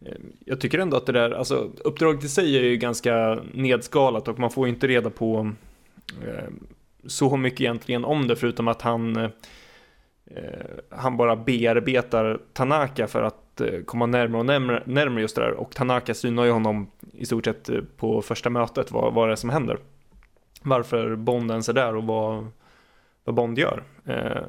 Ehm, 0.05 0.33
jag 0.45 0.61
tycker 0.61 0.79
ändå 0.79 0.97
att 0.97 1.05
det 1.05 1.11
där, 1.11 1.31
alltså 1.31 1.71
uppdraget 1.83 2.23
i 2.23 2.29
sig 2.29 2.57
är 2.57 2.63
ju 2.63 2.77
ganska 2.77 3.39
nedskalat 3.53 4.27
och 4.27 4.39
man 4.39 4.51
får 4.51 4.67
ju 4.67 4.73
inte 4.73 4.87
reda 4.87 5.09
på 5.09 5.51
eh, 6.27 6.49
så 7.07 7.37
mycket 7.37 7.61
egentligen 7.61 8.05
om 8.05 8.27
det 8.27 8.35
förutom 8.35 8.67
att 8.67 8.81
han 8.81 9.15
eh, 9.15 9.29
han 10.89 11.17
bara 11.17 11.35
bearbetar 11.35 12.39
Tanaka 12.53 13.07
för 13.07 13.21
att 13.21 13.61
eh, 13.61 13.81
komma 13.85 14.05
närmare 14.05 14.39
och 14.39 14.45
närmare, 14.45 14.83
närmare 14.85 15.21
just 15.21 15.35
det 15.35 15.41
där 15.41 15.51
och 15.51 15.75
Tanaka 15.75 16.13
synar 16.13 16.43
ju 16.43 16.51
honom 16.51 16.91
i 17.13 17.25
stort 17.25 17.45
sett 17.45 17.69
eh, 17.69 17.79
på 17.97 18.21
första 18.21 18.49
mötet 18.49 18.91
vad, 18.91 19.13
vad 19.13 19.27
det 19.27 19.31
är 19.31 19.35
som 19.35 19.49
händer. 19.49 19.77
Varför 20.61 21.15
Bond 21.15 21.51
ens 21.51 21.69
är 21.69 21.73
där 21.73 21.95
och 21.95 22.03
vad, 22.03 22.47
vad 23.23 23.35
Bond 23.35 23.59
gör. 23.59 23.83
Ehm, 24.05 24.43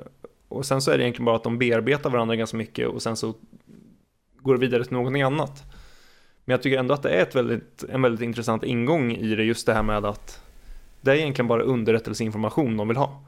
och 0.48 0.66
sen 0.66 0.82
så 0.82 0.90
är 0.90 0.98
det 0.98 1.04
egentligen 1.04 1.24
bara 1.24 1.36
att 1.36 1.44
de 1.44 1.58
bearbetar 1.58 2.10
varandra 2.10 2.36
ganska 2.36 2.56
mycket 2.56 2.88
och 2.88 3.02
sen 3.02 3.16
så 3.16 3.34
går 4.40 4.56
vidare 4.56 4.84
till 4.84 4.92
någonting 4.92 5.22
annat. 5.22 5.64
Men 6.44 6.52
jag 6.52 6.62
tycker 6.62 6.78
ändå 6.78 6.94
att 6.94 7.02
det 7.02 7.10
är 7.10 7.22
ett 7.22 7.34
väldigt, 7.34 7.84
en 7.88 8.02
väldigt 8.02 8.22
intressant 8.22 8.64
ingång 8.64 9.12
i 9.12 9.34
det, 9.34 9.44
just 9.44 9.66
det 9.66 9.74
här 9.74 9.82
med 9.82 10.04
att 10.04 10.42
det 11.00 11.10
är 11.10 11.14
egentligen 11.14 11.48
bara 11.48 11.62
underrättelseinformation 11.62 12.76
de 12.76 12.88
vill 12.88 12.96
ha. 12.96 13.24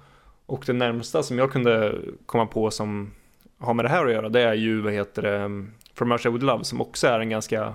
Och 0.46 0.62
det 0.66 0.72
närmsta 0.72 1.22
som 1.22 1.38
jag 1.38 1.52
kunde 1.52 1.94
komma 2.26 2.46
på 2.46 2.70
som 2.70 3.10
har 3.58 3.74
med 3.74 3.84
det 3.84 3.88
här 3.88 4.06
att 4.06 4.12
göra, 4.12 4.28
det 4.28 4.40
är 4.40 4.54
ju, 4.54 4.80
vad 4.80 4.92
heter 4.92 5.22
det, 5.22 5.66
From 5.94 6.12
Russia 6.12 6.30
With 6.30 6.44
Love, 6.44 6.64
som 6.64 6.80
också 6.80 7.06
är 7.06 7.20
en 7.20 7.30
ganska 7.30 7.74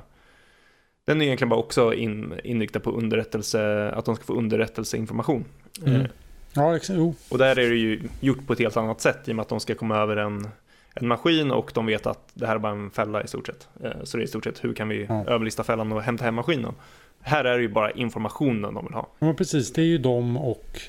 den 1.06 1.22
är 1.22 1.26
egentligen 1.26 1.50
bara 1.50 1.60
också 1.60 1.94
in, 1.94 2.34
inriktad 2.44 2.80
på 2.80 2.92
underrättelse, 2.92 3.92
att 3.92 4.06
de 4.06 4.16
ska 4.16 4.26
få 4.26 4.34
underrättelseinformation. 4.34 5.46
Mm. 5.86 6.02
Eh, 6.02 6.08
ja, 6.54 6.76
exakt. 6.76 7.00
Och 7.30 7.38
där 7.38 7.60
är 7.60 7.70
det 7.70 7.76
ju 7.76 8.02
gjort 8.20 8.48
på 8.48 8.54
ett 8.54 8.60
helt 8.60 8.78
annat 8.78 9.02
sätt 9.02 9.28
i 9.28 9.32
och 9.32 9.36
med 9.36 9.44
att 9.44 9.50
de 9.50 9.60
ska 9.60 9.76
komma 9.76 9.98
över 9.98 10.18
en, 10.18 10.48
en 10.96 11.08
maskin 11.08 11.52
och 11.52 11.72
de 11.74 11.86
vet 11.86 12.06
att 12.06 12.32
det 12.34 12.48
här 12.48 12.56
är 12.56 12.60
bara 12.60 12.72
en 12.72 12.92
fälla 12.92 13.24
i 13.24 13.28
stort 13.28 13.48
sett. 13.48 13.68
Eh, 13.84 14.04
så 14.04 14.18
det 14.18 14.24
är 14.24 14.26
i 14.26 14.28
stort 14.28 14.44
sett 14.44 14.64
hur 14.64 14.74
kan 14.74 14.90
vi 14.90 15.06
ja. 15.10 15.26
överlista 15.28 15.64
fällan 15.64 15.92
och 15.92 16.02
hämta 16.02 16.24
hem 16.24 16.36
maskinen. 16.36 16.74
Här 17.22 17.46
är 17.46 17.58
det 17.58 17.62
ju 17.62 17.70
bara 17.70 17.92
informationen 17.92 18.74
de 18.74 18.86
vill 18.86 18.94
ha. 18.94 19.10
Ja, 19.20 19.34
precis. 19.34 19.74
Det 19.74 19.82
är 19.82 19.86
ju 19.86 19.98
de 19.98 20.38
och 20.38 20.82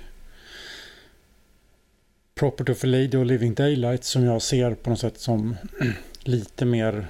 Property 2.34 2.72
of 2.72 2.84
a 2.84 2.86
Lady 2.86 3.16
och 3.16 3.26
Living 3.26 3.54
Daylight 3.54 4.04
som 4.04 4.24
jag 4.24 4.42
ser 4.42 4.74
på 4.74 4.90
något 4.90 4.98
sätt 4.98 5.20
som 5.20 5.56
lite 6.22 6.64
mer 6.64 7.06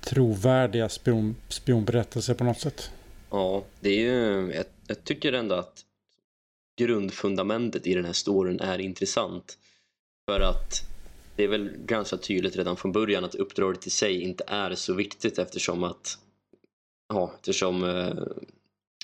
trovärdiga 0.00 0.88
spion, 0.88 1.36
spionberättelser 1.48 2.34
på 2.34 2.44
något 2.44 2.60
sätt. 2.60 2.90
Ja, 3.30 3.64
det 3.80 3.88
är 3.90 4.00
ju, 4.00 4.52
jag, 4.54 4.64
jag, 4.86 5.04
tycker 5.04 5.32
ändå 5.32 5.54
att 5.54 5.80
grundfundamentet 6.76 7.86
i 7.86 7.94
den 7.94 8.04
här 8.04 8.12
storyn 8.12 8.60
är 8.60 8.78
intressant. 8.78 9.58
För 10.28 10.40
att 10.40 10.89
det 11.36 11.44
är 11.44 11.48
väl 11.48 11.76
ganska 11.76 12.16
tydligt 12.16 12.56
redan 12.56 12.76
från 12.76 12.92
början 12.92 13.24
att 13.24 13.34
uppdraget 13.34 13.86
i 13.86 13.90
sig 13.90 14.22
inte 14.22 14.44
är 14.46 14.74
så 14.74 14.94
viktigt 14.94 15.38
eftersom 15.38 15.84
att 15.84 16.18
ja, 17.08 17.32
eftersom 17.34 17.84
eh, 17.84 18.14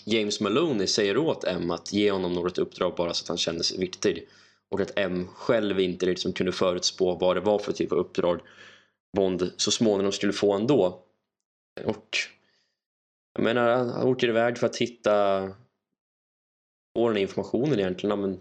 James 0.04 0.40
Maloney 0.40 0.86
säger 0.86 1.16
åt 1.16 1.44
M 1.44 1.70
att 1.70 1.92
ge 1.92 2.10
honom 2.10 2.32
något 2.32 2.58
uppdrag 2.58 2.94
bara 2.96 3.14
så 3.14 3.24
att 3.24 3.28
han 3.28 3.38
känner 3.38 3.62
sig 3.62 3.78
viktig 3.78 4.28
och 4.70 4.80
att 4.80 4.92
M 4.96 5.28
själv 5.34 5.80
inte 5.80 6.06
liksom 6.06 6.32
kunde 6.32 6.52
förutspå 6.52 7.14
vad 7.14 7.36
det 7.36 7.40
var 7.40 7.58
för 7.58 7.72
typ 7.72 7.92
av 7.92 7.98
uppdrag 7.98 8.40
Bond 9.16 9.52
så 9.56 9.70
småningom 9.70 10.12
skulle 10.12 10.32
få 10.32 10.52
ändå. 10.52 11.02
Och 11.84 12.16
jag 13.34 13.44
menar, 13.44 13.68
han 13.68 14.02
åker 14.02 14.28
iväg 14.28 14.58
för 14.58 14.66
att 14.66 14.76
hitta 14.76 15.48
få 16.96 17.08
den 17.08 17.16
informationen 17.16 17.78
egentligen. 17.78 18.20
Men 18.20 18.40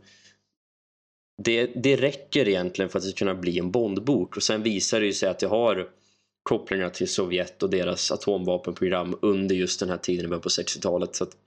det, 1.37 1.65
det 1.65 1.95
räcker 1.95 2.47
egentligen 2.47 2.89
för 2.89 2.99
att 2.99 3.05
det 3.05 3.09
ska 3.09 3.17
kunna 3.17 3.35
bli 3.35 3.59
en 3.59 3.71
Bondbok 3.71 4.37
och 4.37 4.43
sen 4.43 4.63
visar 4.63 4.99
det 4.99 5.05
ju 5.05 5.13
sig 5.13 5.29
att 5.29 5.39
det 5.39 5.47
har 5.47 5.89
kopplingar 6.43 6.89
till 6.89 7.07
Sovjet 7.07 7.63
och 7.63 7.69
deras 7.69 8.11
atomvapenprogram 8.11 9.19
under 9.21 9.55
just 9.55 9.79
den 9.79 9.89
här 9.89 9.97
tiden 9.97 10.41
på 10.41 10.49
60-talet. 10.49 11.15
Så 11.15 11.23
att 11.23 11.37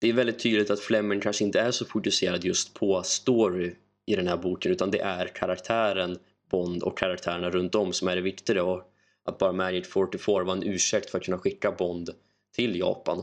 det 0.00 0.08
är 0.08 0.12
väldigt 0.12 0.38
tydligt 0.38 0.70
att 0.70 0.80
Fleming 0.80 1.20
kanske 1.20 1.44
inte 1.44 1.60
är 1.60 1.70
så 1.70 1.84
fokuserad 1.84 2.44
just 2.44 2.74
på 2.74 3.02
story 3.02 3.74
i 4.06 4.16
den 4.16 4.26
här 4.26 4.36
boken 4.36 4.72
utan 4.72 4.90
det 4.90 5.00
är 5.00 5.26
karaktären 5.26 6.18
Bond 6.50 6.82
och 6.82 6.98
karaktärerna 6.98 7.50
runt 7.50 7.74
om 7.74 7.92
som 7.92 8.08
är 8.08 8.16
det 8.16 8.22
viktiga 8.22 8.64
och 8.64 8.82
att 9.24 9.38
bara 9.38 9.52
Magic 9.52 9.88
44 9.88 10.44
var 10.44 10.52
en 10.52 10.62
ursäkt 10.62 11.10
för 11.10 11.18
att 11.18 11.24
kunna 11.24 11.38
skicka 11.38 11.72
Bond 11.72 12.10
till 12.54 12.78
Japan. 12.78 13.22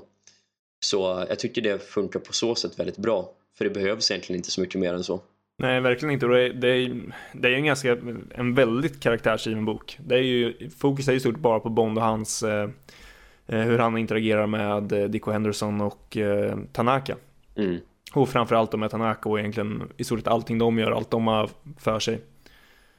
Så 0.86 1.26
jag 1.30 1.40
tycker 1.40 1.62
det 1.62 1.80
funkar 1.80 2.20
på 2.20 2.34
så 2.34 2.56
sätt 2.56 2.80
väldigt 2.80 2.98
bra 2.98 3.37
för 3.58 3.66
det 3.66 3.72
behövs 3.72 4.12
egentligen 4.12 4.40
inte 4.40 4.52
så 4.52 4.62
mycket 4.62 4.82
mer 4.82 4.94
än 4.94 5.04
så. 5.04 5.22
Nej, 5.60 5.82
verkligen 5.82 6.14
inte. 6.14 6.28
Det 6.28 6.42
är, 6.42 6.54
det 6.54 6.68
är, 6.68 7.02
det 7.34 7.48
är 7.48 7.54
en 7.54 7.66
ganska, 7.66 7.98
en 8.36 8.54
väldigt 8.54 9.00
karaktärsgiven 9.00 9.66
bok. 9.66 9.98
Det 10.06 10.16
är 10.16 10.22
ju, 10.22 10.70
fokus 10.70 11.08
är 11.08 11.14
ju 11.14 11.20
stort 11.20 11.40
bara 11.40 11.60
på 11.60 11.70
Bond 11.70 11.98
och 11.98 12.04
hans, 12.04 12.44
eh, 12.44 12.70
eh 13.48 13.60
hur 13.60 13.80
han 13.80 13.98
interagerar 13.98 14.48
med 14.48 14.92
eh, 14.92 15.04
Dicko 15.04 15.32
Henderson 15.32 15.82
och 15.82 16.18
eh, 16.18 16.58
Tanaka. 16.72 17.16
Mm. 17.56 17.78
Och 18.14 18.30
framförallt 18.30 18.80
med 18.80 18.92
Tanaka 18.92 19.30
och 19.30 19.40
egentligen 19.40 19.92
i 19.98 20.04
stort 20.04 20.20
sett 20.20 20.28
allting 20.28 20.58
de 20.58 20.80
gör, 20.80 20.92
allt 20.92 21.12
de 21.12 21.28
har 21.28 21.50
för 21.80 22.00
sig. 22.00 22.22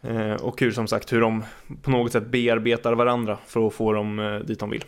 Eh, 0.00 0.32
och 0.32 0.60
hur 0.60 0.70
som 0.70 0.86
sagt 0.86 1.12
hur 1.12 1.20
de 1.20 1.44
på 1.82 1.90
något 1.90 2.12
sätt 2.12 2.26
bearbetar 2.26 2.92
varandra 2.92 3.38
för 3.46 3.66
att 3.66 3.74
få 3.74 3.92
dem 3.92 4.18
eh, 4.18 4.38
dit 4.38 4.60
de 4.60 4.70
vill. 4.70 4.84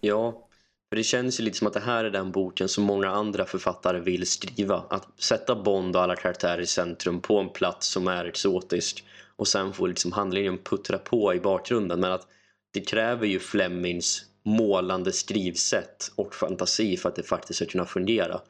Ja, 0.00 0.48
för 0.92 0.96
det 0.96 1.04
känns 1.04 1.40
ju 1.40 1.44
lite 1.44 1.58
som 1.58 1.66
att 1.66 1.72
det 1.72 1.80
här 1.80 2.04
är 2.04 2.10
den 2.10 2.30
boken 2.32 2.68
som 2.68 2.84
många 2.84 3.10
andra 3.10 3.44
författare 3.44 4.00
vill 4.00 4.26
skriva. 4.26 4.84
Att 4.90 5.08
sätta 5.16 5.54
Bond 5.54 5.96
och 5.96 6.02
alla 6.02 6.16
karaktärer 6.16 6.60
i 6.60 6.66
centrum 6.66 7.20
på 7.20 7.38
en 7.38 7.48
plats 7.48 7.88
som 7.88 8.08
är 8.08 8.24
exotisk 8.24 9.04
och 9.36 9.48
sen 9.48 9.72
få 9.72 9.86
liksom 9.86 10.12
handlingen 10.12 10.58
puttra 10.58 10.98
på 10.98 11.34
i 11.34 11.40
bakgrunden. 11.40 12.00
Men 12.00 12.12
att 12.12 12.26
det 12.72 12.80
kräver 12.80 13.26
ju 13.26 13.38
Flemings 13.38 14.24
målande 14.44 15.12
skrivsätt 15.12 16.12
och 16.14 16.34
fantasi 16.34 16.96
för 16.96 17.08
att 17.08 17.16
det 17.16 17.22
faktiskt 17.22 17.56
ska 17.56 17.66
kunna 17.66 17.86
fungera. 17.86 18.40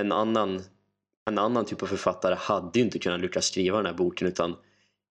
En 0.00 0.12
annan, 0.12 0.62
en 1.30 1.38
annan 1.38 1.64
typ 1.64 1.82
av 1.82 1.86
författare 1.86 2.34
hade 2.34 2.78
ju 2.78 2.84
inte 2.84 2.98
kunnat 2.98 3.20
lyckas 3.20 3.46
skriva 3.46 3.76
den 3.76 3.86
här 3.86 3.94
boken 3.94 4.28
utan 4.28 4.56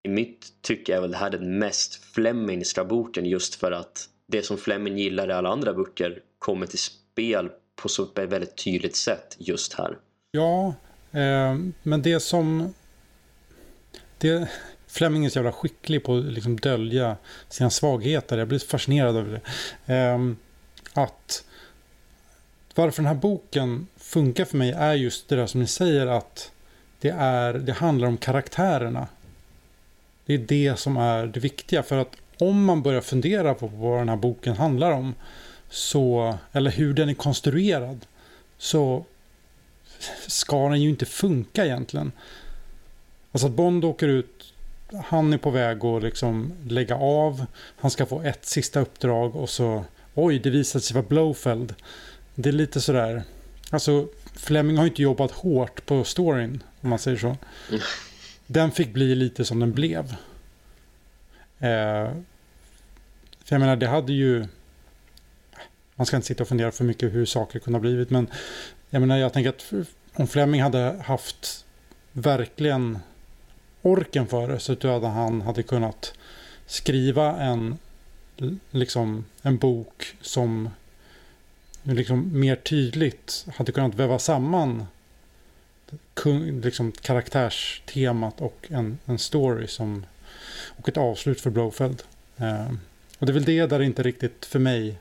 i 0.03 0.09
mitt 0.09 0.53
tycke 0.61 0.95
är 0.95 1.01
väl 1.01 1.11
det 1.11 1.17
här 1.17 1.29
den 1.29 1.59
mest 1.59 2.03
Flemingska 2.03 2.85
boken 2.85 3.25
just 3.25 3.55
för 3.55 3.71
att 3.71 4.09
det 4.27 4.43
som 4.43 4.57
Fleming 4.57 4.97
gillar 4.97 5.29
i 5.29 5.31
alla 5.31 5.49
andra 5.49 5.73
böcker 5.73 6.21
kommer 6.43 6.65
till 6.65 6.79
spel 6.79 7.49
på 7.75 7.89
så 7.89 8.03
ett 8.03 8.17
väldigt 8.17 8.57
tydligt 8.63 8.95
sätt 8.95 9.35
just 9.39 9.73
här. 9.73 9.97
Ja, 10.31 10.73
eh, 11.11 11.57
men 11.83 12.01
det 12.01 12.19
som... 12.19 12.73
Det, 14.17 14.49
Fleming 14.87 15.25
är 15.25 15.29
så 15.29 15.37
jävla 15.37 15.51
skicklig 15.51 16.03
på 16.03 16.17
att 16.17 16.23
liksom 16.23 16.59
dölja 16.59 17.17
sina 17.49 17.69
svagheter. 17.69 18.37
Jag 18.37 18.47
blir 18.47 18.59
fascinerad 18.59 19.15
över 19.15 19.41
det. 19.85 19.93
Eh, 19.95 20.19
att 20.93 21.45
varför 22.75 23.03
den 23.03 23.07
här 23.07 23.21
boken 23.21 23.87
funkar 23.97 24.45
för 24.45 24.57
mig 24.57 24.71
är 24.71 24.93
just 24.93 25.27
det 25.27 25.35
där 25.35 25.47
som 25.47 25.61
ni 25.61 25.67
säger 25.67 26.07
att 26.07 26.51
det, 26.99 27.09
är, 27.09 27.53
det 27.53 27.73
handlar 27.73 28.07
om 28.07 28.17
karaktärerna. 28.17 29.07
Det 30.25 30.33
är 30.33 30.37
det 30.37 30.79
som 30.79 30.97
är 30.97 31.27
det 31.27 31.39
viktiga. 31.39 31.83
För 31.83 31.97
att 31.97 32.15
om 32.39 32.65
man 32.65 32.81
börjar 32.81 33.01
fundera 33.01 33.53
på 33.53 33.67
vad 33.67 33.99
den 33.99 34.09
här 34.09 34.15
boken 34.15 34.55
handlar 34.55 34.91
om, 34.91 35.13
så, 35.73 36.37
eller 36.51 36.71
hur 36.71 36.93
den 36.93 37.09
är 37.09 37.13
konstruerad, 37.13 38.05
så 38.57 39.05
ska 40.27 40.69
den 40.69 40.81
ju 40.81 40.89
inte 40.89 41.05
funka 41.05 41.65
egentligen. 41.65 42.11
Alltså 43.31 43.47
att 43.47 43.53
Bond 43.53 43.85
åker 43.85 44.07
ut, 44.07 44.53
han 45.05 45.33
är 45.33 45.37
på 45.37 45.49
väg 45.49 45.85
att 45.85 46.03
liksom 46.03 46.53
lägga 46.67 46.95
av, 46.95 47.45
han 47.75 47.91
ska 47.91 48.05
få 48.05 48.21
ett 48.21 48.45
sista 48.45 48.79
uppdrag 48.79 49.35
och 49.35 49.49
så, 49.49 49.85
oj, 50.13 50.39
det 50.39 50.49
visar 50.49 50.79
sig 50.79 50.95
vara 50.95 51.05
Blowfeld. 51.07 51.75
Det 52.35 52.49
är 52.49 52.53
lite 52.53 52.81
sådär, 52.81 53.23
alltså 53.69 54.07
Fleming 54.33 54.77
har 54.77 54.85
inte 54.85 55.01
jobbat 55.01 55.31
hårt 55.31 55.85
på 55.85 56.03
storyn, 56.03 56.63
om 56.81 56.89
man 56.89 56.99
säger 56.99 57.17
så. 57.17 57.37
Den 58.47 58.71
fick 58.71 58.93
bli 58.93 59.15
lite 59.15 59.45
som 59.45 59.59
den 59.59 59.71
blev. 59.71 60.15
Eh, 61.59 62.11
för 63.43 63.55
jag 63.55 63.59
menar, 63.59 63.75
det 63.75 63.87
hade 63.87 64.13
ju... 64.13 64.47
Man 65.95 66.05
ska 66.05 66.15
inte 66.15 66.27
sitta 66.27 66.43
och 66.43 66.49
fundera 66.49 66.71
för 66.71 66.83
mycket 66.83 67.13
hur 67.13 67.25
saker 67.25 67.59
kunde 67.59 67.77
ha 67.77 67.81
blivit, 67.81 68.09
men 68.09 68.27
jag 68.89 68.99
menar, 68.99 69.17
jag 69.17 69.33
tänker 69.33 69.49
att 69.49 69.73
om 70.13 70.27
Fleming 70.27 70.61
hade 70.61 71.01
haft 71.05 71.65
verkligen 72.11 72.99
orken 73.81 74.27
för 74.27 74.47
det. 74.47 74.59
Så 74.59 74.73
att 74.73 75.03
han 75.03 75.41
hade 75.41 75.63
kunnat 75.63 76.13
skriva 76.65 77.37
en, 77.37 77.77
liksom, 78.71 79.25
en 79.41 79.57
bok 79.57 80.15
som 80.21 80.69
liksom 81.83 82.39
mer 82.39 82.55
tydligt 82.55 83.45
hade 83.55 83.71
kunnat 83.71 83.95
väva 83.95 84.19
samman 84.19 84.85
liksom, 86.63 86.91
karaktärstemat 86.91 88.41
och 88.41 88.67
en, 88.69 88.97
en 89.05 89.19
story 89.19 89.67
som, 89.67 90.05
och 90.77 90.89
ett 90.89 90.97
avslut 90.97 91.41
för 91.41 91.49
Blowfeld. 91.49 92.03
Eh, 92.37 92.71
och 93.19 93.25
det 93.25 93.31
är 93.31 93.33
väl 93.33 93.43
det 93.43 93.65
där 93.65 93.79
det 93.79 93.85
inte 93.85 94.03
riktigt 94.03 94.45
för 94.45 94.59
mig 94.59 94.97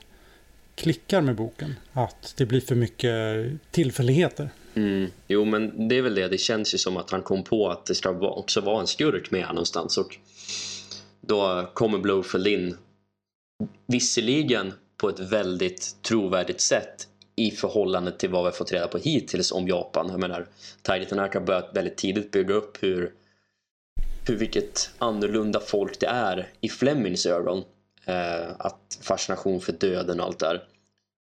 klickar 0.75 1.21
med 1.21 1.35
boken. 1.35 1.75
Att 1.93 2.33
det 2.37 2.45
blir 2.45 2.61
för 2.61 2.75
mycket 2.75 3.11
tillfälligheter. 3.71 4.49
Mm. 4.75 5.11
Jo, 5.27 5.45
men 5.45 5.87
det 5.87 5.97
är 5.97 6.01
väl 6.01 6.15
det. 6.15 6.27
Det 6.27 6.37
känns 6.37 6.73
ju 6.73 6.77
som 6.77 6.97
att 6.97 7.09
han 7.09 7.21
kom 7.21 7.43
på 7.43 7.69
att 7.69 7.85
det 7.85 7.95
ska 7.95 8.09
också 8.09 8.61
vara 8.61 8.81
en 8.81 8.87
skurk 8.87 9.31
med 9.31 9.41
här 9.41 9.53
någonstans. 9.53 9.97
Och 9.97 10.17
då 11.21 11.69
kommer 11.73 11.97
Blowfield 11.97 12.47
in. 12.47 12.77
Visserligen 13.87 14.73
på 14.97 15.09
ett 15.09 15.19
väldigt 15.19 15.95
trovärdigt 16.01 16.61
sätt 16.61 17.07
i 17.35 17.51
förhållande 17.51 18.11
till 18.11 18.29
vad 18.29 18.43
vi 18.43 18.45
har 18.45 18.51
fått 18.51 18.71
reda 18.71 18.87
på 18.87 18.97
hittills 18.97 19.51
om 19.51 19.67
Japan. 19.67 20.07
Jag 20.09 20.19
menar, 20.19 20.47
Taiji 20.81 21.05
Tanaka 21.05 21.39
har 21.39 21.45
börjat 21.45 21.69
väldigt 21.73 21.97
tidigt 21.97 22.31
bygga 22.31 22.53
upp 22.53 22.83
hur, 22.83 23.11
hur 24.27 24.35
vilket 24.35 24.91
annorlunda 24.97 25.59
folk 25.59 25.99
det 25.99 26.07
är 26.07 26.49
i 26.61 26.69
Flemings 26.69 27.25
ögon. 27.25 27.63
Eh, 28.05 28.49
att 28.59 28.99
fascination 29.01 29.61
för 29.61 29.73
döden 29.73 30.19
och 30.19 30.25
allt 30.25 30.39
där. 30.39 30.63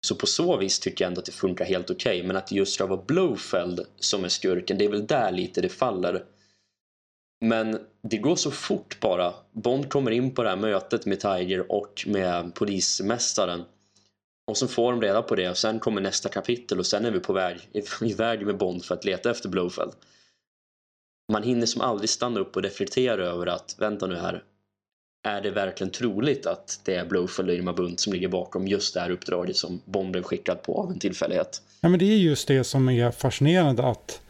Så 0.06 0.14
på 0.14 0.26
så 0.26 0.56
vis 0.56 0.80
tycker 0.80 1.04
jag 1.04 1.08
ändå 1.08 1.18
att 1.18 1.26
det 1.26 1.32
funkar 1.32 1.64
helt 1.64 1.90
okej. 1.90 2.16
Okay. 2.16 2.26
Men 2.26 2.36
att 2.36 2.52
just 2.52 2.78
det 2.78 2.86
var 2.86 3.04
Blowfeld 3.06 3.86
som 3.98 4.24
är 4.24 4.28
skurken, 4.28 4.78
det 4.78 4.84
är 4.84 4.88
väl 4.88 5.06
där 5.06 5.32
lite 5.32 5.60
det 5.60 5.68
faller. 5.68 6.24
Men 7.44 7.78
det 8.02 8.18
går 8.18 8.36
så 8.36 8.50
fort 8.50 9.00
bara. 9.00 9.34
Bond 9.52 9.90
kommer 9.90 10.10
in 10.10 10.34
på 10.34 10.42
det 10.42 10.48
här 10.48 10.56
mötet 10.56 11.06
med 11.06 11.20
Tiger 11.20 11.72
och 11.72 12.04
med 12.06 12.54
polismästaren. 12.54 13.64
Och 14.46 14.56
så 14.56 14.68
får 14.68 14.92
de 14.92 15.00
reda 15.02 15.22
på 15.22 15.34
det 15.34 15.50
och 15.50 15.58
sen 15.58 15.80
kommer 15.80 16.00
nästa 16.00 16.28
kapitel 16.28 16.78
och 16.78 16.86
sen 16.86 17.04
är 17.04 17.10
vi 17.10 17.20
på 17.20 17.32
väg 17.32 17.68
iväg 18.00 18.46
med 18.46 18.56
Bond 18.56 18.84
för 18.84 18.94
att 18.94 19.04
leta 19.04 19.30
efter 19.30 19.48
Blowfeld. 19.48 19.92
Man 21.32 21.42
hinner 21.42 21.66
som 21.66 21.80
aldrig 21.80 22.10
stanna 22.10 22.40
upp 22.40 22.56
och 22.56 22.62
reflektera 22.62 23.26
över 23.26 23.46
att 23.46 23.76
vänta 23.78 24.06
nu 24.06 24.16
här. 24.16 24.44
Är 25.22 25.40
det 25.40 25.50
verkligen 25.50 25.90
troligt 25.90 26.46
att 26.46 26.80
det 26.84 26.94
är 26.94 27.04
Blowfell 27.04 27.48
och 27.48 27.54
Irma 27.54 27.72
Bunt 27.72 28.00
som 28.00 28.12
ligger 28.12 28.28
bakom 28.28 28.68
just 28.68 28.94
det 28.94 29.00
här 29.00 29.10
uppdraget 29.10 29.56
som 29.56 29.80
Bond 29.84 30.10
blev 30.12 30.22
skickad 30.22 30.62
på 30.62 30.82
av 30.82 30.90
en 30.90 30.98
tillfällighet? 30.98 31.62
Ja 31.80 31.88
men 31.88 31.98
det 31.98 32.04
är 32.04 32.16
just 32.16 32.48
det 32.48 32.64
som 32.64 32.88
är 32.88 33.10
fascinerande 33.10 33.86
att 33.86 34.20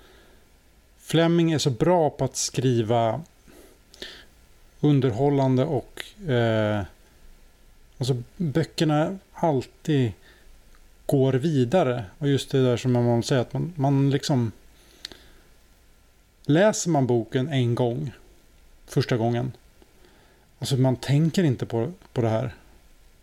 Fleming 0.99 1.53
är 1.53 1.59
så 1.59 1.71
bra 1.71 2.11
på 2.11 2.25
att 2.25 2.37
skriva 2.37 3.21
underhållande 4.81 5.65
och 5.65 6.05
eh, 6.31 6.83
alltså 7.99 8.23
böckerna 8.37 9.19
alltid 9.33 10.13
går 11.07 11.33
vidare. 11.33 12.05
Och 12.19 12.29
just 12.29 12.51
det 12.51 12.65
där 12.65 12.77
som 12.77 12.93
man 12.93 13.23
säger 13.23 13.43
att 13.43 13.53
man, 13.53 13.73
man 13.77 14.11
liksom 14.11 14.53
läser 16.43 16.91
man 16.91 17.07
boken 17.07 17.49
en 17.49 17.75
gång 17.75 18.13
första 18.87 19.17
gången. 19.17 19.53
Alltså 20.63 20.77
man 20.77 20.97
tänker 20.97 21.45
inte 21.45 21.67
på, 21.67 21.93
på 22.13 22.21
det 22.21 22.29
här. 22.29 22.55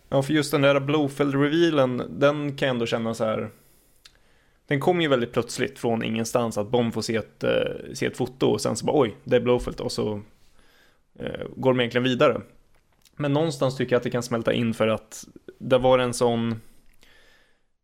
Ja, 0.08 0.22
för 0.22 0.32
just 0.32 0.50
den 0.50 0.62
där 0.62 0.80
Blowfield-revealen, 0.80 2.02
den 2.18 2.56
kan 2.56 2.66
jag 2.66 2.74
ändå 2.74 2.86
känna 2.86 3.14
så 3.14 3.24
här. 3.24 3.50
Den 4.66 4.80
kom 4.80 5.00
ju 5.00 5.08
väldigt 5.08 5.32
plötsligt 5.32 5.78
från 5.78 6.02
ingenstans 6.02 6.58
att 6.58 6.70
Bond 6.70 6.94
får 6.94 7.02
se 7.02 7.16
ett, 7.16 7.44
eh, 7.44 7.94
se 7.94 8.06
ett 8.06 8.16
foto 8.16 8.46
och 8.46 8.60
sen 8.60 8.76
så 8.76 8.86
bara 8.86 9.00
oj, 9.00 9.16
det 9.24 9.36
är 9.36 9.40
Blowfield 9.40 9.80
och 9.80 9.92
så 9.92 10.20
eh, 11.18 11.46
går 11.56 11.72
de 11.72 11.80
egentligen 11.80 12.04
vidare. 12.04 12.40
Men 13.16 13.32
någonstans 13.32 13.76
tycker 13.76 13.92
jag 13.92 13.98
att 13.98 14.04
det 14.04 14.10
kan 14.10 14.22
smälta 14.22 14.52
in 14.52 14.74
för 14.74 14.88
att 14.88 15.24
det 15.58 15.78
var 15.78 15.98
en 15.98 16.14
sån 16.14 16.60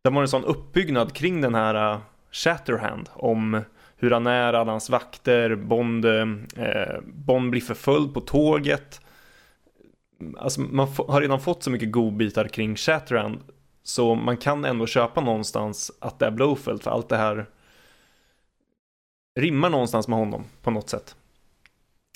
det 0.04 0.10
var 0.10 0.22
en 0.22 0.28
sån 0.28 0.44
uppbyggnad 0.44 1.12
kring 1.12 1.40
den 1.40 1.54
här 1.54 1.94
uh, 1.94 2.00
Shatterhand 2.30 3.08
om 3.12 3.60
hur 3.96 4.10
han 4.10 4.26
är, 4.26 4.52
alla 4.52 4.70
hans 4.70 4.90
vakter, 4.90 5.54
Bond, 5.54 6.04
eh, 6.04 6.28
eh 6.56 7.00
Bond 7.04 7.50
blir 7.50 7.60
förföljd 7.60 8.14
på 8.14 8.20
tåget. 8.20 9.00
Alltså 10.36 10.60
man 10.60 10.88
har 11.08 11.20
redan 11.20 11.40
fått 11.40 11.62
så 11.62 11.70
mycket 11.70 11.92
godbitar 11.92 12.48
kring 12.48 12.76
Shatterhand 12.76 13.40
så 13.82 14.14
man 14.14 14.36
kan 14.36 14.64
ändå 14.64 14.86
köpa 14.86 15.20
någonstans 15.20 15.92
att 15.98 16.18
det 16.18 16.26
är 16.26 16.30
Blowfeld 16.30 16.82
för 16.82 16.90
allt 16.90 17.08
det 17.08 17.16
här 17.16 17.46
rimmar 19.40 19.70
någonstans 19.70 20.08
med 20.08 20.18
honom 20.18 20.44
på 20.62 20.70
något 20.70 20.88
sätt. 20.88 21.16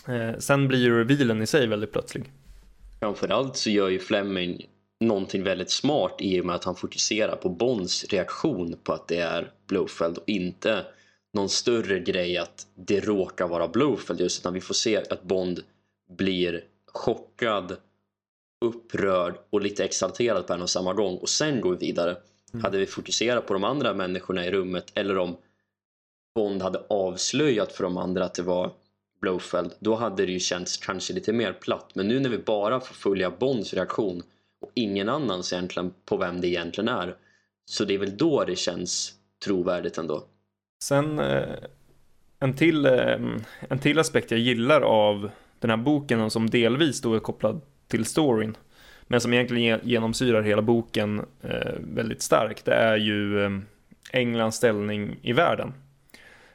Eh, 0.09 0.38
sen 0.38 0.68
blir 0.68 0.78
ju 0.78 1.05
revealen 1.05 1.42
i 1.42 1.46
sig 1.46 1.66
väldigt 1.66 1.92
plötslig. 1.92 2.24
Framförallt 3.01 3.57
så 3.57 3.70
gör 3.70 3.88
ju 3.88 3.98
Fleming 3.98 4.66
någonting 5.01 5.42
väldigt 5.42 5.70
smart 5.70 6.16
i 6.18 6.40
och 6.40 6.46
med 6.46 6.55
att 6.55 6.64
han 6.64 6.76
fokuserar 6.76 7.36
på 7.36 7.48
Bonds 7.48 8.05
reaktion 8.05 8.76
på 8.82 8.92
att 8.92 9.09
det 9.09 9.20
är 9.20 9.53
Blowfeld 9.66 10.18
och 10.18 10.28
inte 10.28 10.84
någon 11.32 11.48
större 11.48 12.01
grej 12.01 12.38
att 12.38 12.66
det 12.74 13.01
råkar 13.01 13.48
vara 13.48 13.68
Blowfeld 13.68 14.20
just 14.20 14.40
utan 14.40 14.55
vi 14.55 14.61
får 14.61 14.74
se 14.74 14.96
att 14.96 15.22
Bond 15.22 15.61
blir 16.16 16.64
chockad 16.86 17.76
upprörd 18.61 19.34
och 19.50 19.61
lite 19.61 19.84
exalterad 19.84 20.46
på 20.46 20.52
en 20.52 20.62
och 20.62 20.70
samma 20.70 20.92
gång 20.92 21.16
och 21.16 21.28
sen 21.28 21.61
går 21.61 21.70
vi 21.70 21.86
vidare. 21.86 22.16
Mm. 22.52 22.64
Hade 22.64 22.78
vi 22.78 22.86
fokuserat 22.86 23.46
på 23.46 23.54
de 23.54 23.64
andra 23.64 23.94
människorna 23.94 24.46
i 24.46 24.50
rummet 24.50 24.92
eller 24.94 25.18
om 25.18 25.36
Bond 26.34 26.62
hade 26.62 26.78
avslöjat 26.88 27.72
för 27.72 27.84
de 27.84 27.96
andra 27.96 28.24
att 28.24 28.34
det 28.34 28.42
var 28.42 28.72
Blowfeld 29.20 29.70
då 29.78 29.94
hade 29.94 30.26
det 30.26 30.32
ju 30.32 30.40
känts 30.40 30.76
kanske 30.76 31.12
lite 31.12 31.32
mer 31.32 31.52
platt 31.52 31.90
men 31.94 32.08
nu 32.08 32.20
när 32.20 32.30
vi 32.30 32.38
bara 32.38 32.80
får 32.80 32.94
följa 32.94 33.30
Bonds 33.30 33.74
reaktion 33.74 34.22
och 34.61 34.70
ingen 34.74 35.08
annans 35.08 35.52
egentligen 35.52 35.94
på 36.04 36.16
vem 36.16 36.40
det 36.40 36.48
egentligen 36.48 36.88
är 36.88 37.16
så 37.64 37.84
det 37.84 37.94
är 37.94 37.98
väl 37.98 38.16
då 38.16 38.44
det 38.44 38.56
känns 38.56 39.14
trovärdigt 39.44 39.98
ändå. 39.98 40.24
Sen 40.84 41.18
eh, 41.18 41.54
en 42.38 42.56
till, 42.56 42.86
eh, 42.86 43.18
en 43.61 43.78
till 43.80 43.98
aspekt 43.98 44.30
jag 44.30 44.40
gillar 44.40 44.80
av 44.80 45.30
den 45.58 45.70
här 45.70 45.76
boken 45.76 46.20
och 46.20 46.32
som 46.32 46.50
delvis 46.50 47.00
då 47.00 47.14
är 47.14 47.20
kopplad 47.20 47.61
till 47.91 48.05
storyn 48.05 48.57
men 49.03 49.20
som 49.20 49.32
egentligen 49.32 49.80
genomsyrar 49.82 50.43
hela 50.43 50.62
boken 50.62 51.24
eh, 51.43 51.72
väldigt 51.78 52.22
starkt 52.22 52.64
det 52.64 52.74
är 52.74 52.97
ju 52.97 53.45
eh, 53.45 53.51
Englands 54.12 54.57
ställning 54.57 55.16
i 55.22 55.32
världen 55.32 55.72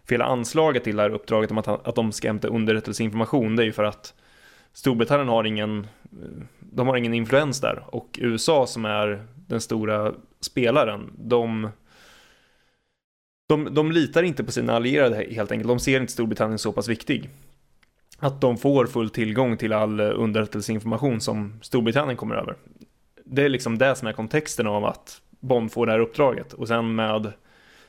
för 0.04 0.16
hela 0.16 0.26
anslaget 0.26 0.84
till 0.84 0.96
det 0.96 1.02
här 1.02 1.10
uppdraget 1.10 1.52
om 1.52 1.58
att, 1.58 1.68
att 1.68 1.96
de 1.96 2.12
ska 2.12 2.28
hämta 2.28 2.48
underrättelseinformation 2.48 3.56
det 3.56 3.64
är 3.64 3.66
ju 3.66 3.72
för 3.72 3.84
att 3.84 4.14
Storbritannien 4.76 5.30
har 5.30 5.44
ingen, 5.44 5.80
eh, 5.80 6.44
de 6.60 6.88
har 6.88 6.98
ingen 6.98 7.14
influens 7.14 7.62
där 7.62 7.84
och 7.88 8.20
USA 8.22 8.68
som 8.68 8.86
är 8.86 9.28
den 9.36 9.62
stora 9.62 10.14
spelaren, 10.42 11.14
de, 11.18 11.70
de, 13.48 13.74
de 13.74 13.92
litar 13.92 14.24
inte 14.24 14.44
på 14.44 14.52
sina 14.52 14.74
allierade 14.74 15.28
helt 15.32 15.52
enkelt. 15.52 15.68
De 15.68 15.80
ser 15.80 16.02
inte 16.02 16.14
Storbritannien 16.14 16.60
så 16.60 16.72
pass 16.72 16.88
viktig. 16.88 17.30
Att 18.18 18.42
de 18.42 18.58
får 18.58 18.86
full 18.86 19.10
tillgång 19.10 19.58
till 19.58 19.74
all 19.74 20.00
eh, 20.00 20.12
underrättelseinformation 20.16 21.22
som 21.22 21.60
Storbritannien 21.62 22.18
kommer 22.18 22.36
över. 22.36 22.56
Det 23.26 23.44
är 23.44 23.50
liksom 23.50 23.78
det 23.78 23.96
som 23.96 24.08
är 24.08 24.14
kontexten 24.14 24.68
av 24.68 24.86
att 24.86 25.22
Bond 25.40 25.72
får 25.72 25.86
det 25.86 25.92
här 25.92 26.00
uppdraget 26.00 26.54
och 26.54 26.68
sen 26.68 26.96
med 26.96 27.34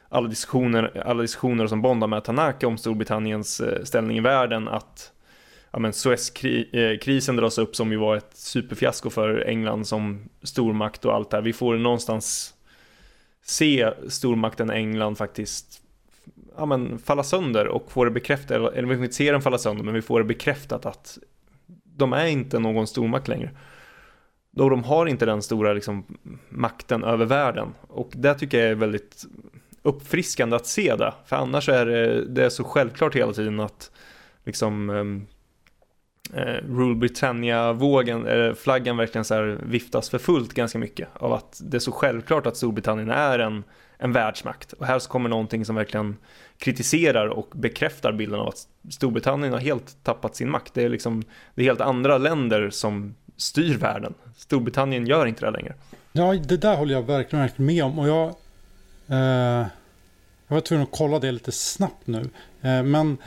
alla 0.09 0.29
diskussioner, 0.29 1.03
alla 1.07 1.23
diskussioner 1.23 1.67
som 1.67 1.83
Bond 1.83 2.03
har 2.03 2.09
med 2.09 2.25
Tanaka 2.25 2.67
om 2.67 2.79
Storbritanniens 2.79 3.61
eh, 3.61 3.85
ställning 3.85 4.17
i 4.17 4.21
världen 4.21 4.69
att 4.69 5.13
ja, 5.71 5.79
men 5.79 5.93
Suezkrisen 5.93 7.35
eh, 7.35 7.41
dras 7.41 7.59
upp 7.59 7.77
som 7.77 7.93
ju 7.93 7.97
var 7.97 8.17
ett 8.17 8.37
superfiasko 8.37 9.11
för 9.11 9.45
England 9.47 9.87
som 9.87 10.29
stormakt 10.43 11.05
och 11.05 11.15
allt 11.15 11.31
det 11.31 11.37
här. 11.37 11.43
Vi 11.43 11.53
får 11.53 11.77
någonstans 11.77 12.55
se 13.43 13.91
stormakten 14.09 14.71
England 14.71 15.19
faktiskt 15.19 15.83
ja, 16.57 16.67
men, 16.67 16.99
falla 16.99 17.23
sönder 17.23 17.69
och 17.69 17.93
få 17.93 18.05
det 18.05 18.11
bekräftat, 18.11 18.51
eller, 18.51 18.73
eller 18.73 18.89
vi 18.89 18.95
får 18.95 19.05
inte 19.05 19.17
se 19.17 19.33
dem 19.33 19.43
falla 19.43 19.59
sönder, 19.59 19.85
men 19.85 19.95
vi 19.95 20.03
får 20.03 20.19
det 20.21 20.25
bekräftat 20.25 20.87
att 20.87 21.19
de 21.85 22.13
är 22.13 22.27
inte 22.27 22.59
någon 22.59 22.87
stormakt 22.87 23.29
längre. 23.29 23.51
Då 24.51 24.69
de 24.69 24.85
har 24.85 25.07
inte 25.07 25.27
den 25.27 25.43
stora 25.43 25.73
liksom, 25.73 26.05
makten 26.49 27.05
över 27.05 27.25
världen. 27.25 27.75
Och 27.89 28.11
det 28.15 28.35
tycker 28.35 28.59
jag 28.59 28.71
är 28.71 28.75
väldigt 28.75 29.25
uppfriskande 29.83 30.57
att 30.57 30.67
se 30.67 30.97
det. 30.97 31.15
För 31.27 31.37
annars 31.37 31.69
är 31.69 31.87
det, 31.87 32.25
det 32.25 32.45
är 32.45 32.49
så 32.49 32.65
självklart 32.65 33.17
hela 33.17 33.33
tiden 33.33 33.61
att 33.61 33.91
liksom 34.45 34.91
ehm, 34.91 35.27
eh, 36.35 36.65
Rule 36.69 36.95
Britannia-vågen, 36.95 38.27
eh, 38.27 38.55
flaggan 38.55 38.97
verkligen 38.97 39.25
så 39.25 39.35
här 39.35 39.59
viftas 39.63 40.11
för 40.11 40.19
fullt 40.19 40.55
ganska 40.55 40.79
mycket 40.79 41.09
av 41.13 41.33
att 41.33 41.61
det 41.65 41.77
är 41.77 41.79
så 41.79 41.93
självklart 41.93 42.47
att 42.47 42.57
Storbritannien 42.57 43.11
är 43.11 43.39
en, 43.39 43.65
en 43.99 44.13
världsmakt. 44.13 44.73
Och 44.73 44.87
här 44.87 44.99
så 44.99 45.09
kommer 45.09 45.29
någonting 45.29 45.65
som 45.65 45.77
verkligen 45.77 46.17
kritiserar 46.59 47.29
och 47.29 47.49
bekräftar 47.55 48.13
bilden 48.13 48.41
av 48.41 48.49
att 48.49 48.69
Storbritannien 48.91 49.53
har 49.53 49.61
helt 49.61 49.97
tappat 50.03 50.37
sin 50.37 50.51
makt. 50.51 50.75
Det 50.75 50.83
är 50.83 50.89
liksom, 50.89 51.23
det 51.55 51.63
är 51.63 51.67
helt 51.67 51.81
andra 51.81 52.19
länder 52.19 52.71
som 52.71 53.15
styr 53.37 53.77
världen. 53.77 54.15
Storbritannien 54.37 55.07
gör 55.07 55.27
inte 55.27 55.45
det 55.45 55.51
längre. 55.51 55.75
Ja, 56.13 56.33
det 56.33 56.57
där 56.57 56.77
håller 56.77 56.95
jag 56.95 57.03
verkligen, 57.03 57.43
verkligen 57.43 57.67
med 57.67 57.85
om. 57.85 57.99
Och 57.99 58.09
jag, 58.09 58.29
eh, 59.07 59.67
jag 60.47 60.55
var 60.55 60.61
tvungen 60.61 60.83
att 60.83 60.99
kolla 60.99 61.19
det 61.19 61.33
lite 61.33 61.53
snabbt 61.53 62.07
nu. 62.07 62.31
Eh, 62.63 62.83
men 62.83 63.19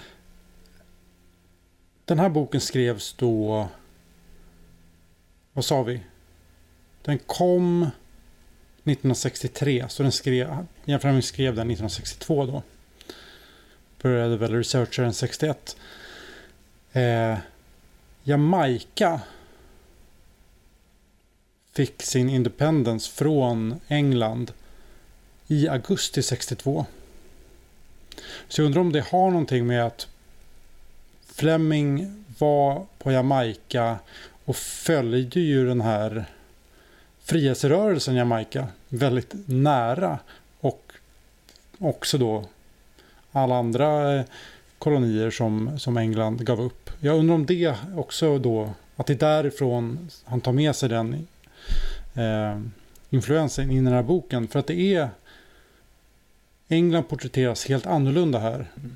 den 2.05 2.19
här 2.19 2.29
boken 2.29 2.61
skrevs 2.61 3.13
då... 3.13 3.67
Vad 5.53 5.65
sa 5.65 5.83
vi? 5.83 6.03
Den 7.01 7.19
kom 7.19 7.89
1963. 8.89 9.85
Så 9.89 10.03
den 10.03 10.11
skrev, 10.11 10.65
Ian 10.85 11.21
skrev 11.21 11.55
den 11.55 11.71
1962 11.71 12.45
då. 12.45 12.63
Började 14.01 14.37
väl 14.37 14.53
researcha 14.53 15.01
den 15.01 15.13
61. 15.13 15.77
Eh, 16.91 17.37
Jamaica 18.23 19.21
fick 21.71 22.01
sin 22.01 22.29
independence 22.29 23.11
från 23.11 23.79
England 23.87 24.51
i 25.47 25.67
augusti 25.67 26.23
62. 26.23 26.85
Så 28.47 28.61
jag 28.61 28.65
undrar 28.65 28.81
om 28.81 28.91
det 28.91 29.05
har 29.05 29.31
någonting 29.31 29.67
med 29.67 29.85
att 29.85 30.07
Fleming 31.25 32.23
var 32.37 32.85
på 32.97 33.11
Jamaica 33.11 33.99
och 34.45 34.55
följde 34.55 35.39
ju 35.39 35.67
den 35.67 35.81
här 35.81 36.25
frihetsrörelsen 37.29 38.15
Jamaica 38.15 38.67
väldigt 38.89 39.33
nära. 39.45 40.19
Och 40.59 40.91
också 41.77 42.17
då 42.17 42.45
alla 43.31 43.55
andra 43.55 44.15
eh, 44.15 44.25
kolonier 44.79 45.31
som, 45.31 45.79
som 45.79 45.97
England 45.97 46.45
gav 46.45 46.61
upp. 46.61 46.89
Jag 46.99 47.19
undrar 47.19 47.35
om 47.35 47.45
det 47.45 47.75
också 47.95 48.37
då, 48.37 48.69
att 48.95 49.07
det 49.07 49.13
är 49.13 49.17
därifrån 49.17 50.09
han 50.25 50.41
tar 50.41 50.51
med 50.51 50.75
sig 50.75 50.89
den 50.89 51.27
eh, 52.13 52.59
influensen 53.09 53.71
in 53.71 53.77
i 53.77 53.81
den 53.81 53.93
här 53.93 54.03
boken. 54.03 54.47
För 54.47 54.59
att 54.59 54.67
det 54.67 54.95
är 54.95 55.09
England 56.67 57.03
porträtteras 57.03 57.65
helt 57.65 57.85
annorlunda 57.85 58.39
här 58.39 58.67
mm. 58.75 58.95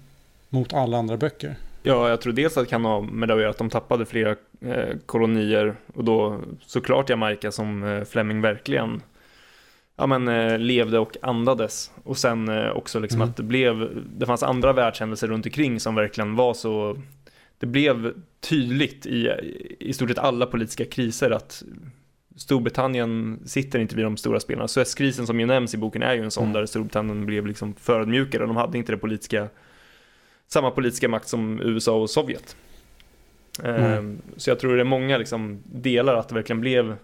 mot 0.50 0.74
alla 0.74 0.98
andra 0.98 1.18
böcker. 1.18 1.56
Ja, 1.84 2.10
jag 2.10 2.22
tror 2.22 2.34
dels 2.34 2.58
att 2.58 2.64
det 2.64 2.70
kan 2.70 2.86
ha 2.86 3.02
med 3.02 3.30
det 3.30 3.34
att 3.34 3.40
göra 3.40 3.50
att 3.50 3.58
de 3.58 3.70
tappade 3.70 4.06
flera 4.06 4.36
eh, 4.62 4.98
kolonier 5.06 5.76
och 5.94 6.04
då 6.04 6.42
såklart 6.62 7.10
Jamaica 7.10 7.52
som 7.52 7.84
eh, 7.84 8.04
Fleming 8.04 8.42
verkligen 8.42 9.02
ja, 9.96 10.08
men, 10.08 10.28
eh, 10.28 10.60
levde 10.60 11.00
och 11.00 11.18
andades. 11.22 11.92
Och 12.04 12.18
sen 12.18 12.50
eh, 12.50 12.70
också 12.70 13.00
liksom 13.00 13.22
mm. 13.22 13.30
att 13.30 13.38
det 13.38 13.44
blev, 13.44 14.04
det 14.18 14.26
fanns 14.26 14.44
andra 14.44 14.74
världshändelser 14.74 15.28
runt 15.28 15.46
omkring 15.46 15.80
som 15.80 15.96
verkligen 15.96 16.36
var 16.36 16.54
så, 16.54 16.98
det 17.58 17.66
blev 17.66 18.14
tydligt 18.40 19.06
i, 19.06 19.30
i 19.80 19.94
stort 19.94 20.10
sett 20.10 20.18
alla 20.18 20.46
politiska 20.46 20.86
kriser 20.86 21.32
att 21.32 21.64
Storbritannien 22.36 23.40
sitter 23.46 23.80
inte 23.80 23.96
vid 23.96 24.06
de 24.06 24.18
stora 24.18 24.40
spelarna. 24.40 24.68
Suezkrisen 24.68 25.28
som 25.28 25.40
ju 25.40 25.46
nämns 25.46 25.74
i 25.74 25.78
boken 25.78 26.04
är 26.04 26.14
ju 26.14 26.24
en 26.24 26.32
sån 26.32 26.44
mm. 26.44 26.54
där 26.54 26.66
Storbritannien 26.66 27.26
blev 27.26 27.48
liksom 27.48 27.74
förödmjukade 27.76 28.44
och 28.44 28.48
de 28.48 28.58
hade 28.58 28.78
inte 28.78 28.92
det 28.92 28.98
politiska, 28.98 29.48
samma 30.48 30.72
politiska 30.72 31.10
makt 31.10 31.28
som 31.28 31.62
USA 31.62 31.96
och 31.96 32.10
Sovjet. 32.10 32.56
Mm. 33.64 34.22
Så 34.38 34.50
jag 34.50 34.60
tror 34.60 34.76
det 34.76 34.82
är 34.82 34.86
många 34.86 35.18
liksom 35.18 35.64
delar 35.66 36.16
att 36.16 36.30
det 36.30 36.36
verkligen 36.36 36.62
blev 36.62 36.96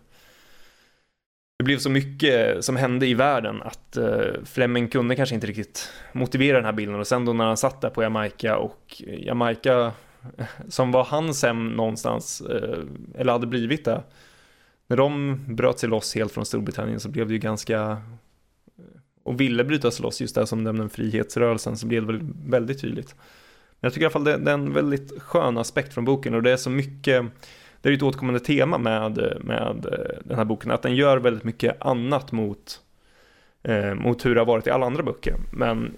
det 1.59 1.63
blev 1.63 1.77
så 1.77 1.89
mycket 1.89 2.65
som 2.65 2.75
hände 2.75 3.07
i 3.07 3.13
världen 3.13 3.61
att 3.61 3.97
uh, 3.97 4.43
Fleming 4.45 4.87
kunde 4.87 5.15
kanske 5.15 5.35
inte 5.35 5.47
riktigt 5.47 5.89
motivera 6.11 6.57
den 6.57 6.65
här 6.65 6.71
bilden 6.71 6.99
och 6.99 7.07
sen 7.07 7.25
då 7.25 7.33
när 7.33 7.45
han 7.45 7.57
satt 7.57 7.81
där 7.81 7.89
på 7.89 8.03
Jamaica 8.03 8.57
och 8.57 9.01
Jamaica 9.07 9.91
som 10.67 10.91
var 10.91 11.03
hans 11.03 11.43
hem 11.43 11.69
någonstans 11.69 12.43
uh, 12.49 12.85
eller 13.15 13.31
hade 13.31 13.47
blivit 13.47 13.85
det 13.85 14.03
när 14.87 14.97
de 14.97 15.37
bröt 15.47 15.79
sig 15.79 15.89
loss 15.89 16.15
helt 16.15 16.31
från 16.31 16.45
Storbritannien 16.45 16.99
så 16.99 17.09
blev 17.09 17.27
det 17.27 17.33
ju 17.33 17.39
ganska 17.39 18.01
och 19.30 19.41
ville 19.41 19.63
bryta 19.63 19.91
sig 19.91 20.03
loss 20.03 20.21
just 20.21 20.36
det 20.36 20.47
som 20.47 20.63
nämnde 20.63 20.89
frihetsrörelsen 20.89 21.77
så 21.77 21.88
blev 21.88 22.05
det 22.05 22.13
väl 22.13 22.21
väldigt 22.45 22.82
tydligt. 22.82 23.15
Men 23.80 23.88
jag 23.88 23.93
tycker 23.93 24.01
i 24.01 24.05
alla 24.05 24.11
fall 24.11 24.23
det, 24.23 24.38
det 24.38 24.51
är 24.51 24.53
en 24.53 24.73
väldigt 24.73 25.21
skön 25.21 25.57
aspekt 25.57 25.93
från 25.93 26.05
boken 26.05 26.34
och 26.34 26.43
det 26.43 26.51
är 26.51 26.57
så 26.57 26.69
mycket 26.69 27.25
det 27.82 27.89
är 27.89 27.93
ett 27.93 28.03
återkommande 28.03 28.39
tema 28.39 28.77
med, 28.77 29.38
med 29.41 29.86
eh, 29.86 30.17
den 30.23 30.38
här 30.38 30.45
boken, 30.45 30.71
att 30.71 30.82
den 30.82 30.95
gör 30.95 31.17
väldigt 31.17 31.43
mycket 31.43 31.82
annat 31.82 32.32
mot, 32.32 32.82
eh, 33.63 33.93
mot 33.93 34.25
hur 34.25 34.36
det 34.36 34.41
har 34.41 34.45
varit 34.45 34.67
i 34.67 34.69
alla 34.69 34.86
andra 34.86 35.03
böcker. 35.03 35.36
Men 35.53 35.93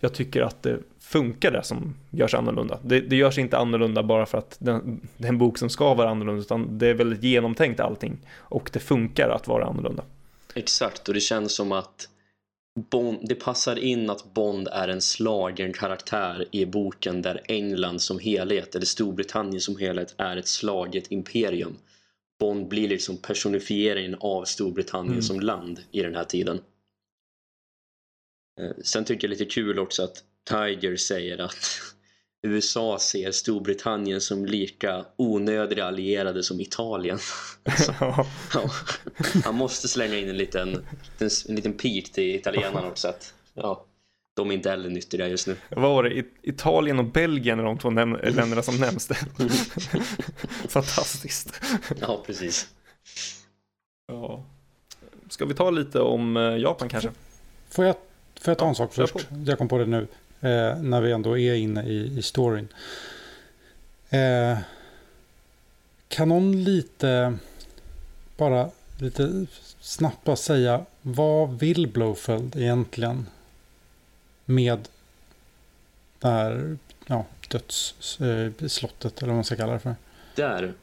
jag 0.00 0.14
tycker 0.14 0.42
att 0.42 0.62
det 0.62 0.78
funkar 1.00 1.50
det 1.50 1.62
som 1.62 1.94
görs 2.10 2.34
annorlunda. 2.34 2.78
Det, 2.82 3.00
det 3.00 3.16
görs 3.16 3.38
inte 3.38 3.58
annorlunda 3.58 4.02
bara 4.02 4.26
för 4.26 4.38
att 4.38 4.56
den, 4.60 5.08
det 5.16 5.24
är 5.24 5.28
en 5.28 5.38
bok 5.38 5.58
som 5.58 5.70
ska 5.70 5.94
vara 5.94 6.10
annorlunda, 6.10 6.40
utan 6.40 6.78
det 6.78 6.86
är 6.86 6.94
väldigt 6.94 7.22
genomtänkt 7.22 7.80
allting. 7.80 8.18
Och 8.36 8.70
det 8.72 8.80
funkar 8.80 9.28
att 9.28 9.48
vara 9.48 9.66
annorlunda. 9.66 10.02
Exakt, 10.54 11.08
och 11.08 11.14
det 11.14 11.20
känns 11.20 11.54
som 11.54 11.72
att 11.72 12.08
Bond, 12.90 13.28
det 13.28 13.34
passar 13.34 13.78
in 13.78 14.10
att 14.10 14.34
Bond 14.34 14.68
är 14.68 14.88
en 14.88 15.00
slagen 15.00 15.72
karaktär 15.72 16.48
i 16.52 16.66
boken 16.66 17.22
där 17.22 17.42
England 17.44 18.02
som 18.02 18.18
helhet, 18.18 18.74
eller 18.74 18.86
Storbritannien 18.86 19.60
som 19.60 19.76
helhet, 19.76 20.14
är 20.18 20.36
ett 20.36 20.48
slaget 20.48 21.12
imperium. 21.12 21.76
Bond 22.40 22.68
blir 22.68 22.88
liksom 22.88 23.16
personifieringen 23.16 24.16
av 24.20 24.44
Storbritannien 24.44 25.12
mm. 25.12 25.22
som 25.22 25.40
land 25.40 25.80
i 25.90 26.02
den 26.02 26.14
här 26.14 26.24
tiden. 26.24 26.60
Eh, 28.60 28.70
sen 28.82 29.04
tycker 29.04 29.28
jag 29.28 29.30
lite 29.30 29.44
kul 29.44 29.78
också 29.78 30.02
att 30.02 30.24
Tiger 30.48 30.96
säger 30.96 31.38
att 31.38 31.80
USA 32.48 32.98
ser 32.98 33.32
Storbritannien 33.32 34.20
som 34.20 34.46
lika 34.46 35.04
onödiga 35.16 35.84
allierade 35.84 36.42
som 36.42 36.60
Italien. 36.60 37.18
Alltså, 37.64 37.94
ja. 38.54 38.70
Han 39.44 39.54
måste 39.54 39.88
slänga 39.88 40.16
in 40.16 40.28
en 40.28 40.36
liten, 40.36 40.86
en, 41.18 41.30
en 41.48 41.54
liten 41.54 41.72
pik 41.72 42.12
till 42.12 42.34
italienarna 42.34 42.88
också. 42.88 43.08
Att, 43.08 43.34
ja, 43.54 43.84
de 44.36 44.50
är 44.50 44.54
inte 44.54 44.70
heller 44.70 44.90
nyttiga 44.90 45.28
just 45.28 45.46
nu. 45.46 45.56
Vad 45.68 45.90
var 45.90 46.02
det? 46.02 46.24
Italien 46.42 46.98
och 46.98 47.04
Belgien 47.04 47.58
är 47.58 47.64
de 47.64 47.78
två 47.78 47.90
länderna 47.90 48.62
som 48.62 48.76
nämns. 48.76 49.08
Fantastiskt. 50.68 51.60
Ja, 52.00 52.22
precis. 52.26 52.68
Ja. 54.06 54.44
Ska 55.28 55.44
vi 55.44 55.54
ta 55.54 55.70
lite 55.70 56.00
om 56.00 56.36
eh, 56.36 56.42
Japan 56.42 56.88
kanske? 56.88 57.10
Får 57.70 57.84
jag, 57.84 57.94
får 58.40 58.50
jag 58.50 58.58
ta 58.58 58.68
en 58.68 58.74
sak 58.74 58.94
först? 58.94 59.14
Jag 59.46 59.58
kom 59.58 59.68
på 59.68 59.78
det 59.78 59.86
nu 59.86 60.06
eh, 60.40 60.78
när 60.78 61.00
vi 61.00 61.12
ändå 61.12 61.38
är 61.38 61.54
inne 61.54 61.82
i, 61.82 62.18
i 62.18 62.22
storyn. 62.22 62.68
Eh, 64.10 64.58
kan 66.08 66.28
någon 66.28 66.64
lite, 66.64 67.38
bara 68.36 68.70
lite 68.98 69.46
snabbt 69.80 70.24
bara 70.24 70.36
säga 70.36 70.84
vad 71.02 71.58
vill 71.58 71.88
Blowfield 71.88 72.56
egentligen 72.56 73.26
med 74.44 74.88
det 76.18 76.28
här 76.28 76.78
ja, 77.06 77.24
dödsslottet 77.48 79.04
eh, 79.04 79.22
eller 79.22 79.26
vad 79.26 79.34
man 79.34 79.44
ska 79.44 79.56
kalla 79.56 79.72
det 79.72 79.78
för? 79.78 79.94
Där, 80.34 80.74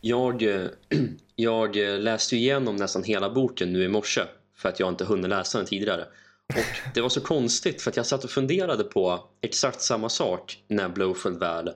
jag, 0.00 0.42
jag 1.36 1.76
läste 1.76 2.36
igenom 2.36 2.76
nästan 2.76 3.02
hela 3.02 3.30
boken 3.30 3.72
nu 3.72 3.84
i 3.84 3.88
morse 3.88 4.22
för 4.56 4.68
att 4.68 4.80
jag 4.80 4.88
inte 4.88 5.04
hunnit 5.04 5.30
läsa 5.30 5.58
den 5.58 5.66
tidigare. 5.66 6.06
Och 6.54 6.94
det 6.94 7.00
var 7.00 7.08
så 7.08 7.20
konstigt 7.20 7.82
för 7.82 7.90
att 7.90 7.96
jag 7.96 8.06
satt 8.06 8.24
och 8.24 8.30
funderade 8.30 8.84
på 8.84 9.24
exakt 9.40 9.80
samma 9.80 10.08
sak 10.08 10.64
när 10.68 10.88
Blowfield 10.88 11.38
väl 11.38 11.68
eh, 11.68 11.74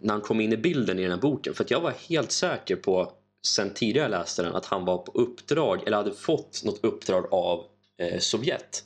när 0.00 0.10
han 0.10 0.20
kom 0.20 0.40
in 0.40 0.52
i 0.52 0.56
bilden 0.56 0.98
i 0.98 1.02
den 1.02 1.10
här 1.10 1.18
boken. 1.18 1.54
För 1.54 1.64
att 1.64 1.70
jag 1.70 1.80
var 1.80 1.94
helt 2.08 2.32
säker 2.32 2.76
på 2.76 3.12
sen 3.46 3.74
tidigare 3.74 4.04
jag 4.04 4.10
läste 4.20 4.42
den 4.42 4.54
att 4.54 4.66
han 4.66 4.84
var 4.84 4.98
på 4.98 5.12
uppdrag 5.12 5.82
eller 5.86 5.96
hade 5.96 6.12
fått 6.12 6.62
något 6.64 6.84
uppdrag 6.84 7.26
av 7.32 7.64
eh, 8.02 8.18
Sovjet. 8.18 8.84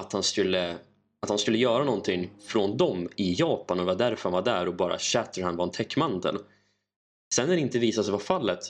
Att 0.00 0.12
han 0.12 0.22
skulle 0.22 0.76
att 1.20 1.28
han 1.28 1.38
skulle 1.38 1.58
göra 1.58 1.84
någonting 1.84 2.30
från 2.46 2.76
dem 2.76 3.08
i 3.16 3.34
Japan 3.38 3.80
och 3.80 3.86
det 3.86 3.92
var 3.92 3.98
därför 3.98 4.22
han 4.22 4.32
var 4.32 4.42
där 4.42 4.68
och 4.68 4.74
bara 4.74 4.98
Shatterhand 4.98 5.56
var 5.56 5.64
en 5.64 5.70
täckmantel. 5.70 6.38
Sen 7.34 7.48
när 7.48 7.54
det 7.54 7.60
inte 7.60 7.78
visade 7.78 8.04
sig 8.04 8.12
vara 8.12 8.22
fallet 8.22 8.60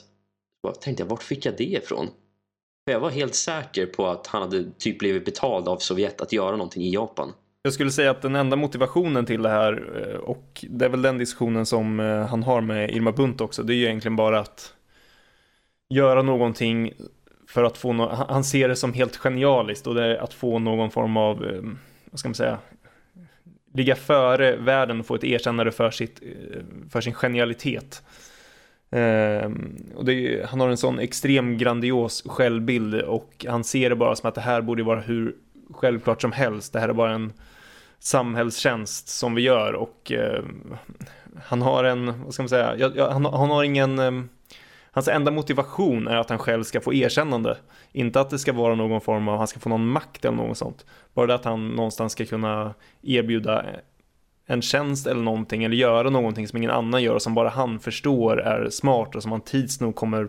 tänkte 0.81 1.03
jag, 1.03 1.09
vart 1.09 1.23
fick 1.23 1.45
jag 1.45 1.57
det 1.57 1.63
ifrån? 1.63 2.09
För 2.87 2.91
jag 2.91 2.99
var 2.99 3.09
helt 3.09 3.35
säker 3.35 3.85
på 3.85 4.07
att 4.07 4.27
han 4.27 4.41
hade 4.41 4.71
typ 4.77 4.99
blivit 4.99 5.25
betald 5.25 5.67
av 5.67 5.77
Sovjet 5.77 6.21
att 6.21 6.31
göra 6.31 6.51
någonting 6.51 6.83
i 6.83 6.93
Japan. 6.93 7.33
Jag 7.61 7.73
skulle 7.73 7.91
säga 7.91 8.11
att 8.11 8.21
den 8.21 8.35
enda 8.35 8.55
motivationen 8.55 9.25
till 9.25 9.41
det 9.41 9.49
här 9.49 10.01
eh, 10.01 10.19
och 10.19 10.65
det 10.69 10.85
är 10.85 10.89
väl 10.89 11.01
den 11.01 11.17
diskussionen 11.17 11.65
som 11.65 11.99
eh, 11.99 12.27
han 12.27 12.43
har 12.43 12.61
med 12.61 12.91
Irma 12.91 13.11
Bunt 13.11 13.41
också. 13.41 13.63
Det 13.63 13.73
är 13.73 13.75
ju 13.75 13.85
egentligen 13.85 14.15
bara 14.15 14.39
att 14.39 14.73
göra 15.89 16.21
någonting 16.21 16.93
för 17.47 17.63
att 17.63 17.77
få 17.77 17.93
no 17.93 18.25
han 18.29 18.43
ser 18.43 18.69
det 18.69 18.75
som 18.75 18.93
helt 18.93 19.17
genialiskt 19.17 19.87
och 19.87 19.95
det 19.95 20.05
är 20.05 20.15
att 20.15 20.33
få 20.33 20.59
någon 20.59 20.91
form 20.91 21.17
av, 21.17 21.45
eh, 21.45 21.61
vad 22.11 22.19
ska 22.19 22.29
man 22.29 22.35
säga, 22.35 22.59
ligga 23.73 23.95
före 23.95 24.55
världen 24.55 24.99
och 24.99 25.05
få 25.05 25.15
ett 25.15 25.23
erkännande 25.23 25.71
för, 25.71 25.91
sitt, 25.91 26.21
för 26.91 27.01
sin 27.01 27.13
genialitet. 27.13 28.03
Ehm, 28.91 29.75
och 29.95 30.09
är, 30.09 30.43
han 30.43 30.59
har 30.59 30.69
en 30.69 30.77
sån 30.77 30.99
extrem 30.99 31.57
grandios 31.57 32.23
självbild 32.25 32.95
och 32.95 33.45
han 33.49 33.63
ser 33.63 33.89
det 33.89 33.95
bara 33.95 34.15
som 34.15 34.29
att 34.29 34.35
det 34.35 34.41
här 34.41 34.61
borde 34.61 34.83
vara 34.83 34.99
hur 34.99 35.35
självklart 35.71 36.21
som 36.21 36.31
helst. 36.31 36.73
Det 36.73 36.79
här 36.79 36.89
är 36.89 36.93
bara 36.93 37.13
en 37.13 37.33
samhällstjänst 37.99 39.07
som 39.07 39.35
vi 39.35 39.41
gör 39.41 39.73
och 39.73 40.11
eh, 40.11 40.43
han 41.45 41.61
har 41.61 41.83
en, 41.83 42.23
vad 42.23 42.33
ska 42.33 42.43
man 42.43 42.49
säga, 42.49 42.75
ja, 42.77 42.91
ja, 42.95 43.11
han, 43.11 43.25
han, 43.25 43.49
har 43.49 43.63
ingen, 43.63 43.99
eh, 43.99 44.11
hans 44.91 45.07
enda 45.07 45.31
motivation 45.31 46.07
är 46.07 46.17
att 46.17 46.29
han 46.29 46.39
själv 46.39 46.63
ska 46.63 46.81
få 46.81 46.93
erkännande. 46.93 47.57
Inte 47.91 48.21
att 48.21 48.29
det 48.29 48.39
ska 48.39 48.53
vara 48.53 48.75
någon 48.75 49.01
form 49.01 49.27
av, 49.27 49.37
han 49.37 49.47
ska 49.47 49.59
få 49.59 49.69
någon 49.69 49.87
makt 49.87 50.25
eller 50.25 50.37
något 50.37 50.57
sånt. 50.57 50.85
Bara 51.13 51.27
det 51.27 51.35
att 51.35 51.45
han 51.45 51.69
någonstans 51.69 52.11
ska 52.11 52.25
kunna 52.25 52.73
erbjuda 53.03 53.65
en 54.47 54.61
tjänst 54.61 55.07
eller 55.07 55.21
någonting 55.21 55.63
eller 55.63 55.75
göra 55.75 56.09
någonting 56.09 56.47
som 56.47 56.57
ingen 56.57 56.71
annan 56.71 57.03
gör 57.03 57.15
och 57.15 57.21
som 57.21 57.33
bara 57.33 57.49
han 57.49 57.79
förstår 57.79 58.41
är 58.41 58.69
smart 58.69 59.15
och 59.15 59.23
som 59.23 59.31
han 59.31 59.41
tids 59.41 59.79
nog 59.79 59.95
kommer 59.95 60.27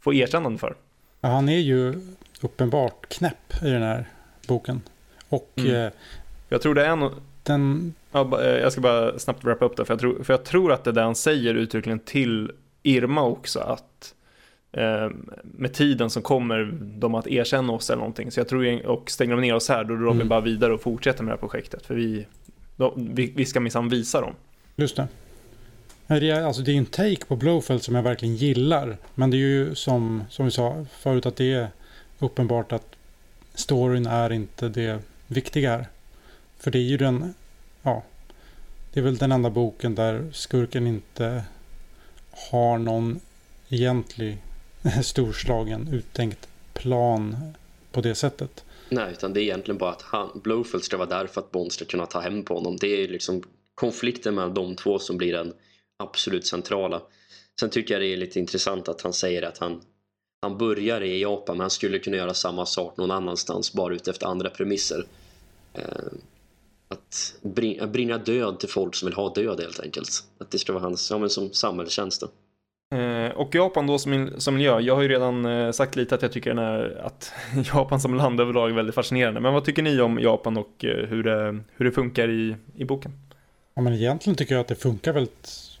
få 0.00 0.14
erkännande 0.14 0.58
för. 0.58 0.74
Ja, 1.20 1.28
han 1.28 1.48
är 1.48 1.58
ju 1.58 1.94
uppenbart 2.40 3.08
knäpp 3.08 3.62
i 3.62 3.70
den 3.70 3.82
här 3.82 4.08
boken. 4.48 4.82
Och 5.28 5.52
mm. 5.56 5.74
eh, 5.74 5.92
jag 6.48 6.62
tror 6.62 6.74
det 6.74 6.86
är 6.86 6.90
en... 6.90 7.10
Den... 7.42 7.94
Ja, 8.12 8.42
eh, 8.42 8.50
jag 8.50 8.72
ska 8.72 8.80
bara 8.80 9.18
snabbt 9.18 9.44
wrappa 9.44 9.64
upp 9.64 9.76
det, 9.76 9.84
för 9.84 9.94
jag, 9.94 10.00
tror, 10.00 10.22
för 10.22 10.32
jag 10.32 10.44
tror 10.44 10.72
att 10.72 10.84
det 10.84 10.90
är 10.90 10.94
det 10.94 11.02
han 11.02 11.14
säger 11.14 11.54
uttryckligen 11.54 11.98
till 11.98 12.52
Irma 12.82 13.22
också, 13.22 13.60
att 13.60 14.14
eh, 14.72 15.10
med 15.42 15.74
tiden 15.74 16.10
så 16.10 16.20
kommer 16.20 16.78
de 16.80 17.14
att 17.14 17.26
erkänna 17.26 17.72
oss 17.72 17.90
eller 17.90 17.98
någonting. 17.98 18.30
Så 18.30 18.40
jag 18.40 18.48
tror, 18.48 18.86
och 18.86 19.10
stänger 19.10 19.34
de 19.34 19.40
ner 19.40 19.54
oss 19.54 19.68
här, 19.68 19.84
då 19.84 19.94
drar 19.94 20.06
mm. 20.06 20.18
vi 20.18 20.24
bara 20.24 20.40
vidare 20.40 20.72
och 20.74 20.80
fortsätter 20.80 21.24
med 21.24 21.30
det 21.30 21.36
här 21.36 21.40
projektet, 21.40 21.86
för 21.86 21.94
vi, 21.94 22.26
de, 22.76 23.14
vi, 23.14 23.32
vi 23.36 23.46
ska 23.46 23.60
minsann 23.60 23.88
visa 23.88 24.20
dem. 24.20 24.34
Just 24.76 24.96
det. 24.96 25.08
Det 26.06 26.30
är, 26.30 26.42
alltså 26.42 26.62
det 26.62 26.72
är 26.72 26.76
en 26.76 26.86
take 26.86 27.24
på 27.26 27.36
Blowfeld 27.36 27.82
som 27.82 27.94
jag 27.94 28.02
verkligen 28.02 28.36
gillar. 28.36 28.96
Men 29.14 29.30
det 29.30 29.36
är 29.36 29.38
ju 29.38 29.74
som, 29.74 30.24
som 30.30 30.44
vi 30.44 30.50
sa 30.50 30.86
förut 30.90 31.26
att 31.26 31.36
det 31.36 31.52
är 31.52 31.68
uppenbart 32.18 32.72
att 32.72 32.96
storyn 33.54 34.06
är 34.06 34.32
inte 34.32 34.68
det 34.68 35.00
viktiga 35.26 35.70
här. 35.70 35.86
För 36.58 36.70
det 36.70 36.78
är 36.78 36.82
ju 36.82 36.96
den, 36.96 37.34
ja, 37.82 38.02
det 38.92 39.00
är 39.00 39.04
väl 39.04 39.16
den 39.16 39.32
enda 39.32 39.50
boken 39.50 39.94
där 39.94 40.30
skurken 40.32 40.86
inte 40.86 41.44
har 42.50 42.78
någon 42.78 43.20
egentlig 43.68 44.38
storslagen 45.02 45.88
uttänkt 45.92 46.48
plan 46.72 47.54
på 47.92 48.00
det 48.00 48.14
sättet. 48.14 48.64
Nej, 48.88 49.12
utan 49.12 49.32
det 49.32 49.40
är 49.40 49.42
egentligen 49.42 49.78
bara 49.78 49.90
att 49.90 50.02
han, 50.02 50.40
Blowfield 50.44 50.84
ska 50.84 50.96
vara 50.96 51.08
där 51.08 51.26
för 51.26 51.40
att 51.40 51.50
Bond 51.50 51.72
ska 51.72 51.84
kunna 51.84 52.06
ta 52.06 52.20
hem 52.20 52.44
på 52.44 52.54
honom. 52.54 52.76
Det 52.80 53.04
är 53.04 53.08
liksom 53.08 53.42
konflikten 53.74 54.34
mellan 54.34 54.54
de 54.54 54.76
två 54.76 54.98
som 54.98 55.16
blir 55.16 55.32
den 55.32 55.52
absolut 55.98 56.46
centrala. 56.46 57.02
Sen 57.60 57.70
tycker 57.70 57.94
jag 57.94 58.02
det 58.02 58.12
är 58.12 58.16
lite 58.16 58.38
intressant 58.38 58.88
att 58.88 59.02
han 59.02 59.12
säger 59.12 59.42
att 59.42 59.58
han, 59.58 59.82
han 60.42 60.58
börjar 60.58 61.00
i 61.00 61.22
Japan 61.22 61.56
men 61.56 61.60
han 61.60 61.70
skulle 61.70 61.98
kunna 61.98 62.16
göra 62.16 62.34
samma 62.34 62.66
sak 62.66 62.96
någon 62.96 63.10
annanstans 63.10 63.72
bara 63.72 63.94
utefter 63.94 64.26
andra 64.26 64.50
premisser. 64.50 65.06
Eh, 65.74 65.84
att 66.88 67.34
bringa 67.92 68.18
död 68.18 68.60
till 68.60 68.68
folk 68.68 68.94
som 68.94 69.06
vill 69.06 69.14
ha 69.14 69.34
död 69.34 69.60
helt 69.60 69.80
enkelt. 69.80 70.24
Att 70.38 70.50
det 70.50 70.58
ska 70.58 70.72
vara 70.72 70.82
hans, 70.82 71.10
ja 71.10 71.18
men 71.18 71.30
som 71.30 71.52
samhällstjänst 71.52 72.22
Eh, 72.94 73.30
och 73.30 73.54
Japan 73.54 73.86
då 73.86 73.98
som, 73.98 74.30
som 74.38 74.54
miljö, 74.54 74.80
jag 74.80 74.94
har 74.94 75.02
ju 75.02 75.08
redan 75.08 75.46
eh, 75.46 75.72
sagt 75.72 75.96
lite 75.96 76.14
att 76.14 76.22
jag 76.22 76.32
tycker 76.32 76.54
den 76.54 76.64
är, 76.64 77.02
att 77.06 77.32
Japan 77.74 78.00
som 78.00 78.14
land 78.14 78.40
överlag 78.40 78.70
är 78.70 78.74
väldigt 78.74 78.94
fascinerande. 78.94 79.40
Men 79.40 79.54
vad 79.54 79.64
tycker 79.64 79.82
ni 79.82 80.00
om 80.00 80.18
Japan 80.18 80.56
och 80.56 80.84
eh, 80.84 81.06
hur 81.06 81.22
det, 81.22 81.60
hur 81.76 81.84
det 81.84 81.92
funkar 81.92 82.30
i, 82.30 82.56
i 82.76 82.84
boken? 82.84 83.12
Ja 83.74 83.82
men 83.82 83.92
egentligen 83.92 84.36
tycker 84.36 84.54
jag 84.54 84.60
att 84.60 84.68
det 84.68 84.74
funkar 84.74 85.12
väldigt, 85.12 85.78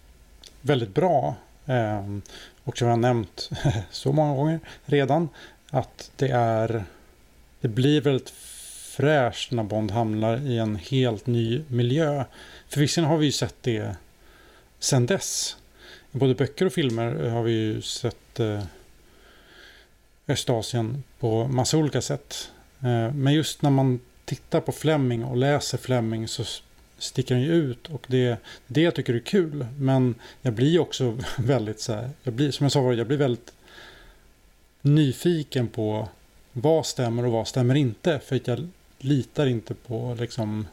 väldigt 0.60 0.94
bra. 0.94 1.34
Ehm, 1.66 2.22
och 2.64 2.78
som 2.78 2.86
jag 2.86 2.92
har 2.92 3.00
nämnt 3.00 3.50
så 3.90 4.12
många 4.12 4.34
gånger 4.34 4.60
redan, 4.84 5.28
att 5.70 6.10
det 6.16 6.28
är, 6.28 6.84
det 7.60 7.68
blir 7.68 8.00
väldigt 8.00 8.30
fräscht 8.96 9.52
när 9.52 9.64
Bond 9.64 9.90
hamnar 9.90 10.36
i 10.36 10.58
en 10.58 10.76
helt 10.76 11.26
ny 11.26 11.62
miljö. 11.68 12.24
För 12.68 12.80
visserligen 12.80 13.10
har 13.10 13.18
vi 13.18 13.26
ju 13.26 13.32
sett 13.32 13.56
det 13.60 13.96
sen 14.78 15.06
dess. 15.06 15.56
Både 16.16 16.34
böcker 16.34 16.66
och 16.66 16.72
filmer 16.72 17.24
eh, 17.24 17.32
har 17.32 17.42
vi 17.42 17.52
ju 17.52 17.82
sett 17.82 18.40
eh, 18.40 18.62
Östasien 20.28 21.02
på 21.18 21.48
massa 21.48 21.76
olika 21.76 22.00
sätt. 22.00 22.52
Eh, 22.80 23.14
men 23.14 23.34
just 23.34 23.62
när 23.62 23.70
man 23.70 24.00
tittar 24.24 24.60
på 24.60 24.72
Fleming 24.72 25.24
och 25.24 25.36
läser 25.36 25.78
Fleming 25.78 26.28
så 26.28 26.44
sticker 26.98 27.34
han 27.34 27.44
ju 27.44 27.52
ut 27.52 27.88
och 27.88 28.06
det, 28.08 28.36
det 28.66 28.80
jag 28.80 28.94
tycker 28.94 29.14
är 29.14 29.18
kul. 29.18 29.66
Men 29.78 30.14
jag 30.42 30.52
blir 30.52 30.78
också 30.78 31.18
väldigt 31.38 31.80
så 31.80 31.92
här, 31.92 32.10
jag 32.22 32.34
blir, 32.34 32.50
som 32.50 32.64
jag 32.64 32.72
sa 32.72 32.80
förut, 32.80 32.98
jag 32.98 33.06
blir 33.06 33.16
väldigt 33.16 33.52
nyfiken 34.82 35.68
på 35.68 36.08
vad 36.52 36.86
stämmer 36.86 37.26
och 37.26 37.32
vad 37.32 37.48
stämmer 37.48 37.74
inte. 37.74 38.20
För 38.24 38.36
att 38.36 38.46
jag 38.46 38.68
litar 38.98 39.46
inte 39.46 39.74
på 39.74 40.16
liksom, 40.20 40.66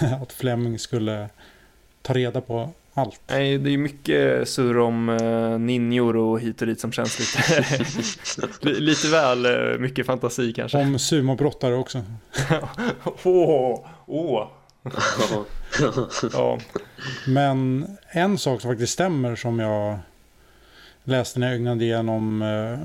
att 0.22 0.32
Fleming 0.32 0.78
skulle 0.78 1.28
ta 2.02 2.12
reda 2.12 2.40
på 2.40 2.72
allt. 2.94 3.20
Nej, 3.26 3.58
det 3.58 3.70
är 3.70 3.78
mycket 3.78 4.48
surr 4.48 4.78
om 4.78 5.08
uh, 5.08 5.58
ninjor 5.58 6.16
och 6.16 6.40
hit 6.40 6.60
och 6.60 6.66
dit 6.66 6.80
som 6.80 6.92
känns 6.92 7.18
lite, 7.18 7.84
lite 8.80 9.08
väl 9.08 9.46
uh, 9.46 9.78
mycket 9.78 10.06
fantasi 10.06 10.52
kanske. 10.52 10.78
Om 10.78 10.98
sumobrottare 10.98 11.74
också. 11.74 12.02
Åh, 13.22 13.80
oh, 13.84 13.86
oh. 14.06 14.48
ja. 16.32 16.58
Men 17.26 17.86
en 18.08 18.38
sak 18.38 18.60
som 18.60 18.70
faktiskt 18.70 18.92
stämmer 18.92 19.36
som 19.36 19.58
jag 19.58 19.98
läste 21.04 21.40
när 21.40 21.46
jag 21.46 21.54
ögnade 21.54 21.84
igenom 21.84 22.42
uh, 22.42 22.78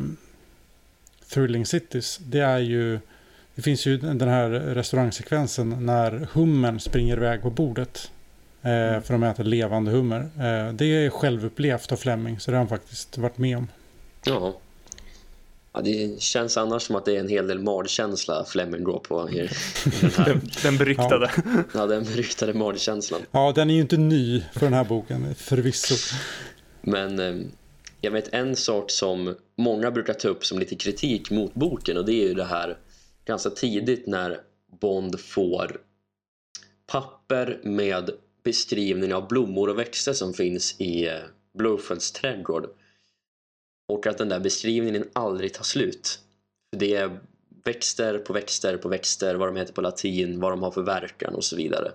Thrilling 1.34 1.66
Cities. 1.66 2.18
Det 2.18 2.40
är 2.40 2.60
ju 2.60 3.00
det 3.56 3.62
finns 3.62 3.86
ju 3.86 3.98
den 3.98 4.28
här 4.28 4.50
restaurangsekvensen 4.50 5.86
när 5.86 6.28
hummern 6.32 6.80
springer 6.80 7.18
iväg 7.18 7.42
på 7.42 7.50
bordet. 7.50 8.12
Eh, 8.62 8.72
mm. 8.72 9.04
för 9.04 9.14
de 9.14 9.24
äter 9.24 9.44
levande 9.44 9.92
hummer. 9.92 10.20
Eh, 10.20 10.74
det 10.74 10.86
är 10.86 11.10
självupplevt 11.10 11.92
av 11.92 11.96
Fleming 11.96 12.40
så 12.40 12.52
det 12.52 12.58
har 12.58 12.62
han 12.62 12.70
faktiskt 12.70 13.18
varit 13.18 13.38
med 13.38 13.58
om. 13.58 13.68
Ja. 14.26 14.54
ja. 15.74 15.82
Det 15.82 16.22
känns 16.22 16.58
annars 16.58 16.82
som 16.82 16.96
att 16.96 17.06
det 17.06 17.16
är 17.16 17.20
en 17.20 17.30
hel 17.30 17.48
del 17.48 17.60
magkänsla 17.60 18.46
Fleming 18.46 18.84
går 18.84 19.00
på. 19.00 19.30
I, 19.30 19.34
den, 20.26 20.42
den 20.64 20.78
beryktade. 20.78 21.32
Ja. 21.36 21.64
ja, 21.74 21.86
den 21.86 22.04
beryktade 22.04 22.54
magkänslan. 22.54 23.22
Ja, 23.32 23.52
den 23.56 23.70
är 23.70 23.74
ju 23.74 23.82
inte 23.82 23.98
ny 23.98 24.44
för 24.54 24.60
den 24.60 24.74
här 24.74 24.84
boken, 24.84 25.36
förvisso. 25.36 26.16
Men 26.82 27.20
eh, 27.20 27.36
jag 28.02 28.12
vet 28.12 28.34
en 28.34 28.56
sak 28.56 28.92
som 28.92 29.36
många 29.58 29.92
brukar 29.92 30.14
ta 30.14 30.28
upp 30.28 30.46
som 30.46 30.60
lite 30.60 30.76
kritik 30.76 31.32
mot 31.32 31.54
boken 31.54 31.98
och 31.98 32.06
det 32.06 32.14
är 32.14 32.28
ju 32.28 32.34
det 32.34 32.46
här 32.46 32.78
ganska 33.26 33.50
tidigt 33.50 34.08
när 34.08 34.38
Bond 34.80 35.20
får 35.20 35.78
papper 36.88 37.60
med 37.64 38.10
beskrivning 38.48 39.14
av 39.14 39.28
blommor 39.28 39.70
och 39.70 39.80
växter 39.80 40.14
som 40.14 40.34
finns 40.34 40.76
i 40.82 41.08
eh, 41.08 41.14
Blowfields 41.54 42.12
trädgård. 42.12 42.70
Och 43.88 44.08
att 44.08 44.18
den 44.18 44.30
där 44.30 44.40
beskrivningen 44.40 45.10
aldrig 45.14 45.54
tar 45.54 45.64
slut. 45.64 46.20
Det 46.78 46.96
är 46.96 47.20
växter 47.64 48.18
på 48.18 48.34
växter 48.34 48.78
på 48.78 48.90
växter, 48.90 49.36
vad 49.36 49.48
de 49.48 49.56
heter 49.56 49.74
på 49.74 49.82
latin, 49.82 50.40
vad 50.40 50.52
de 50.52 50.64
har 50.64 50.72
för 50.72 50.82
verkan 50.82 51.36
och 51.36 51.44
så 51.44 51.56
vidare. 51.56 51.92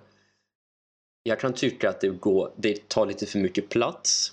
Jag 1.23 1.41
kan 1.41 1.53
tycka 1.53 1.89
att 1.89 2.01
det, 2.01 2.09
går, 2.09 2.53
det 2.57 2.89
tar 2.89 3.07
lite 3.07 3.27
för 3.27 3.39
mycket 3.39 3.69
plats 3.69 4.33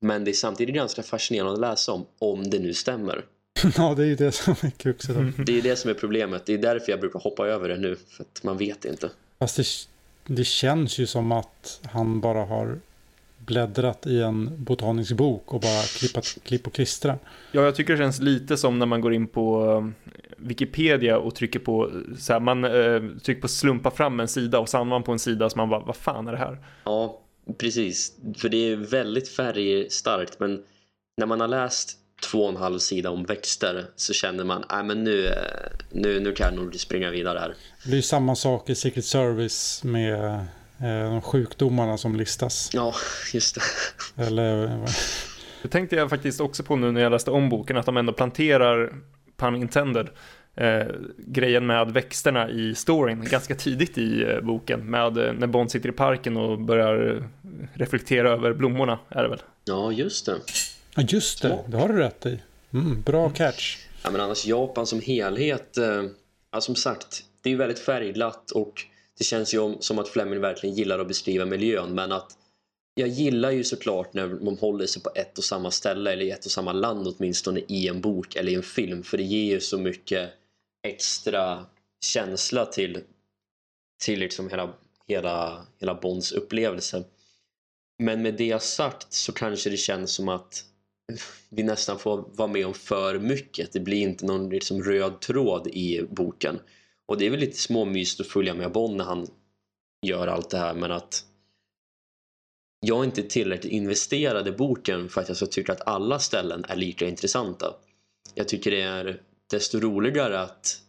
men 0.00 0.24
det 0.24 0.30
är 0.30 0.32
samtidigt 0.32 0.74
ganska 0.74 1.02
fascinerande 1.02 1.52
att 1.52 1.60
läsa 1.60 1.92
om, 1.92 2.06
om 2.18 2.50
det 2.50 2.58
nu 2.58 2.74
stämmer. 2.74 3.24
ja, 3.76 3.94
det 3.94 4.02
är 4.02 4.06
ju 4.06 4.16
det 4.16 4.32
som 4.32 4.54
är 4.60 4.70
kruxet. 4.70 5.16
Det 5.46 5.58
är 5.58 5.62
det 5.62 5.76
som 5.76 5.90
är 5.90 5.94
problemet. 5.94 6.46
Det 6.46 6.54
är 6.54 6.58
därför 6.58 6.92
jag 6.92 7.00
brukar 7.00 7.20
hoppa 7.20 7.46
över 7.46 7.68
det 7.68 7.78
nu. 7.78 7.96
För 8.08 8.24
att 8.24 8.42
man 8.42 8.58
vet 8.58 8.84
inte. 8.84 9.10
Fast 9.38 9.56
det, 9.56 9.64
det 10.26 10.44
känns 10.44 10.98
ju 10.98 11.06
som 11.06 11.32
att 11.32 11.80
han 11.92 12.20
bara 12.20 12.44
har 12.44 12.78
bläddrat 13.38 14.06
i 14.06 14.20
en 14.20 14.64
botanisk 14.64 15.12
bok 15.12 15.54
och 15.54 15.60
bara 15.60 15.82
klippat, 15.82 16.38
klipp 16.44 16.66
och 16.66 16.72
klistra. 16.72 17.18
Ja, 17.52 17.62
jag 17.62 17.74
tycker 17.74 17.92
det 17.92 17.98
känns 17.98 18.20
lite 18.20 18.56
som 18.56 18.78
när 18.78 18.86
man 18.86 19.00
går 19.00 19.14
in 19.14 19.26
på 19.26 19.70
eh, 19.70 20.08
Wikipedia 20.36 21.18
och 21.18 21.34
trycker 21.34 21.58
på, 21.58 21.90
så 22.18 22.32
här, 22.32 22.40
man 22.40 22.64
eh, 22.64 23.02
trycker 23.22 23.40
på 23.40 23.48
slumpa 23.48 23.90
fram 23.90 24.20
en 24.20 24.28
sida 24.28 24.58
och 24.58 24.68
så 24.68 24.78
hamnar 24.78 24.96
man 24.96 25.02
på 25.02 25.12
en 25.12 25.18
sida 25.18 25.50
som 25.50 25.58
man 25.58 25.68
bara, 25.68 25.80
vad 25.80 25.96
fan 25.96 26.28
är 26.28 26.32
det 26.32 26.38
här? 26.38 26.58
Ja, 26.84 27.20
precis. 27.58 28.16
För 28.36 28.48
det 28.48 28.72
är 28.72 28.76
väldigt 28.76 29.28
färgstarkt, 29.28 30.40
men 30.40 30.62
när 31.16 31.26
man 31.26 31.40
har 31.40 31.48
läst 31.48 31.99
två 32.22 32.42
och 32.44 32.50
en 32.50 32.56
halv 32.56 32.78
sida 32.78 33.10
om 33.10 33.24
växter 33.24 33.86
så 33.96 34.12
känner 34.12 34.44
man 34.44 34.64
att 34.68 34.86
men 34.86 35.04
nu, 35.04 35.34
nu, 35.90 36.20
nu 36.20 36.32
kan 36.32 36.54
jag 36.54 36.64
nog 36.64 36.74
springa 36.74 37.10
vidare 37.10 37.38
här. 37.38 37.54
Det 37.84 37.98
är 37.98 38.02
samma 38.02 38.36
sak 38.36 38.70
i 38.70 38.74
Secret 38.74 39.04
Service 39.04 39.84
med 39.84 40.34
eh, 40.80 41.10
de 41.10 41.22
sjukdomarna 41.22 41.98
som 41.98 42.16
listas. 42.16 42.70
Ja, 42.72 42.94
just 43.32 43.54
det. 43.54 43.62
Eller... 44.22 44.78
Det 45.62 45.68
tänkte 45.68 45.96
jag 45.96 46.10
faktiskt 46.10 46.40
också 46.40 46.62
på 46.62 46.76
nu 46.76 46.92
när 46.92 47.00
jag 47.00 47.12
läste 47.12 47.30
om 47.30 47.48
boken 47.48 47.76
att 47.76 47.86
de 47.86 47.96
ändå 47.96 48.12
planterar, 48.12 48.94
pun 49.36 49.56
intended, 49.56 50.08
eh, 50.54 50.86
grejen 51.18 51.66
med 51.66 51.92
växterna 51.92 52.50
i 52.50 52.74
storyn 52.74 53.24
ganska 53.24 53.54
tidigt 53.54 53.98
i 53.98 54.22
eh, 54.22 54.40
boken 54.40 54.90
med 54.90 55.18
eh, 55.18 55.32
när 55.32 55.46
Bond 55.46 55.70
sitter 55.70 55.88
i 55.88 55.92
parken 55.92 56.36
och 56.36 56.60
börjar 56.60 57.24
reflektera 57.74 58.30
över 58.30 58.52
blommorna 58.52 58.98
är 59.08 59.22
det 59.22 59.28
väl? 59.28 59.42
Ja, 59.64 59.92
just 59.92 60.26
det. 60.26 60.36
Ja, 60.94 61.02
just 61.02 61.42
det. 61.42 61.64
Det 61.68 61.76
har 61.76 61.88
du 61.88 61.96
rätt 61.96 62.26
i. 62.26 62.40
Mm, 62.72 63.02
bra 63.02 63.20
mm. 63.20 63.32
catch. 63.32 63.78
Ja, 64.02 64.10
men 64.10 64.20
annars 64.20 64.46
Japan 64.46 64.86
som 64.86 65.00
helhet, 65.00 65.78
eh, 65.78 66.04
ja, 66.52 66.60
som 66.60 66.76
sagt, 66.76 67.24
det 67.42 67.52
är 67.52 67.56
väldigt 67.56 67.78
färgglatt 67.78 68.50
och 68.50 68.86
det 69.18 69.24
känns 69.24 69.54
ju 69.54 69.76
som 69.80 69.98
att 69.98 70.08
Fleming 70.08 70.40
verkligen 70.40 70.76
gillar 70.76 70.98
att 70.98 71.08
beskriva 71.08 71.44
miljön, 71.44 71.94
men 71.94 72.12
att 72.12 72.36
jag 72.94 73.08
gillar 73.08 73.50
ju 73.50 73.64
såklart 73.64 74.14
när 74.14 74.28
de 74.28 74.58
håller 74.58 74.86
sig 74.86 75.02
på 75.02 75.10
ett 75.14 75.38
och 75.38 75.44
samma 75.44 75.70
ställe 75.70 76.12
eller 76.12 76.24
i 76.24 76.30
ett 76.30 76.44
och 76.44 76.50
samma 76.50 76.72
land 76.72 77.06
åtminstone 77.06 77.60
i 77.68 77.88
en 77.88 78.00
bok 78.00 78.36
eller 78.36 78.52
i 78.52 78.54
en 78.54 78.62
film 78.62 79.02
för 79.02 79.16
det 79.16 79.24
ger 79.24 79.54
ju 79.54 79.60
så 79.60 79.78
mycket 79.78 80.30
extra 80.82 81.66
känsla 82.04 82.66
till, 82.66 83.00
till 84.02 84.18
liksom 84.18 84.50
hela, 84.50 84.72
hela, 85.06 85.66
hela 85.78 85.94
Bonds 85.94 86.32
upplevelse. 86.32 87.04
Men 87.98 88.22
med 88.22 88.34
det 88.34 88.62
sagt 88.62 89.12
så 89.12 89.32
kanske 89.32 89.70
det 89.70 89.76
känns 89.76 90.12
som 90.12 90.28
att 90.28 90.64
vi 91.48 91.62
nästan 91.62 91.98
får 91.98 92.24
vara 92.32 92.48
med 92.48 92.66
om 92.66 92.74
för 92.74 93.18
mycket. 93.18 93.72
Det 93.72 93.80
blir 93.80 94.02
inte 94.02 94.26
någon 94.26 94.48
liksom, 94.48 94.82
röd 94.82 95.20
tråd 95.20 95.66
i 95.66 96.02
boken. 96.10 96.58
Och 97.06 97.18
det 97.18 97.26
är 97.26 97.30
väl 97.30 97.40
lite 97.40 97.58
småmysigt 97.58 98.20
att 98.20 98.26
följa 98.26 98.54
med 98.54 98.72
Bond 98.72 98.96
när 98.96 99.04
han 99.04 99.26
gör 100.06 100.26
allt 100.26 100.50
det 100.50 100.58
här 100.58 100.74
men 100.74 100.92
att 100.92 101.24
jag 102.80 103.00
är 103.00 103.04
inte 103.04 103.22
tillräckligt 103.22 103.72
investerad 103.72 104.48
i 104.48 104.52
boken 104.52 105.08
för 105.08 105.20
att 105.20 105.28
jag 105.28 105.36
ska 105.36 105.46
tycka 105.46 105.72
att 105.72 105.86
alla 105.86 106.18
ställen 106.18 106.64
är 106.68 106.76
lika 106.76 107.08
intressanta. 107.08 107.74
Jag 108.34 108.48
tycker 108.48 108.70
det 108.70 108.82
är 108.82 109.22
desto 109.50 109.80
roligare 109.80 110.40
att 110.40 110.82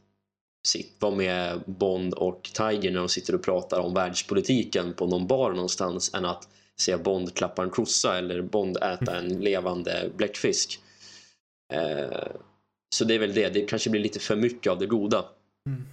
vara 0.99 1.15
med 1.15 1.63
Bond 1.65 2.13
och 2.13 2.51
Tiger 2.53 2.91
när 2.91 2.99
de 2.99 3.09
sitter 3.09 3.35
och 3.35 3.43
pratar 3.43 3.79
om 3.79 3.93
världspolitiken 3.93 4.93
på 4.93 5.07
någon 5.07 5.27
bar 5.27 5.51
någonstans 5.51 6.13
än 6.13 6.25
att 6.25 6.47
se 6.81 6.97
Bond 6.97 7.35
klappa 7.35 7.63
en 7.63 7.69
kossa 7.69 8.17
eller 8.17 8.41
Bond 8.41 8.77
äta 8.77 9.17
en 9.17 9.27
levande 9.27 10.09
bläckfisk. 10.15 10.79
Eh, 11.73 12.27
så 12.95 13.05
det 13.05 13.15
är 13.15 13.19
väl 13.19 13.33
det, 13.33 13.49
det 13.49 13.61
kanske 13.61 13.89
blir 13.89 14.01
lite 14.01 14.19
för 14.19 14.35
mycket 14.35 14.71
av 14.71 14.79
det 14.79 14.85
goda. 14.85 15.25
Mm. 15.65 15.83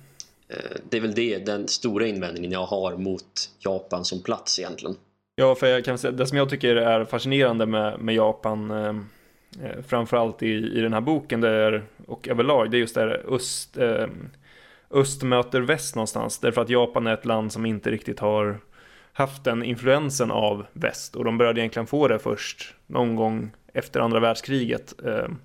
Eh, 0.49 0.77
det 0.91 0.97
är 0.97 1.01
väl 1.01 1.15
det, 1.15 1.39
den 1.39 1.69
stora 1.69 2.07
invändningen 2.07 2.53
jag 2.53 2.67
har 2.67 2.97
mot 2.97 3.51
Japan 3.59 4.05
som 4.05 4.23
plats 4.23 4.59
egentligen. 4.59 4.97
Ja, 5.37 5.55
för 5.55 5.67
jag 5.67 5.85
kan 5.85 5.99
säga, 5.99 6.13
det 6.13 6.27
som 6.27 6.39
jag 6.39 6.51
tycker 6.51 6.77
är 6.77 7.05
fascinerande 7.05 7.67
med, 7.67 8.01
med 8.01 8.15
Japan 8.15 8.71
eh, 8.71 8.97
eh, 9.65 9.83
framförallt 9.87 10.43
i, 10.43 10.55
i 10.55 10.81
den 10.81 10.93
här 10.93 11.01
boken 11.01 11.41
det 11.41 11.49
är, 11.49 11.85
och 12.07 12.29
överlag 12.29 12.71
det 12.71 12.77
är 12.77 12.79
just 12.79 12.95
det 12.95 13.01
här 13.01 13.25
öst, 13.29 13.77
eh, 13.77 14.07
öst 14.91 15.23
möter 15.23 15.61
väst 15.61 15.95
någonstans. 15.95 16.39
Därför 16.39 16.63
att 16.63 16.69
Japan 16.69 17.07
är 17.07 17.15
ett 17.15 17.25
land 17.25 17.53
som 17.53 17.67
inte 17.67 17.91
riktigt 17.91 18.21
har 18.21 18.61
haft 19.19 19.45
den 19.45 19.63
influensen 19.63 20.31
av 20.31 20.67
väst 20.73 21.17
och 21.17 21.25
de 21.25 21.39
började 21.39 21.61
egentligen 21.61 21.87
få 21.87 22.09
det 22.09 22.19
först 22.19 22.75
någon 22.87 23.17
gång 23.17 23.51
efter 23.75 24.01
andra 24.01 24.21
världskriget. 24.21 24.95
Ehm, 25.07 25.39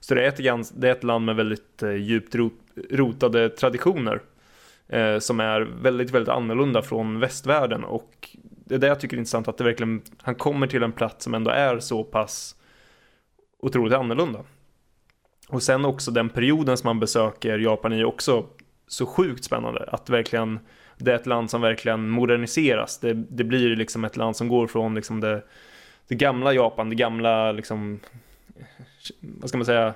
så 0.00 0.14
det 0.14 0.24
är 0.24 0.28
ett, 0.28 0.70
det 0.80 0.88
är 0.88 0.92
ett 0.92 1.04
land 1.04 1.24
med 1.24 1.36
väldigt 1.36 1.82
eh, 1.82 1.94
djupt 1.94 2.34
rotade 2.90 3.48
traditioner 3.48 4.20
eh, 4.88 5.18
som 5.18 5.40
är 5.40 5.60
väldigt, 5.60 6.10
väldigt 6.10 6.34
annorlunda 6.34 6.82
från 6.82 7.20
västvärlden 7.20 7.84
och 7.84 8.36
det 8.42 8.74
är 8.74 8.78
det 8.78 8.86
jag 8.86 9.00
tycker 9.00 9.16
är 9.16 9.18
intressant 9.18 9.48
att 9.48 9.58
det 9.58 9.64
verkligen, 9.64 10.02
han 10.22 10.34
kommer 10.34 10.66
till 10.66 10.82
en 10.82 10.92
plats 10.92 11.24
som 11.24 11.34
ändå 11.34 11.50
är 11.50 11.78
så 11.78 12.04
pass 12.04 12.56
otroligt 13.58 13.94
annorlunda. 13.94 14.40
Och 15.48 15.62
sen 15.62 15.84
också 15.84 16.10
den 16.10 16.28
perioden 16.28 16.76
som 16.76 16.88
man 16.88 17.00
besöker 17.00 17.58
Japan 17.58 17.92
i 17.92 18.04
också 18.04 18.46
så 18.86 19.06
sjukt 19.06 19.44
spännande 19.44 19.88
att 19.92 20.10
verkligen 20.10 20.58
det 20.98 21.10
är 21.10 21.16
ett 21.16 21.26
land 21.26 21.50
som 21.50 21.60
verkligen 21.60 22.08
moderniseras. 22.08 22.98
Det, 22.98 23.14
det 23.14 23.44
blir 23.44 23.76
liksom 23.76 24.04
ett 24.04 24.16
land 24.16 24.36
som 24.36 24.48
går 24.48 24.66
från 24.66 24.94
liksom 24.94 25.20
det, 25.20 25.42
det 26.08 26.14
gamla 26.14 26.52
Japan, 26.52 26.88
det 26.88 26.96
gamla 26.96 27.52
liksom, 27.52 28.00
vad 29.20 29.48
ska 29.48 29.58
man 29.58 29.66
säga, 29.66 29.94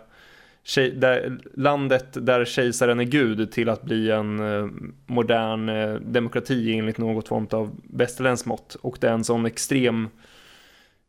där, 0.94 1.38
landet 1.54 2.26
där 2.26 2.44
kejsaren 2.44 3.00
är 3.00 3.04
gud 3.04 3.52
till 3.52 3.68
att 3.68 3.82
bli 3.82 4.10
en 4.10 4.40
eh, 4.40 4.68
modern 5.06 5.68
eh, 5.68 5.94
demokrati 5.94 6.78
enligt 6.78 6.98
något 6.98 7.28
form 7.28 7.48
av 7.50 7.76
västerländskt 7.82 8.46
mått. 8.46 8.74
Och 8.74 8.98
det 9.00 9.08
är 9.08 9.12
en 9.12 9.24
sån 9.24 9.46
extrem 9.46 10.08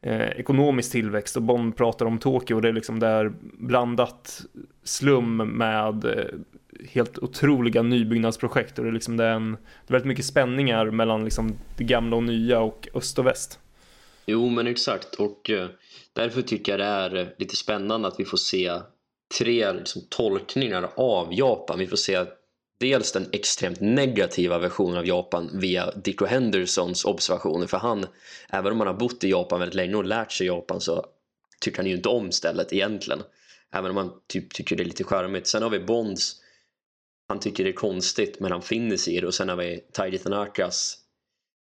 eh, 0.02 0.30
ekonomisk 0.30 0.92
tillväxt 0.92 1.36
och 1.36 1.42
Bond 1.42 1.78
pratar 1.78 2.06
om 2.06 2.18
Tokyo 2.18 2.56
och 2.56 2.62
det 2.62 2.70
är 2.70 2.74
liksom 2.74 3.00
där 3.00 3.32
blandat 3.58 4.42
slum 4.84 5.38
med 5.38 6.06
eh, 6.06 6.26
helt 6.92 7.18
otroliga 7.18 7.82
nybyggnadsprojekt 7.82 8.78
och 8.78 8.84
det 8.86 8.90
är 8.90 8.94
liksom 8.94 9.18
det 9.18 9.24
är, 9.24 9.34
en, 9.34 9.52
det 9.52 9.58
är 9.88 9.92
väldigt 9.92 10.08
mycket 10.08 10.26
spänningar 10.26 10.86
mellan 10.92 11.24
liksom 11.24 11.58
det 11.78 11.84
gamla 11.84 12.16
och 12.16 12.24
nya 12.24 12.60
och 12.60 12.88
öst 12.94 13.20
och 13.20 13.26
väst. 13.26 13.60
Jo 14.26 14.50
men 14.50 14.68
exakt 14.68 15.16
och 15.16 15.50
eh, 15.50 15.68
därför 16.14 16.42
tycker 16.42 16.72
jag 16.72 16.80
det 16.80 16.86
är 16.86 17.16
eh, 17.16 17.28
lite 17.38 17.56
spännande 17.56 18.08
att 18.08 18.20
vi 18.20 18.26
får 18.26 18.38
se 18.38 18.72
tre 19.38 19.74
liksom, 19.74 20.02
tolkningar 20.10 20.90
av 20.96 21.34
Japan. 21.34 21.80
Vi 21.80 21.88
får 21.88 21.98
se 21.98 22.26
dels 22.80 23.12
den 23.12 23.30
extremt 23.32 23.80
negativa 23.80 24.60
versionen 24.60 24.98
av 24.98 25.08
Japan 25.08 25.50
via 25.54 25.92
Dick 25.92 26.22
Hendersons 26.22 27.06
observationer 27.06 27.68
för 27.68 27.78
han, 27.78 28.06
även 28.50 28.72
om 28.72 28.80
han 28.80 28.88
har 28.88 28.94
bott 28.94 29.24
i 29.24 29.30
Japan 29.30 29.60
väldigt 29.60 29.76
länge 29.76 29.96
och 29.96 30.06
lärt 30.06 30.32
sig 30.32 30.48
Japan 30.48 30.82
så 30.82 31.06
tycker 31.60 31.78
han 31.78 31.88
ju 31.88 31.96
inte 31.96 32.10
om 32.10 32.32
stället 32.32 32.74
egentligen. 32.74 33.22
Även 33.72 33.92
om 33.92 33.98
han 33.98 34.12
typ 34.28 34.54
tycker 34.54 34.76
det 34.76 34.84
är 34.84 34.86
lite 34.86 35.04
charmigt. 35.04 35.48
Sen 35.48 35.64
har 35.64 35.70
vi 35.70 35.80
Bonds 35.80 36.36
han 37.30 37.40
tycker 37.40 37.64
det 37.64 37.70
är 37.70 37.74
konstigt 37.74 38.40
men 38.40 38.52
han 38.52 38.62
finner 38.62 38.98
sig 38.98 39.16
i 39.16 39.20
det 39.20 39.28
och 39.28 39.34
sen 39.34 39.50
har 39.50 39.56
vi 39.56 39.84
Taiji 39.92 40.18
Tanakas 40.18 40.98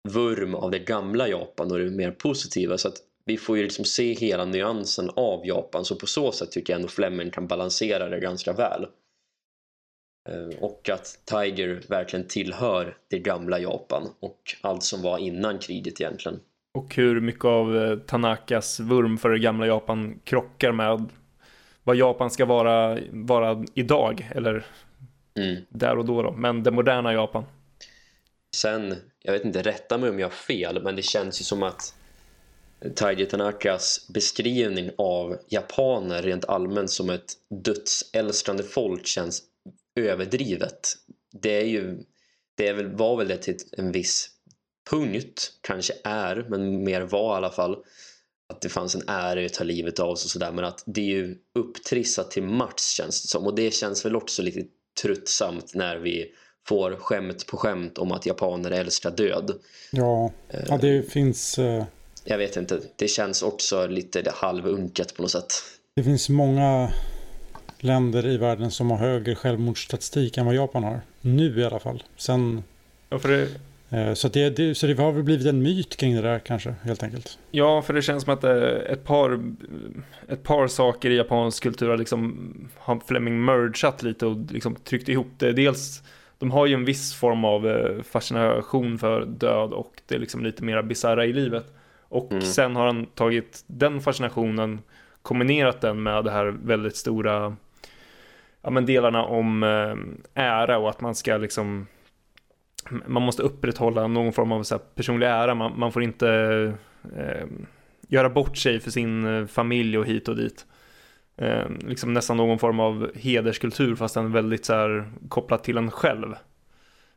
vurm 0.08 0.54
av 0.54 0.70
det 0.70 0.78
gamla 0.78 1.28
Japan 1.28 1.72
och 1.72 1.78
det 1.78 1.90
mer 1.90 2.10
positiva 2.10 2.78
så 2.78 2.88
att 2.88 2.96
vi 3.24 3.36
får 3.36 3.56
ju 3.56 3.62
liksom 3.62 3.84
se 3.84 4.12
hela 4.12 4.44
nyansen 4.44 5.10
av 5.16 5.46
Japan 5.46 5.84
så 5.84 5.96
på 5.96 6.06
så 6.06 6.32
sätt 6.32 6.52
tycker 6.52 6.72
jag 6.72 6.78
ändå 6.78 6.88
Fleming 6.88 7.30
kan 7.30 7.46
balansera 7.46 8.08
det 8.08 8.20
ganska 8.20 8.52
väl. 8.52 8.86
Eh, 10.28 10.58
och 10.60 10.88
att 10.88 11.20
Tiger 11.24 11.82
verkligen 11.88 12.28
tillhör 12.28 12.96
det 13.08 13.18
gamla 13.18 13.58
Japan 13.58 14.02
och 14.20 14.40
allt 14.60 14.82
som 14.82 15.02
var 15.02 15.18
innan 15.18 15.58
kriget 15.58 16.00
egentligen. 16.00 16.40
Och 16.78 16.94
hur 16.94 17.20
mycket 17.20 17.44
av 17.44 17.76
eh, 17.76 17.98
Tanakas 17.98 18.80
vurm 18.80 19.18
för 19.18 19.30
det 19.30 19.38
gamla 19.38 19.66
Japan 19.66 20.20
krockar 20.24 20.72
med 20.72 21.08
vad 21.84 21.96
Japan 21.96 22.30
ska 22.30 22.44
vara, 22.44 22.98
vara 23.10 23.64
idag, 23.74 24.30
eller 24.34 24.66
mm. 25.34 25.62
där 25.68 25.98
och 25.98 26.04
då, 26.04 26.22
då, 26.22 26.32
men 26.32 26.62
det 26.62 26.70
moderna 26.70 27.12
Japan. 27.12 27.44
Sen, 28.56 28.96
jag 29.22 29.32
vet 29.32 29.44
inte, 29.44 29.62
rätta 29.62 29.98
mig 29.98 30.10
om 30.10 30.18
jag 30.18 30.26
har 30.26 30.32
fel, 30.32 30.82
men 30.82 30.96
det 30.96 31.02
känns 31.02 31.40
ju 31.40 31.44
som 31.44 31.62
att 31.62 31.94
Taiji 32.96 33.26
Tanakas 33.26 34.08
beskrivning 34.14 34.90
av 34.98 35.38
japaner 35.48 36.22
rent 36.22 36.44
allmänt 36.44 36.90
som 36.90 37.10
ett 37.10 37.32
dödsälskande 37.64 38.62
folk 38.62 39.06
känns 39.06 39.42
överdrivet. 39.96 40.94
Det 41.32 41.60
är 41.60 41.66
ju 41.66 41.98
det 42.56 42.68
är 42.68 42.74
väl, 42.74 42.96
var 42.96 43.16
väl 43.16 43.28
det 43.28 43.36
till 43.36 43.56
en 43.72 43.92
viss 43.92 44.30
punkt, 44.90 45.52
kanske 45.60 45.92
är, 46.04 46.46
men 46.48 46.84
mer 46.84 47.00
var 47.00 47.34
i 47.34 47.36
alla 47.36 47.50
fall 47.50 47.84
att 48.48 48.60
det 48.60 48.68
fanns 48.68 48.94
en 48.94 49.08
ära 49.08 49.42
i 49.42 49.46
att 49.46 49.54
ta 49.54 49.64
livet 49.64 49.98
av 49.98 50.14
sig 50.14 50.26
och 50.26 50.30
sådär 50.30 50.52
men 50.52 50.64
att 50.64 50.82
det 50.86 51.00
är 51.00 51.04
ju 51.04 51.38
upptrissat 51.54 52.30
till 52.30 52.42
match 52.42 52.80
känns 52.80 53.22
det 53.22 53.28
som 53.28 53.46
och 53.46 53.54
det 53.54 53.74
känns 53.74 54.04
väl 54.04 54.16
också 54.16 54.42
lite 54.42 54.64
tröttsamt 55.02 55.74
när 55.74 55.96
vi 55.96 56.26
får 56.68 56.96
skämt 56.96 57.46
på 57.46 57.56
skämt 57.56 57.98
om 57.98 58.12
att 58.12 58.26
japaner 58.26 58.70
älskar 58.70 59.10
död. 59.10 59.50
Ja, 59.90 60.32
ja 60.68 60.76
det 60.76 60.98
uh, 60.98 61.02
finns 61.02 61.58
uh 61.58 61.84
jag 62.24 62.38
vet 62.38 62.56
inte, 62.56 62.80
det 62.96 63.08
känns 63.08 63.42
också 63.42 63.86
lite 63.86 64.32
halvunket 64.34 65.16
på 65.16 65.22
något 65.22 65.30
sätt. 65.30 65.52
Det 65.96 66.04
finns 66.04 66.28
många 66.28 66.90
länder 67.78 68.26
i 68.26 68.36
världen 68.36 68.70
som 68.70 68.90
har 68.90 68.98
högre 68.98 69.34
självmordsstatistik 69.34 70.36
än 70.36 70.46
vad 70.46 70.54
Japan 70.54 70.84
har. 70.84 71.00
Nu 71.20 71.60
i 71.60 71.64
alla 71.64 71.78
fall. 71.78 72.02
Sen... 72.16 72.64
Ja, 73.08 73.18
för 73.18 73.28
det... 73.28 73.48
Eh, 73.90 74.14
så 74.14 74.28
det, 74.28 74.56
det, 74.56 74.74
så 74.74 74.86
det 74.86 74.98
har 74.98 75.12
väl 75.12 75.22
blivit 75.22 75.46
en 75.46 75.62
myt 75.62 75.96
kring 75.96 76.14
det 76.14 76.22
där 76.22 76.38
kanske, 76.38 76.74
helt 76.82 77.02
enkelt. 77.02 77.38
Ja, 77.50 77.82
för 77.82 77.94
det 77.94 78.02
känns 78.02 78.24
som 78.24 78.34
att 78.34 78.44
eh, 78.44 78.52
ett 78.66 79.04
par, 79.04 79.54
ett 80.28 80.42
par 80.42 80.66
saker 80.66 81.10
i 81.10 81.16
japansk 81.16 81.62
kultur 81.62 81.88
har 81.88 81.96
liksom 81.96 82.50
har 82.78 83.00
Fleming 83.06 83.44
mergat 83.44 84.02
lite 84.02 84.26
och 84.26 84.36
liksom 84.52 84.74
tryckt 84.74 85.08
ihop 85.08 85.30
det. 85.38 85.52
Dels, 85.52 86.02
de 86.38 86.50
har 86.50 86.66
ju 86.66 86.74
en 86.74 86.84
viss 86.84 87.14
form 87.14 87.44
av 87.44 87.68
eh, 87.68 88.02
fascination 88.02 88.98
för 88.98 89.26
död 89.26 89.72
och 89.72 89.92
det 90.06 90.14
är 90.14 90.18
liksom 90.18 90.44
lite 90.44 90.64
mer 90.64 90.82
bisarra 90.82 91.26
i 91.26 91.32
livet. 91.32 91.66
Och 92.08 92.32
mm. 92.32 92.42
sen 92.42 92.76
har 92.76 92.86
han 92.86 93.06
tagit 93.06 93.64
den 93.66 94.00
fascinationen, 94.00 94.80
kombinerat 95.22 95.80
den 95.80 96.02
med 96.02 96.24
det 96.24 96.30
här 96.30 96.46
väldigt 96.46 96.96
stora 96.96 97.56
ja, 98.62 98.70
men 98.70 98.86
delarna 98.86 99.24
om 99.24 99.62
ära 100.34 100.78
och 100.78 100.90
att 100.90 101.00
man 101.00 101.14
ska 101.14 101.36
liksom 101.36 101.86
man 103.06 103.22
måste 103.22 103.42
upprätthålla 103.42 104.06
någon 104.06 104.32
form 104.32 104.52
av 104.52 104.62
så 104.62 104.74
här, 104.74 104.82
personlig 104.94 105.26
ära. 105.26 105.54
Man, 105.54 105.78
man 105.78 105.92
får 105.92 106.02
inte 106.02 106.28
eh, 107.16 107.46
göra 108.08 108.30
bort 108.30 108.56
sig 108.56 108.80
för 108.80 108.90
sin 108.90 109.26
eh, 109.26 109.46
familj 109.46 109.98
och 109.98 110.06
hit 110.06 110.28
och 110.28 110.36
dit. 110.36 110.66
Eh, 111.36 111.70
liksom 111.86 112.12
nästan 112.12 112.36
någon 112.36 112.58
form 112.58 112.80
av 112.80 113.10
hederskultur 113.14 113.96
fast 113.96 114.14
den 114.14 114.32
väldigt 114.32 114.64
så 114.64 114.74
här, 114.74 115.10
kopplad 115.28 115.62
till 115.62 115.76
en 115.76 115.90
själv. 115.90 116.34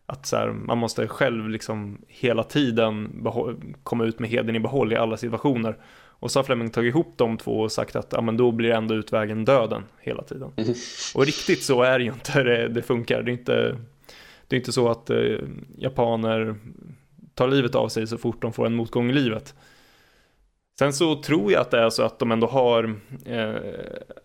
Att 0.05 0.25
så 0.25 0.35
här, 0.35 0.47
man 0.51 0.77
måste 0.77 1.07
själv 1.07 1.49
liksom 1.49 1.97
hela 2.07 2.43
tiden 2.43 3.25
komma 3.83 4.03
ut 4.03 4.19
med 4.19 4.29
heden 4.29 4.55
i 4.55 4.59
behåll 4.59 4.93
i 4.93 4.95
alla 4.95 5.17
situationer. 5.17 5.77
Och 6.23 6.31
så 6.31 6.39
har 6.39 6.43
Fleming 6.43 6.69
tagit 6.69 6.89
ihop 6.89 7.13
de 7.17 7.37
två 7.37 7.59
och 7.59 7.71
sagt 7.71 7.95
att 7.95 8.07
ja, 8.11 8.21
men 8.21 8.37
då 8.37 8.51
blir 8.51 8.71
ändå 8.71 8.95
utvägen 8.95 9.45
döden 9.45 9.83
hela 9.99 10.23
tiden. 10.23 10.51
Mm. 10.57 10.73
Och 11.15 11.25
riktigt 11.25 11.63
så 11.63 11.83
är 11.83 11.99
det 11.99 12.05
ju 12.05 12.11
inte 12.11 12.43
det, 12.43 12.67
det 12.67 12.81
funkar. 12.81 13.23
Det 13.23 13.31
är 13.31 13.33
inte, 13.33 13.77
det 14.53 14.57
är 14.57 14.59
inte 14.59 14.71
så 14.71 14.89
att 14.89 15.09
eh, 15.09 15.39
japaner 15.77 16.55
tar 17.33 17.47
livet 17.47 17.75
av 17.75 17.89
sig 17.89 18.07
så 18.07 18.17
fort 18.17 18.41
de 18.41 18.53
får 18.53 18.65
en 18.65 18.75
motgång 18.75 19.09
i 19.09 19.13
livet. 19.13 19.55
Sen 20.79 20.93
så 20.93 21.21
tror 21.21 21.51
jag 21.51 21.61
att 21.61 21.71
det 21.71 21.79
är 21.79 21.89
så 21.89 22.03
att 22.03 22.19
de 22.19 22.31
ändå 22.31 22.47
har, 22.47 22.95
eh, 23.25 23.55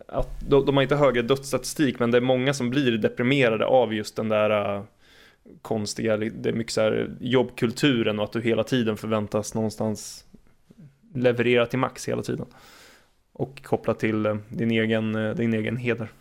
att 0.07 0.49
de, 0.49 0.65
de, 0.65 0.75
har 0.75 0.83
inte 0.83 0.95
högre 0.95 1.21
dödsstatistik 1.21 1.99
men 1.99 2.11
det 2.11 2.17
är 2.17 2.21
många 2.21 2.53
som 2.53 2.69
blir 2.69 2.97
deprimerade 2.97 3.65
av 3.65 3.93
just 3.93 4.15
den 4.15 4.29
där 4.29 4.75
eh, 4.75 4.83
konstiga, 5.61 6.17
det 6.17 6.49
är 6.49 6.53
mycket 6.53 6.73
så 6.73 6.81
här 6.81 7.17
jobbkulturen 7.19 8.19
och 8.19 8.25
att 8.25 8.31
du 8.31 8.41
hela 8.41 8.63
tiden 8.63 8.97
förväntas 8.97 9.55
någonstans 9.55 10.25
leverera 11.15 11.65
till 11.65 11.79
max 11.79 12.07
hela 12.07 12.21
tiden. 12.21 12.45
Och 13.33 13.63
kopplat 13.63 13.99
till 13.99 14.25
eh, 14.25 14.37
din 14.49 14.71
egen, 14.71 15.15
eh, 15.15 15.35
din 15.35 15.53
egen 15.53 15.77
heder. 15.77 16.11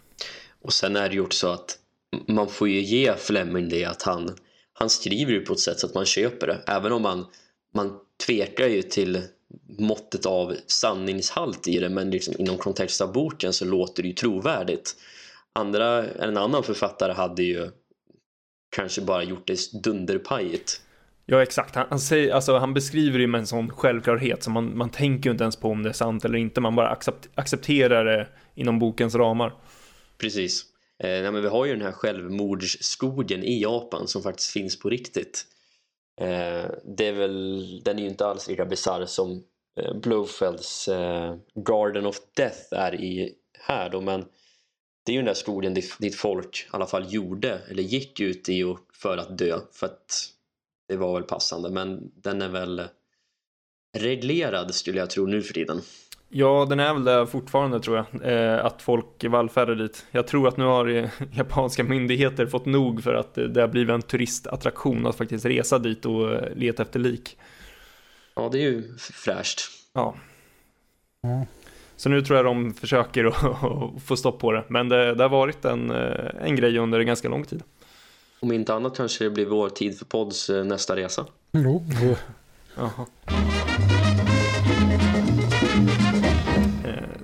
Och 0.62 0.72
sen 0.72 0.97
är 0.97 1.09
det 1.09 1.14
gjort 1.14 1.32
så 1.32 1.52
att 1.52 1.78
man 2.26 2.48
får 2.48 2.68
ju 2.68 2.80
ge 2.80 3.14
Fleming 3.14 3.68
det 3.68 3.85
att 3.85 4.02
han, 4.02 4.36
han 4.72 4.90
skriver 4.90 5.32
ju 5.32 5.40
på 5.40 5.52
ett 5.52 5.60
sätt 5.60 5.78
så 5.78 5.86
att 5.86 5.94
man 5.94 6.06
köper 6.06 6.47
det. 6.47 6.62
Även 6.66 6.93
om 6.93 7.02
man, 7.02 7.26
man 7.74 7.98
tvekar 8.26 8.68
ju 8.68 8.82
till 8.82 9.22
måttet 9.78 10.26
av 10.26 10.56
sanningshalt 10.66 11.68
i 11.68 11.78
det 11.78 11.89
men 11.89 12.10
liksom 12.10 12.35
inom 12.39 12.56
kontext 12.56 13.01
av 13.01 13.12
boken 13.12 13.52
så 13.52 13.64
låter 13.64 14.02
det 14.02 14.09
ju 14.09 14.14
trovärdigt. 14.14 14.97
Andra, 15.52 16.09
en 16.09 16.36
annan 16.36 16.62
författare 16.62 17.12
hade 17.12 17.43
ju 17.43 17.70
kanske 18.76 19.01
bara 19.01 19.22
gjort 19.22 19.47
det 19.47 19.82
dunderpajigt. 19.82 20.80
Ja 21.26 21.43
exakt, 21.43 21.74
han, 21.74 21.86
han, 21.90 22.01
säger, 22.01 22.35
alltså, 22.35 22.59
han 22.59 22.74
beskriver 22.74 23.18
det 23.18 23.26
med 23.26 23.39
en 23.39 23.47
sån 23.47 23.70
självklarhet 23.70 24.43
så 24.43 24.51
man, 24.51 24.78
man 24.78 24.90
tänker 24.90 25.30
ju 25.30 25.32
inte 25.32 25.44
ens 25.44 25.56
på 25.56 25.68
om 25.68 25.82
det 25.82 25.89
är 25.89 25.93
sant 25.93 26.24
eller 26.24 26.39
inte, 26.39 26.60
man 26.60 26.76
bara 26.76 26.89
accept, 26.89 27.28
accepterar 27.35 28.05
det 28.05 28.28
inom 28.55 28.78
bokens 28.78 29.14
ramar. 29.14 29.55
Precis. 30.18 30.64
Eh, 30.99 31.23
nej, 31.23 31.33
men 31.33 31.43
vi 31.43 31.49
har 31.49 31.65
ju 31.65 31.73
den 31.73 31.83
här 31.83 31.93
självmordsskogen 31.93 33.45
i 33.45 33.62
Japan 33.62 34.09
som 34.09 34.23
faktiskt 34.23 34.51
finns 34.51 34.79
på 34.79 34.91
riktigt. 34.91 35.47
Eh, 36.20 36.70
det 36.85 37.07
är 37.07 37.12
väl, 37.12 37.81
den 37.85 37.99
är 37.99 38.03
ju 38.03 38.09
inte 38.09 38.27
alls 38.27 38.49
lika 38.49 38.65
bisarr 38.65 39.07
som 39.07 39.45
eh, 39.81 39.95
Blofelds 39.95 40.89
eh, 40.89 41.37
Garden 41.55 42.07
of 42.07 42.16
Death 42.37 42.61
är 42.70 42.95
i 42.95 43.35
här 43.59 43.91
då, 43.91 44.01
men 44.01 44.25
det 45.05 45.12
är 45.12 45.15
ju 45.15 45.19
den 45.19 45.27
där 45.27 45.35
skogen 45.35 45.75
dit, 45.75 45.97
dit 45.99 46.15
folk 46.15 46.66
i 46.66 46.69
alla 46.70 46.87
fall 46.87 47.15
gjorde, 47.15 47.61
eller 47.70 47.83
gick 47.83 48.20
ut 48.20 48.49
i 48.49 48.62
och 48.62 48.81
för 48.93 49.16
att 49.16 49.39
dö, 49.39 49.61
för 49.73 49.87
att 49.87 50.29
det 50.89 50.97
var 50.97 51.15
väl 51.15 51.23
passande, 51.23 51.70
men 51.70 52.12
den 52.15 52.43
är 52.43 52.49
väl 52.49 52.89
reglerad 53.97 54.75
skulle 54.75 54.99
jag 54.99 55.11
tro 55.11 55.27
nu 55.27 55.43
för 55.43 55.55
tiden. 55.55 55.81
Ja, 56.31 56.67
den 56.69 56.81
är 56.81 56.95
väl 56.95 57.05
där 57.05 57.27
fortfarande 57.27 57.81
tror 57.81 57.97
jag, 57.97 58.33
eh, 58.33 58.65
att 58.65 58.83
folk 58.83 59.25
vallfärdar 59.25 59.75
dit. 59.75 60.07
Jag 60.11 60.27
tror 60.27 60.49
att 60.49 60.57
nu 60.57 60.65
har 60.65 61.11
japanska 61.33 61.85
myndigheter 61.85 62.47
fått 62.47 62.67
nog 62.67 63.03
för 63.03 63.15
att 63.15 63.35
det 63.35 63.61
har 63.61 63.69
blivit 63.69 63.95
en 63.95 64.03
turistattraktion 64.03 65.07
att 65.07 65.17
faktiskt 65.17 65.45
resa 65.45 65.79
dit 65.79 66.07
och 66.07 66.33
eh, 66.33 66.55
leta 66.55 66.83
efter 66.83 67.01
lik. 67.01 67.37
Ja, 68.35 68.49
det 68.53 68.59
är 68.59 68.63
ju 68.63 68.97
fräscht. 68.99 69.61
Ja. 69.93 70.15
Mm. 71.25 71.47
Så 71.97 72.09
nu 72.09 72.23
tror 72.23 72.37
jag 72.37 72.47
de 72.47 72.75
försöker 72.75 73.25
att 73.97 74.03
få 74.03 74.17
stopp 74.17 74.39
på 74.39 74.53
det. 74.53 74.65
Men 74.69 74.89
det, 74.89 75.15
det 75.15 75.25
har 75.25 75.31
varit 75.31 75.65
en, 75.65 75.91
eh, 75.91 76.31
en 76.41 76.57
grej 76.57 76.79
under 76.79 77.01
en 77.01 77.07
ganska 77.07 77.29
lång 77.29 77.45
tid. 77.45 77.63
Om 78.41 78.53
inte 78.53 78.75
annat 78.75 78.97
kanske 78.97 79.25
det 79.25 79.31
blir 79.31 79.47
vår 79.47 79.69
tid 79.69 79.99
för 79.99 80.05
pods 80.05 80.51
eh, 80.51 80.65
nästa 80.65 80.97
resa. 80.97 81.27
Jo. 81.53 81.85
Jaha. 82.75 83.07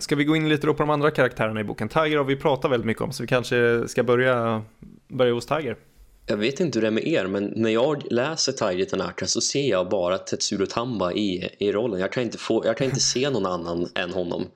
Ska 0.04 0.16
vi 0.16 0.24
gå 0.24 0.36
in 0.36 0.48
lite 0.48 0.66
då 0.66 0.74
på 0.74 0.82
de 0.82 0.90
andra 0.90 1.10
karaktärerna 1.10 1.60
i 1.60 1.64
boken? 1.64 1.88
Tiger 1.88 2.16
har 2.16 2.24
vi 2.24 2.36
pratat 2.36 2.70
väldigt 2.70 2.86
mycket 2.86 3.02
om 3.02 3.12
så 3.12 3.22
vi 3.22 3.26
kanske 3.26 3.88
ska 3.88 4.02
börja, 4.02 4.62
börja 5.08 5.32
hos 5.32 5.46
Tiger. 5.46 5.76
Jag 6.26 6.36
vet 6.36 6.60
inte 6.60 6.78
hur 6.78 6.82
det 6.82 6.86
är 6.86 6.92
med 6.92 7.06
er 7.06 7.26
men 7.26 7.52
när 7.56 7.70
jag 7.70 8.12
läser 8.12 8.52
Tiger 8.52 8.84
Tanaka 8.84 9.26
så 9.26 9.40
ser 9.40 9.70
jag 9.70 9.88
bara 9.88 10.18
Tetsuro 10.18 10.66
Tamba 10.66 11.12
i, 11.12 11.48
i 11.58 11.72
rollen. 11.72 12.00
Jag 12.00 12.12
kan, 12.12 12.22
inte 12.22 12.38
få, 12.38 12.62
jag 12.66 12.76
kan 12.76 12.84
inte 12.84 13.00
se 13.00 13.30
någon 13.30 13.46
annan 13.46 13.88
än 13.94 14.12
honom 14.12 14.46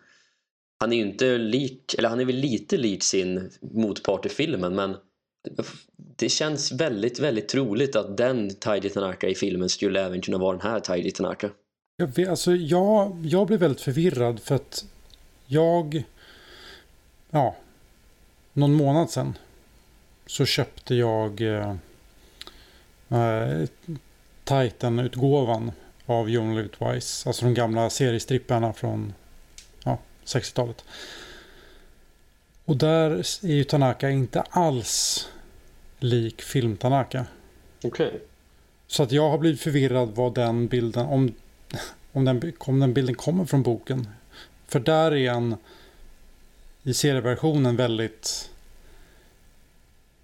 han 0.81 0.93
är 0.93 0.97
ju 0.97 1.03
inte 1.03 1.39
lik, 1.39 1.95
eller 1.99 2.09
han 2.09 2.21
är 2.21 2.25
väl 2.25 2.37
lite 2.37 2.77
lik 2.77 3.03
sin 3.03 3.51
motpart 3.61 4.27
i 4.27 4.29
filmen 4.29 4.75
men 4.75 4.97
det 6.17 6.29
känns 6.29 6.73
väldigt, 6.73 7.21
väldigt 7.21 7.49
troligt 7.49 7.97
att 7.97 8.17
den 8.17 8.55
Taiji 8.55 8.91
Tanaka 8.91 9.29
i 9.29 9.35
filmen 9.35 9.69
skulle 9.69 10.05
även 10.05 10.21
kunna 10.21 10.39
vara 10.39 10.57
den 10.57 10.71
här 10.71 10.81
Taiji 10.81 11.11
Tanaka. 11.11 11.51
Jag, 11.97 12.07
vet, 12.07 12.29
alltså, 12.29 12.53
jag, 12.55 13.17
jag 13.25 13.47
blev 13.47 13.61
väldigt 13.61 13.81
förvirrad 13.81 14.41
för 14.41 14.55
att 14.55 14.85
jag, 15.49 16.05
ja, 17.31 17.57
någon 18.53 18.75
månad 18.75 19.11
sedan 19.11 19.39
så 20.27 20.45
köpte 20.45 20.95
jag 20.95 21.41
eh, 21.41 21.75
eh 23.09 23.69
Titan-utgåvan 24.45 25.73
av 26.07 26.31
John 26.31 26.55
Lutwise. 26.55 27.29
Alltså 27.29 27.45
de 27.45 27.55
gamla 27.55 27.91
seriestripparna 27.91 28.73
från 28.73 29.13
60-talet. 30.29 30.85
Och 32.65 32.77
där 32.77 33.11
är 33.45 33.55
ju 33.55 33.65
Tanaka 33.65 34.11
inte 34.11 34.41
alls 34.41 35.29
lik 35.99 36.43
film-Tanaka. 36.43 37.27
Okej. 37.85 38.07
Okay. 38.07 38.21
Så 38.87 39.03
att 39.03 39.13
jag 39.13 39.31
har 39.31 39.39
blivit 39.39 39.61
förvirrad 39.61 40.09
vad 40.15 40.35
den 40.35 40.69
bilden, 40.69 41.07
om, 41.07 41.35
om, 42.13 42.25
den, 42.25 42.53
om 42.59 42.81
den 42.81 42.95
bilden 42.95 43.15
kommer 43.15 43.45
från 43.45 43.63
boken. 43.63 44.09
För 44.69 44.81
där 44.81 45.15
är 45.15 45.31
han 45.31 45.57
i 46.83 46.95
serieversionen 46.95 47.77
väldigt 47.77 48.51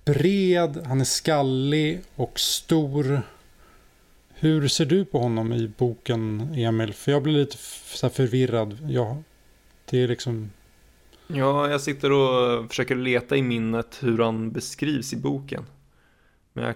bred, 0.04 0.82
han 0.86 1.00
är 1.00 1.04
skallig 1.04 2.02
och 2.16 2.40
stor. 2.40 3.22
Hur 4.34 4.68
ser 4.68 4.84
du 4.84 5.04
på 5.04 5.18
honom 5.18 5.52
i 5.52 5.68
boken, 5.78 6.40
Emil? 6.54 6.94
För 6.94 7.12
jag 7.12 7.22
blir 7.22 7.32
lite 7.32 7.56
så 7.84 8.08
förvirrad. 8.08 8.78
Jag 8.88 9.22
det 9.90 10.02
är 10.02 10.08
liksom... 10.08 10.50
Ja, 11.26 11.70
jag 11.70 11.80
sitter 11.80 12.12
och 12.12 12.68
försöker 12.68 12.96
leta 12.96 13.36
i 13.36 13.42
minnet 13.42 13.98
hur 14.02 14.18
han 14.18 14.50
beskrivs 14.52 15.12
i 15.12 15.16
boken. 15.16 15.66
Men 16.52 16.64
jag 16.64 16.74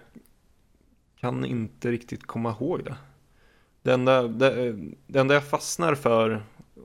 kan 1.20 1.44
inte 1.44 1.90
riktigt 1.90 2.26
komma 2.26 2.50
ihåg 2.50 2.84
det. 2.84 2.96
Det 3.82 3.92
enda, 3.92 4.22
det, 4.22 4.76
det 5.06 5.20
enda 5.20 5.34
jag 5.34 5.48
fastnar 5.48 5.94
för, 5.94 6.42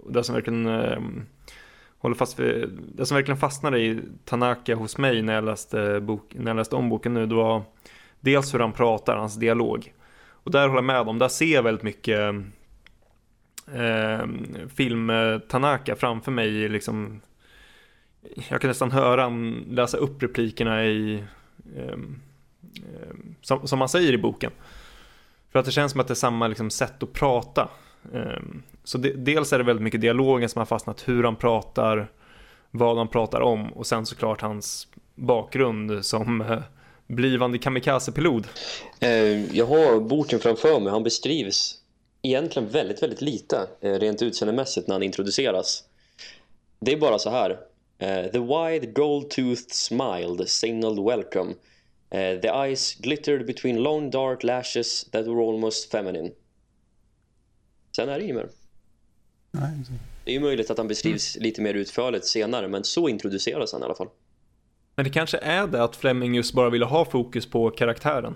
det 0.10 0.24
som 0.24 0.36
verkligen 0.36 0.66
eh, 0.66 1.00
håller 1.98 2.16
fast 2.16 2.40
vid, 2.40 2.70
det 2.96 3.06
som 3.06 3.16
verkligen 3.16 3.38
fastnade 3.38 3.80
i 3.80 4.00
Tanaka 4.26 4.76
hos 4.76 4.98
mig 4.98 5.22
när 5.22 5.34
jag 5.34 5.44
läste, 5.44 6.00
bok, 6.00 6.36
när 6.36 6.52
jag 6.52 6.58
läste 6.58 6.76
om 6.76 6.90
boken 6.90 7.14
nu, 7.14 7.26
det 7.26 7.36
var 7.36 7.64
dels 8.20 8.54
hur 8.54 8.60
han 8.60 8.72
pratar, 8.72 9.16
hans 9.16 9.36
dialog. 9.36 9.94
Och 10.44 10.52
där 10.52 10.68
håller 10.68 10.78
jag 10.78 10.84
med 10.84 11.00
om, 11.00 11.20
där 11.20 11.28
ser 11.28 11.54
jag 11.54 11.64
väldigt 11.64 11.84
mycket 11.84 12.20
ehm, 12.20 12.52
eh, 13.74 14.68
film-Tanaka 14.76 15.96
framför 15.96 16.32
mig. 16.32 16.70
Liksom, 16.70 17.22
jag 18.50 18.62
kan 18.62 18.68
nästan 18.68 18.92
höra 18.92 19.22
han 19.22 19.66
läsa 19.70 19.98
upp 19.98 20.24
replikerna 20.24 20.86
i, 20.86 21.24
eh, 21.76 21.98
som, 23.42 23.68
som 23.68 23.80
han 23.80 23.90
säger 23.90 24.14
i 24.14 24.18
boken. 24.18 24.52
För 25.52 25.60
att 25.60 25.66
det 25.66 25.72
känns 25.72 25.92
som 25.92 26.02
att 26.02 26.08
det 26.08 26.14
är 26.14 26.16
samma 26.16 26.48
liksom, 26.48 26.70
sätt 26.70 27.04
att 27.04 27.14
prata. 27.14 27.70
Eh, 28.14 28.40
så 28.84 28.98
de, 28.98 29.10
dels 29.12 29.54
är 29.54 29.58
det 29.58 29.64
väldigt 29.64 29.84
mycket 29.84 30.02
dialogen 30.02 30.50
som 30.50 30.60
har 30.60 30.66
fastnat, 30.66 31.08
hur 31.08 31.24
han 31.24 31.36
pratar, 31.36 32.12
vad 32.72 32.98
han 32.98 33.08
pratar 33.08 33.42
om 33.42 33.74
och 33.74 33.88
sen 33.88 34.06
såklart 34.06 34.42
hans 34.42 34.88
bakgrund 35.16 36.06
som 36.06 36.42
eh, 36.42 36.60
blivande 37.08 37.58
kamikazepilot. 37.58 38.46
Eh, 39.00 39.56
jag 39.56 39.66
har 39.66 40.00
boken 40.00 40.40
framför 40.40 40.80
mig, 40.80 40.92
han 40.92 41.04
beskrivs 41.04 41.80
egentligen 42.22 42.70
väldigt, 42.70 43.04
väldigt 43.04 43.22
lite 43.22 43.68
eh, 43.82 43.94
rent 43.94 44.22
utseendemässigt 44.22 44.88
när 44.88 44.96
han 44.96 45.04
introduceras. 45.04 45.84
Det 46.80 46.94
är 46.94 46.98
bara 46.98 47.20
så 47.20 47.30
här. 47.30 47.60
Eh, 47.98 48.32
the 48.32 48.40
wide 48.40 48.88
gold-toothed 48.94 49.72
smiled 49.72 50.50
signaled 50.50 51.06
welcome. 51.06 51.54
Uh, 52.14 52.40
the 52.42 52.48
eyes 52.48 52.96
glittered 52.96 53.46
between 53.46 53.84
long 53.84 54.12
dark 54.12 54.44
lashes 54.44 55.04
that 55.12 55.26
were 55.26 55.42
almost 55.42 55.92
feminine. 55.92 56.32
Sen 57.96 58.10
är 58.10 58.20
det 58.20 58.26
Ymer. 58.26 58.34
mer. 58.34 58.50
Det 60.24 60.32
är 60.32 60.34
ju 60.34 60.40
möjligt 60.40 60.72
att 60.72 60.78
han 60.78 60.88
beskrivs 60.88 61.36
mm. 61.36 61.44
lite 61.44 61.62
mer 61.62 61.74
utförligt 61.74 62.26
senare, 62.26 62.68
men 62.68 62.84
så 62.84 63.10
introduceras 63.10 63.74
han 63.74 63.82
i 63.82 63.86
alla 63.86 63.96
fall. 63.96 64.08
Men 64.96 65.06
det 65.06 65.12
kanske 65.12 65.38
är 65.38 65.68
det 65.68 65.84
att 65.84 65.96
Fleming 65.96 66.36
just 66.36 66.54
bara 66.54 66.70
ville 66.70 66.86
ha 66.86 67.06
fokus 67.06 67.46
på 67.50 67.70
karaktären. 67.70 68.36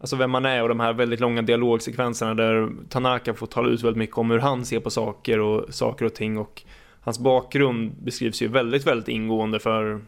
Alltså 0.00 0.16
vem 0.16 0.30
man 0.30 0.44
är 0.44 0.62
och 0.62 0.68
de 0.68 0.80
här 0.80 0.92
väldigt 0.92 1.20
långa 1.20 1.42
dialogsekvenserna 1.42 2.34
där 2.34 2.70
Tanaka 2.88 3.34
får 3.34 3.46
tala 3.46 3.68
ut 3.68 3.82
väldigt 3.82 3.98
mycket 3.98 4.18
om 4.18 4.30
hur 4.30 4.38
han 4.38 4.64
ser 4.64 4.80
på 4.80 4.90
saker 4.90 5.40
och 5.40 5.74
saker 5.74 6.04
och 6.04 6.14
ting 6.14 6.38
och 6.38 6.62
hans 7.00 7.18
bakgrund 7.18 7.92
beskrivs 8.02 8.42
ju 8.42 8.48
väldigt, 8.48 8.86
väldigt 8.86 9.08
ingående 9.08 9.58
för 9.58 10.00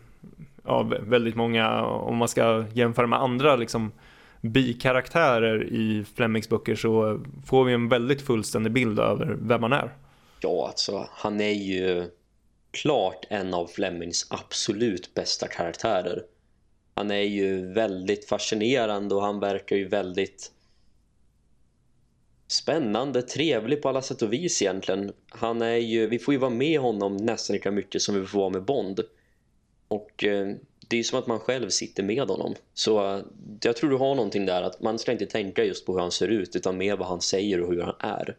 ja, 0.65 0.83
väldigt 1.03 1.35
många, 1.35 1.83
om 1.85 2.17
man 2.17 2.29
ska 2.29 2.65
jämföra 2.73 3.07
med 3.07 3.23
andra 3.23 3.57
liksom 3.57 3.93
bikaraktärer 4.41 5.65
i 5.65 6.05
Flemings 6.15 6.49
böcker 6.49 6.75
så 6.75 7.21
får 7.47 7.65
vi 7.65 7.73
en 7.73 7.89
väldigt 7.89 8.23
fullständig 8.23 8.73
bild 8.73 8.99
över 8.99 9.37
vem 9.41 9.61
man 9.61 9.73
är. 9.73 9.91
Ja, 10.41 10.69
alltså 10.69 11.09
han 11.11 11.41
är 11.41 11.53
ju 11.53 12.11
klart 12.71 13.27
en 13.29 13.55
av 13.55 13.67
Flemings 13.67 14.27
absolut 14.31 15.15
bästa 15.15 15.49
karaktärer 15.49 16.25
han 17.01 17.11
är 17.11 17.23
ju 17.23 17.73
väldigt 17.73 18.29
fascinerande 18.29 19.15
och 19.15 19.23
han 19.23 19.41
verkar 19.41 19.77
ju 19.77 19.89
väldigt 19.89 20.53
spännande, 22.49 23.23
trevlig 23.23 23.83
på 23.83 23.89
alla 23.89 24.03
sätt 24.03 24.23
och 24.23 24.33
vis 24.33 24.63
egentligen. 24.63 25.13
Han 25.29 25.63
är 25.63 25.77
ju, 25.77 26.07
vi 26.07 26.19
får 26.19 26.35
ju 26.35 26.41
vara 26.41 26.51
med 26.51 26.81
honom 26.81 27.17
nästan 27.17 27.55
lika 27.55 27.71
mycket 27.71 28.03
som 28.03 28.15
vi 28.15 28.27
får 28.27 28.39
vara 28.39 28.51
med 28.51 28.65
Bond. 28.65 29.01
Och 29.89 30.25
eh, 30.25 30.55
det 30.89 30.99
är 30.99 31.03
som 31.03 31.19
att 31.19 31.27
man 31.27 31.41
själv 31.41 31.69
sitter 31.69 32.03
med 32.03 32.29
honom. 32.29 32.55
Så 32.75 33.17
eh, 33.17 33.23
jag 33.63 33.77
tror 33.77 33.91
du 33.91 33.97
har 33.97 34.15
någonting 34.15 34.47
där 34.47 34.63
att 34.63 34.83
man 34.83 34.99
ska 34.99 35.13
inte 35.13 35.27
tänka 35.27 35.65
just 35.65 35.87
på 35.87 35.93
hur 35.93 36.01
han 36.01 36.13
ser 36.13 36.29
ut 36.29 36.57
utan 36.57 36.77
mer 36.77 36.97
vad 36.97 37.09
han 37.09 37.21
säger 37.21 37.61
och 37.61 37.75
hur 37.75 37.83
han 37.83 37.97
är. 37.99 38.37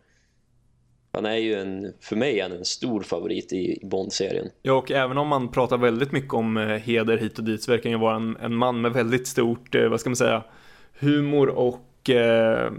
Han 1.13 1.25
är 1.25 1.37
ju 1.37 1.53
en, 1.53 1.93
för 2.01 2.15
mig 2.15 2.39
är 2.39 2.43
han 2.43 2.51
en 2.51 2.65
stor 2.65 3.01
favorit 3.01 3.53
i, 3.53 3.79
Bond-serien. 3.83 4.49
Ja, 4.61 4.73
och 4.73 4.91
även 4.91 5.17
om 5.17 5.27
man 5.27 5.51
pratar 5.51 5.77
väldigt 5.77 6.11
mycket 6.11 6.33
om 6.33 6.57
eh, 6.57 6.67
heder 6.67 7.17
hit 7.17 7.39
och 7.39 7.43
dit 7.43 7.63
så 7.63 7.71
verkar 7.71 7.83
han 7.83 7.99
ju 7.99 8.01
vara 8.01 8.15
en, 8.15 8.37
en 8.41 8.55
man 8.55 8.81
med 8.81 8.93
väldigt 8.93 9.27
stort, 9.27 9.75
eh, 9.75 9.89
vad 9.89 9.99
ska 9.99 10.09
man 10.09 10.15
säga, 10.15 10.43
humor 10.99 11.49
och 11.49 12.09
eh, 12.09 12.71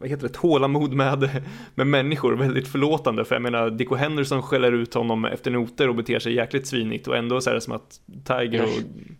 vad 0.00 0.08
heter 0.08 0.28
det, 0.28 0.34
tålamod 0.34 0.92
med, 0.92 1.42
med 1.74 1.86
människor, 1.86 2.36
väldigt 2.36 2.68
förlåtande. 2.68 3.24
För 3.24 3.34
jag 3.34 3.42
menar, 3.42 3.70
Dicko 3.70 3.94
Henderson 3.94 4.42
skäller 4.42 4.72
ut 4.72 4.94
honom 4.94 5.24
efter 5.24 5.50
noter 5.50 5.88
och 5.88 5.94
beter 5.94 6.18
sig 6.18 6.34
jäkligt 6.34 6.66
svinigt 6.66 7.08
och 7.08 7.16
ändå 7.16 7.40
så 7.40 7.50
är 7.50 7.54
det 7.54 7.60
som 7.60 7.72
att 7.72 8.00
Tiger 8.24 8.62
och 8.62 8.68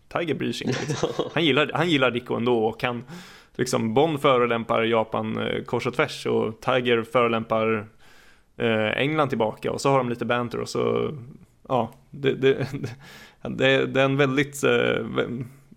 Tiger 0.18 0.34
bryr 0.34 0.52
sig 0.52 0.66
inte. 0.66 0.80
Liksom. 0.88 1.08
Han 1.34 1.44
gillar, 1.44 1.70
han 1.74 1.90
gillar 1.90 2.10
Dicko 2.10 2.34
ändå 2.34 2.64
och 2.64 2.80
kan 2.80 3.04
liksom 3.54 3.94
Bond 3.94 4.20
förolämpar 4.20 4.82
Japan 4.82 5.38
eh, 5.38 5.64
kors 5.64 5.86
och 5.86 5.94
tvärs 5.94 6.26
och 6.26 6.60
Tiger 6.60 7.02
förolämpar 7.02 7.86
England 8.96 9.28
tillbaka 9.28 9.72
och 9.72 9.80
så 9.80 9.90
har 9.90 9.98
de 9.98 10.08
lite 10.08 10.24
banter 10.24 10.60
och 10.60 10.68
så, 10.68 11.14
ja, 11.68 11.90
det, 12.10 12.34
det, 12.34 12.56
det, 13.42 13.86
det 13.86 14.00
är 14.00 14.04
en 14.04 14.16
väldigt, 14.16 14.64
eh, 14.64 15.06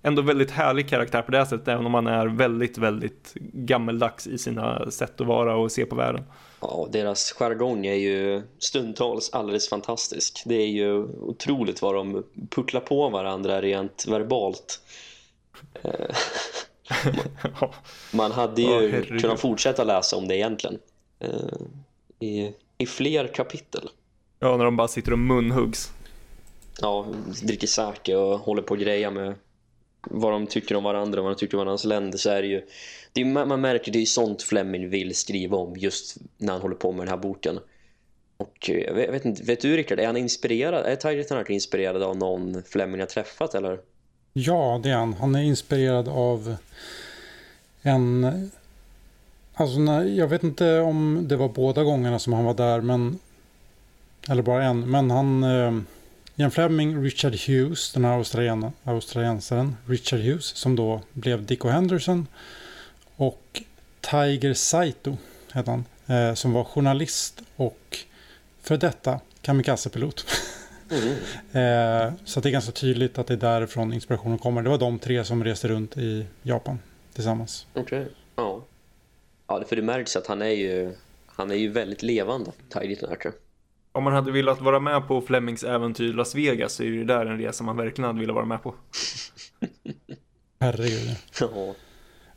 ändå 0.03 0.22
väldigt 0.22 0.51
härlig 0.51 0.89
karaktär 0.89 1.22
på 1.22 1.31
det 1.31 1.45
sättet, 1.45 1.68
även 1.68 1.85
om 1.85 1.91
man 1.91 2.07
är 2.07 2.27
väldigt, 2.27 2.77
väldigt 2.77 3.34
gammeldags 3.53 4.27
i 4.27 4.38
sina 4.38 4.91
sätt 4.91 5.22
att 5.22 5.27
vara 5.27 5.55
och 5.55 5.72
se 5.72 5.85
på 5.85 5.95
världen. 5.95 6.23
Ja, 6.61 6.88
deras 6.91 7.31
jargong 7.31 7.85
är 7.85 7.93
ju 7.93 8.41
stundtals 8.60 9.30
alldeles 9.34 9.69
fantastisk. 9.69 10.43
Det 10.45 10.55
är 10.55 10.68
ju 10.68 11.03
otroligt 11.03 11.81
vad 11.81 11.95
de 11.95 12.23
pucklar 12.49 12.81
på 12.81 13.10
varandra 13.10 13.61
rent 13.61 14.05
verbalt. 14.07 14.80
Eh, 15.84 16.15
man 18.14 18.31
hade 18.31 18.61
ju 18.61 19.01
oh, 19.01 19.19
kunnat 19.19 19.39
fortsätta 19.39 19.84
läsa 19.84 20.18
om 20.18 20.27
det 20.27 20.35
egentligen. 20.35 20.80
I 22.19 22.51
i 22.77 22.85
fler 22.85 23.27
kapitel. 23.27 23.89
Ja, 24.39 24.57
när 24.57 24.65
de 24.65 24.77
bara 24.77 24.87
sitter 24.87 25.11
och 25.11 25.19
munhuggs. 25.19 25.91
Ja, 26.81 27.07
dricker 27.43 27.67
sake 27.67 28.15
och 28.15 28.39
håller 28.39 28.61
på 28.61 28.75
greja 28.75 29.11
med 29.11 29.35
vad 30.09 30.31
de 30.31 30.47
tycker 30.47 30.75
om 30.75 30.83
varandra 30.83 31.19
och 31.19 31.23
vad 31.23 31.33
de 31.33 31.39
tycker 31.39 31.57
om 31.57 31.59
varandras 31.59 31.85
länder 31.85 32.17
så 32.17 32.29
är 32.29 32.41
det 32.41 32.47
ju 32.47 32.65
det 33.13 33.21
är, 33.21 33.45
man 33.45 33.61
märker 33.61 33.91
det 33.91 34.01
är 34.01 34.05
sånt 34.05 34.41
Fleming 34.41 34.89
vill 34.89 35.15
skriva 35.15 35.57
om 35.57 35.73
just 35.77 36.17
när 36.37 36.53
han 36.53 36.61
håller 36.61 36.75
på 36.75 36.91
med 36.91 37.01
den 37.01 37.07
här 37.07 37.17
boken. 37.17 37.59
Och 38.37 38.69
eh, 38.69 38.77
jag 38.77 39.11
vet, 39.11 39.25
inte, 39.25 39.43
vet 39.43 39.61
du 39.61 39.77
Rickard, 39.77 39.99
är 39.99 40.05
han 40.05 40.17
inspirerad? 40.17 40.85
Är 40.85 40.95
Tiger 40.95 41.23
Tanaka 41.23 41.53
inspirerad 41.53 42.03
av 42.03 42.17
någon 42.17 42.63
Fleming 42.63 42.99
har 42.99 43.07
träffat 43.07 43.55
eller? 43.55 43.79
Ja, 44.33 44.79
det 44.83 44.89
är 44.89 44.95
han. 44.95 45.13
Han 45.13 45.35
är 45.35 45.43
inspirerad 45.43 46.07
av 46.07 46.55
en 47.81 48.51
Alltså 49.55 49.80
nej, 49.80 50.17
jag 50.17 50.27
vet 50.27 50.43
inte 50.43 50.80
om 50.80 51.25
det 51.27 51.35
var 51.35 51.49
båda 51.49 51.84
gångerna 51.84 52.19
som 52.19 52.34
han 52.34 52.45
var 52.45 52.53
där, 52.53 52.81
men 52.81 53.19
eller 54.30 54.43
bara 54.43 54.63
en. 54.63 54.91
Men 54.91 55.11
han, 55.11 55.43
eh, 55.43 55.80
Ian 56.35 56.51
Fleming, 56.51 57.03
Richard 57.03 57.35
Hughes, 57.35 57.93
den 57.93 58.05
här 58.05 58.13
australien, 58.13 58.71
australiensaren, 58.84 59.75
Richard 59.85 60.19
Hughes, 60.19 60.45
som 60.45 60.75
då 60.75 61.01
blev 61.13 61.45
Dicko 61.45 61.67
Henderson. 61.69 62.27
Och 63.15 63.63
Tiger 64.01 64.53
Saito, 64.53 65.17
hette 65.51 65.71
han, 65.71 65.85
eh, 66.07 66.34
som 66.34 66.53
var 66.53 66.63
journalist 66.63 67.41
och 67.55 67.97
för 68.61 68.77
detta 68.77 69.19
kamikazepilot. 69.41 70.25
Mm. 70.91 71.07
eh, 72.07 72.13
så 72.25 72.39
det 72.39 72.49
är 72.49 72.51
ganska 72.51 72.71
tydligt 72.71 73.17
att 73.17 73.27
det 73.27 73.34
är 73.34 73.38
därifrån 73.38 73.93
inspirationen 73.93 74.38
kommer. 74.38 74.61
Det 74.61 74.69
var 74.69 74.77
de 74.77 74.99
tre 74.99 75.25
som 75.25 75.43
reste 75.43 75.67
runt 75.67 75.97
i 75.97 76.25
Japan 76.41 76.80
tillsammans. 77.13 77.67
Okej, 77.73 78.01
okay. 78.01 78.13
ja. 78.35 78.61
Ja, 79.59 79.63
för 79.67 79.75
det 79.75 79.81
märks 79.81 80.15
att 80.15 80.27
han 80.27 80.41
är 80.41 80.49
ju, 80.49 80.93
han 81.25 81.51
är 81.51 81.55
ju 81.55 81.69
väldigt 81.69 82.03
levande, 82.03 82.51
Tidy 82.69 82.95
Tanaka. 82.95 83.31
Om 83.91 84.03
man 84.03 84.13
hade 84.13 84.31
velat 84.31 84.61
vara 84.61 84.80
med 84.80 85.07
på 85.07 85.21
Flemings 85.21 85.63
äventyr 85.63 86.13
Las 86.13 86.35
Vegas 86.35 86.73
så 86.73 86.84
är 86.84 86.91
det 86.91 87.03
där 87.03 87.25
en 87.25 87.38
resa 87.38 87.63
man 87.63 87.77
verkligen 87.77 88.07
hade 88.07 88.19
velat 88.19 88.35
vara 88.35 88.45
med 88.45 88.63
på. 88.63 88.75
Herregud. 90.59 91.15
Ja. 91.39 91.75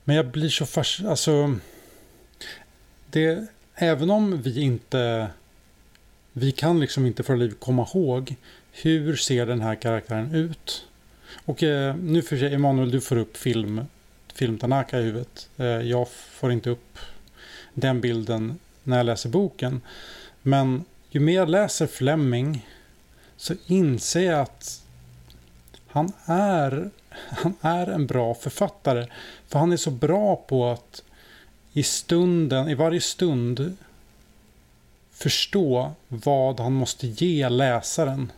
Men 0.04 0.16
jag 0.16 0.26
blir 0.26 0.48
så 0.48 0.66
fast, 0.66 1.04
alltså. 1.04 1.54
Det, 3.10 3.46
även 3.74 4.10
om 4.10 4.42
vi 4.42 4.60
inte, 4.60 5.28
vi 6.32 6.52
kan 6.52 6.80
liksom 6.80 7.06
inte 7.06 7.22
för 7.22 7.36
liv 7.36 7.54
komma 7.58 7.86
ihåg 7.94 8.34
hur 8.72 9.16
ser 9.16 9.46
den 9.46 9.60
här 9.60 9.74
karaktären 9.74 10.34
ut? 10.34 10.86
Och 11.44 11.62
eh, 11.62 11.96
nu 11.96 12.22
för 12.22 12.36
sig, 12.36 12.54
Emanuel, 12.54 12.90
du 12.90 13.00
får 13.00 13.16
upp 13.16 13.36
film 13.36 13.80
film 14.36 14.58
Tanaka 14.58 15.00
i 15.00 15.02
huvudet. 15.02 15.48
Eh, 15.56 15.66
jag 15.66 16.08
får 16.08 16.52
inte 16.52 16.70
upp 16.70 16.98
den 17.74 18.00
bilden 18.00 18.58
när 18.82 18.96
jag 18.96 19.06
läser 19.06 19.28
boken. 19.28 19.80
Men 20.42 20.84
ju 21.10 21.20
mer 21.20 21.34
jag 21.34 21.48
läser 21.48 21.86
Fleming 21.86 22.66
så 23.36 23.54
inser 23.66 24.22
jag 24.22 24.40
att 24.40 24.82
han 25.88 26.12
är, 26.24 26.90
han 27.10 27.54
är 27.60 27.86
en 27.86 28.06
bra 28.06 28.34
författare. 28.34 29.06
För 29.48 29.58
han 29.58 29.72
är 29.72 29.76
så 29.76 29.90
bra 29.90 30.36
på 30.36 30.70
att 30.70 31.02
i 31.72 31.82
stunden, 31.82 32.68
i 32.68 32.74
varje 32.74 33.00
stund 33.00 33.76
förstå 35.12 35.92
vad 36.08 36.60
han 36.60 36.72
måste 36.72 37.06
ge 37.06 37.48
läsaren 37.48 38.32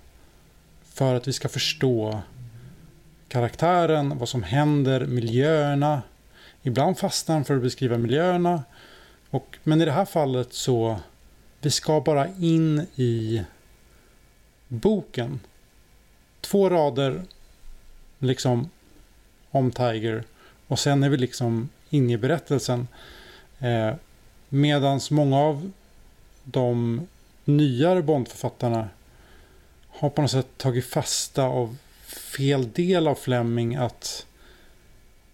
för 0.92 1.14
att 1.14 1.28
vi 1.28 1.32
ska 1.32 1.48
förstå 1.48 2.22
karaktären, 3.28 4.18
vad 4.18 4.28
som 4.28 4.42
händer, 4.42 5.06
miljöerna. 5.06 6.02
Ibland 6.62 6.98
fastnar 6.98 7.34
han 7.34 7.44
för 7.44 7.56
att 7.56 7.62
beskriva 7.62 7.98
miljöerna. 7.98 8.64
Och, 9.30 9.58
men 9.62 9.80
i 9.80 9.84
det 9.84 9.92
här 9.92 10.04
fallet 10.04 10.52
så 10.52 10.98
vi 11.60 11.70
ska 11.70 12.00
bara 12.00 12.28
in 12.38 12.86
i 12.96 13.42
boken. 14.68 15.40
Två 16.40 16.68
rader 16.70 17.22
liksom 18.18 18.70
om 19.50 19.70
Tiger 19.70 20.24
och 20.66 20.78
sen 20.78 21.02
är 21.02 21.08
vi 21.08 21.16
liksom 21.16 21.68
inne 21.90 22.12
i 22.12 22.18
berättelsen. 22.18 22.88
Eh, 23.58 23.94
medans 24.48 25.10
många 25.10 25.38
av 25.38 25.72
de 26.44 27.00
nyare 27.44 28.02
Bondförfattarna 28.02 28.88
har 29.88 30.10
på 30.10 30.22
något 30.22 30.30
sätt 30.30 30.48
tagit 30.56 30.86
fasta 30.86 31.42
av 31.42 31.76
fel 32.08 32.72
del 32.72 33.08
av 33.08 33.14
Fleming 33.14 33.76
att 33.76 34.26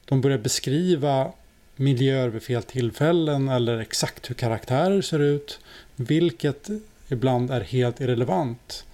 de 0.05 0.21
börjar 0.21 0.39
beskriva 0.39 1.33
miljöer 1.77 2.29
vid 2.29 2.43
fel 2.43 2.63
tillfällen 2.63 3.49
eller 3.49 3.79
exakt 3.79 4.31
hur 4.31 4.35
karaktärer 4.35 5.03
ser 5.03 5.19
ut. 5.19 5.61
Vilket 5.97 6.69
ibland 7.09 7.51
är 7.51 7.61
helt 7.61 8.01
irrelevant 8.01 8.85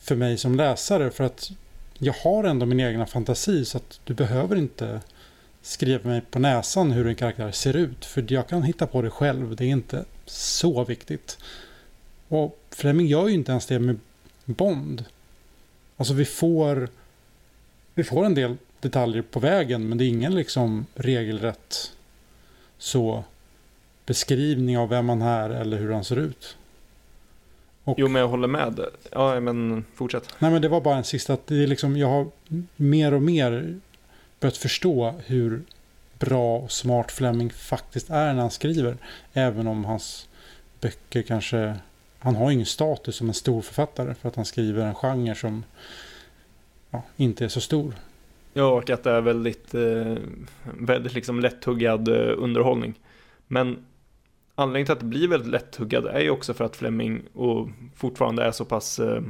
för 0.00 0.16
mig 0.16 0.38
som 0.38 0.54
läsare. 0.54 1.10
För 1.10 1.24
att 1.24 1.50
jag 1.98 2.12
har 2.12 2.44
ändå 2.44 2.66
min 2.66 2.80
egna 2.80 3.06
fantasi 3.06 3.64
så 3.64 3.76
att 3.78 4.00
du 4.04 4.14
behöver 4.14 4.56
inte 4.56 5.00
skriva 5.62 6.08
mig 6.08 6.20
på 6.30 6.38
näsan 6.38 6.90
hur 6.90 7.06
en 7.06 7.14
karaktär 7.14 7.50
ser 7.50 7.76
ut. 7.76 8.04
För 8.04 8.26
jag 8.28 8.48
kan 8.48 8.62
hitta 8.62 8.86
på 8.86 9.02
det 9.02 9.10
själv. 9.10 9.56
Det 9.56 9.64
är 9.64 9.68
inte 9.68 10.04
så 10.26 10.84
viktigt. 10.84 11.38
Och 12.28 12.58
Fleming 12.70 13.06
gör 13.06 13.28
ju 13.28 13.34
inte 13.34 13.50
ens 13.50 13.66
det 13.66 13.78
med 13.78 13.98
Bond. 14.44 15.04
Alltså 15.96 16.14
vi 16.14 16.24
får, 16.24 16.88
vi 17.94 18.04
får 18.04 18.24
en 18.24 18.34
del 18.34 18.56
detaljer 18.80 19.22
på 19.22 19.40
vägen 19.40 19.88
men 19.88 19.98
det 19.98 20.04
är 20.04 20.08
ingen 20.08 20.34
liksom 20.34 20.86
regelrätt 20.94 21.92
så 22.78 23.24
beskrivning 24.06 24.78
av 24.78 24.88
vem 24.88 25.06
man 25.06 25.22
är 25.22 25.50
eller 25.50 25.78
hur 25.78 25.92
han 25.92 26.04
ser 26.04 26.16
ut. 26.16 26.56
Och, 27.84 27.98
jo 27.98 28.08
men 28.08 28.22
jag 28.22 28.28
håller 28.28 28.48
med. 28.48 28.80
Ja 29.12 29.40
men 29.40 29.84
fortsätt. 29.94 30.34
Nej 30.38 30.50
men 30.50 30.62
det 30.62 30.68
var 30.68 30.80
bara 30.80 30.96
en 30.96 31.04
sista 31.04 31.36
det 31.46 31.62
är 31.62 31.66
liksom 31.66 31.96
jag 31.96 32.08
har 32.08 32.26
mer 32.76 33.14
och 33.14 33.22
mer 33.22 33.80
börjat 34.40 34.56
förstå 34.56 35.14
hur 35.26 35.62
bra 36.18 36.58
och 36.58 36.72
smart 36.72 37.12
Fleming 37.12 37.50
faktiskt 37.50 38.10
är 38.10 38.32
när 38.32 38.40
han 38.40 38.50
skriver. 38.50 38.96
Även 39.32 39.66
om 39.66 39.84
hans 39.84 40.28
böcker 40.80 41.22
kanske 41.22 41.76
han 42.24 42.36
har 42.36 42.50
ingen 42.50 42.66
status 42.66 43.16
som 43.16 43.28
en 43.28 43.34
stor 43.34 43.62
författare 43.62 44.14
för 44.14 44.28
att 44.28 44.36
han 44.36 44.44
skriver 44.44 44.86
en 44.86 44.94
genre 44.94 45.34
som 45.34 45.64
ja, 46.90 47.02
inte 47.16 47.44
är 47.44 47.48
så 47.48 47.60
stor. 47.60 47.94
Ja, 48.52 48.64
och 48.64 48.90
att 48.90 49.02
det 49.02 49.10
är 49.10 49.20
väldigt, 49.20 49.74
eh, 49.74 50.16
väldigt 50.64 51.14
liksom 51.14 51.40
lätthuggad 51.40 52.08
eh, 52.08 52.34
underhållning. 52.36 52.94
Men 53.46 53.84
anledningen 54.54 54.86
till 54.86 54.92
att 54.92 55.00
det 55.00 55.06
blir 55.06 55.28
väldigt 55.28 55.50
lätthuggad 55.50 56.06
är 56.06 56.20
ju 56.20 56.30
också 56.30 56.54
för 56.54 56.64
att 56.64 56.76
Fleming 56.76 57.22
och 57.32 57.68
fortfarande 57.96 58.44
är 58.44 58.50
så 58.50 58.64
pass 58.64 58.98
eh, 58.98 59.22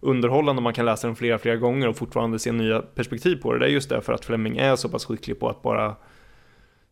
underhållande 0.00 0.62
man 0.62 0.74
kan 0.74 0.86
läsa 0.86 1.06
den 1.06 1.16
flera, 1.16 1.38
flera 1.38 1.56
gånger 1.56 1.88
och 1.88 1.96
fortfarande 1.96 2.38
se 2.38 2.52
nya 2.52 2.82
perspektiv 2.82 3.36
på 3.36 3.52
det. 3.52 3.58
Det 3.58 3.66
är 3.66 3.70
just 3.70 3.88
därför 3.88 4.12
att 4.12 4.24
Fleming 4.24 4.56
är 4.56 4.76
så 4.76 4.88
pass 4.88 5.04
skicklig 5.04 5.40
på 5.40 5.48
att 5.48 5.62
bara 5.62 5.96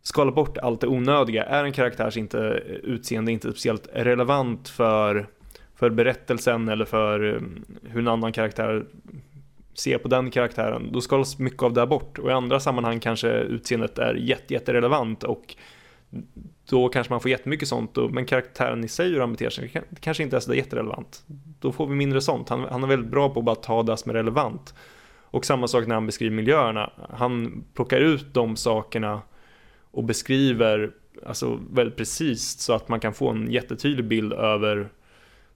skala 0.01 0.31
bort 0.31 0.57
allt 0.57 0.81
det 0.81 0.87
onödiga. 0.87 1.43
Är 1.43 1.63
en 1.63 1.73
karaktärs 1.73 2.17
inte, 2.17 2.39
eh, 2.39 2.75
utseende 2.75 3.31
inte 3.31 3.51
speciellt 3.51 3.87
relevant 3.93 4.69
för 4.69 5.27
för 5.83 5.89
berättelsen 5.89 6.69
eller 6.69 6.85
för 6.85 7.19
mm, 7.19 7.65
hur 7.83 7.99
en 7.99 8.07
annan 8.07 8.31
karaktär 8.31 8.85
ser 9.73 9.97
på 9.97 10.07
den 10.07 10.31
karaktären, 10.31 10.91
då 10.91 11.01
skalas 11.01 11.39
mycket 11.39 11.63
av 11.63 11.73
det 11.73 11.87
bort. 11.87 12.19
Och 12.19 12.29
i 12.29 12.33
andra 12.33 12.59
sammanhang 12.59 12.99
kanske 12.99 13.29
utseendet 13.29 13.97
är 13.97 14.13
jätte, 14.13 14.53
jätterelevant 14.53 15.23
och 15.23 15.55
då 16.69 16.89
kanske 16.89 17.13
man 17.13 17.21
får 17.21 17.31
jättemycket 17.31 17.67
sånt, 17.67 17.97
men 18.09 18.25
karaktären 18.25 18.83
i 18.83 18.87
sig 18.87 19.09
hur 19.09 19.19
han 19.19 19.31
beter 19.31 19.49
sig 19.49 19.71
kanske 19.99 20.23
inte 20.23 20.35
är 20.35 20.39
så 20.39 20.53
jätterelevant. 20.53 21.23
Då 21.59 21.71
får 21.71 21.87
vi 21.87 21.95
mindre 21.95 22.21
sånt. 22.21 22.49
Han, 22.49 22.63
han 22.63 22.83
är 22.83 22.87
väldigt 22.87 23.11
bra 23.11 23.29
på 23.29 23.39
att 23.39 23.45
bara 23.45 23.55
ta 23.55 23.83
det 23.83 23.97
som 23.97 24.09
är 24.09 24.13
relevant. 24.13 24.73
Och 25.21 25.45
samma 25.45 25.67
sak 25.67 25.87
när 25.87 25.95
han 25.95 26.05
beskriver 26.05 26.35
miljöerna. 26.35 26.91
Han 27.09 27.63
plockar 27.73 27.99
ut 27.99 28.33
de 28.33 28.55
sakerna 28.55 29.21
och 29.91 30.03
beskriver 30.03 30.91
alltså, 31.25 31.59
väldigt 31.71 31.97
precis 31.97 32.59
så 32.59 32.73
att 32.73 32.89
man 32.89 32.99
kan 32.99 33.13
få 33.13 33.29
en 33.29 33.51
jättetydlig 33.51 34.05
bild 34.05 34.33
över 34.33 34.89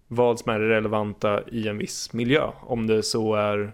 vad 0.08 0.40
som 0.40 0.52
är 0.52 0.60
relevanta 0.60 1.42
i 1.52 1.68
en 1.68 1.78
viss 1.78 2.14
miljö. 2.14 2.48
Om 2.62 2.88
det 2.88 3.04
så 3.04 3.36
är 3.36 3.72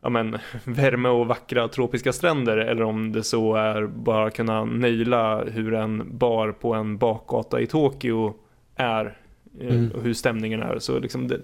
ja, 0.00 0.08
men, 0.08 0.38
värme 0.64 1.08
och 1.08 1.26
vackra 1.26 1.68
tropiska 1.68 2.12
stränder 2.12 2.56
eller 2.56 2.82
om 2.82 3.12
det 3.12 3.22
så 3.22 3.54
är 3.54 3.86
bara 3.86 4.30
kunna 4.30 4.64
naila 4.64 5.44
hur 5.44 5.74
en 5.74 6.18
bar 6.18 6.52
på 6.52 6.74
en 6.74 6.98
bakgata 6.98 7.60
i 7.60 7.66
Tokyo 7.66 8.34
är 8.76 9.18
eh, 9.60 9.74
mm. 9.74 9.90
och 9.90 10.02
hur 10.02 10.14
stämningen 10.14 10.62
är. 10.62 10.78
Så 10.78 10.98
liksom 10.98 11.28
det, 11.28 11.40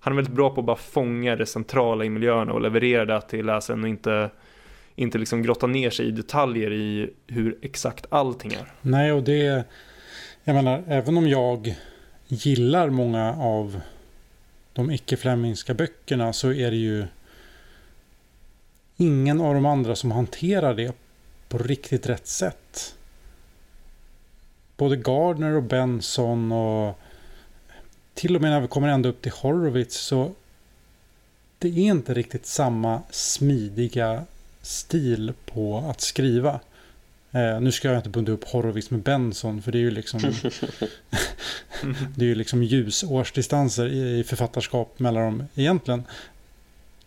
han 0.00 0.12
är 0.12 0.16
väldigt 0.16 0.34
bra 0.34 0.50
på 0.50 0.60
att 0.60 0.66
bara 0.66 0.76
fånga 0.76 1.36
det 1.36 1.46
centrala 1.46 2.04
i 2.04 2.10
miljöerna 2.10 2.52
och 2.52 2.60
leverera 2.60 3.04
det 3.04 3.20
till 3.20 3.46
läsaren 3.46 3.82
och 3.82 3.88
inte, 3.88 4.30
inte 4.94 5.18
liksom 5.18 5.42
grotta 5.42 5.66
ner 5.66 5.90
sig 5.90 6.06
i 6.06 6.10
detaljer 6.10 6.72
i 6.72 7.10
hur 7.26 7.58
exakt 7.62 8.06
allting 8.08 8.52
är. 8.52 8.72
Nej, 8.82 9.12
och 9.12 9.22
det, 9.22 9.64
jag 10.44 10.54
menar, 10.54 10.82
även 10.86 11.16
om 11.16 11.28
jag 11.28 11.76
gillar 12.28 12.90
många 12.90 13.32
av 13.32 13.80
de 14.72 14.90
icke-flemingska 14.90 15.74
böckerna 15.74 16.32
så 16.32 16.52
är 16.52 16.70
det 16.70 16.76
ju 16.76 17.06
ingen 18.96 19.40
av 19.40 19.54
de 19.54 19.66
andra 19.66 19.96
som 19.96 20.10
hanterar 20.10 20.74
det 20.74 20.92
på 21.48 21.58
riktigt 21.58 22.06
rätt 22.06 22.26
sätt. 22.26 22.94
Både 24.76 24.96
Gardner 24.96 25.52
och 25.52 25.62
Benson 25.62 26.52
och 26.52 26.98
till 28.14 28.36
och 28.36 28.42
med 28.42 28.50
när 28.50 28.60
vi 28.60 28.68
kommer 28.68 28.88
ända 28.88 29.08
upp 29.08 29.22
till 29.22 29.32
Horowitz 29.32 29.96
så 29.96 30.32
det 31.58 31.68
är 31.68 31.78
inte 31.78 32.14
riktigt 32.14 32.46
samma 32.46 33.02
smidiga 33.10 34.24
stil 34.62 35.32
på 35.46 35.78
att 35.78 36.00
skriva. 36.00 36.60
Eh, 37.36 37.60
nu 37.60 37.72
ska 37.72 37.88
jag 37.88 37.96
inte 37.96 38.08
bunda 38.08 38.32
upp 38.32 38.44
Horowitz 38.44 38.90
med 38.90 39.00
Benson 39.00 39.62
för 39.62 39.72
det 39.72 39.78
är 39.78 39.80
ju 39.80 39.90
liksom 39.90 40.20
det 42.16 42.24
är 42.24 42.28
ju 42.28 42.34
liksom 42.34 42.62
ljusårsdistanser 42.62 43.86
i, 43.88 44.18
i 44.18 44.24
författarskap 44.24 44.98
mellan 44.98 45.22
dem 45.22 45.44
egentligen. 45.54 46.04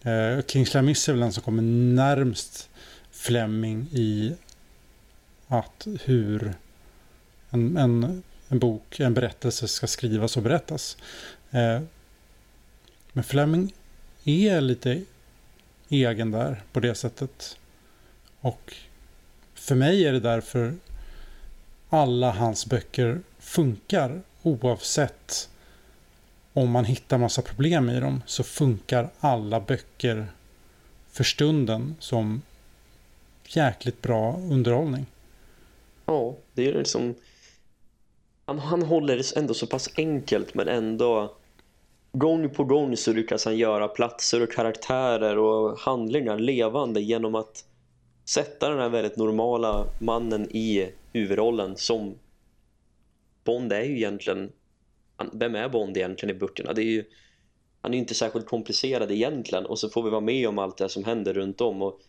Eh, 0.04 0.46
Kingsley 0.48 0.84
Miss 0.84 1.10
är 1.10 1.14
väl 1.14 1.20
den 1.20 1.34
som 1.34 1.44
kommer 1.44 1.62
närmst 1.94 2.70
Fleming 3.12 3.88
i 3.92 4.34
att 5.48 5.88
hur 6.04 6.54
en, 7.50 7.78
en, 7.78 8.24
en 8.50 8.60
bok, 8.60 9.00
en 9.00 9.14
berättelse 9.14 9.68
ska 9.68 9.88
skrivas 9.88 10.38
och 10.38 10.44
berättas. 10.44 10.98
Eh, 11.52 11.82
men 13.14 13.24
Fleming 13.24 13.74
är 14.24 14.62
lite 14.62 15.02
egen 15.90 16.32
där 16.32 16.64
på 16.72 16.80
det 16.80 16.96
sättet. 16.96 17.58
Och 18.42 18.76
för 19.70 19.76
mig 19.76 20.06
är 20.06 20.14
det 20.14 20.20
därför 20.20 20.74
alla 21.90 22.32
hans 22.32 22.66
böcker 22.66 23.22
funkar 23.40 24.22
oavsett 24.44 25.50
om 26.54 26.72
man 26.72 26.86
hittar 26.86 27.18
massa 27.18 27.42
problem 27.42 27.90
i 27.90 28.00
dem 28.00 28.22
så 28.26 28.44
funkar 28.44 29.10
alla 29.20 29.60
böcker 29.60 30.28
för 31.12 31.24
stunden 31.24 31.96
som 32.00 32.42
jäkligt 33.48 34.02
bra 34.02 34.40
underhållning. 34.52 35.06
Ja, 36.06 36.36
det 36.54 36.68
är 36.68 36.74
liksom 36.74 37.16
han, 38.46 38.60
han 38.60 38.82
håller 38.82 39.18
det 39.18 39.38
ändå 39.38 39.54
så 39.54 39.68
pass 39.68 39.90
enkelt 39.98 40.54
men 40.54 40.68
ändå 40.68 41.36
gång 42.12 42.50
på 42.50 42.64
gång 42.64 42.98
så 42.98 43.14
lyckas 43.14 43.46
han 43.46 43.58
göra 43.58 43.88
platser 43.88 44.44
och 44.44 44.52
karaktärer 44.52 45.38
och 45.38 45.80
handlingar 45.80 46.40
levande 46.40 47.02
genom 47.02 47.36
att 47.36 47.66
sätta 48.30 48.70
den 48.70 48.80
här 48.80 48.90
väldigt 48.90 49.18
normala 49.18 49.88
mannen 50.00 50.56
i 50.56 50.92
huvudrollen 51.14 51.78
som 51.78 52.16
Bond 53.44 53.74
är 53.74 53.84
ju 53.84 53.96
egentligen 53.96 54.52
vem 55.34 55.56
är 55.56 55.70
Bond 55.70 55.98
egentligen 55.98 56.36
i 56.36 56.40
böckerna? 56.40 56.74
Det 56.74 56.82
är 56.82 56.86
ju, 56.86 57.06
han 57.82 57.92
är 57.92 57.96
ju 57.96 58.00
inte 58.00 58.14
särskilt 58.14 58.46
komplicerad 58.46 59.12
egentligen 59.12 59.66
och 59.66 59.80
så 59.80 59.90
får 59.90 60.04
vi 60.04 60.10
vara 60.10 60.22
med 60.22 60.48
om 60.48 60.60
allt 60.60 60.78
det 60.78 60.90
som 60.90 61.04
händer 61.04 61.34
runt 61.34 61.62
om 61.62 61.82
och 61.82 62.02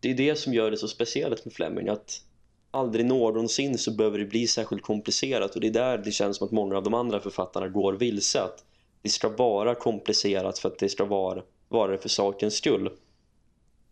det 0.00 0.10
är 0.10 0.14
det 0.14 0.36
som 0.36 0.54
gör 0.54 0.70
det 0.70 0.76
så 0.76 0.88
speciellt 0.88 1.44
med 1.44 1.54
Fleming 1.54 1.88
att 1.88 2.22
aldrig 2.70 3.06
någonsin 3.06 3.78
så 3.78 3.90
behöver 3.90 4.18
det 4.18 4.26
bli 4.26 4.46
särskilt 4.46 4.82
komplicerat 4.82 5.54
och 5.54 5.60
det 5.60 5.66
är 5.66 5.72
där 5.72 5.98
det 5.98 6.12
känns 6.12 6.36
som 6.36 6.46
att 6.46 6.52
många 6.52 6.76
av 6.76 6.82
de 6.82 6.94
andra 6.94 7.20
författarna 7.20 7.68
går 7.68 7.92
vilse 7.92 8.42
att 8.42 8.64
det 9.02 9.08
ska 9.08 9.28
vara 9.28 9.74
komplicerat 9.74 10.58
för 10.58 10.68
att 10.68 10.78
det 10.78 10.88
ska 10.88 11.04
vara, 11.04 11.42
vara 11.68 11.92
det 11.92 11.98
för 11.98 12.08
sakens 12.08 12.54
skull 12.54 12.90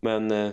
men 0.01 0.31
eh, 0.31 0.49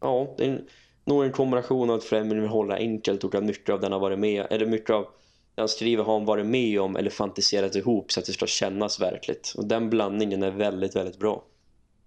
ja, 0.00 0.34
det 0.38 0.44
är 0.44 0.60
nog 1.04 1.24
en 1.24 1.32
kombination 1.32 1.90
av 1.90 1.96
att 1.96 2.04
Fleming 2.04 2.40
vill 2.40 2.50
hålla 2.50 2.76
enkelt 2.76 3.24
och 3.24 3.34
att 3.34 3.44
mycket 3.44 3.70
av 3.70 3.80
den 3.80 3.92
har 3.92 4.00
varit 4.00 4.18
med 4.18 4.46
eller 4.50 4.66
mycket 4.66 4.90
av 4.90 5.06
det 5.54 5.62
han 5.62 5.68
skriver 5.68 6.04
har 6.04 6.12
han 6.12 6.24
varit 6.24 6.46
med 6.46 6.80
om 6.80 6.96
eller 6.96 7.10
fantiserat 7.10 7.76
ihop 7.76 8.12
så 8.12 8.20
att 8.20 8.26
det 8.26 8.32
ska 8.32 8.46
kännas 8.46 9.00
verkligt. 9.00 9.54
Och 9.56 9.66
den 9.66 9.90
blandningen 9.90 10.42
är 10.42 10.50
väldigt, 10.50 10.96
väldigt 10.96 11.18
bra. 11.18 11.42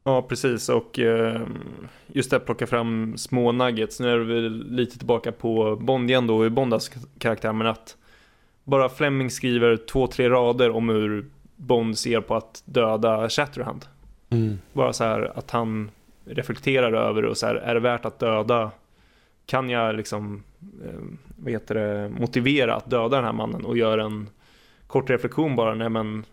Ja, 0.03 0.21
precis. 0.21 0.69
Och 0.69 0.99
eh, 0.99 1.41
just 2.07 2.29
det 2.29 2.37
att 2.37 2.45
plocka 2.45 2.67
fram 2.67 3.17
små 3.17 3.51
nuggets. 3.51 3.99
Nu 3.99 4.09
är 4.09 4.17
vi 4.17 4.49
lite 4.49 4.97
tillbaka 4.97 5.31
på 5.31 5.75
Bond 5.75 6.09
igen 6.09 6.27
då, 6.27 6.45
i 6.45 6.49
Bondas 6.49 6.91
karaktär. 7.17 7.53
Men 7.53 7.67
att 7.67 7.97
bara 8.63 8.89
Fleming 8.89 9.29
skriver 9.29 9.77
två, 9.77 10.07
tre 10.07 10.29
rader 10.29 10.69
om 10.69 10.89
hur 10.89 11.29
Bond 11.55 11.97
ser 11.97 12.21
på 12.21 12.35
att 12.35 12.63
döda 12.65 13.29
Shatterhand. 13.29 13.85
Mm. 14.29 14.59
Bara 14.73 14.93
så 14.93 15.03
här 15.03 15.37
att 15.37 15.51
han 15.51 15.91
reflekterar 16.25 16.93
över 16.93 17.25
och 17.25 17.37
så 17.37 17.45
här, 17.47 17.55
är 17.55 17.73
det 17.73 17.79
värt 17.79 18.05
att 18.05 18.19
döda? 18.19 18.71
Kan 19.45 19.69
jag 19.69 19.95
liksom 19.95 20.43
eh, 20.85 20.99
vad 21.35 21.51
heter 21.51 21.75
det, 21.75 22.09
motivera 22.09 22.75
att 22.75 22.89
döda 22.89 23.15
den 23.15 23.25
här 23.25 23.33
mannen 23.33 23.65
och 23.65 23.77
göra 23.77 24.03
en 24.03 24.29
kort 24.87 25.09
reflektion 25.09 25.55
bara, 25.55 25.75
nej 25.75 25.89
men 25.89 26.25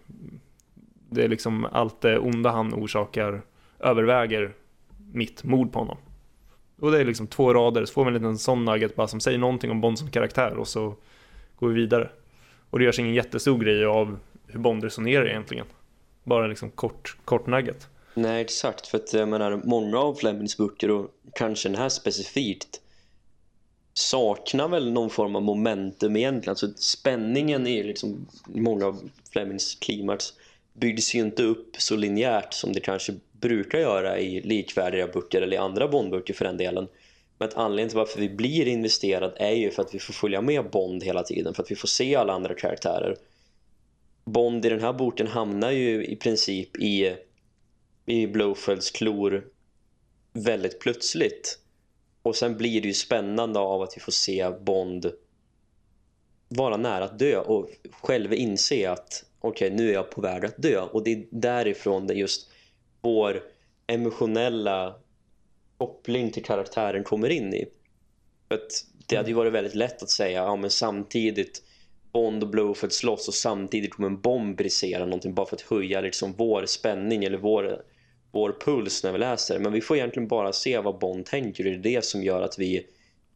det 1.11 1.25
är 1.25 1.29
liksom 1.29 1.67
allt 1.73 2.01
det 2.01 2.19
onda 2.19 2.51
han 2.51 2.75
orsakar 2.75 3.43
överväger 3.79 4.53
mitt 5.13 5.45
mord 5.45 5.73
på 5.73 5.79
honom. 5.79 5.97
Och 6.81 6.91
det 6.91 7.01
är 7.01 7.05
liksom 7.05 7.27
två 7.27 7.55
rader, 7.55 7.85
så 7.85 7.93
får 7.93 8.05
vi 8.05 8.09
en 8.09 8.15
liten 8.15 8.39
sån 8.39 8.65
nugget 8.65 8.97
bara 8.97 9.09
som 9.09 9.21
säger 9.21 9.39
någonting 9.39 9.71
om 9.71 9.81
Bond 9.81 9.99
som 9.99 10.11
karaktär 10.11 10.57
och 10.57 10.69
så 10.69 10.95
går 11.59 11.69
vi 11.69 11.75
vidare. 11.75 12.11
Och 12.71 12.79
det 12.79 12.85
görs 12.85 12.99
ingen 12.99 13.15
jättestor 13.15 13.59
grej 13.59 13.85
av 13.85 14.19
hur 14.47 14.61
Bond 14.61 14.85
resonerar 14.85 15.27
egentligen. 15.27 15.67
Bara 16.25 16.47
liksom 16.47 16.71
kort, 16.71 17.17
kort 17.25 17.47
nugget. 17.47 17.89
Nej, 18.19 18.41
exakt. 18.41 18.87
För 18.87 18.99
att 18.99 19.13
jag 19.13 19.29
menar, 19.29 19.61
många 19.65 19.99
av 19.99 20.15
Flemings 20.15 20.57
böcker 20.57 20.91
och 20.91 21.11
kanske 21.35 21.69
den 21.69 21.79
här 21.79 21.89
specifikt 21.89 22.81
saknar 23.95 24.69
väl 24.69 24.93
någon 24.93 25.11
form 25.11 25.37
av 25.37 25.43
momentum 25.43 26.17
egentligen. 26.17 26.51
Alltså 26.51 26.69
spänningen 26.77 27.67
i 27.67 27.83
liksom 27.83 28.27
många 28.47 28.87
av 28.87 29.11
Flemings 29.33 29.75
klimax 29.75 30.33
byggs 30.73 31.15
ju 31.15 31.19
inte 31.19 31.43
upp 31.43 31.77
så 31.79 31.97
linjärt 31.97 32.55
som 32.55 32.73
det 32.73 32.81
kanske 32.81 33.15
brukar 33.33 33.79
göra 33.79 34.19
i 34.19 34.41
likvärdiga 34.41 35.07
böcker 35.07 35.43
eller 35.43 35.55
i 35.55 35.59
andra 35.59 35.89
Bondböcker 35.89 36.35
för 36.35 36.45
den 36.45 36.57
delen. 36.57 36.89
Men 37.39 37.49
att 37.49 37.55
anledningen 37.55 37.89
till 37.89 37.99
varför 37.99 38.21
vi 38.21 38.29
blir 38.29 38.69
investerad 38.69 39.33
är 39.37 39.55
ju 39.55 39.71
för 39.71 39.83
att 39.83 39.95
vi 39.95 39.99
får 39.99 40.13
följa 40.13 40.41
med 40.41 40.71
Bond 40.71 41.03
hela 41.03 41.23
tiden, 41.23 41.55
för 41.55 41.63
att 41.63 41.71
vi 41.71 41.77
får 41.77 41.89
se 41.89 42.17
alla 42.17 42.33
andra 42.33 42.55
karaktärer. 42.55 43.17
Bond 44.25 44.67
i 44.67 44.69
den 44.69 44.81
här 44.81 44.93
boken 44.93 45.27
hamnar 45.27 45.71
ju 45.71 46.05
i 46.05 46.17
princip 46.17 46.77
i, 46.77 47.15
i 48.09 48.27
Blofelds 48.27 48.91
klor 48.91 49.45
väldigt 50.33 50.81
plötsligt. 50.81 51.59
Och 52.23 52.37
sen 52.37 52.57
blir 52.57 52.81
det 52.83 52.89
ju 52.89 52.95
spännande 52.95 53.59
av 53.59 53.83
att 53.83 53.97
vi 53.97 54.01
får 54.01 54.13
se 54.13 54.51
Bond 54.61 55.13
vara 56.49 56.77
nära 56.77 57.05
att 57.05 57.19
dö 57.19 57.39
och 57.39 57.71
själv 57.91 58.35
inse 58.35 58.91
att 58.91 59.25
okej, 59.41 59.67
okay, 59.67 59.79
nu 59.79 59.89
är 59.89 59.95
jag 59.95 60.11
på 60.11 60.21
väg 60.21 60.45
att 60.45 60.63
dö. 60.63 60.81
Och 60.81 61.05
det 61.05 61.13
är 61.13 61.27
därifrån 61.31 62.07
det 62.07 62.15
just 62.15 62.51
vår 63.01 63.43
emotionella 63.87 64.95
koppling 65.79 66.31
till 66.31 66.45
karaktären 66.45 67.05
kommer 67.05 67.29
in 67.29 67.55
i. 67.55 67.69
För 68.49 68.55
att 68.55 68.85
det 69.07 69.17
hade 69.17 69.29
ju 69.29 69.35
varit 69.35 69.53
väldigt 69.53 69.75
lätt 69.75 70.03
att 70.03 70.11
säga, 70.11 70.43
ja 70.43 70.57
men 70.57 70.71
samtidigt 70.71 71.63
Bond 72.13 72.43
och 72.43 72.51
Blofeld 72.51 72.93
slåss 72.93 73.29
och 73.29 73.35
samtidigt 73.35 73.95
kommer 73.95 74.09
en 74.09 74.21
bomb 74.21 74.57
brisera 74.57 75.05
någonting 75.05 75.35
bara 75.35 75.47
för 75.47 75.57
att 75.57 75.63
höja 75.63 76.01
liksom 76.01 76.33
vår 76.33 76.67
spänning 76.67 77.25
eller 77.25 77.39
vår 77.39 77.83
vår 78.33 78.55
puls 78.65 79.05
när 79.05 79.13
vi 79.13 79.19
läser. 79.19 79.59
Men 79.59 79.73
vi 79.73 79.81
får 79.81 79.97
egentligen 79.97 80.29
bara 80.29 80.53
se 80.53 80.79
vad 80.79 80.99
Bond 80.99 81.27
tänker. 81.27 81.65
Det 81.65 81.71
är 81.71 81.79
det 81.79 82.05
som 82.05 82.23
gör 82.23 82.43
att 82.43 82.59
vi 82.59 82.87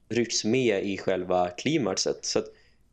rycks 0.09 0.44
med 0.44 0.85
i 0.85 0.98
själva 0.98 1.48
klimaxet. 1.48 2.24
Så 2.24 2.39
att 2.39 2.47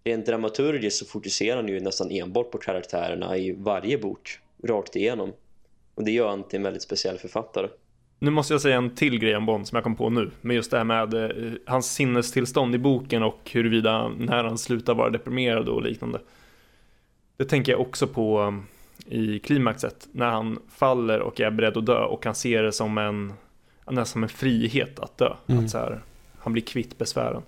rent 0.04 0.26
dramaturgiskt 0.26 1.00
så 1.00 1.06
fokuserar 1.06 1.56
han 1.56 1.68
ju 1.68 1.80
nästan 1.80 2.12
enbart 2.12 2.52
på 2.52 2.58
karaktärerna 2.58 3.38
i 3.38 3.52
varje 3.52 3.98
bok. 3.98 4.40
Rakt 4.64 4.96
igenom. 4.96 5.34
Och 5.96 6.04
det 6.04 6.12
gör 6.12 6.30
han 6.30 6.48
till 6.48 6.58
en 6.58 6.64
väldigt 6.64 6.84
speciell 6.84 7.18
författare. 7.18 7.68
Nu 8.20 8.32
måste 8.32 8.54
jag 8.54 8.62
säga 8.62 8.78
en 8.78 8.96
till 8.96 9.20
grej 9.20 9.36
om 9.36 9.46
Bond 9.46 9.68
som 9.68 9.76
jag 9.76 9.84
kom 9.84 9.96
på 9.96 10.10
nu. 10.10 10.32
Med 10.42 10.56
just 10.56 10.72
det 10.72 10.78
här 10.78 10.84
med 10.84 11.14
eh, 11.14 11.54
hans 11.66 11.94
sinnestillstånd 11.94 12.76
i 12.76 12.78
boken 12.78 13.24
och 13.24 13.52
huruvida 13.52 14.08
när 14.08 14.44
han 14.44 14.58
slutar 14.58 14.94
vara 14.94 15.10
deprimerad 15.10 15.70
och 15.70 15.82
liknande. 15.82 16.22
Det 17.38 17.46
tänker 17.46 17.72
jag 17.72 17.82
också 17.82 18.08
på 18.08 18.42
eh, 18.42 18.79
i 19.06 19.40
klimaxet. 19.40 20.08
När 20.12 20.30
han 20.30 20.60
faller 20.70 21.20
och 21.20 21.40
är 21.40 21.52
beredd 21.52 21.78
att 21.78 21.86
dö 21.86 22.04
och 22.04 22.26
han 22.26 22.36
ser 22.36 22.64
det 22.64 22.72
som 22.72 22.98
en, 22.98 23.34
nästan 23.86 24.06
som 24.06 24.24
en 24.24 24.30
frihet 24.30 25.00
att 25.00 25.18
dö. 25.18 25.36
Mm. 25.48 25.66
Att 25.66 25.72
så 25.72 25.78
här, 25.78 26.02
han 26.40 26.54
blir 26.54 26.64
kvitt 26.64 26.98
besvären. 26.98 27.42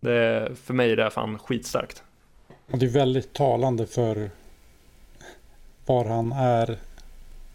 Det, 0.00 0.50
för 0.62 0.74
mig 0.74 0.92
är 0.92 0.96
det 0.96 1.10
fan 1.10 1.38
skitstarkt. 1.38 2.02
Och 2.70 2.78
det 2.78 2.86
är 2.86 2.90
väldigt 2.90 3.32
talande 3.32 3.86
för 3.86 4.30
var 5.86 6.04
han 6.04 6.32
är 6.32 6.78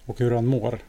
och 0.06 0.20
hur 0.20 0.32
han 0.32 0.46
mår. 0.46 0.80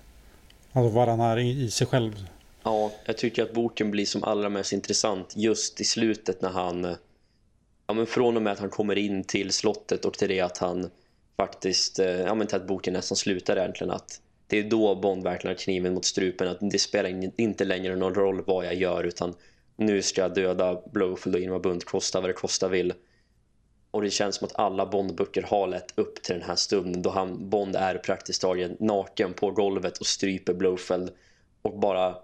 Alltså 0.73 0.95
var 0.95 1.07
han 1.07 1.21
är 1.21 1.39
i, 1.39 1.71
sig 1.71 1.87
själv. 1.87 2.27
Ja, 2.63 2.93
jag 3.05 3.19
tycker 3.19 3.43
att 3.43 3.53
boken 3.53 3.91
blir 3.91 4.07
som 4.07 4.25
allra 4.25 4.49
mest 4.49 4.73
intressant 4.73 5.33
just 5.37 5.81
i 5.81 5.85
slutet 5.85 6.43
när 6.43 6.51
han 6.51 6.97
ja 7.87 7.95
men 7.95 8.07
från 8.07 8.37
och 8.37 8.43
med 8.43 8.53
att 8.53 8.59
han 8.59 8.71
kommer 8.71 8.99
in 8.99 9.25
till 9.25 9.53
slottet 9.53 10.05
och 10.05 10.15
till 10.15 10.29
det 10.29 10.41
att 10.41 10.59
han 10.59 10.91
faktiskt 11.37 11.99
eh, 11.99 12.21
ja 12.21 12.35
men 12.35 12.47
till 12.47 12.57
att 12.57 12.67
boken 12.67 12.93
nästan 12.93 13.17
slutar 13.17 13.57
egentligen 13.57 13.91
att 13.91 14.21
det 14.47 14.59
är 14.59 14.71
då 14.71 14.95
Bond 14.95 15.23
verkligen 15.23 15.57
har 15.57 15.63
kniven 15.63 15.95
mot 15.95 16.05
strupen 16.05 16.49
att 16.49 16.59
det 16.61 16.79
spelar 16.79 17.41
inte 17.41 17.65
längre 17.65 17.97
någon 17.97 18.15
roll 18.15 18.45
vad 18.47 18.67
jag 18.67 18.75
gör 18.75 19.05
utan 19.05 19.35
nu 19.77 20.03
ska 20.03 20.21
jag 20.21 20.35
döda 20.35 20.83
Blowfield 20.93 21.37
och 21.37 21.43
Irma 21.43 21.59
Bunt 21.59 21.85
kosta 21.85 22.21
vad 22.21 22.31
det 22.31 22.35
kosta 22.35 22.69
vill. 22.69 22.93
Och 23.91 24.03
det 24.03 24.11
känns 24.11 24.37
som 24.37 24.45
att 24.47 24.59
alla 24.59 24.87
Bondböcker 24.87 25.43
har 25.43 25.67
lett 25.67 25.99
upp 25.99 26.23
till 26.23 26.35
den 26.35 26.45
här 26.45 26.55
stunden 26.55 27.03
då 27.03 27.11
han, 27.11 27.51
Bond 27.51 27.77
är 27.77 27.99
praktiskt 27.99 28.43
taget 28.43 28.81
naken 28.81 29.33
på 29.33 29.51
golvet 29.51 29.99
och 29.99 30.07
stryper 30.07 30.55
Blowfield 30.55 31.11
och 31.63 31.79
bara 31.79 32.17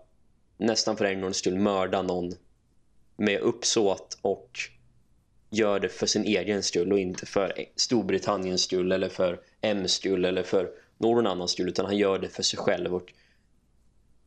nästan 0.57 0.97
för 0.97 1.05
en 1.05 1.21
gångs 1.21 1.37
skull 1.37 1.59
mörda 1.59 2.03
någon 2.03 2.33
med 3.17 3.41
uppsåt 3.41 4.19
och 4.23 4.59
gör 5.53 5.81
det 5.81 5.89
för 5.89 6.07
sin 6.07 6.25
egen 6.25 6.63
skull 6.63 6.93
och 6.93 6.99
inte 6.99 7.27
för 7.27 7.53
Storbritanniens 7.77 8.63
skull 8.63 8.93
eller 8.93 9.09
för 9.09 9.41
M's 9.63 9.87
skull 9.87 10.25
eller 10.25 10.43
för 10.43 10.71
någon 10.99 11.27
annans 11.27 11.51
skull 11.51 11.69
utan 11.69 11.87
han 11.87 11.97
gör 11.97 12.19
det 12.19 12.29
för 12.29 12.43
sig 12.43 12.59
själv. 12.59 12.95
Och 12.95 13.13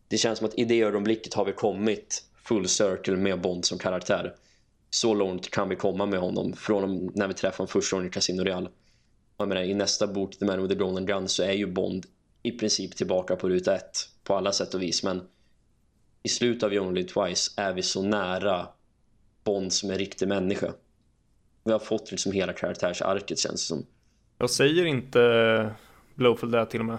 det 0.07 0.17
känns 0.17 0.39
som 0.39 0.47
att 0.47 0.59
i 0.59 0.65
det 0.65 0.81
ögonblicket 0.81 1.33
har 1.33 1.45
vi 1.45 1.51
kommit 1.51 2.23
full 2.43 2.67
circle 2.67 3.15
med 3.15 3.41
Bond 3.41 3.65
som 3.65 3.77
karaktär. 3.77 4.35
Så 4.89 5.13
långt 5.13 5.51
kan 5.51 5.69
vi 5.69 5.75
komma 5.75 6.05
med 6.05 6.19
honom 6.19 6.53
från 6.53 7.11
när 7.15 7.27
vi 7.27 7.33
träffade 7.33 7.57
honom 7.57 7.67
första 7.67 7.95
gången 7.95 8.09
i 8.09 8.13
Casino 8.13 8.43
Real 8.43 8.69
jag 9.37 9.47
menar, 9.47 9.61
i 9.61 9.73
nästa 9.73 10.07
bok 10.07 10.35
The 10.39 10.45
Man 10.45 10.61
with 10.61 10.73
the 10.73 10.79
Golden 10.79 11.05
Gun 11.05 11.29
så 11.29 11.43
är 11.43 11.51
ju 11.51 11.67
Bond 11.67 12.05
i 12.43 12.51
princip 12.51 12.95
tillbaka 12.95 13.35
på 13.35 13.49
ruta 13.49 13.75
ett 13.75 14.09
på 14.23 14.35
alla 14.35 14.51
sätt 14.51 14.73
och 14.73 14.81
vis. 14.81 15.03
Men 15.03 15.21
i 16.23 16.29
slutet 16.29 16.63
av 16.63 16.71
Only 16.71 17.03
Twice 17.03 17.51
är 17.57 17.73
vi 17.73 17.81
så 17.81 18.01
nära 18.01 18.67
Bond 19.43 19.73
som 19.73 19.91
en 19.91 19.97
riktig 19.97 20.27
människa 20.27 20.73
vi 21.65 21.71
har 21.71 21.79
fått 21.79 22.11
liksom 22.11 22.31
hela 22.31 22.53
karaktärsarket 22.53 23.39
känns 23.39 23.53
det 23.53 23.57
som 23.67 23.85
Jag 24.37 24.49
säger 24.49 24.85
inte 24.85 25.75
Blowfield 26.15 26.53
där 26.53 26.65
till 26.65 26.79
och 26.79 26.85
med. 26.85 26.97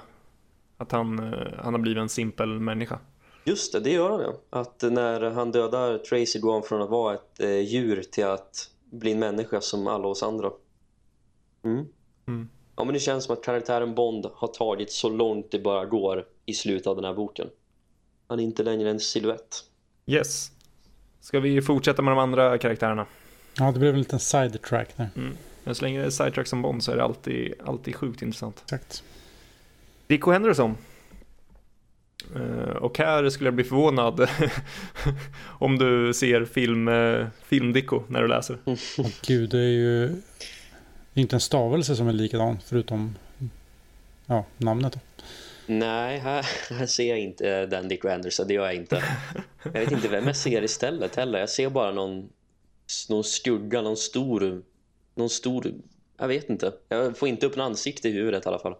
Att 0.77 0.93
han, 0.93 1.33
eh, 1.33 1.49
han 1.59 1.75
har 1.75 1.81
blivit 1.81 2.01
en 2.01 2.09
simpel 2.09 2.49
människa. 2.49 2.99
Just 3.45 3.73
det, 3.73 3.81
det 3.81 3.91
gör 3.91 4.11
han 4.11 4.21
ja. 4.21 4.61
Att 4.61 4.83
när 4.83 5.21
han 5.31 5.53
dödar 5.53 5.99
Tracy 5.99 6.39
går 6.41 6.53
han 6.53 6.63
från 6.63 6.83
att 6.83 6.91
vara 6.91 7.15
ett 7.15 7.41
eh, 7.41 7.59
djur 7.59 8.03
till 8.03 8.27
att 8.27 8.71
bli 8.85 9.13
en 9.13 9.19
människa 9.19 9.61
som 9.61 9.87
alla 9.87 10.09
oss 10.09 10.23
andra. 10.23 10.51
Mm. 11.65 11.85
Mm. 12.29 12.49
Ja, 12.77 12.85
men 12.85 12.95
det 12.95 13.01
känns 13.01 13.25
som 13.25 13.33
att 13.33 13.45
karaktären 13.45 13.95
Bond 13.95 14.27
har 14.35 14.49
tagit 14.49 14.93
så 14.93 15.09
långt 15.09 15.51
det 15.51 15.59
bara 15.59 15.85
går 15.85 16.25
i 16.47 16.55
slutet 16.55 16.87
av 16.87 16.97
den 16.97 17.05
här 17.05 17.15
boken. 17.15 17.49
Han 18.29 18.41
är 18.41 18.45
inte 18.45 18.63
längre 18.63 18.91
en 18.91 19.01
silhuett. 19.01 19.65
Yes. 20.07 20.51
Ska 21.21 21.41
vi 21.41 21.63
fortsätta 21.63 22.03
med 22.03 22.13
de 22.13 22.19
andra 22.19 22.59
karaktärerna? 22.59 23.07
Ja, 23.59 23.73
det 23.73 23.79
blev 23.79 23.95
en 23.95 23.99
liten 23.99 24.19
sidetrack 24.21 24.89
där. 24.97 25.09
Mm. 25.17 25.37
Men 25.65 25.75
så 25.75 25.83
länge 25.85 26.01
det 26.01 26.07
är 26.07 26.11
sidetrack 26.11 26.47
som 26.47 26.63
Bond 26.63 26.83
så 26.85 26.93
är 26.93 26.97
det 26.97 27.05
alltid, 27.05 27.55
alltid 27.65 27.97
sjukt 27.97 28.23
intressant. 28.23 28.61
Exakt. 28.65 29.03
Dicko 30.07 30.31
Henderson. 30.31 30.77
Eh, 32.35 32.77
Och 32.77 32.99
här 32.99 33.29
skulle 33.31 33.47
jag 33.47 33.55
bli 33.55 33.65
förvånad 33.65 34.29
om 35.45 35.79
du 35.79 36.15
ser 36.15 36.45
film, 36.45 36.89
eh, 36.89 37.27
film-Dicko 37.45 38.03
när 38.09 38.23
du 38.23 38.29
läser. 38.29 38.59
Och 38.99 39.11
gud, 39.27 39.51
det 39.51 39.59
är 39.59 39.63
ju 39.73 40.09
det 41.13 41.21
är 41.21 41.23
inte 41.23 41.37
en 41.37 41.41
stavelse 41.41 41.97
som 41.97 42.09
är 42.09 42.13
likadan 42.13 42.59
förutom 42.65 43.17
ja, 44.27 44.45
namnet. 44.57 44.93
Då. 44.93 45.01
Nej, 45.67 46.19
här, 46.19 46.47
här 46.71 46.87
ser 46.87 47.09
jag 47.09 47.19
inte 47.19 47.67
den 47.67 47.89
Dick 47.89 48.05
Anderson, 48.05 48.49
det 48.49 48.55
gör 48.55 48.65
jag 48.65 48.75
inte. 48.75 49.05
Jag 49.63 49.73
vet 49.73 49.93
inte 49.93 50.09
vem 50.09 50.27
jag 50.27 50.37
ser 50.37 50.63
istället 50.65 51.17
heller. 51.17 51.39
Jag 51.39 51.51
ser 51.51 51.71
bara 51.71 51.93
någon, 51.93 52.29
någon 53.09 53.25
skugga, 53.25 53.83
någon 53.83 53.97
stor, 53.97 54.63
någon 55.15 55.31
stor, 55.31 55.73
jag 56.19 56.29
vet 56.29 56.51
inte. 56.51 56.73
Jag 56.89 57.19
får 57.19 57.29
inte 57.29 57.47
upp 57.47 57.55
en 57.55 57.61
ansikte 57.61 58.09
i 58.09 58.13
huvudet 58.13 58.47
i 58.47 58.49
alla 58.49 58.59
fall. 58.59 58.75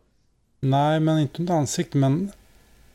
Nej, 0.61 1.01
men 1.01 1.19
inte 1.19 1.43
ett 1.43 1.51
ansikte, 1.51 1.99
men 1.99 2.31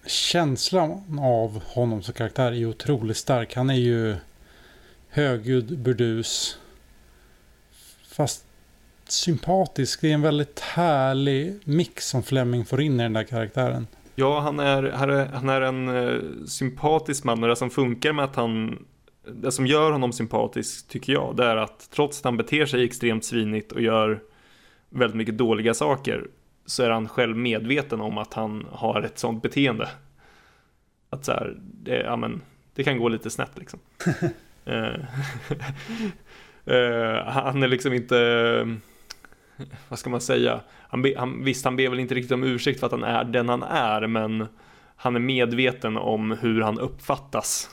känslan 0.05 1.19
av 1.19 1.63
honom 1.63 2.03
som 2.03 2.13
karaktär 2.13 2.51
är 2.51 2.55
ju 2.55 2.67
otroligt 2.67 3.17
stark. 3.17 3.55
Han 3.55 3.69
är 3.69 3.75
ju 3.75 4.15
högljudd, 5.09 5.79
burdus, 5.79 6.57
fast 8.07 8.45
sympatisk. 9.07 10.01
Det 10.01 10.09
är 10.09 10.13
en 10.13 10.21
väldigt 10.21 10.59
härlig 10.59 11.59
mix 11.63 12.07
som 12.07 12.23
Fleming 12.23 12.65
får 12.65 12.81
in 12.81 12.99
i 12.99 13.03
den 13.03 13.13
där 13.13 13.23
karaktären. 13.23 13.87
Ja, 14.15 14.39
han 14.39 14.59
är, 14.59 14.83
han 14.83 15.09
är, 15.09 15.25
han 15.25 15.49
är 15.49 15.61
en 15.61 15.87
eh, 15.87 16.45
sympatisk 16.47 17.23
man 17.23 17.43
och 17.43 17.49
det 17.49 17.55
som 17.55 17.69
funkar 17.69 18.13
med 18.13 18.25
att 18.25 18.35
han 18.35 18.85
det 19.25 19.51
som 19.51 19.67
gör 19.67 19.91
honom 19.91 20.13
sympatisk 20.13 20.87
tycker 20.87 21.13
jag 21.13 21.35
det 21.35 21.45
är 21.45 21.55
att 21.55 21.89
trots 21.91 22.19
att 22.19 22.25
han 22.25 22.37
beter 22.37 22.65
sig 22.65 22.83
extremt 22.83 23.25
svinigt 23.25 23.71
och 23.71 23.81
gör 23.81 24.23
väldigt 24.89 25.17
mycket 25.17 25.37
dåliga 25.37 25.73
saker 25.73 26.27
så 26.65 26.83
är 26.83 26.89
han 26.89 27.07
själv 27.09 27.37
medveten 27.37 28.01
om 28.01 28.17
att 28.17 28.33
han 28.33 28.67
har 28.71 29.01
ett 29.01 29.19
sånt 29.19 29.43
beteende. 29.43 29.89
Att 31.09 31.25
så 31.25 31.31
här, 31.31 31.57
det, 31.59 31.99
ja, 31.99 32.15
men, 32.15 32.41
det 32.75 32.83
kan 32.83 32.97
gå 32.97 33.09
lite 33.09 33.29
snett 33.29 33.57
liksom. 33.57 33.79
Eh, 36.65 37.25
han 37.25 37.63
är 37.63 37.67
liksom 37.67 37.93
inte, 37.93 38.77
vad 39.89 39.99
ska 39.99 40.09
man 40.09 40.21
säga, 40.21 40.61
han, 40.69 41.01
be, 41.01 41.13
han, 41.17 41.43
visst 41.43 41.65
han 41.65 41.75
ber 41.75 41.89
väl 41.89 41.99
inte 41.99 42.15
riktigt 42.15 42.31
om 42.31 42.43
ursäkt 42.43 42.79
för 42.79 42.85
att 42.85 42.91
han 42.91 43.03
är 43.03 43.23
den 43.23 43.49
han 43.49 43.63
är, 43.63 44.07
men 44.07 44.47
han 44.95 45.15
är 45.15 45.19
medveten 45.19 45.97
om 45.97 46.31
hur 46.31 46.61
han 46.61 46.79
uppfattas. 46.79 47.69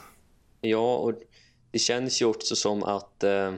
Ja, 0.61 0.95
och 0.95 1.13
det 1.71 1.79
känns 1.79 2.21
ju 2.21 2.25
också 2.25 2.55
som 2.55 2.83
att 2.83 3.23
eh, 3.23 3.53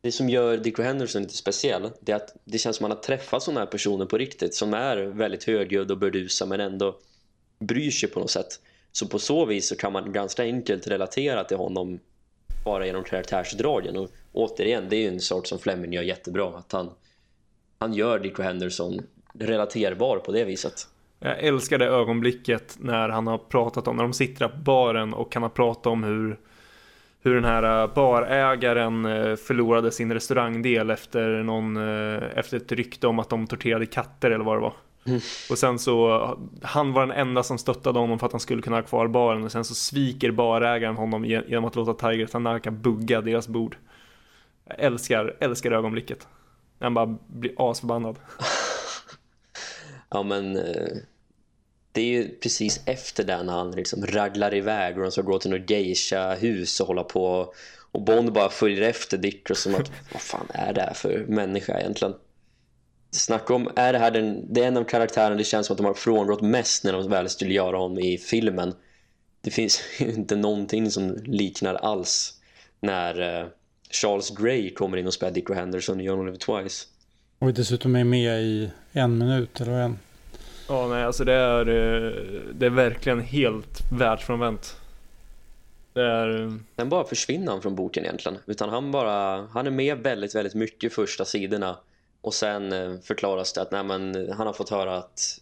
det 0.00 0.12
som 0.12 0.28
gör 0.28 0.56
Dick 0.56 0.78
Henderson 0.78 1.22
lite 1.22 1.36
speciell 1.36 1.90
det 2.00 2.12
är 2.12 2.16
att 2.16 2.36
det 2.44 2.58
känns 2.58 2.76
som 2.76 2.84
att 2.84 2.90
man 2.90 2.96
har 2.96 3.02
träffat 3.02 3.42
sådana 3.42 3.60
här 3.60 3.66
personer 3.66 4.06
på 4.06 4.18
riktigt 4.18 4.54
som 4.54 4.74
är 4.74 4.96
väldigt 4.96 5.44
högljudd 5.44 5.90
och 5.90 5.98
burdusa 5.98 6.46
men 6.46 6.60
ändå 6.60 6.96
bryr 7.58 7.90
sig 7.90 8.08
på 8.08 8.20
något 8.20 8.30
sätt. 8.30 8.60
Så 8.92 9.06
på 9.06 9.18
så 9.18 9.44
vis 9.46 9.68
så 9.68 9.76
kan 9.76 9.92
man 9.92 10.12
ganska 10.12 10.42
enkelt 10.42 10.86
relatera 10.86 11.44
till 11.44 11.56
honom 11.56 11.98
bara 12.64 12.86
genom 12.86 13.04
karaktärsdragen. 13.04 13.96
Och 13.96 14.10
återigen, 14.32 14.88
det 14.88 14.96
är 14.96 15.00
ju 15.00 15.08
en 15.08 15.20
sak 15.20 15.46
som 15.46 15.58
Fleming 15.58 15.92
gör 15.92 16.02
jättebra. 16.02 16.58
Att 16.58 16.72
han, 16.72 16.90
han 17.78 17.94
gör 17.94 18.18
Dick 18.18 18.38
Henderson 18.38 19.00
relaterbar 19.34 20.18
på 20.18 20.32
det 20.32 20.44
viset. 20.44 20.88
Jag 21.18 21.38
älskar 21.38 21.78
det 21.78 21.86
ögonblicket 21.86 22.76
när 22.80 23.08
han 23.08 23.26
har 23.26 23.38
pratat 23.38 23.88
om, 23.88 23.96
när 23.96 24.02
de 24.02 24.12
sitter 24.12 24.48
på 24.48 24.56
baren 24.56 25.14
och 25.14 25.34
han 25.34 25.42
har 25.42 25.50
pratat 25.50 25.86
om 25.86 26.04
hur 26.04 26.38
hur 27.26 27.34
den 27.34 27.44
här 27.44 27.82
äh, 27.82 27.94
barägaren 27.94 29.04
äh, 29.04 29.36
förlorade 29.36 29.90
sin 29.90 30.12
restaurangdel 30.12 30.90
efter, 30.90 31.42
någon, 31.42 31.76
äh, 31.76 32.22
efter 32.38 32.56
ett 32.56 32.72
rykte 32.72 33.06
om 33.06 33.18
att 33.18 33.30
de 33.30 33.46
torterade 33.46 33.86
katter 33.86 34.30
eller 34.30 34.44
vad 34.44 34.56
det 34.56 34.60
var. 34.60 34.74
Mm. 35.06 35.20
Och 35.50 35.58
sen 35.58 35.78
så, 35.78 36.38
han 36.62 36.92
var 36.92 37.06
den 37.06 37.16
enda 37.16 37.42
som 37.42 37.58
stöttade 37.58 37.98
honom 37.98 38.18
för 38.18 38.26
att 38.26 38.32
han 38.32 38.40
skulle 38.40 38.62
kunna 38.62 38.76
ha 38.76 38.82
kvar 38.82 39.06
baren 39.08 39.44
och 39.44 39.52
sen 39.52 39.64
så 39.64 39.74
sviker 39.74 40.30
barägaren 40.30 40.96
honom 40.96 41.24
genom 41.24 41.64
att 41.64 41.76
låta 41.76 42.10
Tiger 42.10 42.26
Tanaka 42.26 42.70
bugga 42.70 43.20
deras 43.20 43.48
bord. 43.48 43.76
Jag 44.64 44.80
älskar, 44.80 45.36
älskar 45.40 45.72
ögonblicket. 45.72 46.28
Han 46.80 46.94
bara 46.94 47.18
blir 47.26 47.52
asförbannad. 47.56 48.18
ja 50.10 50.22
men 50.22 50.56
eh, 50.56 50.96
det 51.96 52.00
är 52.00 52.22
ju 52.22 52.28
precis 52.28 52.80
efter 52.84 53.24
det 53.24 53.42
när 53.42 53.52
han 53.52 53.70
liksom 53.70 54.06
raglar 54.06 54.54
iväg 54.54 54.96
och 54.96 55.02
de 55.02 55.10
ska 55.12 55.22
gå 55.22 55.38
till 55.38 55.50
något 55.50 55.70
geisha-hus 55.70 56.80
och 56.80 56.86
hålla 56.86 57.04
på 57.04 57.54
och 57.92 58.02
Bond 58.02 58.32
bara 58.32 58.48
följer 58.48 58.82
efter 58.82 59.18
Dick 59.18 59.50
och 59.50 59.56
som 59.56 59.74
att 59.74 59.90
vad 60.12 60.22
fan 60.22 60.46
är 60.54 60.72
det 60.72 60.80
här 60.80 60.94
för 60.94 61.24
människa 61.28 61.80
egentligen? 61.80 62.14
Snacka 63.10 63.54
om, 63.54 63.70
är 63.76 63.92
det 63.92 63.98
här 63.98 64.10
den, 64.10 64.54
det 64.54 64.62
är 64.62 64.68
en 64.68 64.76
av 64.76 64.84
karaktärerna 64.84 65.36
det 65.36 65.44
känns 65.44 65.66
som 65.66 65.74
att 65.74 65.78
de 65.78 65.86
har 65.86 65.94
frångått 65.94 66.42
mest 66.42 66.84
när 66.84 66.92
de 66.92 67.10
väl 67.10 67.28
skulle 67.28 67.54
göra 67.54 67.76
honom 67.76 67.98
i 67.98 68.18
filmen. 68.18 68.74
Det 69.40 69.50
finns 69.50 69.80
ju 69.98 70.06
inte 70.12 70.36
någonting 70.36 70.90
som 70.90 71.16
liknar 71.24 71.74
alls 71.74 72.40
när 72.80 73.40
eh, 73.40 73.46
Charles 73.90 74.30
Grey 74.30 74.74
kommer 74.74 74.96
in 74.96 75.06
och 75.06 75.14
spelar 75.14 75.32
Dick 75.32 75.50
Henderson 75.50 76.00
i 76.00 76.10
Only 76.10 76.32
Live 76.32 76.38
Twice. 76.38 76.86
Och 77.38 77.54
dessutom 77.54 77.96
är 77.96 78.04
med 78.04 78.42
i 78.42 78.70
en 78.92 79.18
minut 79.18 79.60
eller 79.60 79.72
en. 79.72 79.98
Ja, 80.68 80.88
nej, 80.88 81.04
alltså 81.04 81.24
det 81.24 81.32
är, 81.32 81.68
eh, 81.68 82.12
det 82.54 82.66
är 82.66 82.70
verkligen 82.70 83.20
helt 83.20 83.80
världsfrånvänt. 83.92 84.80
Det 85.92 86.02
är... 86.02 86.42
eh, 86.42 86.52
Den 86.74 86.88
bara 86.88 87.04
försvinner 87.04 87.52
han 87.52 87.62
från 87.62 87.74
boken 87.74 88.04
egentligen. 88.04 88.38
Utan 88.46 88.68
han 88.68 88.92
bara, 88.92 89.46
han 89.46 89.66
är 89.66 89.70
med 89.70 89.98
väldigt, 89.98 90.34
väldigt 90.34 90.54
mycket 90.54 90.92
första 90.92 91.24
sidorna. 91.24 91.76
Och 92.20 92.34
sen 92.34 92.72
eh, 92.72 92.98
förklaras 93.02 93.52
det 93.52 93.62
att 93.62 93.70
nej, 93.70 93.84
men, 93.84 94.32
han 94.32 94.46
har 94.46 94.54
fått 94.54 94.70
höra 94.70 94.96
att, 94.96 95.40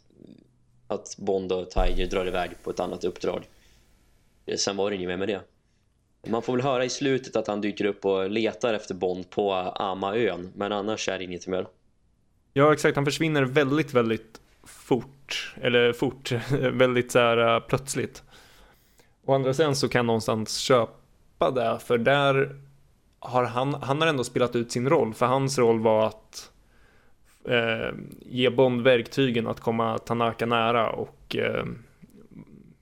att 0.87 1.17
Bond 1.19 1.53
och 1.53 1.71
Tiger 1.71 2.07
drar 2.07 2.27
iväg 2.27 2.51
på 2.63 2.71
ett 2.71 2.81
annat 2.81 3.05
uppdrag. 3.05 3.45
Sen 4.57 4.77
var 4.77 4.91
det 4.91 4.97
inget 4.97 5.09
mer 5.09 5.17
med 5.17 5.29
det. 5.29 5.41
Man 6.27 6.43
får 6.43 6.53
väl 6.53 6.63
höra 6.63 6.85
i 6.85 6.89
slutet 6.89 7.37
att 7.37 7.47
han 7.47 7.61
dyker 7.61 7.85
upp 7.85 8.05
och 8.05 8.31
letar 8.31 8.75
efter 8.75 8.95
Bond 8.95 9.31
på 9.31 9.53
Amaön. 9.53 10.53
Men 10.55 10.73
annars 10.73 11.09
är 11.09 11.19
det 11.19 11.25
inget 11.25 11.47
mer. 11.47 11.67
Ja, 12.53 12.73
exakt. 12.73 12.97
Han 12.97 13.05
försvinner 13.05 13.43
väldigt, 13.43 13.95
väldigt 13.95 14.41
fort. 14.85 15.55
Eller 15.61 15.93
fort, 15.93 16.33
väldigt 16.73 17.13
så 17.13 17.19
här 17.19 17.55
eh, 17.55 17.61
plötsligt. 17.61 18.23
Å 19.25 19.35
andra 19.35 19.55
sidan 19.55 19.77
så 19.77 19.89
kan 19.89 19.99
jag 19.99 20.07
någonstans 20.07 20.59
köpa 20.59 21.51
det, 21.51 21.79
för 21.79 21.99
där 21.99 22.57
har 23.19 23.45
han, 23.45 23.75
han 23.75 24.01
har 24.01 24.09
ändå 24.09 24.25
spelat 24.25 24.57
ut 24.57 24.73
sin 24.73 24.89
roll. 24.89 25.15
För 25.15 25.27
hans 25.27 25.59
roll 25.59 25.81
var 25.81 26.07
att 26.07 26.53
eh, 27.49 27.95
ge 28.21 28.51
Bond 28.51 28.83
verktygen 28.83 29.47
att 29.47 29.61
komma 29.61 29.99
Tanaka 29.99 30.47
nära 30.47 30.91
och 30.91 31.37
eh, 31.37 31.65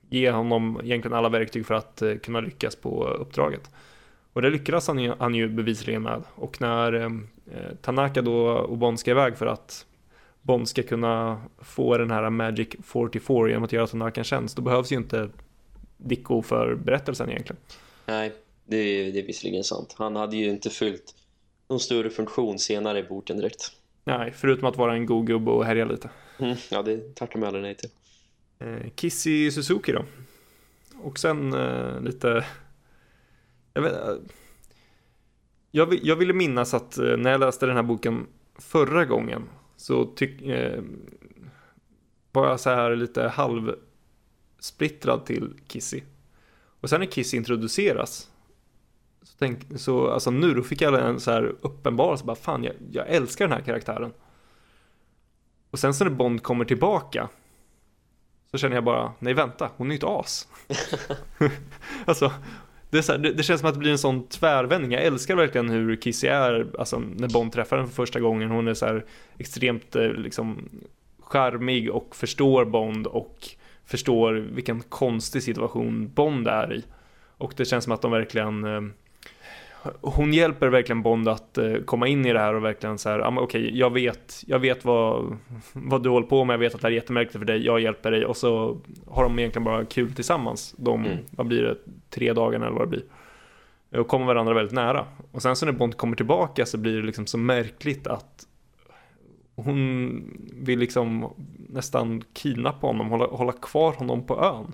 ge 0.08 0.30
honom 0.30 0.80
egentligen 0.84 1.16
alla 1.16 1.28
verktyg 1.28 1.66
för 1.66 1.74
att 1.74 2.02
eh, 2.02 2.14
kunna 2.14 2.40
lyckas 2.40 2.76
på 2.76 3.04
uppdraget. 3.04 3.70
Och 4.32 4.42
det 4.42 4.50
lyckades 4.50 4.88
han 4.88 4.98
ju, 4.98 5.14
han 5.18 5.34
ju 5.34 5.48
bevisligen 5.48 6.02
med. 6.02 6.22
Och 6.34 6.60
när 6.60 6.92
eh, 6.92 7.10
Tanaka 7.82 8.22
då 8.22 8.48
och 8.48 8.78
Bond 8.78 9.00
ska 9.00 9.10
iväg 9.10 9.36
för 9.36 9.46
att 9.46 9.86
Bond 10.42 10.68
ska 10.68 10.82
kunna 10.82 11.42
få 11.58 11.98
den 11.98 12.10
här 12.10 12.30
Magic 12.30 12.68
44 12.82 13.48
genom 13.48 13.64
att 13.64 13.72
göra 13.72 13.86
Tanaka 13.86 14.20
en 14.20 14.24
tjänst, 14.24 14.56
då 14.56 14.62
behövs 14.62 14.92
ju 14.92 14.96
inte 14.96 15.28
Dicko 15.96 16.42
för 16.42 16.74
berättelsen 16.74 17.30
egentligen. 17.30 17.60
Nej, 18.06 18.32
det 18.64 18.76
är, 18.76 19.12
det 19.12 19.18
är 19.18 19.26
visserligen 19.26 19.64
sant. 19.64 19.94
Han 19.98 20.16
hade 20.16 20.36
ju 20.36 20.50
inte 20.50 20.70
fyllt 20.70 21.14
någon 21.68 21.80
större 21.80 22.10
funktion 22.10 22.58
senare 22.58 22.98
i 22.98 23.02
boken 23.02 23.36
direkt. 23.36 23.72
Nej, 24.04 24.32
förutom 24.36 24.68
att 24.68 24.76
vara 24.76 24.94
en 24.94 25.06
god 25.06 25.26
gubbe 25.26 25.50
och 25.50 25.64
härja 25.64 25.84
lite. 25.84 26.10
Mm, 26.38 26.56
ja, 26.70 26.82
det 26.82 27.14
tackar 27.14 27.38
man 27.38 27.46
aldrig 27.46 27.62
nej 27.62 27.74
till. 27.74 27.90
Eh, 28.58 28.90
Kissy 28.94 29.50
Suzuki 29.50 29.92
då. 29.92 30.04
Och 31.02 31.18
sen 31.18 31.52
eh, 31.54 32.00
lite... 32.00 32.44
Jag, 33.74 33.82
vet, 33.82 33.92
eh, 33.92 34.14
jag, 35.70 35.86
vill- 35.86 36.00
jag 36.08 36.16
ville 36.16 36.32
minnas 36.32 36.74
att 36.74 36.98
eh, 36.98 37.16
när 37.16 37.30
jag 37.30 37.40
läste 37.40 37.66
den 37.66 37.76
här 37.76 37.82
boken 37.82 38.26
förra 38.58 39.04
gången 39.04 39.42
så 39.82 40.04
tyck, 40.04 40.42
eh, 40.42 40.82
var 42.32 42.48
jag 42.48 42.60
så 42.60 42.70
här 42.70 42.96
lite 42.96 43.28
halvsplittrad 43.28 45.26
till 45.26 45.54
Kissy. 45.66 46.02
Och 46.80 46.90
sen 46.90 47.00
när 47.00 47.06
Kissy 47.06 47.36
introduceras 47.36 48.30
så, 49.22 49.34
tänk, 49.38 49.58
så 49.76 50.10
alltså 50.10 50.30
nu 50.30 50.54
då 50.54 50.62
fick 50.62 50.80
jag 50.80 51.08
en 51.08 51.20
så 51.20 51.30
här 51.30 51.54
uppenbarelse 51.60 52.24
bara 52.24 52.36
fan 52.36 52.64
jag, 52.64 52.74
jag 52.92 53.08
älskar 53.08 53.48
den 53.48 53.58
här 53.58 53.64
karaktären. 53.64 54.12
Och 55.70 55.78
sen 55.78 55.94
så 55.94 56.04
när 56.04 56.10
Bond 56.10 56.42
kommer 56.42 56.64
tillbaka 56.64 57.28
så 58.50 58.58
känner 58.58 58.74
jag 58.74 58.84
bara, 58.84 59.12
nej 59.18 59.34
vänta, 59.34 59.70
hon 59.76 59.90
är 59.90 59.94
ju 59.94 59.98
ett 59.98 60.04
as. 60.04 60.48
alltså, 62.04 62.32
det, 62.92 62.98
är 62.98 63.02
så 63.02 63.12
här, 63.12 63.18
det, 63.18 63.32
det 63.32 63.42
känns 63.42 63.60
som 63.60 63.68
att 63.68 63.74
det 63.74 63.80
blir 63.80 63.90
en 63.90 63.98
sån 63.98 64.26
tvärvändning. 64.28 64.92
Jag 64.92 65.02
älskar 65.02 65.36
verkligen 65.36 65.68
hur 65.68 65.96
Kissy 65.96 66.26
är, 66.26 66.66
alltså 66.78 66.98
när 66.98 67.28
Bond 67.28 67.52
träffar 67.52 67.76
henne 67.76 67.88
för 67.88 67.94
första 67.94 68.20
gången. 68.20 68.50
Hon 68.50 68.68
är 68.68 68.74
så 68.74 68.86
här 68.86 69.04
extremt 69.38 69.96
eh, 69.96 70.12
liksom 70.12 70.68
charmig 71.20 71.90
och 71.90 72.16
förstår 72.16 72.64
Bond 72.64 73.06
och 73.06 73.48
förstår 73.84 74.32
vilken 74.32 74.80
konstig 74.80 75.42
situation 75.42 76.10
Bond 76.14 76.48
är 76.48 76.74
i. 76.74 76.84
Och 77.38 77.54
det 77.56 77.64
känns 77.64 77.84
som 77.84 77.92
att 77.92 78.02
de 78.02 78.10
verkligen 78.10 78.64
eh, 78.64 78.80
hon 80.00 80.32
hjälper 80.32 80.68
verkligen 80.68 81.02
Bond 81.02 81.28
att 81.28 81.58
eh, 81.58 81.74
komma 81.84 82.06
in 82.08 82.26
i 82.26 82.32
det 82.32 82.38
här 82.38 82.54
och 82.54 82.64
verkligen 82.64 82.98
så 82.98 83.08
här, 83.08 83.18
men 83.18 83.38
okej, 83.38 83.78
jag 83.78 83.90
vet, 83.92 84.42
jag 84.46 84.58
vet 84.58 84.84
vad, 84.84 85.36
vad 85.72 86.02
du 86.02 86.08
håller 86.08 86.26
på 86.26 86.44
med, 86.44 86.54
jag 86.54 86.58
vet 86.58 86.74
att 86.74 86.80
det 86.80 86.86
här 86.86 86.92
är 86.92 86.96
jättemärkligt 86.96 87.38
för 87.38 87.44
dig, 87.44 87.64
jag 87.66 87.80
hjälper 87.80 88.10
dig 88.10 88.26
och 88.26 88.36
så 88.36 88.78
har 89.06 89.22
de 89.22 89.38
egentligen 89.38 89.64
bara 89.64 89.84
kul 89.84 90.12
tillsammans, 90.14 90.74
de, 90.78 91.04
Mm. 91.06 91.18
vad 91.30 91.46
blir 91.46 91.62
det, 91.62 91.76
tre 92.10 92.32
dagarna 92.32 92.66
eller 92.66 92.76
vad 92.76 92.86
det 92.90 92.90
blir. 93.90 94.00
Och 94.00 94.08
kommer 94.08 94.26
varandra 94.26 94.54
väldigt 94.54 94.74
nära. 94.74 95.06
Och 95.32 95.42
sen 95.42 95.56
så 95.56 95.66
när 95.66 95.72
Bond 95.72 95.96
kommer 95.96 96.16
tillbaka 96.16 96.66
så 96.66 96.78
blir 96.78 96.96
det 96.96 97.06
liksom 97.06 97.26
så 97.26 97.38
märkligt 97.38 98.06
att 98.06 98.46
hon 99.56 100.24
vill 100.52 100.78
liksom 100.78 101.34
nästan 101.68 102.22
kidnappa 102.32 102.86
honom, 102.86 103.08
hålla, 103.10 103.26
hålla 103.26 103.52
kvar 103.52 103.92
honom 103.92 104.26
på 104.26 104.40
ön. 104.44 104.72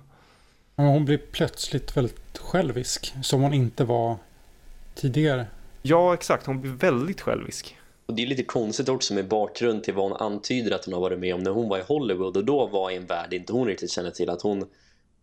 Hon 0.76 1.04
blir 1.04 1.18
plötsligt 1.32 1.96
väldigt 1.96 2.38
självisk. 2.38 3.14
Som 3.22 3.42
hon 3.42 3.54
inte 3.54 3.84
var 3.84 4.16
tidigare. 4.98 5.46
Ja, 5.82 6.14
exakt, 6.14 6.46
hon 6.46 6.60
blir 6.60 6.72
väldigt 6.72 7.20
självisk. 7.20 7.76
Och 8.06 8.14
det 8.14 8.22
är 8.22 8.26
lite 8.26 8.42
konstigt 8.42 8.88
också 8.88 9.14
med 9.14 9.28
bakgrund 9.28 9.84
till 9.84 9.94
vad 9.94 10.10
hon 10.10 10.20
antyder 10.20 10.74
att 10.74 10.84
hon 10.84 10.94
har 10.94 11.00
varit 11.00 11.18
med 11.18 11.34
om 11.34 11.40
när 11.40 11.50
hon 11.50 11.68
var 11.68 11.78
i 11.78 11.82
Hollywood 11.82 12.36
och 12.36 12.44
då 12.44 12.66
var 12.66 12.90
i 12.90 12.96
en 12.96 13.06
värld 13.06 13.32
inte 13.32 13.52
hon 13.52 13.66
riktigt 13.66 13.90
känner 13.90 14.10
till 14.10 14.30
att 14.30 14.42
hon 14.42 14.66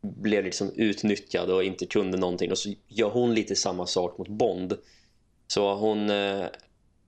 blev 0.02 0.44
liksom 0.44 0.72
utnyttjad 0.76 1.50
och 1.50 1.64
inte 1.64 1.86
kunde 1.86 2.18
någonting 2.18 2.52
och 2.52 2.58
så 2.58 2.74
gör 2.88 3.10
hon 3.10 3.34
lite 3.34 3.56
samma 3.56 3.86
sak 3.86 4.18
mot 4.18 4.28
Bond. 4.28 4.74
Så 5.48 5.74
hon, 5.76 6.10
eh, 6.10 6.46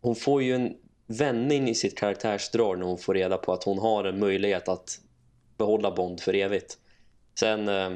hon 0.01 0.15
får 0.15 0.43
ju 0.43 0.55
en 0.55 0.73
vändning 1.07 1.69
i 1.69 1.75
sitt 1.75 1.97
karaktärsdrag 1.97 2.79
när 2.79 2.85
hon 2.85 2.97
får 2.97 3.13
reda 3.13 3.37
på 3.37 3.53
att 3.53 3.63
hon 3.63 3.79
har 3.79 4.03
en 4.03 4.19
möjlighet 4.19 4.67
att 4.67 4.99
behålla 5.57 5.91
Bond 5.91 6.19
för 6.19 6.33
evigt. 6.33 6.77
Sen, 7.39 7.67
eh, 7.67 7.89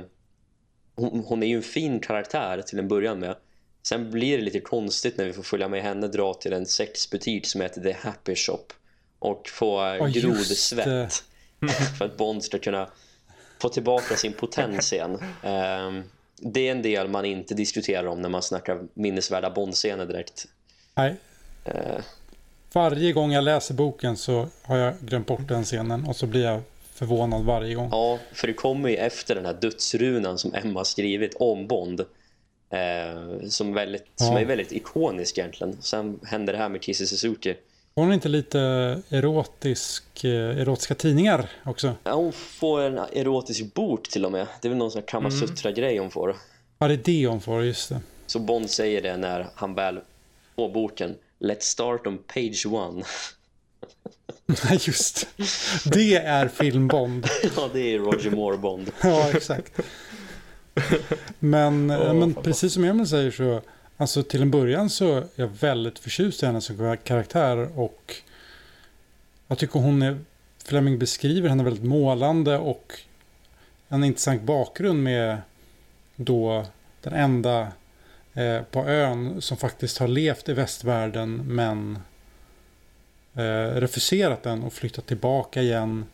hon, 0.96 1.24
hon 1.28 1.44
är 1.44 1.48
ju 1.48 1.56
en 1.56 1.62
fin 1.62 2.00
karaktär 2.00 2.62
till 2.62 2.80
en 2.80 2.88
början 2.88 3.20
med. 3.20 3.36
Sen 3.84 4.12
blir 4.12 4.38
det 4.38 4.44
lite 4.44 4.60
konstigt 4.60 5.18
när 5.18 5.26
vi 5.26 5.34
får 5.34 5.44
följa 5.44 5.68
med 5.68 5.84
henne 5.84 6.08
dra 6.08 6.34
till 6.34 6.54
en 6.54 6.66
sexbutik 6.66 7.48
som 7.48 7.62
heter 7.62 7.82
The 7.82 7.92
Happy 7.92 8.36
Shop 8.36 8.66
och 9.20 9.50
få 9.50 9.98
just 10.08 10.26
grodsvett 10.26 11.24
för 11.98 12.06
att 12.06 12.18
Bond 12.18 12.44
ska 12.44 12.60
kunna 12.60 12.90
få 13.62 13.70
tillbaka 13.70 14.16
sin 14.16 14.34
potens 14.34 14.94
igen. 14.94 15.18
Ehm, 15.44 16.04
det 16.38 16.68
är 16.68 16.72
en 16.72 16.82
del 16.82 17.08
man 17.08 17.26
inte 17.26 17.54
diskuterar 17.54 18.06
om 18.08 18.22
när 18.22 18.30
man 18.30 18.42
snackar 18.42 18.82
minnesvärda 18.94 19.50
Bond-scener 19.50 20.06
direkt. 20.06 20.46
Nej, 20.96 21.16
Eh, 21.66 22.02
varje 22.74 23.14
gång 23.14 23.32
jag 23.32 23.44
läser 23.44 23.74
boken 23.74 24.18
så 24.18 24.48
har 24.62 24.78
jag 24.78 24.94
glömt 25.00 25.28
bort 25.28 25.48
den 25.48 25.64
scenen. 25.64 26.08
Och 26.08 26.16
så 26.16 26.28
blir 26.28 26.44
jag 26.44 26.62
förvånad 26.94 27.44
varje 27.44 27.76
gång. 27.76 27.90
ja, 27.92 28.20
för 28.34 28.48
det 28.48 28.54
kommer 28.54 28.90
ju 28.90 28.96
efter 28.96 29.36
den 29.36 29.46
här 29.46 29.54
dödsrunan 29.54 30.38
som 30.38 30.54
Emma 30.56 30.86
skrivit 30.86 31.36
om 31.36 31.68
Bond. 31.68 32.06
Eh, 32.72 33.48
som, 33.50 33.74
väldigt, 33.74 34.06
som 34.16 34.34
Ja. 34.34 34.40
är 34.40 34.46
väldigt 34.46 34.72
ikonisk 34.72 35.38
egentligen. 35.38 35.78
Sen 35.82 36.20
händer 36.24 36.54
det 36.54 36.60
här 36.60 36.70
med 36.70 36.82
Kissy 36.82 37.06
Suzuki. 37.06 37.56
Hon 37.96 38.14
inte 38.14 38.30
lite 38.30 38.60
erotisk, 39.10 40.24
eh, 40.24 40.32
erotiska 40.60 40.96
tidningar 40.96 41.50
också? 41.66 41.96
Ja, 42.04 42.14
hon 42.14 42.32
får 42.34 42.82
en 42.82 42.98
erotisk 42.98 43.74
bok 43.74 44.10
till 44.10 44.26
och 44.26 44.32
med. 44.32 44.48
Det 44.62 44.68
är 44.68 44.70
väl 44.70 44.78
någon 44.78 44.92
sån 44.92 45.00
här 45.02 45.08
Kamasutra-grej 45.08 45.98
hon 45.98 46.12
får. 46.12 46.36
Ja, 46.80 46.88
det 46.88 46.94
är 46.94 46.98
det 46.98 47.28
hon 47.28 47.42
får, 47.42 47.64
just 47.64 47.90
det. 47.90 48.00
Så 48.26 48.40
Bond 48.40 48.70
säger 48.70 49.02
det 49.02 49.18
när 49.18 49.48
han 49.56 49.76
väl 49.76 50.00
får 50.56 50.70
boken. 50.70 51.16
Let's 51.40 51.60
start 51.62 52.08
on 52.08 52.18
page 52.18 52.66
one. 52.66 53.04
Nej, 54.46 54.80
just 54.82 55.28
det. 55.86 56.16
Är 56.16 56.48
filmbond. 56.48 57.26
ja, 57.56 57.70
det 57.74 57.94
är 57.94 58.00
Roger 58.00 58.32
Moore 58.32 58.58
Bond. 58.58 58.92
Ja, 59.04 59.30
exakt. 59.34 59.74
Men, 61.40 61.92
Åh, 61.92 62.14
men 62.14 62.34
fan. 62.34 62.44
precis 62.44 62.74
som 62.74 62.84
Emil 62.84 63.08
säger 63.08 63.32
så, 63.32 63.62
alltså 63.98 64.24
till 64.24 64.42
en 64.42 64.52
början 64.52 64.90
så 64.90 65.18
är 65.18 65.24
jag 65.36 65.48
väldigt 65.48 66.00
förtjust 66.00 66.44
i 66.44 66.46
henne 66.46 66.62
som 66.62 66.98
karaktär 67.04 67.80
och 67.80 68.16
jag 69.48 69.58
tycker 69.58 69.80
hon 69.80 70.02
är, 70.02 70.20
Fleming 70.64 71.00
beskriver 71.00 71.50
henne 71.50 71.64
väldigt 71.64 71.84
målande 71.84 72.58
och 72.58 72.94
en 73.90 74.04
intressant 74.04 74.42
bakgrund 74.42 75.04
med 75.04 75.38
då 76.16 76.66
den 77.02 77.14
enda 77.14 77.68
eh, 78.34 78.62
på 78.62 78.86
ön 78.86 79.42
som 79.42 79.58
faktiskt 79.58 79.98
har 79.98 80.08
levt 80.08 80.50
i 80.50 80.54
västvärlden 80.54 81.42
men 81.48 82.00
eh, 83.34 83.76
refuserat 83.76 84.44
den 84.44 84.64
och 84.64 84.74
flyttat 84.74 85.06
tillbaka 85.06 85.62
igen. 85.62 86.06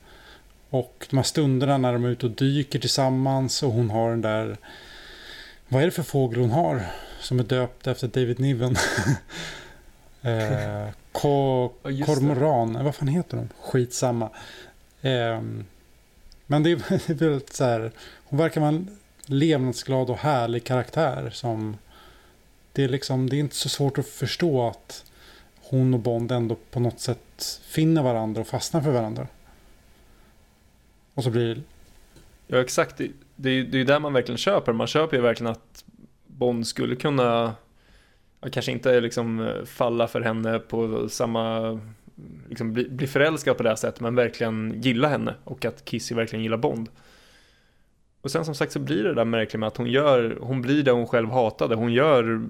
Och 0.70 1.08
de 1.10 1.16
här 1.16 1.24
stunderna 1.24 1.78
när 1.78 1.94
de 1.94 2.06
är 2.06 2.10
ute 2.10 2.26
och 2.26 2.32
dyker 2.32 2.80
tillsammans 2.80 3.64
och 3.64 3.72
hon 3.72 3.90
har 3.90 4.10
den 4.10 4.22
där... 4.22 4.58
Vad 5.68 5.82
är 5.82 5.86
det 5.86 5.92
för 5.92 6.04
fågel 6.04 6.40
hon 6.40 6.52
har? 6.52 6.86
Som 7.20 7.40
är 7.40 7.44
döpt 7.44 7.88
efter 7.88 8.08
David 8.08 8.40
Niven. 8.40 8.76
eh, 10.22 10.90
ko, 11.12 11.74
Ja, 11.84 11.90
just 11.90 12.00
det. 12.00 12.16
kormoran, 12.16 12.76
eh, 12.76 12.84
vad 12.84 12.96
fan 12.96 13.08
heter 13.08 13.38
de? 13.38 13.50
Skitsamma. 13.62 14.30
Eh, 15.02 15.42
men 16.46 16.64
det 16.64 16.72
är 16.72 17.14
väldigt 17.14 17.54
så 17.54 17.64
här... 17.64 17.92
Hon 18.26 18.40
verkar 18.40 18.62
vara 18.62 18.70
en 18.70 18.98
levnadsglad 19.26 20.10
och 20.10 20.18
härlig 20.18 20.64
karaktär 20.64 21.30
som... 21.34 21.78
Det 22.72 22.84
är 22.84 22.90
liksom, 22.90 23.30
det 23.30 23.36
är 23.36 23.40
inte 23.40 23.56
så 23.56 23.70
svårt 23.70 23.98
att 23.98 24.08
förstå 24.08 24.68
att 24.68 25.04
hon 25.62 25.94
och 25.94 26.00
Bond 26.00 26.32
ändå 26.32 26.56
på 26.72 26.80
något 26.80 27.00
sätt 27.00 27.62
finner 27.64 28.04
varandra 28.04 28.42
och 28.42 28.48
fastnar 28.48 28.82
för 28.82 28.92
varandra. 28.92 29.28
Och 31.18 31.24
så 31.24 31.30
blir 31.32 31.56
det... 31.56 31.62
Ja 32.48 32.58
exakt, 32.62 32.98
det, 33.36 33.50
är 33.50 33.60
är- 33.60 33.64
det 33.64 33.78
är 33.78 33.80
ju 33.80 33.84
där 33.86 34.00
man 34.00 34.14
verkligen 34.14 34.38
köper. 34.38 34.74
Man 34.74 34.88
köper 34.88 35.18
ju 35.18 35.24
verkligen 35.24 35.52
att 35.52 35.86
Bond 36.28 36.68
skulle 36.68 36.96
kunna, 36.96 37.56
kanske 38.52 38.72
inte 38.72 39.02
liksom 39.02 39.40
eh, 39.40 39.66
falla 39.66 40.08
för 40.08 40.22
henne 40.22 40.60
på 40.60 41.10
samma, 41.10 41.80
liksom 42.50 42.74
bli, 42.74 42.90
bli 42.90 43.08
förälskad 43.08 43.58
på 43.58 43.64
det 43.64 43.70
här 43.70 43.76
sättet, 43.76 44.02
men 44.02 44.16
verkligen 44.16 44.82
gilla 44.82 45.08
henne 45.08 45.34
och 45.44 45.66
att 45.66 45.86
Kissy 45.86 46.16
verkligen 46.16 46.44
gillar 46.44 46.58
Bond. 46.58 46.90
Och 48.22 48.32
sen 48.32 48.46
som 48.46 48.56
sagt 48.56 48.72
så 48.72 48.80
blir 48.80 49.04
det 49.04 49.14
där 49.14 49.26
märkligt 49.26 49.60
med 49.60 49.68
att 49.68 49.78
hon 49.78 49.88
gör, 49.88 50.38
hon 50.42 50.62
blir 50.62 50.84
det 50.84 50.92
hon 50.92 51.08
själv 51.08 51.30
hatade. 51.30 51.76
Hon 51.76 51.94
gör 51.94 52.50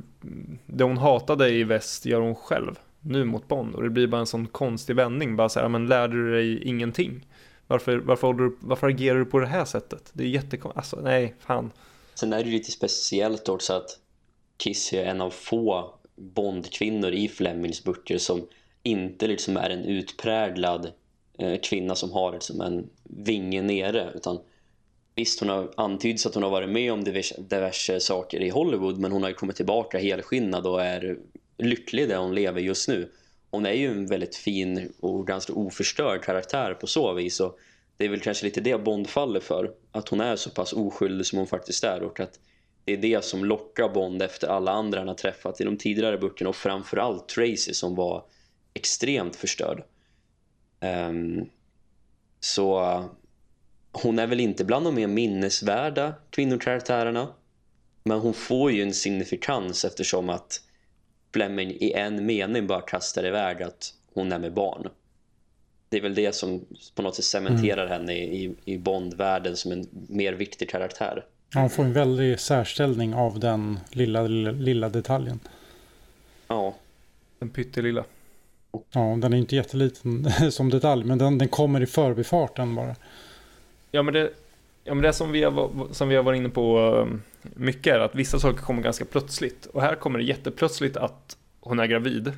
det 0.65 0.84
hon 0.84 0.98
hatade 0.98 1.49
i 1.49 1.64
väst 1.64 2.06
gör 2.06 2.22
hon 2.22 2.35
själv 2.35 2.80
nu 3.02 3.26
mot 3.26 3.48
Bond. 3.48 3.76
Och 3.76 3.84
det 3.84 3.89
blir 3.89 4.07
bara 4.07 4.19
en 4.22 4.26
sån 4.27 4.45
konstig 4.48 4.95
vändning. 4.95 5.35
Bara 5.35 5.49
så 5.49 5.60
här, 5.60 5.65
"Ja, 5.65 5.69
men 5.69 5.88
lärde 5.88 6.14
du 6.14 6.31
dig 6.31 6.64
ingenting? 6.64 7.26
Varför, 7.68 7.98
varför, 7.98 8.34
du, 8.34 8.57
varför 8.60 8.88
agerar 8.88 9.19
du 9.19 9.26
på 9.26 9.39
det 9.39 9.48
här 9.48 9.65
sättet? 9.65 10.10
Det 10.14 10.23
är 10.23 10.27
jättekonstigt. 10.27 10.77
Alltså 10.77 10.95
nej, 10.95 11.35
fan. 11.39 11.72
Sen 12.15 12.34
är 12.34 12.38
det 12.38 12.49
ju 12.49 12.57
lite 12.57 12.72
speciellt 12.72 13.49
också 13.49 13.73
att 13.73 13.99
Kiss 14.57 14.94
är 14.94 15.06
en 15.06 15.22
av 15.22 15.30
få 15.30 15.94
Bondkvinnor 16.15 17.11
i 17.11 17.27
Flemings 17.27 17.84
böcker 17.84 18.18
som 18.18 18.48
inte 18.84 19.27
liksom 19.27 19.57
är 19.57 19.69
en 19.69 19.85
utpräglad 19.85 20.91
eh, 21.38 21.60
kvinna 21.64 21.95
som 21.95 22.11
har 22.11 22.34
liksom 22.34 22.61
en 22.61 22.89
vinge 23.03 23.61
nere 23.61 24.11
utan 24.15 24.39
visst 25.15 25.39
hon 25.39 25.49
har 25.49 25.72
antyds 25.77 26.26
att 26.26 26.34
hon 26.34 26.44
har 26.44 26.49
varit 26.49 26.69
med 26.69 26.94
om 26.94 27.03
diverse, 27.03 27.41
diverse 27.41 27.99
saker 27.99 28.41
i 28.41 28.49
Hollywood 28.49 28.98
men 28.98 29.11
hon 29.11 29.22
har 29.22 29.30
ju 29.30 29.35
kommit 29.35 29.56
tillbaka 29.56 29.99
helskinnad 29.99 30.68
och 30.68 30.84
är 30.84 31.18
lycklig 31.57 32.10
där 32.10 32.18
hon 32.18 32.35
lever 32.35 32.61
just 32.61 32.88
nu. 32.88 33.11
Hon 33.57 33.65
är 33.65 33.73
ju 33.73 33.91
en 33.91 34.07
väldigt 34.07 34.35
fin 34.35 34.93
och 34.99 35.27
ganska 35.27 35.53
oförstörd 35.53 36.23
karaktär 36.23 36.73
på 36.73 36.88
så 36.88 37.13
vis 37.13 37.39
och 37.39 37.57
det 37.97 38.05
är 38.05 38.09
väl 38.09 38.19
kanske 38.19 38.45
lite 38.45 38.61
det 38.61 38.84
Bond 38.84 39.09
faller 39.09 39.39
för. 39.39 39.71
Att 39.91 40.09
hon 40.09 40.21
är 40.21 40.35
så 40.35 40.49
pass 40.49 40.73
oskyldig 40.73 41.25
som 41.25 41.38
hon 41.38 41.47
faktiskt 41.47 41.84
är 41.84 42.03
och 42.03 42.19
att 42.19 42.39
det 42.85 42.93
är 42.93 42.97
det 42.97 43.25
som 43.25 43.45
lockar 43.45 43.89
Bond 43.89 44.21
efter 44.21 44.47
alla 44.47 44.71
andra 44.71 44.99
han 44.99 45.07
har 45.07 45.15
träffat 45.15 45.61
i 45.61 45.63
de 45.63 45.77
tidigare 45.77 46.17
böckerna 46.17 46.49
och 46.49 46.55
framförallt 46.55 47.29
Tracy 47.29 47.73
som 47.73 47.95
var 47.95 48.23
extremt 48.73 49.35
förstörd. 49.35 49.84
Um, 50.81 51.49
så 52.39 53.03
hon 53.91 54.19
är 54.19 54.27
väl 54.27 54.39
inte 54.39 54.65
bland 54.65 54.85
de 54.85 54.95
mer 54.95 55.07
minnesvärda 55.07 56.13
kvinnokaraktärerna 56.29 57.34
men 58.03 58.19
hon 58.19 58.34
får 58.34 58.71
ju 58.71 58.81
en 58.81 58.93
signifikans 58.93 59.85
eftersom 59.85 60.29
att 60.29 60.61
Fleming 61.38 61.72
i 61.80 61.93
en 61.93 62.26
mening 62.26 62.68
bara 62.68 62.81
kastar 62.81 63.26
iväg 63.26 63.64
att 63.64 63.93
hon 64.14 64.31
är 64.31 64.39
med 64.39 64.53
barn. 64.53 64.88
Det 65.89 65.97
är 65.97 66.01
väl 66.01 66.15
det 66.15 66.35
som 66.35 66.65
på 66.95 67.01
något 67.01 67.15
sätt 67.15 67.26
cementerar 67.26 67.88
henne 67.88 68.14
i, 68.14 68.45
i, 68.45 68.55
i 68.65 68.77
Bond-världen 68.77 69.57
som 69.57 69.72
en 69.72 69.88
mer 69.91 70.34
viktig 70.34 70.69
karaktär. 70.69 71.26
Ja, 71.53 71.59
hon 71.59 71.69
får 71.69 71.84
en 71.84 71.93
väldig 71.93 72.39
särställning 72.39 73.14
av 73.14 73.39
den 73.39 73.80
lilla, 73.91 74.22
lilla, 74.22 74.51
lilla 74.51 74.89
detaljen. 74.89 75.39
Ja, 76.47 76.76
Den 77.39 77.49
pyttelilla. 77.49 78.03
Ja, 78.91 79.18
den 79.22 79.34
är 79.34 79.38
inte 79.38 79.55
jätteliten 79.55 80.31
som 80.51 80.69
detalj, 80.69 81.03
men 81.03 81.18
den, 81.18 81.38
den 81.38 81.47
kommer 81.47 81.81
i 81.81 81.85
förbifarten 81.85 82.76
bara. 82.76 82.95
Ja 83.91 84.03
men 84.03 84.14
det, 84.14 84.31
ja, 84.88 84.93
men 84.93 85.01
det 85.03 85.14
som, 85.14 85.31
vi 85.31 85.43
har, 85.43 85.93
som 85.93 86.09
vi 86.09 86.15
har 86.15 86.23
varit 86.23 86.38
inne 86.38 86.49
på 86.49 86.80
um, 86.80 87.22
mycket 87.41 87.95
är 87.95 87.99
att 87.99 88.15
vissa 88.15 88.39
saker 88.39 88.61
kommer 88.61 88.81
ganska 88.81 89.05
plötsligt. 89.05 89.65
Och 89.65 89.81
här 89.81 89.95
kommer 89.95 90.19
det 90.19 90.26
jätteplötsligt 90.26 90.97
att 90.97 91.38
hon 91.59 91.80
är 91.80 91.85
gravid. 91.85 92.34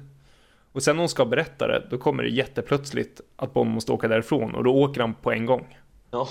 Och 0.72 0.84
sen 0.84 0.96
när 0.96 1.02
hon 1.02 1.10
ska 1.10 1.26
berätta 1.26 1.68
det, 1.68 1.88
då 1.90 1.98
kommer 1.98 2.24
det 2.24 2.30
jätteplötsligt 2.30 3.22
att 3.36 3.54
Bond 3.54 3.70
måste 3.70 3.92
åka 3.92 4.08
därifrån. 4.08 4.56
Och 4.56 4.64
då 4.64 4.76
åker 4.76 5.02
han 5.02 5.14
på 5.14 5.32
en 5.32 5.46
gång. 5.46 5.78
ja, 6.12 6.30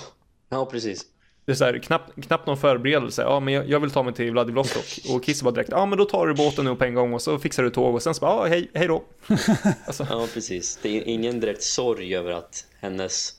ja 0.49 0.65
precis. 0.65 1.05
Det 1.45 1.53
är 1.53 1.55
så 1.55 1.65
här, 1.65 1.79
knappt, 1.79 2.25
knappt 2.27 2.47
någon 2.47 2.57
förberedelse. 2.57 3.21
Ja, 3.21 3.39
men 3.39 3.53
jag, 3.53 3.69
jag 3.69 3.79
vill 3.79 3.91
ta 3.91 4.03
mig 4.03 4.13
till 4.13 4.31
Vladivostok. 4.31 4.99
Och 5.15 5.23
Kiss 5.23 5.43
bara 5.43 5.51
direkt, 5.51 5.69
ja 5.71 5.85
men 5.85 5.97
då 5.97 6.05
tar 6.05 6.27
du 6.27 6.33
båten 6.33 6.65
nu 6.65 6.75
på 6.75 6.85
en 6.85 6.93
gång 6.93 7.13
och 7.13 7.21
så 7.21 7.39
fixar 7.39 7.63
du 7.63 7.69
tåg 7.69 7.95
och 7.95 8.01
sen 8.01 8.13
så 8.13 8.21
bara, 8.21 8.31
ja 8.31 8.45
hej, 8.45 8.71
hej 8.73 8.87
då. 8.87 9.03
Alltså, 9.85 10.07
Ja, 10.09 10.27
precis. 10.33 10.79
Det 10.81 10.97
är 10.97 11.03
ingen 11.07 11.39
direkt 11.39 11.63
sorg 11.63 12.15
över 12.15 12.31
att 12.31 12.65
hennes 12.79 13.33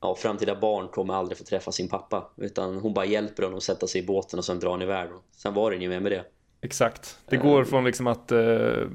ja, 0.00 0.14
framtida 0.14 0.54
barn 0.54 0.88
kommer 0.88 1.14
aldrig 1.14 1.38
få 1.38 1.44
träffa 1.44 1.72
sin 1.72 1.88
pappa. 1.88 2.30
Utan 2.36 2.78
hon 2.78 2.94
bara 2.94 3.04
hjälper 3.04 3.42
honom 3.42 3.56
att 3.56 3.62
sätta 3.62 3.86
sig 3.86 4.02
i 4.02 4.06
båten 4.06 4.38
och 4.38 4.44
sen 4.44 4.58
drar 4.58 4.70
han 4.70 4.82
iväg. 4.82 5.08
Sen 5.36 5.54
var 5.54 5.70
det 5.70 5.76
ju 5.76 5.88
mer 5.88 6.00
med 6.00 6.12
det. 6.12 6.24
exakt. 6.60 7.18
Det 7.26 7.36
går 7.36 7.64
från 7.64 7.84
liksom 7.84 8.06
att 8.06 8.32
eh, 8.32 8.38
uh, 8.38 8.88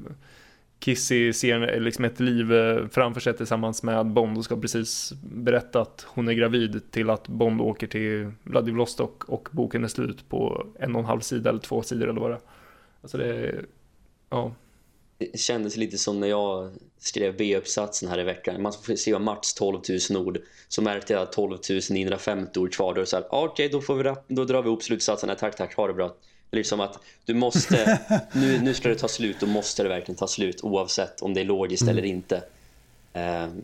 Kissy 0.78 1.32
ser 1.32 1.74
eh, 1.74 1.80
liksom 1.80 2.04
ett 2.04 2.20
liv 2.20 2.52
eh, 2.52 2.88
framför 2.88 3.20
sig 3.20 3.36
tillsammans 3.36 3.82
med 3.82 4.06
Bond 4.06 4.38
och 4.38 4.44
ska 4.44 4.60
precis 4.60 5.12
berätta 5.22 5.80
att 5.80 6.06
hon 6.08 6.28
är 6.28 6.32
gravid 6.32 6.90
till 6.90 7.10
att 7.10 7.28
Bond 7.28 7.60
åker 7.60 7.86
till 7.86 8.32
Vladivostok 8.42 9.24
och 9.24 9.48
boken 9.52 9.84
är 9.84 9.88
slut 9.88 10.28
på 10.28 10.66
en 10.78 10.94
och 10.94 11.00
en 11.00 11.06
halv 11.06 11.20
sida 11.20 11.50
eller 11.50 11.60
två 11.60 11.82
sidor 11.82 12.08
eller 12.08 12.20
vad 12.20 12.30
det 12.30 12.34
är. 12.34 12.40
Alltså 13.02 13.18
det 13.18 13.26
är, 13.26 13.64
ja, 14.30 14.52
det 15.18 15.40
kändes 15.40 15.76
lite 15.76 15.98
som 15.98 16.20
när 16.20 16.28
jag 16.28 16.70
skrev 16.98 17.36
B-uppsatsen 17.36 18.08
här 18.08 18.20
i 18.20 18.22
veckan. 18.22 18.62
Man 18.62 18.72
får 18.72 18.96
skriva 18.96 19.18
max 19.18 19.54
12 19.54 19.80
000 20.10 20.26
ord. 20.26 20.38
Så 20.68 20.82
märkte 20.82 21.12
jag 21.12 21.22
att 21.22 21.32
12 21.32 21.58
950 21.90 22.60
ord 22.60 22.72
kvar. 22.72 22.94
Då 22.94 23.06
så 23.06 23.16
här, 23.16 23.26
okej, 23.30 23.68
då, 23.68 23.80
får 23.80 23.94
vi 23.94 24.02
rap- 24.02 24.24
då 24.28 24.44
drar 24.44 24.62
vi 24.62 24.68
upp 24.68 24.82
slutsatsen. 24.82 25.26
Nej, 25.26 25.36
tack, 25.36 25.56
tack, 25.56 25.74
ha 25.76 25.86
det 25.86 25.94
bra. 25.94 26.14
Liksom 26.50 26.80
att 26.80 26.98
du 27.24 27.34
måste, 27.34 28.00
nu, 28.32 28.60
nu 28.60 28.74
ska 28.74 28.88
det 28.88 28.94
ta 28.94 29.08
slut, 29.08 29.36
då 29.40 29.46
måste 29.46 29.82
det 29.82 29.88
verkligen 29.88 30.16
ta 30.16 30.26
slut 30.26 30.64
oavsett 30.64 31.22
om 31.22 31.34
det 31.34 31.40
är 31.40 31.44
logiskt 31.44 31.88
eller 31.88 32.04
inte. 32.04 32.42
Ehm, 33.12 33.62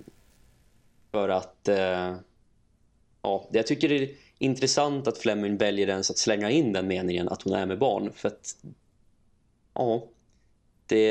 för 1.10 1.28
att, 1.28 1.68
eh, 1.68 2.16
ja, 3.22 3.48
jag 3.52 3.66
tycker 3.66 3.88
det 3.88 3.96
är 4.02 4.10
intressant 4.38 5.08
att 5.08 5.18
Fleming 5.18 5.56
väljer 5.56 5.88
ens 5.88 6.10
att 6.10 6.18
slänga 6.18 6.50
in 6.50 6.72
den 6.72 6.88
meningen 6.88 7.28
att 7.28 7.42
hon 7.42 7.52
är 7.52 7.66
med 7.66 7.78
barn. 7.78 8.12
För 8.14 8.28
att, 8.28 8.56
ja, 9.74 10.06
det, 10.93 11.10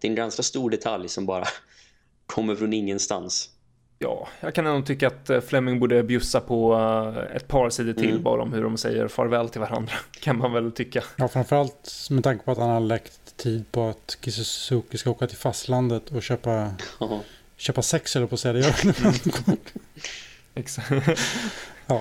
det 0.00 0.06
är 0.06 0.10
en 0.10 0.14
ganska 0.14 0.42
stor 0.42 0.70
detalj 0.70 1.08
som 1.08 1.26
bara 1.26 1.44
kommer 2.26 2.56
från 2.56 2.72
ingenstans. 2.72 3.50
Ja, 3.98 4.28
jag 4.40 4.54
kan 4.54 4.66
ändå 4.66 4.86
tycka 4.86 5.06
att 5.06 5.30
eh, 5.30 5.40
Fleming 5.40 5.80
borde 5.80 6.02
bjussa 6.02 6.40
på 6.40 6.74
eh, 6.74 7.36
ett 7.36 7.48
par 7.48 7.70
sidor 7.70 7.92
till 7.92 8.10
Mm. 8.10 8.22
bara 8.22 8.42
om 8.42 8.52
hur 8.52 8.62
de 8.62 8.76
säger 8.76 9.08
farväl 9.08 9.48
till 9.48 9.60
varandra. 9.60 9.92
Kan 10.20 10.38
man 10.38 10.52
väl 10.52 10.72
tycka. 10.72 11.02
Ja, 11.16 11.28
framförallt 11.28 12.08
med 12.10 12.24
tanke 12.24 12.44
på 12.44 12.50
att 12.52 12.58
han 12.58 12.70
har 12.70 12.80
läckt 12.80 13.36
tid 13.36 13.72
på 13.72 13.88
att 13.88 14.16
Kisuzuki 14.20 14.98
ska 14.98 15.10
åka 15.10 15.26
till 15.26 15.36
fastlandet 15.36 16.10
och 16.10 16.22
köpa, 16.22 16.74
Ja. 17.00 17.20
köpa 17.56 17.82
sex 17.82 18.16
eller 18.16 18.26
på 18.26 18.34
att 18.34 18.40
säga 18.40 18.52
det. 18.52 18.92
han. 19.02 19.56
Exakt. 20.54 20.90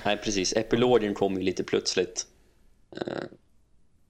Nej, 0.06 0.18
precis. 0.18 0.54
Epilogen 0.54 1.14
kom 1.14 1.36
ju 1.36 1.42
lite 1.42 1.64
plötsligt. 1.64 2.26
Eh, 2.98 3.24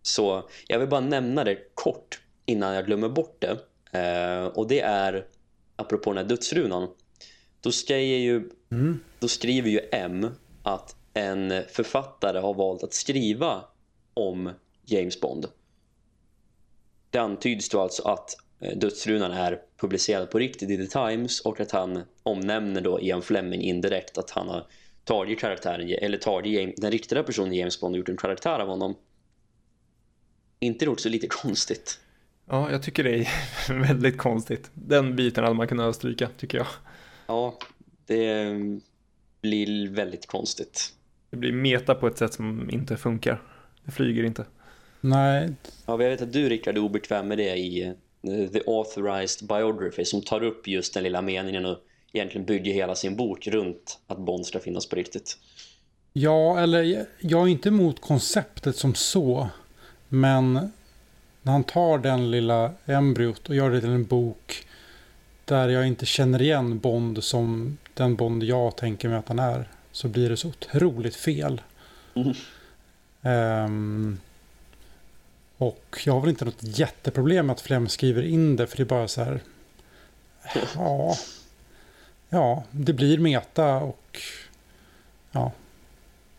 Så 0.02 0.50
jag 0.68 0.80
vill 0.80 0.90
bara 0.90 1.02
nämna 1.02 1.44
det 1.44 1.58
kort 1.74 2.20
innan 2.46 2.74
jag 2.76 2.86
glömmer 2.86 3.10
bort 3.10 3.42
det. 3.42 3.58
Eh, 4.00 4.46
Och 4.46 4.68
det 4.68 4.80
är, 4.80 5.26
apropå 5.76 6.10
den 6.14 6.18
här 6.18 6.30
dödsrunan, 6.30 6.88
då, 7.62 7.72
skriver 7.72 8.18
ju, 8.18 8.50
Mm. 8.72 9.00
då 9.20 9.28
skriver 9.28 9.70
ju 9.70 9.80
M 9.92 10.28
att 10.64 10.96
en 11.14 11.54
författare 11.70 12.40
har 12.40 12.54
valt 12.54 12.84
att 12.84 12.94
skriva 12.94 13.66
om 14.14 14.52
James 14.86 15.22
Bond. 15.22 15.46
Det 17.10 17.18
antyds 17.20 17.70
då 17.70 17.80
alltså 17.82 18.04
att 18.08 18.36
eh, 18.60 18.78
dödsrunan 18.78 19.32
är 19.32 19.62
publicerad 19.78 20.30
på 20.32 20.40
riktigt 20.40 20.70
i 20.70 20.78
The 20.78 20.88
Times 20.88 21.40
och 21.42 21.60
att 21.60 21.72
han 21.72 22.02
omnämner 22.24 22.82
då 22.82 23.02
Ian 23.02 23.22
Fleming 23.22 23.62
indirekt 23.62 24.18
att 24.18 24.30
han 24.30 24.48
har 24.50 24.68
tagit 25.04 25.40
karaktären, 25.40 25.90
eller 26.02 26.18
tagit 26.18 26.82
den 26.82 26.92
riktiga 26.92 27.24
personen 27.24 27.54
James 27.54 27.80
Bond 27.80 27.96
och 27.96 27.98
gjort 27.98 28.10
en 28.10 28.18
karaktär 28.18 28.60
av 28.60 28.68
honom. 28.68 28.96
Inte 30.60 30.86
det 30.86 30.92
också 30.92 31.10
lite 31.10 31.28
konstigt? 31.28 32.00
Ja, 32.50 32.72
jag 32.72 32.84
tycker 32.84 33.04
det 33.04 33.16
är 33.16 33.28
väldigt 33.88 34.18
konstigt. 34.18 34.72
Den 34.74 35.16
biten 35.16 35.44
hade 35.44 35.56
man 35.56 35.68
kunnat 35.68 35.96
stryka, 35.96 36.30
tycker 36.38 36.58
jag. 36.58 36.68
Ja, 37.28 37.58
det 38.06 38.46
blir 39.42 39.90
väldigt 39.90 40.28
konstigt. 40.28 40.94
Det 41.30 41.38
blir 41.38 41.52
meta 41.52 41.96
på 41.96 42.08
ett 42.08 42.18
sätt 42.18 42.34
som 42.34 42.70
inte 42.70 42.98
funkar. 42.98 43.42
Det 43.86 43.92
flyger 43.92 44.24
inte. 44.24 44.46
Nej, 45.02 45.54
Ja, 45.64 45.94
jag 45.94 45.98
vet 45.98 46.22
att 46.22 46.34
du 46.34 46.50
Rickard 46.50 46.78
är 46.78 46.82
obekväm 46.82 47.28
med 47.28 47.38
det 47.38 47.56
i 47.58 47.84
eh, 47.84 48.50
The 48.52 48.62
Authorized 48.68 49.48
Biography 49.48 50.06
som 50.06 50.22
tar 50.22 50.44
upp 50.44 50.68
just 50.68 50.94
den 50.94 51.04
lilla 51.04 51.22
meningen 51.22 51.66
och 51.66 51.78
egentligen 52.14 52.46
bygger 52.46 52.74
hela 52.74 52.96
sin 52.96 53.16
bok 53.16 53.48
runt 53.48 54.00
att 54.08 54.18
Bond 54.18 54.46
ska 54.46 54.60
finnas 54.60 54.90
på 54.90 54.96
riktigt. 54.96 55.38
ja, 56.14 56.60
eller 56.60 56.84
jag- 56.84 57.06
jag 57.20 57.42
är 57.42 57.48
inte 57.48 57.70
emot 57.70 58.02
konceptet 58.02 58.76
som 58.76 58.96
så. 58.96 59.50
Men 60.10 60.72
när 61.46 61.52
han 61.52 61.64
tar 61.64 61.98
den 61.98 62.32
lilla 62.32 62.72
embryot 62.86 63.50
och 63.50 63.56
gör 63.56 63.72
det 63.72 63.82
till 63.82 63.90
en 63.90 64.06
bok 64.06 64.68
där 65.46 65.70
jag 65.70 65.88
inte 65.88 66.06
känner 66.06 66.42
igen 66.42 66.80
Bond 66.80 67.24
som 67.24 67.78
den 67.94 68.16
Bond 68.16 68.44
jag 68.44 68.76
tänker 68.76 69.10
mig 69.10 69.18
att 69.18 69.28
han 69.28 69.40
är. 69.40 69.70
Så 69.92 70.08
blir 70.08 70.30
det 70.30 70.38
så 70.38 70.48
otroligt 70.48 71.16
fel. 71.16 71.62
Mm. 72.14 72.34
Ehm, 73.22 74.20
och 75.58 76.02
jag 76.06 76.14
har 76.14 76.22
väl 76.22 76.30
inte 76.30 76.46
något 76.46 76.64
jätteproblem 76.64 77.46
med 77.46 77.54
att 77.54 77.62
Flem 77.62 77.90
skriver 77.90 78.24
in 78.24 78.56
det 78.56 78.68
för 78.68 78.78
det 78.78 78.84
är 78.84 78.86
bara 78.86 79.08
så 79.08 79.24
här. 79.24 79.40
Ja, 80.76 81.16
ja, 82.30 82.64
det 82.72 82.94
blir 82.94 83.18
meta 83.18 83.76
och 83.76 84.20
ja, 85.32 85.52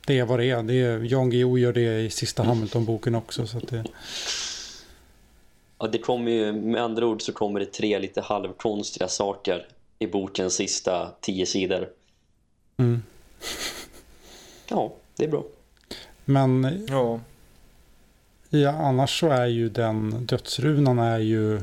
det 0.07 0.19
är 0.19 0.25
vad 0.25 0.39
det 0.39 0.51
är. 0.51 0.63
Det 0.63 0.75
är 0.75 0.99
Jan 0.99 1.31
Guillou 1.31 1.59
gör 1.59 1.73
det 1.73 2.01
i 2.01 2.11
sista 2.11 2.43
Hamilton-boken 2.43 3.15
också. 3.15 3.47
Så 3.47 3.59
att 3.59 3.69
det... 3.69 3.85
Ja, 5.79 5.87
det 5.87 5.99
kommer 5.99 6.31
ju, 6.31 6.53
med 6.53 6.83
andra 6.83 7.07
ord 7.07 7.23
så 7.23 7.33
kommer 7.33 7.61
det 7.61 7.67
tre 7.67 7.99
lite 7.99 8.21
halvkonstiga 8.21 9.09
saker 9.09 9.67
i 9.99 10.07
bokens 10.07 10.55
sista 10.55 11.11
tio 11.21 11.47
sidor. 11.47 11.89
Mm. 12.77 13.03
Ja, 14.69 14.93
det 15.17 15.25
är 15.25 15.29
bra. 15.29 15.45
Men 16.25 16.87
Ja, 16.89 17.21
ja, 18.51 18.71
annars 18.71 19.21
så 19.21 19.29
är 19.29 19.47
ju 19.47 19.69
den 19.69 20.27
dödsrunan 20.27 20.99
är 20.99 21.19
ju... 21.19 21.63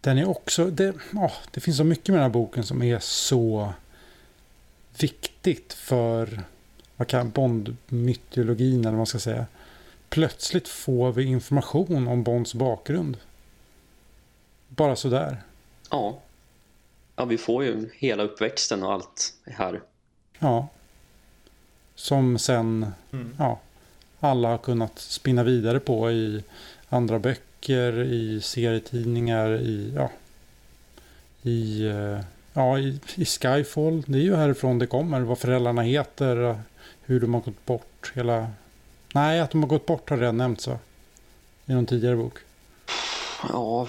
Den 0.00 0.18
är 0.18 0.28
också... 0.28 0.64
Det, 0.64 0.94
ja, 1.12 1.32
det 1.50 1.60
finns 1.60 1.76
så 1.76 1.84
mycket 1.84 2.08
med 2.08 2.16
den 2.16 2.22
här 2.22 2.30
boken 2.30 2.64
som 2.64 2.82
är 2.82 2.98
så 2.98 3.72
viktigt 4.98 5.72
för 5.72 6.42
vad 6.96 7.08
kan 7.08 7.30
Bond-mytologin 7.30 8.80
eller 8.80 8.90
vad 8.90 8.96
man 8.96 9.06
ska 9.06 9.18
säga. 9.18 9.46
Plötsligt 10.14 10.68
får 10.68 11.12
vi 11.12 11.24
information 11.24 12.08
om 12.08 12.22
Bonds 12.22 12.54
bakgrund. 12.54 13.16
Bara 14.68 14.96
sådär. 14.96 15.42
Ja. 15.90 16.18
Ja, 17.16 17.24
vi 17.24 17.38
får 17.38 17.64
ju 17.64 17.90
hela 17.94 18.22
uppväxten 18.22 18.82
och 18.82 18.92
allt 18.92 19.34
här. 19.44 19.80
Ja. 20.38 20.68
Som 21.94 22.38
sen 22.38 22.92
Mm. 23.12 23.36
ja, 23.38 23.60
alla 24.20 24.48
har 24.48 24.58
kunnat 24.58 24.98
spinna 24.98 25.42
vidare 25.42 25.80
på 25.80 26.10
i 26.10 26.44
andra 26.88 27.18
böcker, 27.18 28.02
i 28.02 28.40
serietidningar, 28.40 29.50
i, 29.60 29.92
ja, 29.96 30.10
i, 31.42 31.86
eh, 31.86 32.20
ja, 32.52 32.78
i, 32.78 33.00
i 33.14 33.24
Skyfall. 33.24 34.02
Det 34.06 34.18
är 34.18 34.22
ju 34.22 34.36
härifrån 34.36 34.78
det 34.78 34.86
kommer, 34.86 35.20
vad 35.20 35.38
föräldrarna 35.38 35.82
heter, 35.82 36.58
hur 37.04 37.20
de 37.20 37.34
har 37.34 37.40
gått 37.40 37.66
bort. 37.66 38.12
Hela... 38.14 38.46
Nej, 39.14 39.40
att 39.40 39.50
de 39.50 39.62
har 39.62 39.68
gått 39.68 39.86
bort 39.86 40.10
har 40.10 40.16
redan 40.16 40.36
nämnts 40.36 40.66
va? 40.66 40.78
I 41.66 41.72
någon 41.72 41.86
tidigare 41.86 42.16
bok. 42.16 42.38
Ja, 43.48 43.88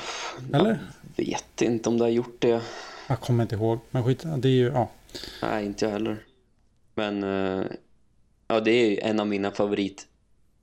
Eller? 0.54 0.80
jag 1.16 1.26
vet 1.26 1.62
inte 1.62 1.90
om 1.90 1.98
det 1.98 2.04
har 2.04 2.10
gjort 2.10 2.42
det. 2.42 2.62
Jag 3.08 3.20
kommer 3.20 3.44
inte 3.44 3.56
ihåg, 3.56 3.80
men 3.92 4.04
skit, 4.04 4.24
det 4.38 4.48
är 4.48 4.52
ju, 4.52 4.68
ja. 4.68 4.90
Nej, 5.42 5.66
inte 5.66 5.86
jag 5.86 5.92
heller. 5.92 6.18
Men 6.96 7.24
eh, 7.24 7.66
ja, 8.48 8.60
det 8.60 8.72
är 8.72 8.90
ju 8.90 9.00
en 9.00 9.20
av 9.20 9.28
mina 9.28 9.52
favorit 9.52 10.08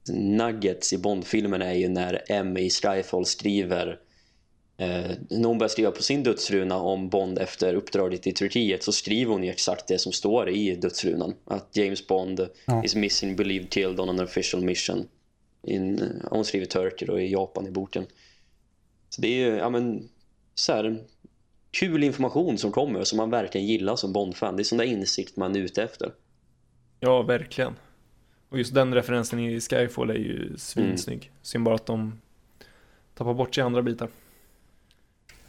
nuggets 0.08 0.92
i 0.92 0.98
Bondfilmen 0.98 1.62
är 1.62 1.74
ju 1.74 1.88
när 1.88 2.22
M 2.28 2.56
i 2.56 2.70
Skyfall 2.70 3.26
skriver 3.26 3.98
när 4.76 5.44
hon 5.44 5.58
börjar 5.58 5.68
skriva 5.68 5.90
på 5.90 6.02
sin 6.02 6.22
dödsruna 6.22 6.76
om 6.76 7.08
Bond 7.08 7.38
efter 7.38 7.74
uppdraget 7.74 8.26
i 8.26 8.32
Turkiet 8.32 8.82
så 8.82 8.92
skriver 8.92 9.32
hon 9.32 9.44
ju 9.44 9.50
exakt 9.50 9.88
det 9.88 9.98
som 9.98 10.12
står 10.12 10.48
i 10.50 10.74
dödsrunan 10.76 11.34
att 11.44 11.76
James 11.76 12.06
Bond 12.06 12.48
Ja. 12.66 12.84
is 12.84 12.94
missing 12.94 13.36
believed 13.36 13.70
killed 13.70 14.00
on 14.00 14.08
an 14.08 14.20
official 14.20 14.62
mission 14.62 15.08
in, 15.66 15.98
eh, 15.98 16.06
hon 16.30 16.44
skriver 16.44 16.66
Turkey 16.66 17.08
och 17.08 17.22
i 17.22 17.32
Japan 17.32 17.66
i 17.66 17.70
boken 17.70 18.06
så 19.08 19.20
det 19.20 19.28
är 19.28 19.50
ju 19.50 19.56
ja, 19.56 19.70
men, 19.70 20.08
så 20.54 20.72
här, 20.72 21.04
kul 21.70 22.04
information 22.04 22.58
som 22.58 22.72
kommer 22.72 23.04
som 23.04 23.16
man 23.16 23.30
verkligen 23.30 23.66
gillar 23.66 23.96
som 23.96 24.12
Bond-fan 24.12 24.56
det 24.56 24.62
är 24.62 24.64
sån 24.64 24.78
där 24.78 24.84
insikt 24.84 25.36
man 25.36 25.56
är 25.56 25.60
ute 25.60 25.82
efter 25.82 26.12
ja 27.00 27.22
verkligen. 27.22 27.74
Och 28.48 28.58
just 28.58 28.74
den 28.74 28.94
referensen 28.94 29.38
i 29.38 29.60
Skyfall 29.60 30.10
är 30.10 30.14
ju 30.14 30.56
svinsnygg. 30.56 31.30
Synd 31.42 31.64
bara 31.64 31.74
att 31.74 31.86
de 31.86 32.20
tappar 33.14 33.34
bort 33.34 33.54
sig 33.54 33.64
andra 33.64 33.82
bitar. 33.82 34.08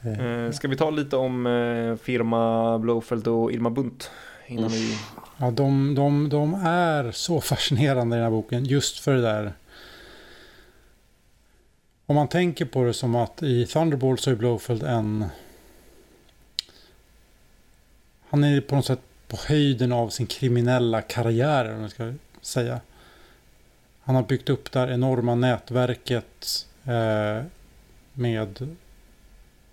Eh, 0.05 0.51
ska 0.51 0.67
vi 0.67 0.75
ta 0.75 0.89
lite 0.89 1.15
om 1.15 1.47
eh, 1.47 1.95
firma 1.95 2.79
Blowfeld 2.79 3.27
och 3.27 3.51
Irma 3.51 3.69
Bunt? 3.69 4.11
Innan 4.47 4.65
Mm. 4.65 4.73
vi... 4.73 4.97
Ja, 5.37 5.51
de, 5.51 5.95
de, 5.95 6.29
de 6.29 6.53
är 6.65 7.11
så 7.11 7.41
fascinerande 7.41 8.15
i 8.15 8.17
den 8.17 8.23
här 8.23 8.31
boken. 8.31 8.65
Just 8.65 8.99
för 8.99 9.13
det 9.13 9.21
där. 9.21 9.53
Om 12.05 12.15
man 12.15 12.27
tänker 12.27 12.65
på 12.65 12.83
det 12.83 12.93
som 12.93 13.15
att 13.15 13.43
i 13.43 13.65
Thunderbolt 13.65 14.21
så 14.21 14.31
är 14.31 14.35
Blowfield 14.35 14.83
en... 14.83 15.25
Han 18.29 18.43
är 18.43 18.61
på 18.61 18.75
något 18.75 18.85
sätt 18.85 18.99
på 19.27 19.37
höjden 19.47 19.91
av 19.91 20.09
sin 20.09 20.27
kriminella 20.27 21.01
karriär, 21.01 21.73
om 21.73 21.81
man 21.81 21.89
ska 21.89 22.13
säga. 22.41 22.79
Han 24.01 24.15
har 24.15 24.23
byggt 24.23 24.49
upp 24.49 24.71
det 24.71 24.79
här 24.79 24.91
enorma 24.91 25.35
nätverket 25.35 26.67
eh, 26.83 27.45
med 28.13 28.75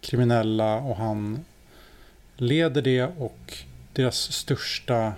kriminella 0.01 0.77
och 0.77 0.97
han 0.97 1.45
leder 2.37 2.83
det 2.83 3.03
och 3.03 3.59
deras 3.93 4.33
största 4.33 5.13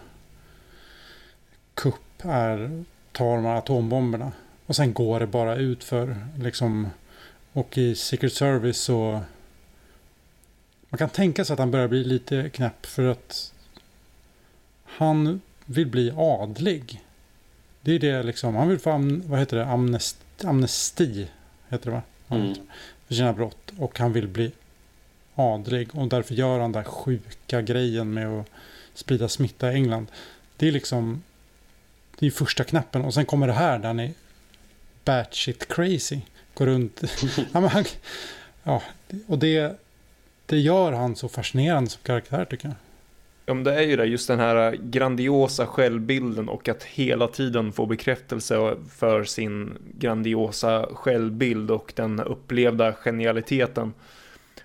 kupp 1.75 2.25
är 2.25 2.85
tar 3.13 3.37
de 3.37 3.45
här 3.45 3.57
atombomberna. 3.57 4.33
Och 4.67 4.77
sen 4.77 4.93
går 4.93 5.21
det 5.21 5.27
bara 5.27 5.57
ut 5.57 5.85
för 5.85 6.17
liksom 6.39 6.89
och 7.53 7.79
i 7.79 7.95
Secret 7.95 8.33
Service 8.33 8.79
så 8.79 9.21
man 10.89 10.99
kan 10.99 11.09
tänka 11.09 11.45
sig 11.45 11.55
att 11.55 11.61
han 11.61 11.71
börjar 11.71 11.89
bli 11.89 12.05
lite 12.05 12.51
knäpp 12.51 12.87
för 12.87 13.05
att 13.05 13.53
han 14.85 15.41
vill 15.65 15.87
bli 15.87 16.13
adlig. 16.17 17.05
Det 17.81 17.93
är 17.93 17.99
det 17.99 18.23
liksom, 18.23 18.55
han 18.55 18.69
vill 18.69 18.79
få 18.79 18.91
am, 18.91 19.23
vad 19.27 19.39
heter 19.39 19.57
det, 19.57 19.67
amnesti, 19.67 20.47
amnesti 20.47 21.29
heter 21.69 21.91
det 21.91 21.97
va? 21.97 22.03
Mm. 22.29 22.55
För 23.07 23.15
sina 23.15 23.33
brott 23.33 23.73
och 23.79 23.99
han 23.99 24.13
vill 24.13 24.29
bli 24.29 24.53
adlig 25.35 25.89
och 25.93 26.09
därför 26.09 26.35
gör 26.35 26.59
han 26.59 26.73
den 26.73 26.83
där 26.83 26.91
sjuka 26.91 27.63
grejen 27.63 28.15
med 28.15 28.41
att 28.41 28.47
sprida 28.95 29.29
smitta 29.29 29.73
i 29.73 29.75
England. 29.75 30.07
Det 30.57 30.69
är 30.69 30.73
liksom 30.73 31.23
det 32.19 32.27
är 32.27 32.31
första 32.31 32.65
knappen 32.65 33.05
och 33.05 33.15
sen 33.15 33.27
kommer 33.27 33.47
det 33.47 33.53
här 33.53 33.79
där 33.79 33.87
han 33.87 34.01
är 34.01 34.13
batshit 35.05 35.69
crazy. 35.69 36.21
Går 36.55 36.67
runt. 36.67 37.03
ja, 37.53 37.61
men 37.61 37.69
han, 37.69 37.85
ja, 38.63 38.83
och 39.27 39.39
det, 39.39 39.81
det 40.47 40.59
gör 40.59 40.93
han 40.93 41.17
så 41.17 41.29
fascinerande 41.29 41.91
som 41.91 42.01
karaktär 42.03 42.45
tycker 42.45 42.69
jag. 42.69 42.77
Ja, 43.47 43.55
men 43.55 43.65
det 43.65 43.75
är 43.75 43.83
ju 43.83 43.97
det, 43.97 44.05
just 44.05 44.29
den 44.29 44.39
här 44.39 44.77
grandiosa 44.83 45.67
självbilden 45.67 46.49
och 46.49 46.69
att 46.69 46.83
hela 46.83 47.29
tiden 47.29 47.73
få 47.73 47.87
bekräftelse 47.87 48.77
för 48.97 49.25
sin 49.25 49.79
grandiosa 49.99 50.87
självbild 50.93 51.71
och 51.71 51.93
den 51.97 52.21
upplevda 52.21 52.93
genialiteten. 52.93 53.93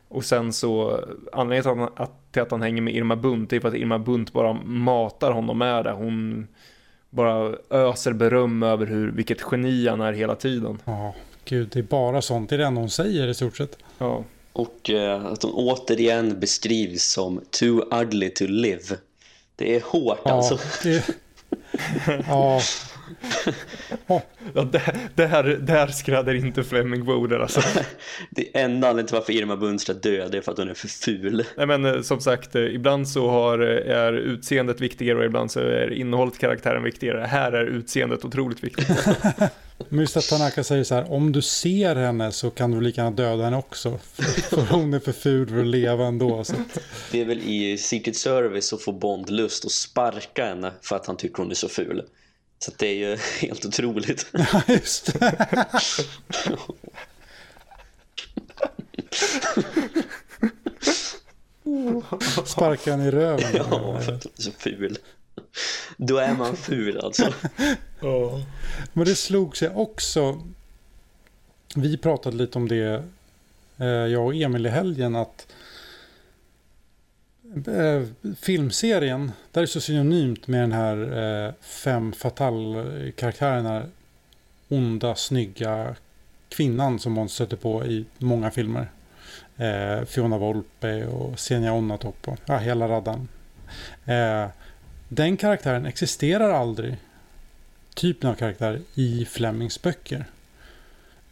Och 0.09 0.25
sen 0.25 0.53
så, 0.53 0.99
anledningen 1.31 1.63
till 1.63 1.83
att, 1.83 1.91
han, 1.97 2.07
till 2.31 2.41
att 2.41 2.51
han 2.51 2.61
hänger 2.61 2.81
med 2.81 2.95
Irma 2.95 3.15
Bunt 3.15 3.53
är 3.53 3.59
för 3.59 3.67
att 3.67 3.73
Irma 3.75 3.99
Bunt 3.99 4.33
bara 4.33 4.53
matar 4.63 5.31
honom 5.31 5.57
med 5.57 5.83
det. 5.83 5.91
Hon 5.91 6.47
bara 7.09 7.55
öser 7.69 8.13
beröm 8.13 8.63
över 8.63 8.85
hur, 8.85 9.11
vilket 9.11 9.37
geni 9.51 9.87
han 9.87 10.01
är 10.01 10.13
hela 10.13 10.35
tiden. 10.35 10.77
Ja, 10.85 11.15
gud, 11.45 11.69
det 11.73 11.79
är 11.79 11.83
bara 11.83 12.21
sånt. 12.21 12.49
Det 12.49 12.55
är 12.55 12.57
det 12.59 12.65
enda 12.65 12.81
hon 12.81 12.89
säger 12.89 13.27
i 13.27 13.33
stort 13.33 13.57
sett. 13.57 13.77
Ja, 13.97 14.23
Och 14.53 14.89
eh, 14.89 15.25
att 15.25 15.41
de 15.41 15.51
återigen 15.55 16.39
beskrivs 16.39 17.03
som 17.03 17.41
too 17.59 17.81
ugly 18.01 18.29
to 18.29 18.43
live. 18.47 18.95
Det 19.55 19.75
är 19.75 19.81
hårt 19.81 20.19
Ja, 20.25 20.31
alltså. 20.31 20.59
det, 20.83 21.03
ja, 22.27 22.59
ja 24.07 24.21
där, 24.53 24.97
där, 25.15 25.43
där 25.43 25.87
skrädder 25.87 26.33
inte 26.33 26.63
Fleming 26.63 27.05
Boder 27.05 27.39
alltså. 27.39 27.61
Det 28.29 28.57
är 28.57 28.63
enda 28.65 28.87
anledningen 28.87 29.07
till 29.07 29.15
varför 29.15 29.33
Irma 29.33 29.57
Bundstra 29.57 29.93
dör 29.95 30.29
det 30.31 30.37
är 30.37 30.41
för 30.41 30.51
att 30.51 30.57
hon 30.57 30.69
är 30.69 30.73
för 30.73 30.87
ful. 30.87 31.45
Nej 31.57 31.65
men 31.67 31.85
eh, 31.85 32.01
som 32.01 32.21
sagt, 32.21 32.55
eh, 32.55 32.61
ibland 32.61 33.09
så 33.09 33.29
har, 33.29 33.59
eh, 33.59 33.97
är 33.97 34.13
utseendet 34.13 34.81
viktigare 34.81 35.17
och 35.19 35.25
ibland 35.25 35.51
så 35.51 35.59
är 35.59 35.93
innehållet 35.93 36.35
i 36.35 36.37
karaktären 36.37 36.83
viktigare. 36.83 37.25
Här 37.25 37.51
är 37.51 37.65
utseendet 37.65 38.25
otroligt 38.25 38.63
viktigt. 38.63 38.87
men 39.89 39.99
just 39.99 40.17
att 40.17 40.29
Tanaka 40.29 40.63
säger 40.63 40.83
så 40.83 40.95
här. 40.95 41.11
Om 41.11 41.31
du 41.31 41.41
ser 41.41 41.95
henne 41.95 42.31
så 42.31 42.49
kan 42.49 42.71
du 42.71 42.81
lika 42.81 43.01
gärna 43.01 43.15
döda 43.15 43.43
henne 43.43 43.57
också. 43.57 43.99
För, 44.13 44.23
för 44.23 44.61
hon 44.75 44.93
är 44.93 44.99
för 44.99 45.11
ful 45.11 45.49
för 45.49 45.59
att 45.59 45.67
leva 45.67 46.05
ändå. 46.05 46.43
Så. 46.43 46.53
att- 46.53 46.79
Det 47.11 47.21
är 47.21 47.25
väl 47.25 47.39
i 47.39 47.77
Secret 47.77 48.15
Service 48.15 48.67
så 48.67 48.77
får 48.77 48.93
Bond 48.93 49.29
lust 49.29 49.65
att 49.65 49.71
sparka 49.71 50.45
henne 50.45 50.71
för 50.81 50.95
att 50.95 51.05
han 51.07 51.17
tycker 51.17 51.37
hon 51.37 51.51
är 51.51 51.55
så 51.55 51.69
ful. 51.69 52.03
Så 52.59 52.71
det 52.77 52.87
är 52.87 52.95
ju 52.95 53.17
helt 53.47 53.65
otroligt. 53.65 54.25
Ja, 54.31 54.61
just 54.67 55.19
det. 55.19 55.65
Sparka 62.45 62.91
henne 62.91 63.07
i 63.07 63.11
röven. 63.11 63.51
Ja, 63.53 64.01
så 64.35 64.51
ful. 64.51 64.97
Då 65.97 66.17
är 66.17 66.33
man 66.33 66.55
ful 66.55 66.99
alltså. 66.99 67.33
Men 68.93 69.05
det 69.05 69.15
slog 69.15 69.57
sig 69.57 69.69
också. 69.69 70.41
Vi 71.75 71.97
pratade 71.97 72.37
lite 72.37 72.57
om 72.57 72.67
det, 72.67 73.03
eh, 73.77 73.87
jag 73.87 74.25
och 74.25 74.35
Emil 74.35 74.65
i 74.65 74.69
helgen, 74.69 75.15
att 75.15 75.47
Eh, 77.67 78.33
filmserien, 78.39 79.31
där 79.51 79.61
är 79.61 79.65
så 79.65 79.81
synonymt 79.81 80.47
med 80.47 80.61
den 80.61 80.71
här 80.71 80.97
eh, 81.47 81.53
fem 81.61 82.13
fatal-karaktärerna. 82.13 83.83
onda, 84.69 85.15
snygga 85.15 85.95
kvinnan 86.49 86.99
som 86.99 87.17
hon 87.17 87.29
stöter 87.29 87.57
på 87.57 87.85
i 87.85 88.05
många 88.17 88.51
filmer. 88.51 88.91
Eh, 89.57 90.05
Fiona 90.05 90.37
Volpe 90.37 91.05
och 91.05 91.39
Senja 91.39 91.73
Onnatop 91.73 92.27
och 92.27 92.37
ja, 92.45 92.57
hela 92.57 92.87
raddan. 92.87 93.27
Eh, 94.05 94.47
Den 95.09 95.37
karaktären 95.37 95.85
existerar 95.85 96.49
aldrig. 96.49 96.97
Typen 97.95 98.29
av 98.29 98.35
karaktär 98.35 98.81
i 98.95 99.25
Flemings 99.25 99.81
böcker. 99.81 100.25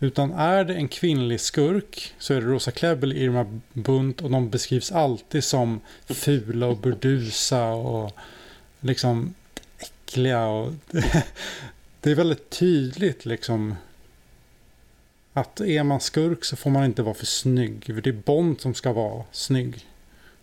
Utan 0.06 0.32
är 0.32 0.64
det 0.64 0.73
en 0.73 0.88
kvinnlig 0.88 1.40
skurk 1.40 2.14
så 2.18 2.34
är 2.34 2.41
det 2.41 2.48
Rosa 2.48 2.72
Klebb 2.72 3.03
eller 3.03 3.15
Irma 3.15 3.60
Bunt 3.73 4.22
och 4.22 4.32
de 4.32 4.49
beskrivs 4.49 4.91
alltid 4.91 5.44
som 5.44 5.82
fula 6.06 6.68
och 6.68 6.77
burdusa 6.77 7.68
och 7.68 8.11
liksom 8.80 9.36
äckliga. 9.77 10.48
Och 10.48 10.73
det 12.02 12.11
är 12.11 12.15
väldigt 12.15 12.49
tydligt 12.49 13.26
liksom 13.26 13.76
att 15.34 15.61
är 15.61 15.84
man 15.84 15.99
skurk 15.99 16.44
så 16.44 16.56
får 16.56 16.69
man 16.69 16.86
inte 16.86 17.03
vara 17.03 17.15
för 17.15 17.26
snygg. 17.26 17.86
För 17.86 18.02
det 18.02 18.10
är 18.10 18.14
Bond 18.14 18.61
som 18.61 18.73
ska 18.73 18.94
vara 18.94 19.23
snygg. 19.32 19.88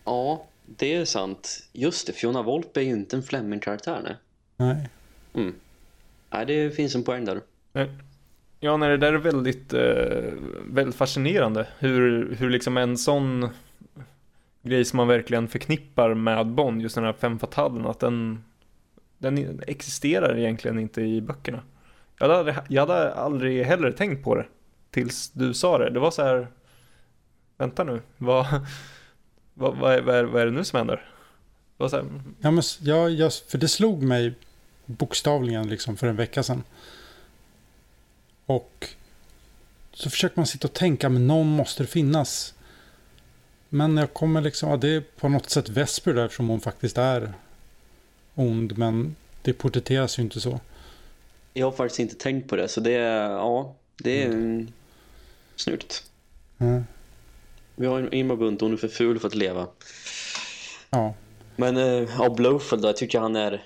Ja, 0.05 0.47
det 0.67 0.95
är 0.95 1.05
sant. 1.05 1.69
Just 1.73 2.07
det, 2.07 2.13
Fiona 2.13 2.43
Volpe 2.43 2.81
är 2.81 2.85
ju 2.85 2.91
inte 2.91 3.17
en 3.17 3.23
Fleming-karaktär, 3.23 4.01
nej. 4.05 4.17
Nej. 4.57 4.89
Mm. 5.35 5.55
Nej, 6.31 6.47
det 6.47 6.71
finns 6.71 6.95
en 6.95 7.03
poäng 7.03 7.25
där. 7.25 7.41
Ja, 8.65 8.77
nej, 8.77 8.89
det 8.89 8.97
där 8.97 9.13
är 9.13 9.19
väldigt, 9.19 9.73
eh, 9.73 10.33
väldigt 10.67 10.95
fascinerande. 10.95 11.67
Hur, 11.79 12.35
hur 12.35 12.51
liksom 12.51 12.77
en 12.77 12.99
sån 12.99 13.49
grej 14.63 14.85
som 14.85 14.97
man 14.97 15.09
verkligen 15.09 15.49
förknippar 15.49 16.15
med 16.15 16.47
Bond, 16.47 16.83
just 16.83 16.95
den 16.95 17.05
här 17.05 17.13
fem 17.13 17.39
fatalen, 17.39 17.87
att 17.87 18.01
den, 18.01 18.45
den 19.19 19.61
existerar 19.67 20.39
egentligen 20.39 20.79
inte 20.79 21.03
i 21.03 21.21
böckerna. 21.21 21.63
Jag 22.19 22.29
hade, 22.29 22.39
aldrig, 22.39 22.57
jag 22.69 22.87
hade 22.87 23.15
aldrig 23.15 23.65
heller 23.65 23.93
tänkt 23.93 24.25
på 24.25 24.35
det 24.35 24.47
tills 24.91 25.31
du 25.31 25.55
sa 25.55 25.79
det. 25.79 25.91
Det 25.91 26.01
var 26.01 26.11
så 26.11 26.23
här, 26.23 26.47
vänta 27.59 27.85
nu, 27.85 28.01
vad, 28.19 28.47
vad, 29.55 29.77
vad, 29.77 29.95
är, 29.95 30.03
vad, 30.03 30.17
är, 30.17 30.25
vad 30.25 30.43
är 30.43 30.47
det 30.47 30.53
nu 30.53 30.65
som 30.65 30.77
händer? 30.77 30.97
Det 31.77 31.83
var 31.83 31.89
så 31.89 31.97
här, 31.97 32.03
mm. 32.03 32.35
Ja, 32.41 32.51
men 32.51 32.63
ja, 32.81 33.09
jag, 33.09 33.33
för 33.33 33.59
det 33.59 33.69
slog 33.69 34.03
mig 34.03 34.35
bokstavligen 34.87 35.69
liksom 35.69 35.97
för 35.97 36.07
en 36.07 36.17
vecka 36.17 36.43
sedan. 36.43 36.63
Och 38.57 38.89
så 39.93 40.11
försöker 40.11 40.37
man 40.37 40.47
sitta 40.47 40.69
och 40.69 40.75
tänka, 40.75 41.09
men 41.09 41.27
någon 41.27 41.47
måste 41.47 41.83
det 41.83 41.87
finnas. 41.87 42.55
Men 43.69 43.97
jag 43.97 44.15
kommer 44.15 44.41
liksom, 44.41 44.71
ja, 44.71 44.77
det 44.77 44.89
är 44.89 45.01
på 45.01 45.29
något 45.29 45.51
sätt 45.51 45.69
Vesper 45.69 46.15
där 46.15 46.25
eftersom 46.25 46.49
hon 46.49 46.61
faktiskt 46.61 46.99
är 46.99 47.33
ond. 48.35 48.79
Men 48.79 49.17
det 49.43 49.53
porträtteras 49.53 50.19
ju 50.19 50.23
inte 50.23 50.41
så. 50.41 50.61
Jag 51.55 51.67
har 51.67 51.73
faktiskt 51.73 52.01
inte 52.01 52.15
tänkt 52.15 52.49
på 52.49 52.57
det, 52.57 52.69
så 52.69 52.81
det 52.81 52.95
är, 52.95 53.31
ja, 53.31 53.75
det 53.97 54.23
är 54.23 54.27
mm. 54.27 54.73
snyggt. 55.57 56.05
Mm. 56.59 56.85
Vi 57.77 57.87
har 57.87 58.15
Irma 58.15 58.37
Bunt, 58.37 58.61
hon 58.61 58.73
är 58.73 58.77
för 58.77 58.89
ful 58.89 59.19
för 59.19 59.29
att 59.29 59.35
leva. 59.35 59.67
Ja. 60.91 61.15
Men 61.57 61.77
eh, 61.77 62.09
ja, 62.19 62.31
Blowfield 62.31 62.83
då, 62.83 62.89
jag 62.89 62.97
tycker 62.97 63.21
han 63.21 63.37
är 63.37 63.63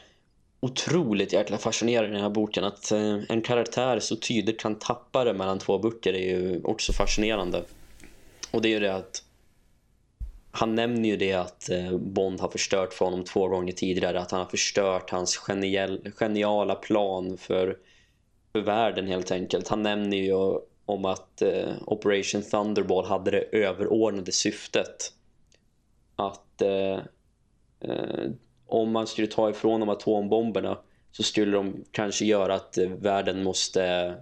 otroligt 0.66 1.32
jäkla 1.32 1.58
fascinerande 1.58 2.10
i 2.10 2.12
den 2.12 2.22
här 2.22 2.30
boken. 2.30 2.64
Att 2.64 2.92
eh, 2.92 3.18
en 3.28 3.42
karaktär 3.42 3.98
så 3.98 4.16
tydligt 4.16 4.60
kan 4.60 4.78
tappa 4.78 5.24
det 5.24 5.32
mellan 5.32 5.58
två 5.58 5.78
böcker 5.78 6.12
är 6.12 6.38
ju 6.38 6.60
också 6.64 6.92
fascinerande. 6.92 7.62
Och 8.50 8.62
det 8.62 8.68
är 8.68 8.70
ju 8.70 8.80
det 8.80 8.94
att 8.94 9.22
han 10.50 10.74
nämner 10.74 11.08
ju 11.08 11.16
det 11.16 11.32
att 11.32 11.70
eh, 11.70 11.98
Bond 11.98 12.40
har 12.40 12.48
förstört 12.48 12.94
för 12.94 13.04
honom 13.04 13.24
två 13.24 13.48
gånger 13.48 13.72
tidigare. 13.72 14.20
Att 14.20 14.30
han 14.30 14.40
har 14.40 14.46
förstört 14.46 15.10
hans 15.10 15.36
genial, 15.36 16.00
geniala 16.16 16.74
plan 16.74 17.38
för, 17.38 17.76
för 18.52 18.60
världen 18.60 19.06
helt 19.06 19.30
enkelt. 19.30 19.68
Han 19.68 19.82
nämner 19.82 20.16
ju 20.16 20.58
om 20.86 21.04
att 21.04 21.42
eh, 21.42 21.72
Operation 21.86 22.42
Thunderball 22.42 23.04
hade 23.06 23.30
det 23.30 23.40
överordnade 23.40 24.32
syftet 24.32 25.12
att 26.16 26.62
eh, 26.62 26.98
eh, 27.80 28.30
om 28.66 28.92
man 28.92 29.06
skulle 29.06 29.26
ta 29.26 29.50
ifrån 29.50 29.80
dem 29.80 29.88
atombomberna 29.88 30.78
så 31.12 31.22
skulle 31.22 31.56
de 31.56 31.84
kanske 31.90 32.24
göra 32.24 32.54
att 32.54 32.78
eh, 32.78 32.88
världen 32.88 33.42
måste 33.42 34.14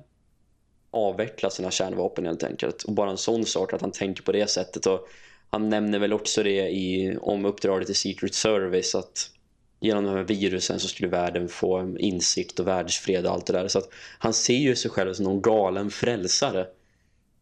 avveckla 0.91 1.51
sina 1.51 1.71
kärnvapen 1.71 2.27
helt 2.27 2.45
enkelt. 2.45 2.83
Och 2.83 2.93
bara 2.93 3.11
en 3.11 3.17
sån 3.17 3.47
sak 3.47 3.73
att 3.73 3.81
han 3.81 3.93
tänker 3.93 4.23
på 4.23 4.33
det 4.33 4.51
sättet. 4.51 4.87
Och 4.87 5.09
han 5.51 5.69
nämner 5.69 5.99
väl 5.99 6.13
också 6.13 6.43
det 6.43 6.69
i, 6.71 7.17
om 7.21 7.45
uppdraget 7.45 7.91
i 7.91 7.95
Secret 7.95 8.35
Service 8.35 8.95
att 8.95 9.31
genom 9.81 10.05
de 10.05 10.11
här 10.15 10.23
virusen 10.23 10.81
så 10.81 10.89
skulle 10.89 11.09
världen 11.09 11.49
få 11.49 11.97
insikt 11.99 12.61
och 12.61 12.67
världsfred 12.67 13.27
och 13.27 13.33
allt 13.33 13.47
det 13.47 13.53
där. 13.53 13.69
Så 13.69 13.79
att 13.79 13.89
han 14.19 14.33
ser 14.33 14.55
ju 14.55 14.77
sig 14.77 14.91
själv 14.91 15.15
som 15.15 15.25
någon 15.25 15.43
galen 15.43 15.91
frälsare. 15.91 16.67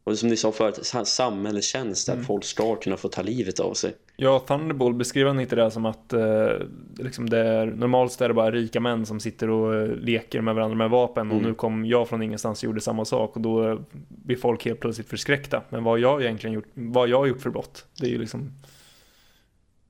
Och 0.05 0.19
som 0.19 0.29
ni 0.29 0.37
sa 0.37 0.53
förut, 0.53 0.79
samhällstjänst 1.05 2.09
mm. 2.09 2.21
att 2.21 2.27
folk 2.27 2.45
ska 2.45 2.77
kunna 2.77 2.97
få 2.97 3.09
ta 3.09 3.23
livet 3.23 3.61
av 3.61 3.75
sig. 3.75 3.95
Ja, 4.23 4.39
Thunderbolt 4.39 4.97
beskriver 4.97 5.29
han 5.29 5.41
inte 5.41 5.57
det 5.57 5.71
som 5.71 5.87
att 5.87 6.13
eh, 6.13 6.53
liksom 6.97 7.31
det 7.31 7.39
är, 7.39 7.67
normalt 7.67 8.21
är 8.21 8.29
det 8.29 8.35
bara 8.35 8.51
rika 8.51 8.81
män 8.81 9.07
som 9.07 9.21
sitter 9.21 9.51
och 9.51 9.75
eh, 9.75 9.89
leker 9.89 10.41
med 10.41 10.55
varandra 10.55 10.77
med 10.77 10.91
vapen 10.91 11.27
mm. 11.27 11.37
och 11.37 11.43
nu 11.43 11.55
kom 11.55 11.87
jag 11.87 12.09
från 12.09 12.23
ingenstans 12.23 12.63
och 12.63 12.65
gjorde 12.65 12.81
samma 12.81 13.05
sak 13.05 13.37
och 13.37 13.43
då 13.43 13.79
blir 14.09 14.37
folk 14.37 14.65
helt 14.65 14.81
plötsligt 14.81 15.09
förskräckta. 15.09 15.63
Men 15.69 15.85
vad 15.85 15.99
jag 15.99 16.23
egentligen 16.23 16.55
gjort, 16.55 16.69
vad 16.75 17.09
jag 17.09 17.19
har 17.19 17.27
gjort 17.27 17.41
för 17.41 17.51
brott, 17.51 17.87
det 18.01 18.07
är 18.07 18.11
ju 18.11 18.19
liksom 18.19 18.53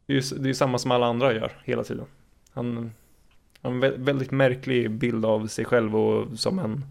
det 0.06 0.12
är 0.12 0.16
ju 0.16 0.38
det 0.38 0.48
är 0.48 0.54
samma 0.54 0.78
som 0.78 0.90
alla 0.90 1.06
andra 1.06 1.32
gör 1.32 1.52
hela 1.64 1.84
tiden. 1.84 2.06
Han 2.52 2.92
har 3.62 3.70
en 3.70 4.04
väldigt 4.04 4.30
märklig 4.30 4.90
bild 4.90 5.24
av 5.24 5.46
sig 5.46 5.64
själv 5.64 5.96
och 5.96 6.38
som 6.38 6.58
en 6.58 6.84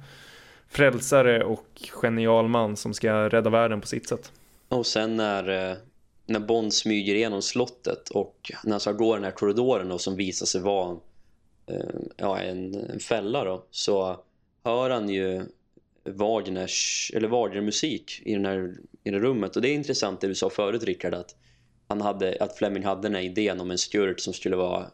frälsare 0.69 1.43
och 1.43 1.81
genial 2.01 2.47
man 2.47 2.77
som 2.77 2.93
ska 2.93 3.29
rädda 3.29 3.49
världen 3.49 3.81
på 3.81 3.87
sitt 3.87 4.07
sätt. 4.07 4.31
Och 4.67 4.85
sen 4.85 5.15
när, 5.15 5.71
eh, 5.71 5.77
när 6.25 6.39
Bond 6.39 6.73
smyger 6.73 7.15
igenom 7.15 7.41
slottet 7.41 8.09
och 8.09 8.51
när 8.63 8.71
han 8.71 8.79
ska 8.79 8.91
gå 8.91 9.15
den 9.15 9.23
här 9.23 9.31
korridoren 9.31 9.91
och 9.91 10.01
som 10.01 10.15
visar 10.15 10.45
sig 10.45 10.61
vara 10.61 10.97
eh, 11.67 11.99
ja, 12.17 12.39
en, 12.39 12.75
en 12.75 12.99
fälla 12.99 13.43
då, 13.43 13.65
så 13.71 14.19
hör 14.63 14.89
han 14.89 15.09
ju 15.09 15.45
Wagners, 16.03 17.11
eller 17.15 17.27
Wagner 17.27 17.61
musik 17.61 18.21
i, 18.25 18.33
den 18.33 18.45
här, 18.45 18.75
i 19.03 19.11
det 19.11 19.19
rummet. 19.19 19.55
Och 19.55 19.61
det 19.61 19.69
är 19.69 19.73
intressant 19.73 20.21
det 20.21 20.27
du 20.27 20.35
sa 20.35 20.49
förut 20.49 20.83
Rickard 20.83 21.13
att, 21.13 21.35
han 21.87 22.01
hade, 22.01 22.37
att 22.39 22.57
Fleming 22.57 22.83
hade 22.83 23.01
den 23.01 23.15
här 23.15 23.21
idén 23.21 23.61
om 23.61 23.71
en 23.71 23.77
Stuart 23.77 24.19
som 24.19 24.33
skulle 24.33 24.55
vara 24.55 24.85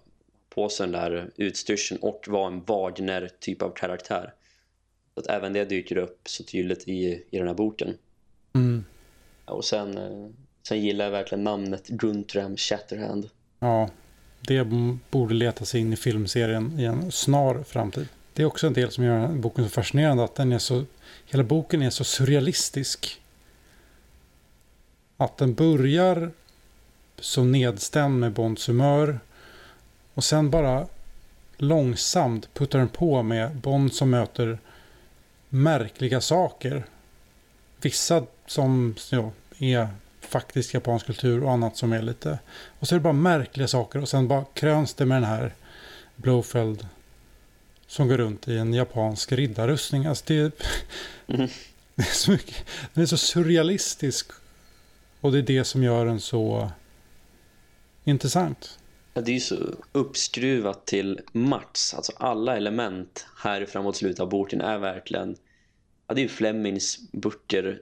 på 0.49 0.69
sig 0.69 0.87
den 0.87 0.91
där 0.91 1.31
utstyrseln 1.35 2.01
och 2.01 2.25
vara 2.27 2.47
en 2.47 2.63
Wagner 2.63 3.29
typ 3.39 3.61
av 3.61 3.69
karaktär. 3.69 4.33
Så 5.13 5.19
att 5.19 5.27
även 5.27 5.53
det 5.53 5.65
dyker 5.65 5.97
upp 5.97 6.19
så 6.23 6.43
tydligt 6.43 6.87
i, 6.87 7.23
i 7.29 7.37
den 7.37 7.47
här 7.47 7.53
boken. 7.53 7.97
Mm. 8.55 8.85
Och 9.45 9.65
sen, 9.65 9.97
eh, 9.97 10.29
sen 10.67 10.81
gillar 10.81 11.05
jag 11.05 11.11
verkligen 11.11 11.43
namnet 11.43 11.87
Guntram 11.87 12.57
Shatterhand. 12.57 13.29
Ja, 13.59 13.89
det 14.41 14.63
borde 15.11 15.33
leta 15.33 15.65
sig 15.65 15.81
in 15.81 15.93
i 15.93 15.95
filmserien 15.95 16.79
i 16.79 16.85
en 16.85 17.11
snar 17.11 17.63
framtid. 17.63 18.07
Det 18.33 18.41
är 18.41 18.45
också 18.45 18.67
en 18.67 18.73
del 18.73 18.91
som 18.91 19.03
gör 19.03 19.27
boken 19.27 19.63
så 19.63 19.69
fascinerande 19.69 20.23
att 20.23 20.35
den 20.35 20.51
är 20.51 20.59
så, 20.59 20.85
hela 21.25 21.43
boken 21.43 21.81
är 21.81 21.89
så 21.89 22.03
surrealistisk. 22.03 23.21
Att 25.17 25.37
den 25.37 25.53
börjar 25.53 26.31
så 27.19 27.43
nedstämd 27.43 28.19
med 28.19 28.31
Bonds 28.31 28.69
humör 28.69 29.19
och 30.13 30.23
sen 30.23 30.49
bara 30.49 30.87
långsamt 31.57 32.53
puttar 32.53 32.79
den 32.79 32.89
på 32.89 33.23
med 33.23 33.55
Bond 33.55 33.93
som 33.93 34.09
möter 34.09 34.59
märkliga 35.49 36.21
saker. 36.21 36.83
Vissa 37.81 38.25
som 38.45 38.95
ja, 39.11 39.31
är 39.59 39.87
faktisk 40.27 40.73
japansk 40.73 41.05
kultur 41.05 41.43
och 41.43 41.51
annat 41.51 41.77
som 41.77 41.93
är 41.93 42.01
lite... 42.01 42.39
Och 42.79 42.87
så 42.87 42.95
är 42.95 42.99
det 42.99 43.03
bara 43.03 43.13
märkliga 43.13 43.67
saker 43.67 44.01
och 44.01 44.09
sen 44.09 44.27
bara 44.27 44.45
kröns 44.53 44.93
det 44.93 45.05
med 45.05 45.17
den 45.17 45.29
här 45.29 45.55
Blowfeld 46.15 46.87
som 47.87 48.07
går 48.07 48.17
runt 48.17 48.47
i 48.47 48.57
en 48.57 48.73
japansk 48.73 49.31
riddarrustning. 49.31 50.05
Alltså 50.05 50.23
det, 50.27 50.35
är, 50.35 50.51
mm. 51.27 51.47
det 51.95 52.01
är 52.01 52.15
så 52.15 52.31
mycket, 52.31 52.65
den 52.93 53.01
är 53.01 53.07
så 53.07 53.17
surrealistisk 53.17 54.31
och 55.21 55.31
det 55.31 55.37
är 55.37 55.41
det 55.41 55.63
som 55.63 55.83
gör 55.83 56.05
den 56.05 56.19
så 56.19 56.71
intressant. 58.03 58.79
Ja, 59.13 59.21
det 59.21 59.31
är 59.31 59.33
ju 59.33 59.39
så 59.39 59.55
uppskruvat 59.91 60.85
till 60.85 61.19
max. 61.31 61.93
Alltså 61.93 62.11
alla 62.17 62.57
element 62.57 63.27
här 63.43 63.65
framåt 63.65 63.95
slutet 63.95 64.19
av 64.19 64.29
boken 64.29 64.61
är 64.61 64.77
verkligen... 64.77 65.35
Ja, 66.07 66.13
det 66.13 66.21
är 66.21 66.23
ju 66.23 66.29
Flemings 66.29 67.11
böcker 67.11 67.81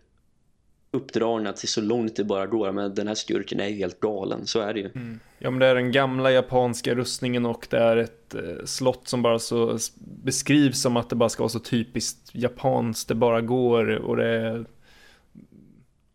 uppdragna 0.95 1.53
till 1.53 1.69
så 1.69 1.81
långt 1.81 2.15
det 2.15 2.23
bara 2.23 2.45
går. 2.45 2.71
Men 2.71 2.95
den 2.95 3.07
här 3.07 3.15
skurken 3.15 3.59
är 3.59 3.67
ju 3.67 3.75
helt 3.75 3.99
galen, 3.99 4.47
så 4.47 4.59
är 4.59 4.73
det 4.73 4.79
ju. 4.79 4.89
Mm. 4.95 5.19
Ja, 5.39 5.49
men 5.49 5.59
det 5.59 5.65
är 5.65 5.75
den 5.75 5.91
gamla 5.91 6.31
japanska 6.31 6.95
rustningen 6.95 7.45
och 7.45 7.67
det 7.69 7.77
är 7.77 7.97
ett 7.97 8.35
eh, 8.35 8.65
slott 8.65 9.07
som 9.07 9.21
bara 9.21 9.39
så 9.39 9.77
beskrivs 10.23 10.81
som 10.81 10.97
att 10.97 11.09
det 11.09 11.15
bara 11.15 11.29
ska 11.29 11.43
vara 11.43 11.49
så 11.49 11.59
typiskt 11.59 12.29
japanskt 12.33 13.07
det 13.07 13.15
bara 13.15 13.41
går. 13.41 13.89
Och 13.95 14.17
det 14.17 14.27
är 14.27 14.65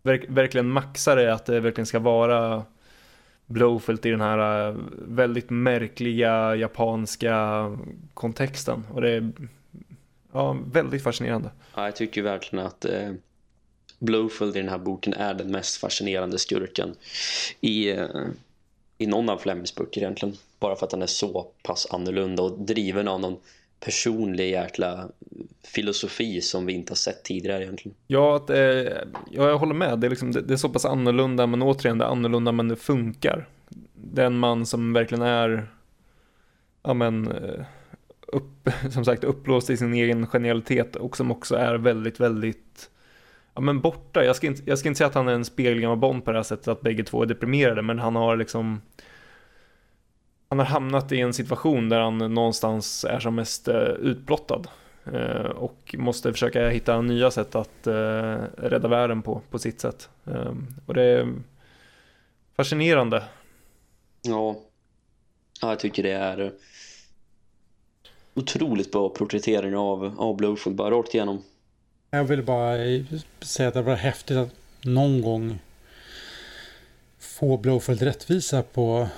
verk, 0.02 0.24
verkligen 0.28 0.70
maxar 0.70 1.16
det 1.16 1.34
att 1.34 1.46
det 1.46 1.60
verkligen 1.60 1.86
ska 1.86 1.98
vara 1.98 2.64
Blowfield 3.46 4.06
i 4.06 4.10
den 4.10 4.20
här 4.20 4.68
eh, 4.68 4.76
väldigt 5.08 5.50
märkliga 5.50 6.56
japanska 6.56 7.66
kontexten. 8.14 8.86
Och 8.92 9.00
det 9.00 9.10
är 9.10 9.32
ja, 10.32 10.56
väldigt 10.72 11.02
fascinerande. 11.02 11.50
Ja, 11.74 11.84
jag 11.84 11.96
tycker 11.96 12.22
verkligen 12.22 12.66
att 12.66 12.84
eh, 12.84 13.12
Blowfield 14.00 14.56
i 14.56 14.60
den 14.60 14.68
här 14.68 14.78
boken 14.78 15.14
är 15.14 15.34
den 15.34 15.50
mest 15.50 15.76
fascinerande 15.76 16.38
skurken 16.38 16.94
i, 17.60 17.90
eh, 17.90 18.06
i 18.98 19.06
någon 19.06 19.28
av 19.28 19.38
Flemings 19.38 19.74
böcker 19.74 20.00
egentligen. 20.00 20.36
Bara 20.58 20.76
för 20.76 20.86
att 20.86 20.92
han 20.92 21.02
är 21.02 21.06
så 21.06 21.46
pass 21.62 21.86
annorlunda 21.90 22.42
och 22.42 22.58
driven 22.58 23.08
av 23.08 23.20
någon 23.20 23.36
personlig 23.80 24.50
jäkla 24.50 25.08
filosofi 25.64 26.40
som 26.40 26.66
vi 26.66 26.72
inte 26.72 26.90
har 26.90 26.96
sett 26.96 27.22
tidigare 27.24 27.62
egentligen. 27.62 27.96
Ja, 28.06 28.36
att, 28.36 28.50
eh, 28.50 28.58
ja 28.58 29.48
jag 29.48 29.58
håller 29.58 29.74
med. 29.74 29.98
Det 29.98 30.06
är, 30.06 30.10
liksom, 30.10 30.32
det, 30.32 30.40
det, 30.40 30.54
är 30.54 30.58
så 30.58 30.68
pass 30.68 30.84
annorlunda, 30.84 31.46
men 31.46 31.62
återigen, 31.62 31.98
det 31.98 32.04
är 32.04 32.08
annorlunda 32.08 32.52
men 32.52 32.68
det 32.68 32.76
funkar. 32.76 33.48
Den 33.94 34.38
man 34.38 34.66
som 34.66 34.92
verkligen 34.92 35.22
är, 35.22 35.70
ja 36.82 36.94
men, 36.94 37.28
eh, 37.28 37.64
upp, 38.26 38.68
som 38.92 39.04
sagt 39.04 39.24
uppblåst 39.24 39.70
i 39.70 39.76
sin 39.76 39.94
egen 39.94 40.26
genialitet 40.26 40.96
och 40.96 41.16
som 41.16 41.30
också 41.30 41.54
är 41.54 41.74
väldigt, 41.74 42.20
väldigt 42.20 42.90
ja, 43.60 43.64
men 43.64 43.80
borta. 43.80 44.24
Jag 44.24 44.36
ska, 44.36 44.46
inte, 44.46 44.62
jag 44.64 44.78
ska 44.78 44.88
inte 44.88 44.98
säga 44.98 45.08
att 45.08 45.14
han 45.14 45.28
är 45.28 45.32
en 45.32 45.44
spegling 45.44 45.88
av 45.88 45.96
Bond 45.96 46.24
på 46.24 46.30
det 46.32 46.38
här 46.38 46.42
sättet 46.42 46.68
att 46.68 46.80
bägge 46.80 47.04
två 47.04 47.22
är 47.22 47.26
deprimerade, 47.26 47.82
men 47.82 47.98
han 47.98 48.16
har 48.16 48.36
liksom 48.36 48.80
han 50.48 50.58
har 50.58 50.66
hamnat 50.66 51.12
i 51.12 51.20
en 51.20 51.32
situation 51.32 51.88
där 51.88 52.00
han 52.00 52.18
någonstans 52.18 53.04
är 53.04 53.20
som 53.20 53.34
mest 53.34 53.68
eh, 53.68 53.76
utblottad 53.82 54.62
eh, 55.12 55.50
och 55.50 55.94
måste 55.98 56.32
försöka 56.32 56.68
hitta 56.68 57.00
nya 57.02 57.30
sätt 57.30 57.54
att 57.54 57.86
eh, 57.86 58.36
rädda 58.56 58.88
världen 58.88 59.22
på, 59.22 59.40
på 59.50 59.58
sitt 59.58 59.80
sätt. 59.80 60.08
och 60.86 60.94
det 60.94 61.02
är 61.02 61.34
fascinerande. 62.56 63.24
Ja. 64.22 64.56
ja, 65.62 65.68
jag 65.68 65.78
tycker 65.78 66.02
det 66.02 66.12
är 66.12 66.52
otroligt 68.34 68.92
bra 68.92 69.08
porträttering 69.08 69.76
av, 69.76 70.14
av 70.18 70.36
Blowfield 70.36 70.76
bara 70.76 70.90
rakt 70.90 71.14
igenom. 71.14 71.42
Jag 72.10 72.24
vill 72.24 72.42
bara 72.42 72.76
säga 73.40 73.68
att 73.68 73.74
det 73.74 73.82
var 73.82 73.96
häftigt 73.96 74.36
att 74.36 74.50
någon 74.82 75.20
gång 75.22 75.58
få 77.18 77.56
Blowfield 77.56 78.02
rättvisa 78.02 78.62
på, 78.62 79.08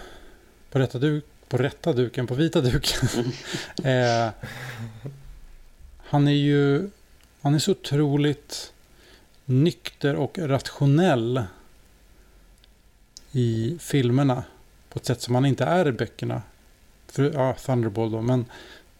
på, 0.70 0.78
rätta, 0.78 0.98
duk, 0.98 1.24
på 1.48 1.56
rätta 1.56 1.92
duken, 1.92 2.26
på 2.26 2.34
vita 2.34 2.60
duken. 2.60 3.08
eh, 3.84 4.30
han 5.96 6.28
är 6.28 6.32
ju 6.32 6.90
han 7.40 7.54
är 7.54 7.58
så 7.58 7.70
otroligt 7.70 8.72
nykter 9.44 10.14
och 10.14 10.38
rationell 10.38 11.44
i 13.32 13.76
filmerna 13.80 14.44
på 14.88 14.98
ett 14.98 15.04
sätt 15.04 15.20
som 15.20 15.34
han 15.34 15.46
inte 15.46 15.64
är 15.64 15.88
i 15.88 15.92
böckerna. 15.92 16.42
För, 17.06 17.32
ja, 17.32 17.54
Thunderball 17.54 18.10
då, 18.10 18.20
men 18.20 18.44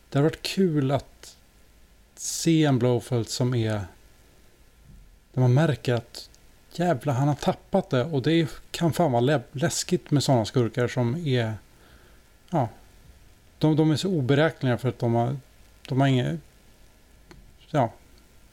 det 0.08 0.18
har 0.18 0.22
varit 0.22 0.42
kul 0.42 0.90
att 0.90 1.11
se 2.22 2.64
en 2.64 2.78
Blowfelt 2.78 3.30
som 3.30 3.54
är 3.54 3.80
där 5.32 5.40
man 5.40 5.54
märker 5.54 5.94
att 5.94 6.30
jävlar 6.72 7.14
han 7.14 7.28
har 7.28 7.34
tappat 7.34 7.90
det. 7.90 8.04
Och 8.04 8.22
det 8.22 8.48
kan 8.70 8.92
fan 8.92 9.12
vara 9.12 9.40
läskigt 9.52 10.10
med 10.10 10.22
sådana 10.22 10.44
skurkar 10.44 10.88
som 10.88 11.26
är 11.26 11.54
ja 12.50 12.68
de, 13.58 13.76
de 13.76 13.90
är 13.90 13.96
så 13.96 14.08
oberäkneliga 14.08 14.78
för 14.78 14.88
att 14.88 14.98
de 14.98 15.14
har 15.14 15.36
de 15.88 16.00
har 16.00 16.08
inget 16.08 16.40
ja. 17.70 17.92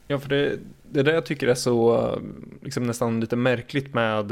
Ja 0.07 0.19
för 0.19 0.29
det, 0.29 0.59
det 0.83 1.03
där 1.03 1.13
jag 1.13 1.25
tycker 1.25 1.47
är 1.47 1.55
så 1.55 2.21
liksom 2.61 2.83
nästan 2.83 3.19
lite 3.19 3.35
märkligt 3.35 3.93
med 3.93 4.31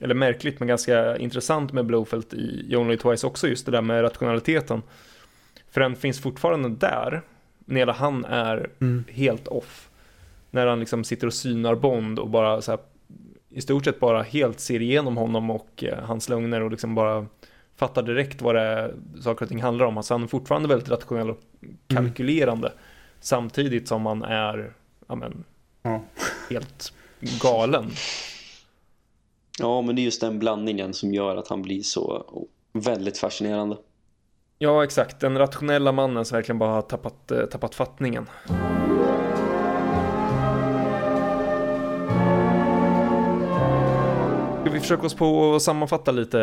eller 0.00 0.14
märkligt 0.14 0.58
men 0.60 0.68
ganska 0.68 1.16
intressant 1.16 1.72
med 1.72 1.86
Blowfelt 1.86 2.34
i 2.34 2.76
Only 2.76 2.96
Twice 2.96 3.26
också 3.26 3.48
just 3.48 3.66
det 3.66 3.72
där 3.72 3.82
med 3.82 4.02
rationaliteten. 4.02 4.82
För 5.70 5.80
den 5.80 5.96
finns 5.96 6.20
fortfarande 6.20 6.68
där 6.68 7.22
när 7.68 7.86
han 7.86 8.24
är 8.24 8.70
mm. 8.80 9.04
helt 9.08 9.48
off. 9.48 9.90
När 10.50 10.66
han 10.66 10.80
liksom 10.80 11.04
sitter 11.04 11.26
och 11.26 11.34
synar 11.34 11.74
Bond 11.74 12.18
och 12.18 12.30
bara 12.30 12.62
så 12.62 12.70
här, 12.70 12.80
i 13.48 13.60
stort 13.60 13.84
sett 13.84 14.00
bara 14.00 14.22
helt 14.22 14.60
ser 14.60 14.82
igenom 14.82 15.16
honom 15.16 15.50
och 15.50 15.84
eh, 15.84 15.98
hans 16.04 16.28
lögner 16.28 16.60
och 16.60 16.70
liksom 16.70 16.94
bara 16.94 17.26
fattar 17.76 18.02
direkt 18.02 18.42
vad 18.42 18.54
det 18.54 18.60
är, 18.60 18.94
saker 19.20 19.44
och 19.44 19.48
ting 19.48 19.62
handlar 19.62 19.86
om. 19.86 19.96
Alltså 19.96 20.14
han 20.14 20.22
är 20.22 20.26
fortfarande 20.26 20.68
väldigt 20.68 20.88
rationell 20.88 21.30
och 21.30 21.40
mm. 21.62 21.76
kalkylerande 21.88 22.68
mm. 22.68 22.78
samtidigt 23.20 23.88
som 23.88 24.06
han 24.06 24.22
är 24.22 24.72
ja, 25.08 25.14
men, 25.14 25.44
ja. 25.82 26.02
helt 26.50 26.92
galen. 27.42 27.90
Ja, 29.58 29.82
men 29.82 29.96
det 29.96 30.02
är 30.02 30.04
just 30.04 30.20
den 30.20 30.38
blandningen 30.38 30.94
som 30.94 31.14
gör 31.14 31.36
att 31.36 31.48
han 31.48 31.62
blir 31.62 31.82
så 31.82 32.24
väldigt 32.72 33.18
fascinerande. 33.18 33.76
Ja, 34.60 34.84
exakt. 34.84 35.20
Den 35.20 35.38
rationella 35.38 35.92
mannen 35.92 36.24
som 36.24 36.36
verkligen 36.36 36.58
bara 36.58 36.70
har 36.70 36.82
tappat, 36.82 37.30
eh, 37.30 37.44
tappat 37.44 37.74
fattningen. 37.74 38.26
Ska 44.60 44.70
vi 44.72 44.80
försöka 44.80 45.06
oss 45.06 45.14
på 45.14 45.54
att 45.54 45.62
sammanfatta 45.62 46.10
lite 46.10 46.40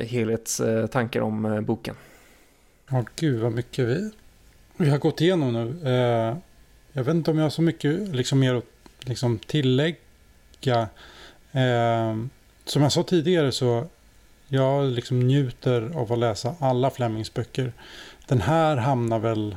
eh, 0.00 0.06
helhetstankar 0.06 1.20
om 1.20 1.44
eh, 1.44 1.60
boken? 1.60 1.94
Ja, 2.90 3.04
gud 3.16 3.40
vad 3.40 3.52
mycket 3.52 3.88
vi, 3.88 4.10
vi 4.76 4.90
har 4.90 4.98
gått 4.98 5.20
igenom 5.20 5.52
nu. 5.52 5.90
Eh, 5.90 6.36
jag 6.92 7.04
vet 7.04 7.14
inte 7.14 7.30
om 7.30 7.36
jag 7.36 7.44
har 7.44 7.50
så 7.50 7.62
mycket 7.62 8.08
liksom, 8.08 8.38
mer 8.38 8.54
att 8.54 8.64
liksom, 9.00 9.38
tillägga. 9.38 10.88
Eh, 11.52 12.16
som 12.64 12.82
jag 12.82 12.92
sa 12.92 13.02
tidigare 13.02 13.52
så 13.52 13.86
jag 14.52 14.86
liksom 14.92 15.20
njuter 15.20 15.92
av 15.94 16.12
att 16.12 16.18
läsa 16.18 16.54
alla 16.58 16.90
Flemings 16.90 17.34
böcker. 17.34 17.72
Den 18.26 18.40
här 18.40 18.76
hamnar 18.76 19.18
väl 19.18 19.56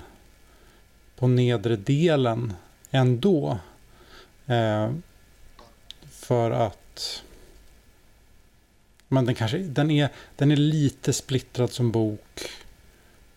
på 1.15 1.28
nedre 1.28 1.76
delen 1.76 2.53
ändå. 2.91 3.57
Eh, 4.45 4.91
för 6.10 6.52
att 6.52 7.24
men 9.07 9.26
den, 9.26 9.36
kanske, 9.36 9.57
den, 9.57 9.91
är, 9.91 10.10
den 10.36 10.52
är 10.52 10.56
lite 10.56 11.14
splittrad 11.14 11.72
som 11.72 11.91
bok. 11.91 12.49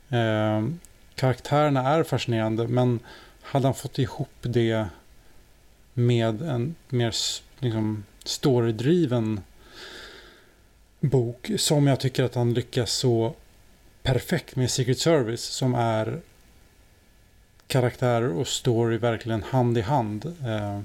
Eh, 0.09 0.66
karaktärerna 1.15 1.89
är 1.89 2.03
fascinerande 2.03 2.69
men 2.69 3.01
hade 3.43 3.66
han 3.66 3.74
fått 3.74 3.99
ihop 3.99 4.37
det 4.41 4.87
med 5.95 6.43
en 6.43 6.74
mer 6.89 7.15
liksom, 7.59 8.05
storydriven 8.24 9.41
bok 11.01 11.51
som 11.56 11.86
jag 11.86 12.01
tycker 12.01 12.24
att 12.24 12.35
han 12.35 12.55
lyckas 12.55 12.93
så 12.93 13.35
perfekt 14.02 14.56
med 14.56 14.70
Secret 14.70 14.98
Service 14.98 15.44
som 15.44 15.74
är 15.74 16.20
karaktärer 17.66 18.28
och 18.28 18.48
story 18.48 18.98
verkligen 18.98 19.43
hand 19.43 19.78
i 19.78 19.81
hand. 19.81 20.27
Eh, 20.47 20.81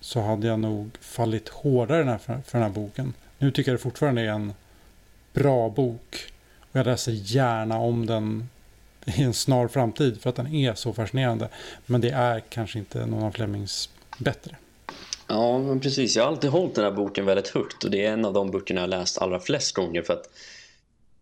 så 0.00 0.20
hade 0.20 0.46
jag 0.46 0.60
nog 0.60 0.90
fallit 1.00 1.48
hårdare 1.48 2.18
för, 2.18 2.40
för 2.46 2.58
den 2.58 2.62
här 2.62 2.74
boken. 2.74 3.14
Nu 3.38 3.50
tycker 3.50 3.70
jag 3.70 3.78
det 3.78 3.82
fortfarande 3.82 4.22
är 4.22 4.26
en 4.26 4.52
bra 5.32 5.68
bok. 5.68 6.32
Och 6.58 6.78
jag 6.78 6.86
läser 6.86 7.12
gärna 7.12 7.78
om 7.78 8.06
den 8.06 8.48
i 9.04 9.22
en 9.22 9.34
snar 9.34 9.68
framtid 9.68 10.20
för 10.20 10.30
att 10.30 10.36
den 10.36 10.54
är 10.54 10.74
så 10.74 10.92
fascinerande. 10.92 11.48
Men 11.86 12.00
det 12.00 12.10
är 12.10 12.40
kanske 12.40 12.78
inte 12.78 13.06
någon 13.06 13.22
av 13.22 13.30
Flemings 13.30 13.88
bättre. 14.18 14.56
Ja, 15.32 15.58
men 15.58 15.80
precis. 15.80 16.16
Jag 16.16 16.22
har 16.24 16.30
alltid 16.30 16.50
hållit 16.50 16.74
den 16.74 16.84
här 16.84 16.92
boken 16.92 17.26
väldigt 17.26 17.48
högt 17.48 17.84
och 17.84 17.90
det 17.90 18.06
är 18.06 18.12
en 18.12 18.24
av 18.24 18.32
de 18.32 18.50
böckerna 18.50 18.80
jag 18.80 18.90
läst 18.90 19.18
allra 19.18 19.40
flest 19.40 19.74
gånger 19.74 20.02
för 20.02 20.12
att 20.12 20.30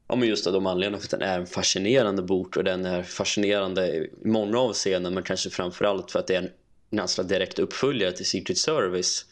Ja, 0.09 0.17
men 0.17 0.29
just 0.29 0.47
av 0.47 0.53
de 0.53 0.67
anledningarna 0.67 0.99
för 0.99 1.07
att 1.07 1.21
den 1.21 1.29
är 1.29 1.39
en 1.39 1.47
fascinerande 1.47 2.23
bok 2.23 2.57
och 2.57 2.65
den 2.65 2.85
är 2.85 3.03
fascinerande 3.03 3.87
i 3.87 4.11
många 4.25 4.59
avseenden 4.59 5.15
men 5.15 5.23
kanske 5.23 5.51
framförallt 5.51 6.11
för 6.11 6.19
att 6.19 6.27
det 6.27 6.35
är 6.35 6.43
en 6.43 6.51
ganska 6.91 7.23
direkt 7.23 7.59
uppföljare 7.59 8.13
till 8.13 8.27
Secret 8.27 8.59
Service 8.59 9.27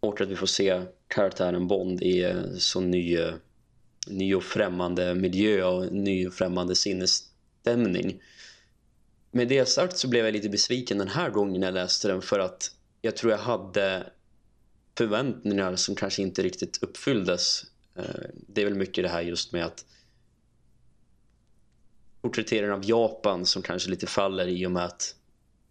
och 0.00 0.20
att 0.20 0.28
vi 0.28 0.36
får 0.36 0.46
se 0.46 0.82
karaktären 1.08 1.68
Bond 1.68 2.02
i 2.02 2.22
eh, 2.22 2.42
så 2.58 2.80
ny, 2.80 3.16
eh, 3.16 3.34
ny 4.06 4.34
och 4.34 4.44
främmande 4.44 5.14
miljö 5.14 5.64
och 5.64 5.92
ny 5.92 6.26
och 6.26 6.34
främmande 6.34 6.74
sinnesstämning. 6.74 8.22
Med 9.30 9.48
det 9.48 9.68
sagt 9.68 9.98
så 9.98 10.08
blev 10.08 10.24
jag 10.24 10.32
lite 10.32 10.48
besviken 10.48 10.98
den 10.98 11.08
här 11.08 11.30
gången 11.30 11.62
jag 11.62 11.74
läste 11.74 12.08
den 12.08 12.22
för 12.22 12.38
att 12.38 12.70
jag 13.04 13.16
tror 13.16 13.32
jag 13.32 13.38
hade 13.38 14.10
förväntningar 14.98 15.76
som 15.76 15.94
kanske 15.94 16.22
inte 16.22 16.42
riktigt 16.42 16.82
uppfylldes. 16.82 17.64
Eh, 17.96 18.04
det 18.32 18.60
är 18.60 18.64
väl 18.64 18.74
mycket 18.74 19.04
det 19.04 19.08
här 19.08 19.22
just 19.22 19.52
med 19.52 19.64
att 19.64 19.84
porträtteringen 22.22 22.74
av 22.74 22.84
Japan 22.84 23.46
som 23.46 23.62
kanske 23.62 23.90
lite 23.90 24.06
faller 24.06 24.46
i 24.46 24.66
och 24.66 24.70
med 24.70 24.84
att 24.84 25.14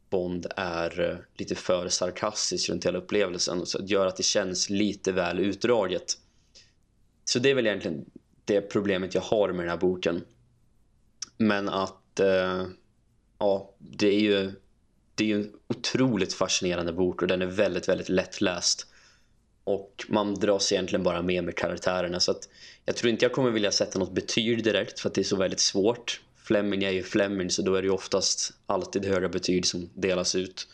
Bond 0.10 0.48
är 0.56 1.10
eh, 1.10 1.18
lite 1.34 1.56
för 1.56 1.90
sarkastisk 1.90 2.70
runt 2.70 2.86
hela 2.86 2.98
upplevelsen 2.98 3.66
så 3.66 3.78
det 3.78 3.92
gör 3.92 4.08
att 4.08 4.18
det 4.18 4.24
känns 4.24 4.70
lite 4.70 5.12
väl 5.12 5.40
utdraget. 5.40 6.18
Så 7.26 7.40
det 7.40 7.50
är 7.50 7.56
väl 7.56 7.68
egentligen 7.68 8.06
det 8.46 8.62
problemet 8.62 9.16
jag 9.16 9.22
har 9.22 9.48
med 9.52 9.66
den 9.66 9.70
här 9.70 9.78
boken. 9.78 10.24
Men 11.38 11.70
att 11.70 12.20
eh, 12.20 12.66
ja, 13.38 13.76
det 13.78 14.08
är 14.08 14.20
ju 14.20 14.52
det 15.16 15.24
är 15.24 15.28
ju 15.28 15.36
en 15.36 15.52
otroligt 15.68 16.34
fascinerande 16.34 16.94
bok 16.94 17.22
och 17.22 17.28
den 17.28 17.42
är 17.42 17.46
väldigt, 17.46 17.90
väldigt 17.90 18.10
lättläst. 18.10 18.88
Och 19.64 20.06
man 20.10 20.34
dras 20.34 20.72
egentligen 20.72 21.04
bara 21.04 21.22
med 21.22 21.44
med 21.44 21.56
karaktärerna 21.56 22.20
så 22.20 22.32
att 22.32 22.50
jag 22.86 22.96
tror 22.96 23.10
inte 23.10 23.26
jag 23.26 23.32
kommer 23.32 23.52
vilja 23.52 23.72
sätta 23.72 24.00
något 24.00 24.14
betyg 24.14 24.64
direkt 24.64 25.00
för 25.00 25.10
att 25.10 25.16
det 25.16 25.22
är 25.22 25.24
så 25.24 25.36
väldigt 25.36 25.60
svårt. 25.60 26.22
Fleming 26.36 26.84
är 26.84 26.92
ju 26.92 27.04
Fleming 27.04 27.50
så 27.50 27.62
då 27.62 27.76
är 27.76 27.82
det 27.82 27.86
ju 27.86 27.94
oftast 27.94 28.54
alltid 28.66 29.06
höga 29.06 29.30
betyg 29.30 29.66
som 29.66 29.90
delas 29.94 30.36
ut. 30.36 30.68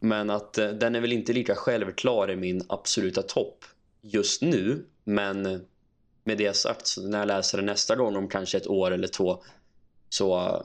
Men 0.00 0.30
att 0.30 0.58
eh, 0.58 0.68
den 0.68 0.94
är 0.94 1.00
väl 1.00 1.12
inte 1.12 1.32
lika 1.32 1.54
självklar 1.54 2.30
i 2.30 2.36
min 2.36 2.62
absoluta 2.68 3.22
topp 3.22 3.64
just 4.02 4.42
nu. 4.42 4.84
Men 5.04 5.46
eh, 5.46 5.58
med 6.24 6.38
det 6.38 6.56
sagt, 6.56 6.86
så 6.86 7.08
när 7.08 7.18
jag 7.18 7.28
läser 7.28 7.58
den 7.58 7.66
nästa 7.66 7.96
gång 7.96 8.16
om 8.16 8.28
kanske 8.28 8.56
ett 8.56 8.66
år 8.66 8.90
eller 8.90 9.08
två 9.08 9.42
så 10.08 10.38
eh, 10.38 10.60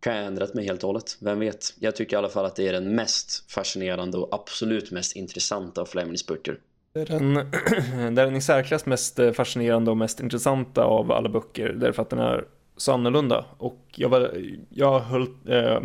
kan 0.00 0.16
jag 0.16 0.26
ändrat 0.26 0.54
mig 0.54 0.64
helt 0.64 0.82
och 0.82 0.86
hållet. 0.86 1.16
Vem 1.20 1.38
vet? 1.38 1.74
Jag 1.78 1.96
tycker 1.96 2.16
i 2.16 2.18
alla 2.18 2.28
fall 2.28 2.44
att 2.44 2.56
det 2.56 2.68
är 2.68 2.72
den 2.72 2.94
mest 2.94 3.50
fascinerande 3.50 4.18
och 4.18 4.34
absolut 4.34 4.90
mest 4.90 5.16
intressanta 5.16 5.80
av 5.80 5.86
Flemings 5.86 6.26
böcker. 6.26 6.58
Det 6.92 7.00
är, 7.00 7.06
den, 7.06 7.34
det 8.14 8.22
är 8.22 8.26
den 8.26 8.36
i 8.36 8.40
särklass 8.40 8.86
mest 8.86 9.18
eh, 9.18 9.32
fascinerande 9.32 9.90
och 9.90 9.96
mest 9.96 10.20
intressanta 10.20 10.84
av 10.84 11.12
alla 11.12 11.28
böcker 11.28 11.68
därför 11.68 12.02
att 12.02 12.10
den 12.10 12.18
är 12.18 12.44
så 12.76 12.92
annorlunda. 12.92 13.44
Och 13.58 13.80
jag, 13.94 14.08
var, 14.08 14.44
jag 14.68 14.90
har 14.90 15.00
hållit, 15.00 15.48
eh, 15.48 15.80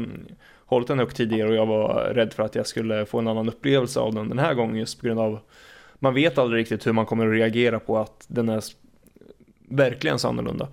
hållit 0.66 0.88
den 0.88 1.00
högt 1.00 1.18
tidigare 1.18 1.50
och 1.50 1.56
jag 1.56 1.66
var 1.66 2.12
rädd 2.14 2.34
för 2.34 2.44
att 2.44 2.56
jag 2.56 2.68
skulle 2.68 3.06
få 3.06 3.20
en 3.20 3.28
annan 3.28 3.48
upplevelse 3.48 4.00
av 4.00 4.14
den 4.14 4.30
den 4.30 4.40
här 4.40 4.54
gången 4.54 4.76
just 4.76 5.00
på 5.00 5.08
grund 5.08 5.20
av 5.20 5.40
man 6.00 6.14
vet 6.14 6.38
aldrig 6.38 6.62
riktigt 6.62 6.88
hur 6.88 6.94
man 6.94 7.06
kommer 7.06 7.28
att 7.28 7.34
reagera 7.34 7.80
på 7.80 7.98
att 7.98 8.26
den 8.28 8.50
är 8.50 8.64
verkligen 9.70 10.20
så 10.20 10.28
annorlunda. 10.28 10.68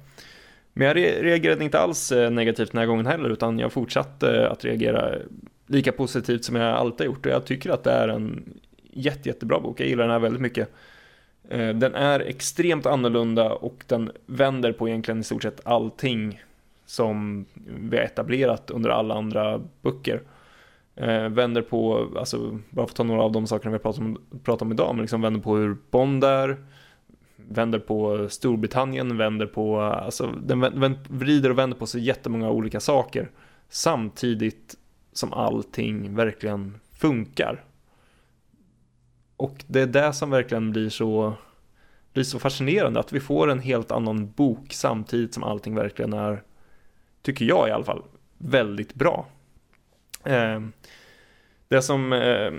Men 0.73 0.87
jag 0.87 0.97
reagerade 0.97 1.65
inte 1.65 1.81
alls 1.81 2.13
eh, 2.13 2.31
negativt 2.31 2.73
den 2.73 2.79
här 2.79 2.87
gången 2.87 3.07
heller 3.07 3.31
utan 3.31 3.59
jag 3.59 3.73
fortsatte 3.73 4.37
eh, 4.37 4.53
att 4.53 4.65
reagera 4.65 5.15
lika 5.67 5.93
positivt 5.93 6.45
som 6.45 6.57
jag 6.57 6.77
alltid 6.77 7.07
gjort 7.07 7.27
och 7.27 7.33
jag 7.33 7.45
tycker 7.45 7.71
att 7.71 7.85
det 7.85 7.91
är 7.91 8.09
en 8.09 8.55
jätte, 8.91 9.29
jättebra 9.29 9.61
bok. 9.61 9.81
Jag 9.81 9.89
gillar 9.89 10.05
den 10.05 10.13
här 10.13 10.19
väldigt 10.19 10.43
mycket. 10.43 10.69
Eh, 11.49 11.69
den 11.69 11.95
är 11.95 12.21
extremt 12.21 12.87
annorlunda 12.87 13.53
och 13.53 13.85
den 13.87 14.11
vänder 14.27 14.73
på 14.73 14.89
egentligen 14.89 15.21
i 15.21 15.25
stort 15.25 15.43
sett 15.43 15.67
allting 15.67 16.43
som 16.87 17.47
vi 17.79 17.97
har 17.97 18.05
etablerat 18.05 18.71
under 18.71 18.91
alla 18.91 19.15
andra 19.15 19.61
böcker. 19.83 20.23
Vänder 21.31 21.63
på, 21.63 22.09
alltså 22.19 22.59
bara 22.71 22.87
för 22.87 22.93
att 22.93 22.97
ta 22.97 23.03
några 23.03 23.23
av 23.23 23.33
de 23.33 23.47
sakerna 23.47 23.71
vi 23.71 23.75
har 23.75 23.83
pratat 23.83 24.01
om, 24.01 24.19
pratat 24.45 24.63
om 24.63 24.73
idag, 24.73 24.95
men 24.95 25.03
liksom 25.03 25.21
vänder 25.21 25.41
på 25.41 25.57
hur 25.57 25.77
Bond 25.91 26.25
är, 26.25 26.57
vänder 27.49 27.79
på 27.79 28.29
Storbritannien, 28.29 29.17
vänder 29.17 29.47
på, 29.47 29.81
alltså 29.81 30.27
den 30.27 30.61
vänd, 30.61 30.97
vrider 31.09 31.51
och 31.51 31.59
vänder 31.59 31.77
på 31.77 31.87
så 31.87 31.99
jättemånga 31.99 32.51
olika 32.51 32.81
saker 32.81 33.31
samtidigt 33.69 34.75
som 35.13 35.33
allting 35.33 36.15
verkligen 36.15 36.81
funkar. 36.95 37.65
Och 39.37 39.65
det 39.67 39.81
är 39.81 39.87
det 39.87 40.13
som 40.13 40.31
verkligen 40.31 40.71
blir 40.71 40.89
så, 40.89 41.35
blir 42.13 42.25
så 42.25 42.39
fascinerande, 42.39 43.01
att 43.01 43.13
vi 43.13 43.21
får 43.21 43.51
en 43.51 43.59
helt 43.59 43.91
annan 43.91 44.31
bok 44.31 44.73
samtidigt 44.73 45.35
som 45.35 45.43
allting 45.43 45.75
verkligen 45.75 46.13
är, 46.13 46.43
tycker 47.23 47.45
jag 47.45 47.69
i 47.69 47.71
alla 47.71 47.85
fall, 47.85 48.03
väldigt 48.39 48.95
bra. 48.95 49.27
Eh, 50.25 50.61
det 51.73 51.83
som, 51.83 52.13
eh, 52.13 52.53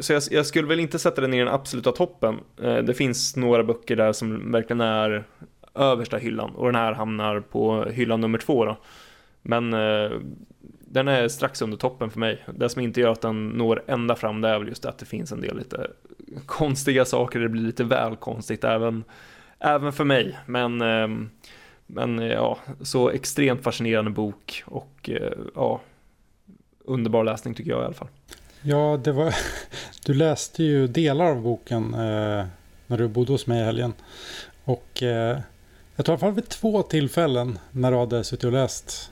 så 0.00 0.12
jag, 0.12 0.22
jag, 0.30 0.46
skulle 0.46 0.68
väl 0.68 0.80
inte 0.80 0.98
sätta 0.98 1.20
den 1.20 1.34
i 1.34 1.38
den 1.38 1.48
absoluta 1.48 1.92
toppen. 1.92 2.40
Eh, 2.62 2.76
det 2.76 2.94
finns 2.94 3.36
några 3.36 3.64
böcker 3.64 3.96
där 3.96 4.12
som 4.12 4.52
verkligen 4.52 4.80
är 4.80 5.24
översta 5.74 6.16
hyllan 6.16 6.50
och 6.50 6.66
den 6.66 6.74
här 6.74 6.92
hamnar 6.92 7.40
på 7.40 7.84
hyllan 7.84 8.20
nummer 8.20 8.38
två 8.38 8.64
då. 8.64 8.76
Men 9.42 9.74
eh, 9.74 10.10
den 10.80 11.08
är 11.08 11.28
strax 11.28 11.62
under 11.62 11.76
toppen 11.76 12.10
för 12.10 12.20
mig. 12.20 12.44
Det 12.54 12.68
som 12.68 12.82
inte 12.82 13.00
gör 13.00 13.12
att 13.12 13.20
den 13.20 13.48
når 13.48 13.82
ända 13.86 14.16
fram 14.16 14.40
det 14.40 14.48
är 14.48 14.58
väl 14.58 14.68
just 14.68 14.84
att 14.84 14.98
det 14.98 15.06
finns 15.06 15.32
en 15.32 15.40
del 15.40 15.56
lite 15.56 15.90
konstiga 16.46 17.04
saker. 17.04 17.40
Det 17.40 17.48
blir 17.48 17.62
lite 17.62 17.84
väl 17.84 18.16
konstigt 18.16 18.64
även, 18.64 19.04
även 19.58 19.92
för 19.92 20.04
mig. 20.04 20.38
Men, 20.46 20.80
ehm, 20.80 21.30
men 21.86 22.18
ja, 22.18 22.58
så 22.80 23.10
extremt 23.10 23.62
fascinerande 23.62 24.10
bok 24.10 24.62
och 24.66 25.10
eh, 25.10 25.32
ja, 25.54 25.80
underbar 26.84 27.24
läsning 27.24 27.54
tycker 27.54 27.70
jag 27.70 27.82
i 27.82 27.84
alla 27.84 27.94
fall. 27.94 28.08
Ja, 28.62 29.00
det 29.04 29.12
var, 29.12 29.34
du 30.04 30.14
läste 30.14 30.62
ju 30.62 30.86
delar 30.86 31.26
av 31.26 31.42
boken 31.42 31.94
eh, 31.94 32.46
när 32.86 32.98
du 32.98 33.08
bodde 33.08 33.32
hos 33.32 33.46
mig 33.46 33.60
i 33.60 33.64
helgen. 33.64 33.92
Och 34.64 35.02
eh, 35.02 35.38
jag 35.96 36.06
tror 36.06 36.12
i 36.12 36.16
alla 36.16 36.18
fall 36.18 36.32
vid 36.32 36.48
två 36.48 36.82
tillfällen 36.82 37.58
när 37.70 37.90
du 37.90 37.96
hade 37.96 38.24
suttit 38.24 38.44
och 38.44 38.52
läst 38.52 39.10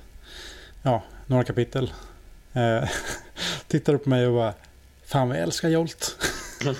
ja, 0.82 1.02
några 1.26 1.44
kapitel. 1.44 1.92
Eh, 2.52 2.88
tittade 3.66 3.98
på 3.98 4.08
mig 4.08 4.26
och 4.26 4.34
bara 4.34 4.54
Fan 5.08 5.28
vad 5.28 5.36
jag 5.36 5.42
älskar 5.42 5.68
Jolt. 5.68 6.16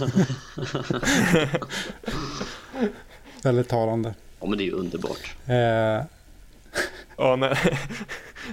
Väldigt 3.43 3.69
talande. 3.69 4.15
Ja 4.40 4.47
men 4.47 4.59
det 4.59 4.65
är 4.65 4.66
ju 4.66 4.73
underbart. 4.73 5.36
Eh, 5.47 6.05
ja, 7.16 7.36
nej. 7.36 7.57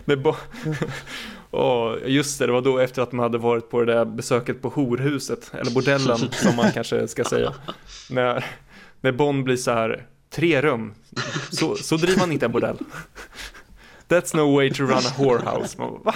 det 0.06 0.18
Oh, 1.56 1.98
just 2.06 2.40
det, 2.40 2.46
det 2.46 2.52
var 2.52 2.62
då 2.62 2.80
efter 2.80 3.02
att 3.02 3.12
man 3.12 3.24
hade 3.24 3.38
varit 3.38 3.70
på 3.70 3.84
det 3.84 3.94
där 3.94 4.06
besöket 4.06 4.62
på 4.62 4.70
horhuset, 4.70 5.52
eller 5.54 5.72
bordellen 5.72 6.18
som 6.32 6.56
man 6.56 6.72
kanske 6.72 7.08
ska 7.08 7.24
säga. 7.24 7.54
När, 8.10 8.46
när 9.02 9.12
Bond 9.12 9.44
blir 9.44 9.58
så 9.58 9.72
här, 9.72 10.08
tre 10.30 10.62
rum, 10.62 10.94
så, 11.52 11.76
så 11.76 11.98
driver 11.98 12.20
man 12.20 12.32
inte 12.32 12.46
en 12.46 12.52
bordell. 12.52 12.78
That's 14.08 14.36
no 14.36 14.56
way 14.56 14.74
to 14.74 14.84
run 14.84 14.98
a 14.98 15.14
whorehouse. 15.18 15.78
Man, 15.78 16.02
va? 16.04 16.16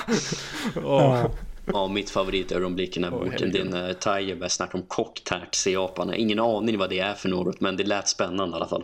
Oh. 0.76 1.32
Ja, 1.66 1.88
mitt 1.88 2.10
favoritögonblick 2.10 2.98
i 2.98 3.00
den 3.00 3.14
här 3.14 3.20
boken 3.20 3.52
det 3.52 3.60
är 3.60 3.66
när 3.66 3.94
Tiger 3.94 4.36
börjar 4.36 4.50
snacka 4.50 4.78
om 4.78 4.84
cocktax 4.88 5.68
i 5.68 5.74
Japan. 5.74 6.14
Ingen 6.14 6.40
aning 6.40 6.78
vad 6.78 6.90
det 6.90 7.00
är 7.00 7.14
för 7.14 7.30
något, 7.30 7.62
men 7.62 7.78
det 7.78 7.84
lät 7.84 8.08
spännande 8.08 8.54
i 8.54 8.56
alla 8.56 8.68
fall. 8.68 8.84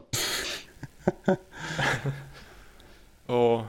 oh. 3.28 3.64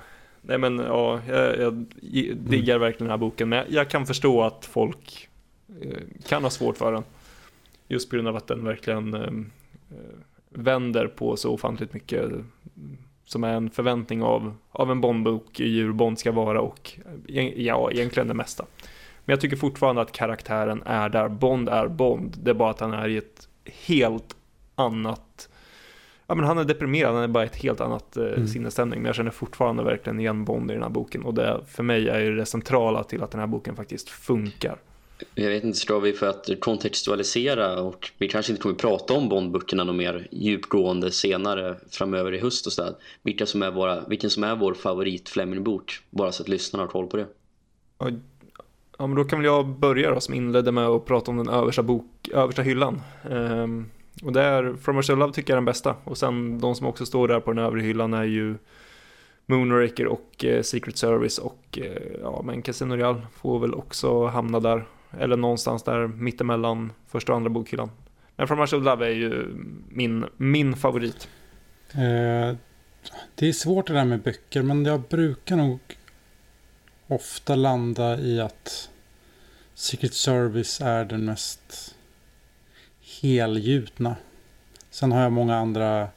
Nej 0.48 0.58
men 0.58 0.78
ja, 0.78 1.20
jag, 1.28 1.58
jag 1.58 1.74
diggar 2.36 2.76
mm. 2.76 2.80
verkligen 2.80 3.04
den 3.06 3.10
här 3.10 3.16
boken. 3.16 3.48
Men 3.48 3.58
jag, 3.58 3.70
jag 3.70 3.90
kan 3.90 4.06
förstå 4.06 4.42
att 4.42 4.64
folk 4.64 5.28
eh, 5.82 5.98
kan 6.28 6.42
ha 6.42 6.50
svårt 6.50 6.76
för 6.76 6.92
den. 6.92 7.04
Just 7.88 8.10
på 8.10 8.16
grund 8.16 8.28
av 8.28 8.36
att 8.36 8.46
den 8.46 8.64
verkligen 8.64 9.14
eh, 9.14 9.20
eh 9.20 10.16
vänder 10.58 11.06
på 11.06 11.36
så 11.36 11.52
ofantligt 11.52 11.94
mycket 11.94 12.24
eh, 12.24 12.38
som 13.24 13.44
är 13.44 13.54
en 13.54 13.70
förväntning 13.70 14.22
av, 14.22 14.54
av 14.70 14.90
en 14.90 15.00
Bondbok 15.00 15.60
djur, 15.60 15.84
hur 15.84 15.92
Bond 15.92 16.18
ska 16.18 16.32
vara 16.32 16.60
och 16.60 16.98
eh, 17.28 17.62
ja, 17.62 17.90
egentligen 17.90 18.28
det 18.28 18.34
mesta. 18.34 18.64
Men 19.24 19.32
jag 19.32 19.40
tycker 19.40 19.56
fortfarande 19.56 20.02
att 20.02 20.12
karaktären 20.12 20.82
är 20.86 21.08
där. 21.08 21.28
Bond 21.28 21.68
är 21.68 21.88
Bond. 21.88 22.36
Det 22.42 22.50
är 22.50 22.54
bara 22.54 22.70
att 22.70 22.80
han 22.80 22.92
är 22.92 23.08
i 23.08 23.16
ett 23.16 23.48
helt 23.64 24.36
annat 24.74 25.48
ja, 26.26 26.34
men 26.34 26.44
han 26.44 26.58
är 26.58 26.64
deprimerad, 26.64 27.14
han 27.14 27.22
är 27.22 27.28
bara 27.28 27.44
ett 27.44 27.56
helt 27.56 27.80
annat 27.80 28.16
eh, 28.16 28.24
mm. 28.24 28.46
sinnesstämning. 28.46 29.02
Men 29.02 29.06
jag 29.06 29.14
känner 29.14 29.30
fortfarande 29.30 29.82
verkligen 29.82 30.20
igen 30.20 30.44
Bond 30.44 30.70
i 30.70 30.74
den 30.74 30.82
här 30.82 30.90
boken. 30.90 31.22
Och 31.22 31.34
det 31.34 31.60
för 31.68 31.82
mig 31.82 32.08
är 32.08 32.20
ju 32.20 32.36
det 32.36 32.46
centrala 32.46 33.04
till 33.04 33.22
att 33.22 33.30
den 33.30 33.40
här 33.40 33.46
boken 33.46 33.76
faktiskt 33.76 34.08
funkar. 34.08 34.78
Jag 35.34 35.48
vet 35.48 35.64
inte, 35.64 35.78
ska 35.78 35.98
vi 35.98 36.12
för 36.12 36.26
att 36.26 36.48
kontextualisera 36.60 37.80
och 37.80 38.10
vi 38.18 38.28
kanske 38.28 38.52
inte 38.52 38.62
kommer 38.62 38.74
att 38.74 38.80
prata 38.80 39.14
om 39.14 39.28
Bondböckerna 39.28 39.84
något 39.84 39.96
mer 39.96 40.28
djupgående 40.30 41.10
senare 41.10 41.76
framöver 41.90 42.34
i 42.34 42.38
höst 42.38 42.66
och 42.66 42.72
sådär. 42.72 42.94
Vilka 43.22 43.46
som 43.46 43.62
är 43.62 43.70
våra, 43.70 44.08
vilken 44.08 44.30
som 44.30 44.44
är 44.44 44.56
vår 44.56 44.74
favorit 44.74 45.28
Fleming-bok, 45.28 46.00
bara 46.10 46.32
så 46.32 46.42
att 46.42 46.48
lyssnarna 46.48 46.82
har 46.82 46.88
koll 46.88 47.06
på 47.06 47.16
det. 47.16 47.26
Ja, 47.98 48.10
ja, 48.98 49.06
men 49.06 49.16
då 49.16 49.24
kan 49.24 49.38
väl 49.38 49.46
jag 49.46 49.66
börja 49.68 50.10
då, 50.10 50.20
som 50.20 50.34
inledde 50.34 50.72
med 50.72 50.86
att 50.86 51.04
prata 51.04 51.30
om 51.30 51.36
den 51.36 51.48
översta, 51.48 51.82
bok, 51.82 52.28
översta 52.32 52.62
hyllan. 52.62 53.02
Um, 53.30 53.90
och 54.22 54.32
där, 54.32 54.76
From 54.76 54.96
Russia 54.96 55.16
Love 55.16 55.32
tycker 55.32 55.52
jag 55.52 55.54
är 55.54 55.60
den 55.60 55.64
bästa. 55.64 55.96
Och 56.04 56.18
sen 56.18 56.58
de 56.58 56.74
som 56.74 56.86
också 56.86 57.06
står 57.06 57.28
där 57.28 57.40
på 57.40 57.52
den 57.52 57.64
övre 57.64 57.80
hyllan 57.80 58.14
är 58.14 58.24
ju 58.24 58.54
Moonraker 59.46 60.06
och 60.06 60.44
eh, 60.44 60.62
Secret 60.62 60.96
Service 60.96 61.38
och 61.38 61.78
eh, 61.82 62.02
ja, 62.20 62.42
men 62.44 62.62
Casino 62.62 62.94
Real 62.94 63.26
får 63.32 63.58
väl 63.58 63.74
också 63.74 64.26
hamna 64.26 64.60
där. 64.60 64.84
Eller 65.18 65.36
någonstans 65.36 65.82
där 65.82 66.06
mittemellan 66.06 66.92
första 67.08 67.32
och 67.32 67.36
andra 67.36 67.50
bokhyllan. 67.50 67.90
Men 68.36 68.48
From 68.48 68.60
Russia 68.60 68.78
Love 68.78 69.06
är 69.06 69.10
ju 69.10 69.46
min, 69.88 70.24
min 70.36 70.76
favorit. 70.76 71.28
Eh, 71.92 72.56
det 73.34 73.48
är 73.48 73.52
svårt 73.52 73.86
det 73.86 73.92
där 73.92 74.04
med 74.04 74.22
böcker 74.22 74.62
men 74.62 74.84
jag 74.84 75.00
brukar 75.00 75.56
nog 75.56 75.78
ofta 77.06 77.54
landa 77.54 78.18
i 78.18 78.40
att 78.40 78.90
Secret 79.74 80.14
Service 80.14 80.80
är 80.80 81.04
den 81.04 81.24
mest 81.24 81.95
helgjutna. 83.22 84.16
Sen 84.90 85.12
har 85.12 85.22
jag 85.22 85.32
många 85.32 85.56
andra 85.56 86.08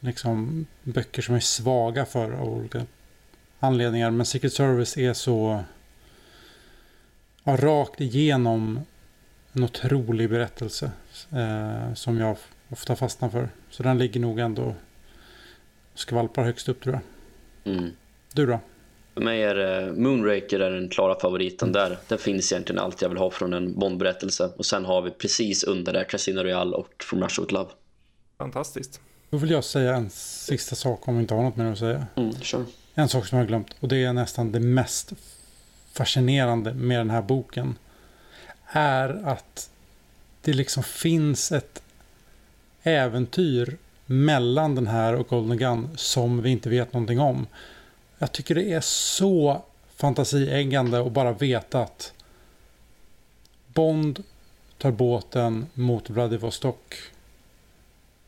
liksom, 0.00 0.66
böcker 0.82 1.22
som 1.22 1.34
är 1.34 1.40
svaga 1.40 2.04
för 2.04 2.32
av 2.32 2.48
olika 2.48 2.86
anledningar. 3.60 4.10
Men 4.10 4.26
Secret 4.26 4.52
Service 4.52 4.96
är 4.96 5.12
så 5.12 5.64
ja, 7.44 7.56
rakt 7.56 8.00
igenom 8.00 8.80
en 9.52 9.64
otrolig 9.64 10.30
berättelse 10.30 10.90
eh, 11.32 11.94
som 11.94 12.18
jag 12.18 12.36
ofta 12.68 12.96
fastnar 12.96 13.28
för. 13.28 13.48
Så 13.70 13.82
den 13.82 13.98
ligger 13.98 14.20
nog 14.20 14.38
ändå 14.38 14.74
skvalpar 15.94 16.44
högst 16.44 16.68
upp 16.68 16.82
tror 16.82 16.94
jag. 16.94 17.74
Mm. 17.74 17.90
Du 18.32 18.46
då? 18.46 18.60
För 19.16 19.24
mig 19.24 19.42
är 19.42 19.92
Moonraker 19.92 20.60
är 20.60 20.70
den 20.70 20.88
klara 20.88 21.20
favoriten 21.20 21.72
där. 21.72 21.98
Det 22.08 22.18
finns 22.18 22.52
egentligen 22.52 22.82
allt 22.82 23.02
jag 23.02 23.08
vill 23.08 23.18
ha 23.18 23.30
från 23.30 23.52
en 23.52 23.78
Bond-berättelse. 23.78 24.50
Och 24.56 24.66
sen 24.66 24.84
har 24.84 25.02
vi 25.02 25.10
precis 25.10 25.64
under 25.64 25.92
det 25.92 26.04
Casino 26.04 26.40
Royale 26.40 26.76
och 26.76 26.88
From 26.98 27.22
Russia 27.22 27.42
With 27.42 27.54
Love. 27.54 27.70
Fantastiskt. 28.38 29.00
Då 29.30 29.36
vill 29.36 29.50
jag 29.50 29.64
säga 29.64 29.94
en 29.94 30.10
sista 30.10 30.76
sak 30.76 31.08
om 31.08 31.14
vi 31.14 31.20
inte 31.20 31.34
har 31.34 31.42
något 31.42 31.56
mer 31.56 31.72
att 31.72 31.78
säga. 31.78 32.06
Mm, 32.16 32.32
sure. 32.32 32.64
En 32.94 33.08
sak 33.08 33.26
som 33.26 33.38
jag 33.38 33.44
har 33.44 33.48
glömt 33.48 33.76
och 33.80 33.88
det 33.88 34.04
är 34.04 34.12
nästan 34.12 34.52
det 34.52 34.60
mest 34.60 35.12
fascinerande 35.92 36.74
med 36.74 37.00
den 37.00 37.10
här 37.10 37.22
boken. 37.22 37.78
Är 38.66 39.28
att 39.28 39.70
det 40.40 40.52
liksom 40.52 40.82
finns 40.82 41.52
ett 41.52 41.82
äventyr 42.82 43.76
mellan 44.06 44.74
den 44.74 44.86
här 44.86 45.14
och 45.14 45.28
Golden 45.28 45.58
Gun 45.58 45.88
som 45.96 46.42
vi 46.42 46.50
inte 46.50 46.68
vet 46.68 46.92
någonting 46.92 47.20
om. 47.20 47.46
Jag 48.18 48.32
tycker 48.32 48.54
det 48.54 48.72
är 48.72 48.80
så 48.80 49.62
fantasieggande 49.96 51.00
att 51.00 51.12
bara 51.12 51.32
veta 51.32 51.82
att 51.82 52.12
Bond 53.66 54.22
tar 54.78 54.90
båten 54.90 55.66
mot 55.74 56.10
Vladivostok. 56.10 56.94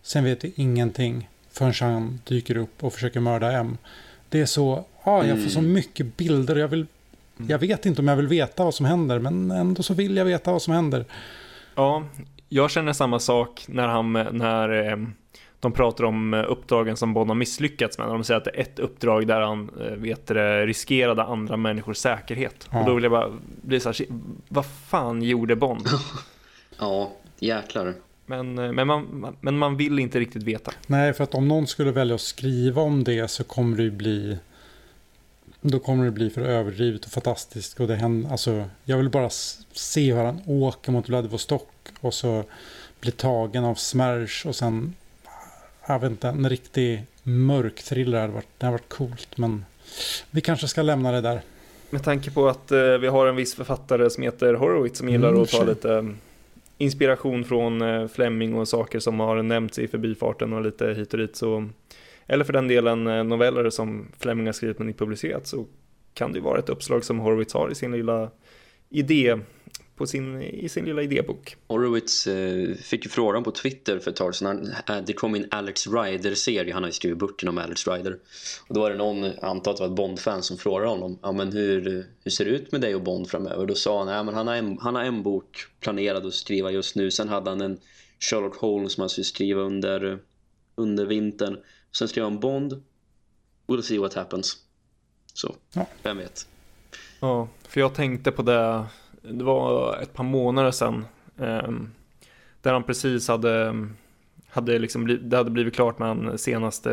Sen 0.02 0.24
vet 0.24 0.44
vi 0.44 0.52
ingenting 0.56 1.28
förrän 1.50 1.74
han 1.92 2.20
dyker 2.24 2.56
upp 2.56 2.84
och 2.84 2.92
försöker 2.92 3.20
mörda 3.20 3.52
M. 3.52 3.78
Det 4.28 4.40
är 4.40 4.46
så, 4.46 4.84
ah, 5.02 5.24
jag 5.24 5.42
får 5.42 5.50
så 5.50 5.58
Mm. 5.58 5.72
mycket 5.72 6.16
bilder 6.16 6.56
jag 6.56 6.68
vill 6.68 6.86
jag 7.48 7.58
vet 7.58 7.86
inte 7.86 8.02
om 8.02 8.08
jag 8.08 8.16
vill 8.16 8.26
veta 8.26 8.64
vad 8.64 8.74
som 8.74 8.86
händer, 8.86 9.18
men 9.18 9.50
ändå 9.50 9.82
så 9.82 9.94
vill 9.94 10.16
jag 10.16 10.24
veta 10.24 10.52
vad 10.52 10.62
som 10.62 10.74
händer. 10.74 11.04
Ja, 11.74 12.04
jag 12.48 12.70
känner 12.70 12.92
samma 12.92 13.18
sak 13.18 13.64
när, 13.68 13.86
han, 13.86 14.12
när 14.12 14.90
eh, 14.90 14.96
de 15.60 15.72
pratar 15.72 16.04
om 16.04 16.34
eh, 16.34 16.44
uppdragen 16.48 16.96
som 16.96 17.14
Bond 17.14 17.30
har 17.30 17.34
misslyckats 17.34 17.98
med. 17.98 18.08
De 18.08 18.24
säger 18.24 18.38
att 18.38 18.44
det 18.44 18.50
är 18.50 18.60
ett 18.60 18.78
uppdrag 18.78 19.26
där 19.26 19.40
han 19.40 19.70
eh, 19.80 19.92
vet 19.92 20.26
det, 20.26 20.66
riskerade 20.66 21.22
andra 21.22 21.56
människors 21.56 21.96
säkerhet. 21.96 22.68
Ja. 22.72 22.80
Och 22.80 22.86
då 22.86 22.94
vill 22.94 23.02
jag 23.04 23.12
bara 23.12 23.32
bli 23.62 23.80
så 23.80 23.88
här, 23.88 23.94
"Shit, 23.94 24.08
vad 24.48 24.66
fan 24.66 25.22
gjorde 25.22 25.56
Bond? 25.56 25.86
Ja, 26.80 27.12
jäklar. 27.38 27.94
Men, 28.26 28.58
eh, 28.58 28.72
men, 28.72 28.86
man, 28.86 29.36
men 29.40 29.58
man 29.58 29.76
vill 29.76 29.98
inte 29.98 30.20
riktigt 30.20 30.42
veta. 30.42 30.72
Nej, 30.86 31.12
för 31.12 31.24
att 31.24 31.34
om 31.34 31.48
någon 31.48 31.66
skulle 31.66 31.92
välja 31.92 32.14
att 32.14 32.20
skriva 32.20 32.82
om 32.82 33.04
det 33.04 33.28
så 33.30 33.44
kommer 33.44 33.76
det 33.76 33.90
bli 33.90 34.38
då 35.60 35.78
kommer 35.78 36.04
det 36.04 36.10
bli 36.10 36.30
för 36.30 36.40
överdrivet 36.40 37.04
och 37.04 37.10
fantastiskt. 37.10 37.80
Och 37.80 37.86
det 37.86 37.96
händer, 37.96 38.30
alltså, 38.30 38.64
jag 38.84 38.96
vill 38.96 39.10
bara 39.10 39.30
se 39.72 40.12
hur 40.14 40.24
han 40.24 40.40
åker 40.46 40.92
mot 40.92 41.08
Vladivostok 41.08 41.68
och 42.00 42.14
så 42.14 42.44
blir 43.00 43.12
tagen 43.12 43.64
av 43.64 43.74
Smersh 43.74 44.46
och 44.46 44.56
sen, 44.56 44.94
jag 45.88 45.98
vet 45.98 46.10
inte, 46.10 46.28
en 46.28 46.48
riktig 46.48 47.04
mörk 47.22 47.82
thriller 47.82 48.20
hade 48.20 48.32
varit, 48.32 48.48
det 48.58 48.66
hade 48.66 48.78
varit 48.78 48.88
coolt. 48.88 49.38
Men 49.38 49.64
vi 50.30 50.40
kanske 50.40 50.68
ska 50.68 50.82
lämna 50.82 51.12
det 51.12 51.20
där. 51.20 51.40
Med 51.90 52.04
tanke 52.04 52.30
på 52.30 52.48
att 52.48 52.72
eh, 52.72 52.80
vi 52.80 53.06
har 53.06 53.26
en 53.26 53.36
viss 53.36 53.54
författare 53.54 54.10
som 54.10 54.22
heter 54.22 54.54
Horowitz 54.54 54.98
som 54.98 55.08
gillar 55.08 55.28
Mm, 55.28 55.42
att 55.42 55.50
ta 55.50 55.64
lite 55.64 55.94
eh, 55.94 56.04
inspiration 56.78 57.44
från 57.44 57.82
eh, 57.82 58.08
Fleming 58.08 58.54
och 58.54 58.68
saker 58.68 58.98
som 58.98 59.20
har 59.20 59.42
nämnts 59.42 59.78
i 59.78 59.88
förbifarten 59.88 60.52
och 60.52 60.62
lite 60.62 60.94
hit 60.94 61.12
och 61.12 61.18
dit 61.18 61.36
så 61.36 61.68
eller 62.26 62.44
för 62.44 62.52
den 62.52 62.68
delen 62.68 63.06
eh, 63.06 63.24
noveller 63.24 63.70
som 63.70 64.08
Fleming 64.18 64.46
har 64.46 64.52
skrivit 64.52 64.78
men 64.78 64.88
inte 64.88 64.98
publicerat 64.98 65.46
så 65.46 65.66
kan 66.14 66.32
det 66.32 66.38
ju 66.38 66.44
vara 66.44 66.58
ett 66.58 66.68
uppslag 66.68 67.04
som 67.04 67.18
Horowitz 67.18 67.54
har 67.54 67.70
i 67.70 67.74
sin 67.74 67.92
lilla 67.92 68.30
idé 68.88 69.38
på 69.98 70.06
sin, 70.06 70.42
i 70.42 70.68
sin 70.68 70.84
lilla 70.84 71.02
idébok. 71.02 71.56
Horowitz 71.66 72.26
eh, 72.26 72.74
fick 72.74 73.04
ju 73.04 73.10
frågan 73.10 73.44
på 73.44 73.50
Twitter 73.50 73.98
för 73.98 74.10
ett 74.10 74.16
tag 74.16 74.34
sedan. 74.34 74.72
Han, 74.86 74.96
eh, 74.98 75.04
det 75.04 75.12
kom 75.12 75.34
en 75.34 75.46
Alex 75.50 75.86
Rider-serie. 75.86 76.74
Han 76.74 76.82
har 76.82 76.88
ju 76.88 76.92
skrivit 76.92 77.18
böcker 77.18 77.48
om 77.48 77.58
Alex 77.58 77.86
Rider. 77.88 78.18
Och 78.68 78.74
då 78.74 78.80
var 78.80 78.90
det 78.90 78.96
någon, 78.96 79.24
antar 79.42 79.70
att 79.70 79.76
det 79.76 79.82
var 79.82 79.90
ett 79.90 79.96
Bond-fan 79.96 80.42
som 80.42 80.58
frågade 80.58 80.90
honom. 80.90 81.18
Ja 81.22 81.32
men 81.32 81.52
hur, 81.52 82.06
hur 82.24 82.30
ser 82.30 82.44
det 82.44 82.50
ut 82.50 82.72
med 82.72 82.80
dig 82.80 82.94
och 82.94 83.02
Bond 83.02 83.30
framöver? 83.30 83.66
Då 83.66 83.74
sa 83.74 83.98
han, 84.04 84.08
ja 84.08 84.22
men 84.22 84.34
han 84.34 84.46
har 84.46 84.54
en, 84.54 84.78
han 84.78 84.94
har 84.94 85.02
en 85.02 85.22
bok 85.22 85.66
planerad 85.80 86.26
att 86.26 86.34
skriva 86.34 86.70
just 86.70 86.96
nu. 86.96 87.10
Sen 87.10 87.28
hade 87.28 87.50
han 87.50 87.60
en 87.60 87.78
Sherlock 88.20 88.56
Holmes 88.56 88.92
som 88.92 89.00
han 89.00 89.08
skulle 89.08 89.24
skriva 89.24 89.60
under, 89.60 90.18
under 90.74 91.06
vintern. 91.06 91.56
Sen 91.98 92.08
skrev 92.08 92.24
han 92.24 92.40
Bond. 92.40 92.82
We'll 93.66 93.82
see 93.82 93.98
what 93.98 94.14
happens. 94.14 94.56
Så, 95.34 95.54
Ja. 95.74 95.86
vem 96.02 96.16
vet. 96.18 96.46
Ja, 97.20 97.48
för 97.68 97.80
jag 97.80 97.94
tänkte 97.94 98.30
på 98.30 98.42
det, 98.42 98.84
det 99.30 99.44
var 99.44 99.98
ett 100.02 100.14
par 100.14 100.24
månader 100.24 100.70
sedan, 100.70 101.04
ehm, 101.38 101.90
där 102.62 102.72
han 102.72 102.82
precis 102.82 103.28
hade, 103.28 103.86
hade 104.48 104.78
liksom, 104.78 105.18
det 105.22 105.36
hade 105.36 105.50
blivit 105.50 105.74
klart 105.74 105.98
med 105.98 106.16
den 106.16 106.38
senaste 106.38 106.90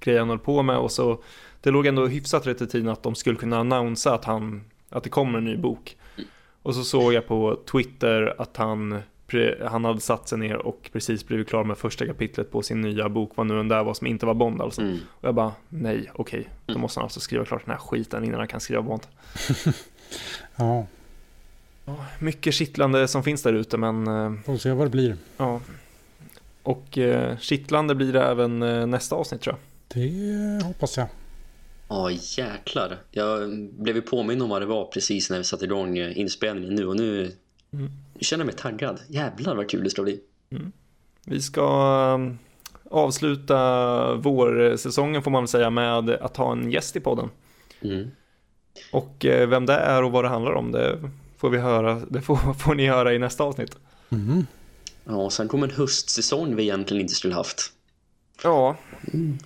grejen 0.00 0.20
han 0.20 0.28
höll 0.28 0.38
på 0.38 0.62
med 0.62 0.76
och 0.76 0.92
så, 0.92 1.22
det 1.60 1.70
låg 1.70 1.86
ändå 1.86 2.06
hyfsat 2.06 2.46
rätt 2.46 2.62
i 2.62 2.66
tiden 2.66 2.88
att 2.88 3.02
de 3.02 3.14
skulle 3.14 3.36
kunna 3.36 3.58
annonsa 3.58 4.14
att 4.14 4.24
han, 4.24 4.64
att 4.88 5.04
det 5.04 5.10
kommer 5.10 5.38
en 5.38 5.44
ny 5.44 5.56
bok. 5.56 5.96
Och 6.62 6.74
så 6.74 6.84
såg 6.84 7.12
jag 7.12 7.26
på 7.26 7.58
Twitter 7.72 8.34
att 8.38 8.56
han, 8.56 9.02
han 9.64 9.84
hade 9.84 10.00
satt 10.00 10.28
sig 10.28 10.38
ner 10.38 10.56
och 10.56 10.90
precis 10.92 11.26
blivit 11.26 11.48
klar 11.48 11.64
med 11.64 11.78
första 11.78 12.06
kapitlet 12.06 12.50
på 12.50 12.62
sin 12.62 12.80
nya 12.80 13.08
bok, 13.08 13.32
vad 13.34 13.46
nu 13.46 13.56
den 13.56 13.68
där 13.68 13.84
var 13.84 13.94
som 13.94 14.06
inte 14.06 14.26
var 14.26 14.34
Bond 14.34 14.62
alltså. 14.62 14.82
Mm. 14.82 14.98
Och 15.08 15.28
jag 15.28 15.34
bara, 15.34 15.52
nej, 15.68 16.10
okej, 16.14 16.48
då 16.66 16.78
måste 16.78 17.00
han 17.00 17.04
alltså 17.04 17.20
skriva 17.20 17.44
klart 17.44 17.64
den 17.64 17.72
här 17.72 17.78
skiten 17.78 18.24
innan 18.24 18.38
han 18.38 18.48
kan 18.48 18.60
skriva 18.60 18.82
Bond. 18.82 19.06
Ja, 20.56 20.86
Mycket 22.18 22.54
kittlande 22.54 23.08
som 23.08 23.22
finns 23.22 23.42
där 23.42 23.52
ute 23.52 23.76
men 23.76 24.06
eh, 24.06 24.32
får 24.44 24.56
se 24.56 24.70
vad 24.72 24.86
det 24.86 24.90
blir. 24.90 25.16
ja. 25.36 25.60
Och 26.62 26.98
eh, 26.98 27.38
kittlande 27.38 27.94
blir 27.94 28.12
det 28.12 28.22
även 28.22 28.62
eh, 28.62 28.86
nästa 28.86 29.16
avsnitt 29.16 29.40
tror 29.40 29.56
jag. 29.56 30.02
Det 30.02 30.64
hoppas 30.64 30.96
jag. 30.96 31.06
Ja, 31.88 32.10
jäklar. 32.10 32.98
Jag 33.10 33.50
blev 33.58 33.96
ju 33.96 34.02
påminn 34.02 34.42
om 34.42 34.48
vad 34.48 34.62
det 34.62 34.66
var 34.66 34.84
precis 34.84 35.30
när 35.30 35.38
vi 35.38 35.44
satte 35.44 35.64
igång 35.64 35.98
inspelningen 35.98 36.74
nu 36.74 36.86
och 36.86 36.96
nu, 36.96 37.32
Mm. 37.74 37.90
känner 38.20 38.40
jag 38.44 38.46
mig 38.46 38.54
taggad. 38.56 39.00
Jävlar 39.08 39.56
vad 39.56 39.70
kul 39.70 39.84
det 39.84 39.90
ska 39.90 40.02
bli. 40.02 40.20
Vi 41.26 41.40
ska 41.42 41.62
eh, 42.20 42.34
avsluta 42.90 44.14
vårsäsongen 44.14 45.22
får 45.22 45.30
man 45.30 45.42
väl 45.42 45.48
säga 45.48 45.70
med 45.70 46.10
att 46.10 46.36
ha 46.36 46.52
en 46.52 46.70
gäst 46.70 46.96
i 46.96 47.00
podden. 47.00 47.28
Mm. 47.82 48.10
Och 48.92 49.16
vem 49.20 49.66
det 49.66 49.74
är 49.74 50.02
och 50.02 50.12
vad 50.12 50.24
det 50.24 50.28
handlar 50.28 50.52
om 50.52 50.72
det 50.72 51.10
får 51.42 51.50
vi 51.50 51.58
höra, 51.58 51.94
det 52.10 52.20
får, 52.22 52.54
får 52.58 52.74
ni 52.74 52.86
höra 52.86 53.14
i 53.14 53.18
nästa 53.18 53.44
avsnitt. 53.44 53.76
Mhm. 54.08 54.46
Ja, 55.04 55.30
sen 55.30 55.48
kommer 55.48 55.68
en 55.68 55.74
höstsäsong 55.74 56.56
vi 56.56 56.62
egentligen 56.62 57.00
inte 57.00 57.14
skulle 57.14 57.34
haft. 57.34 57.72
Ja, 58.42 58.76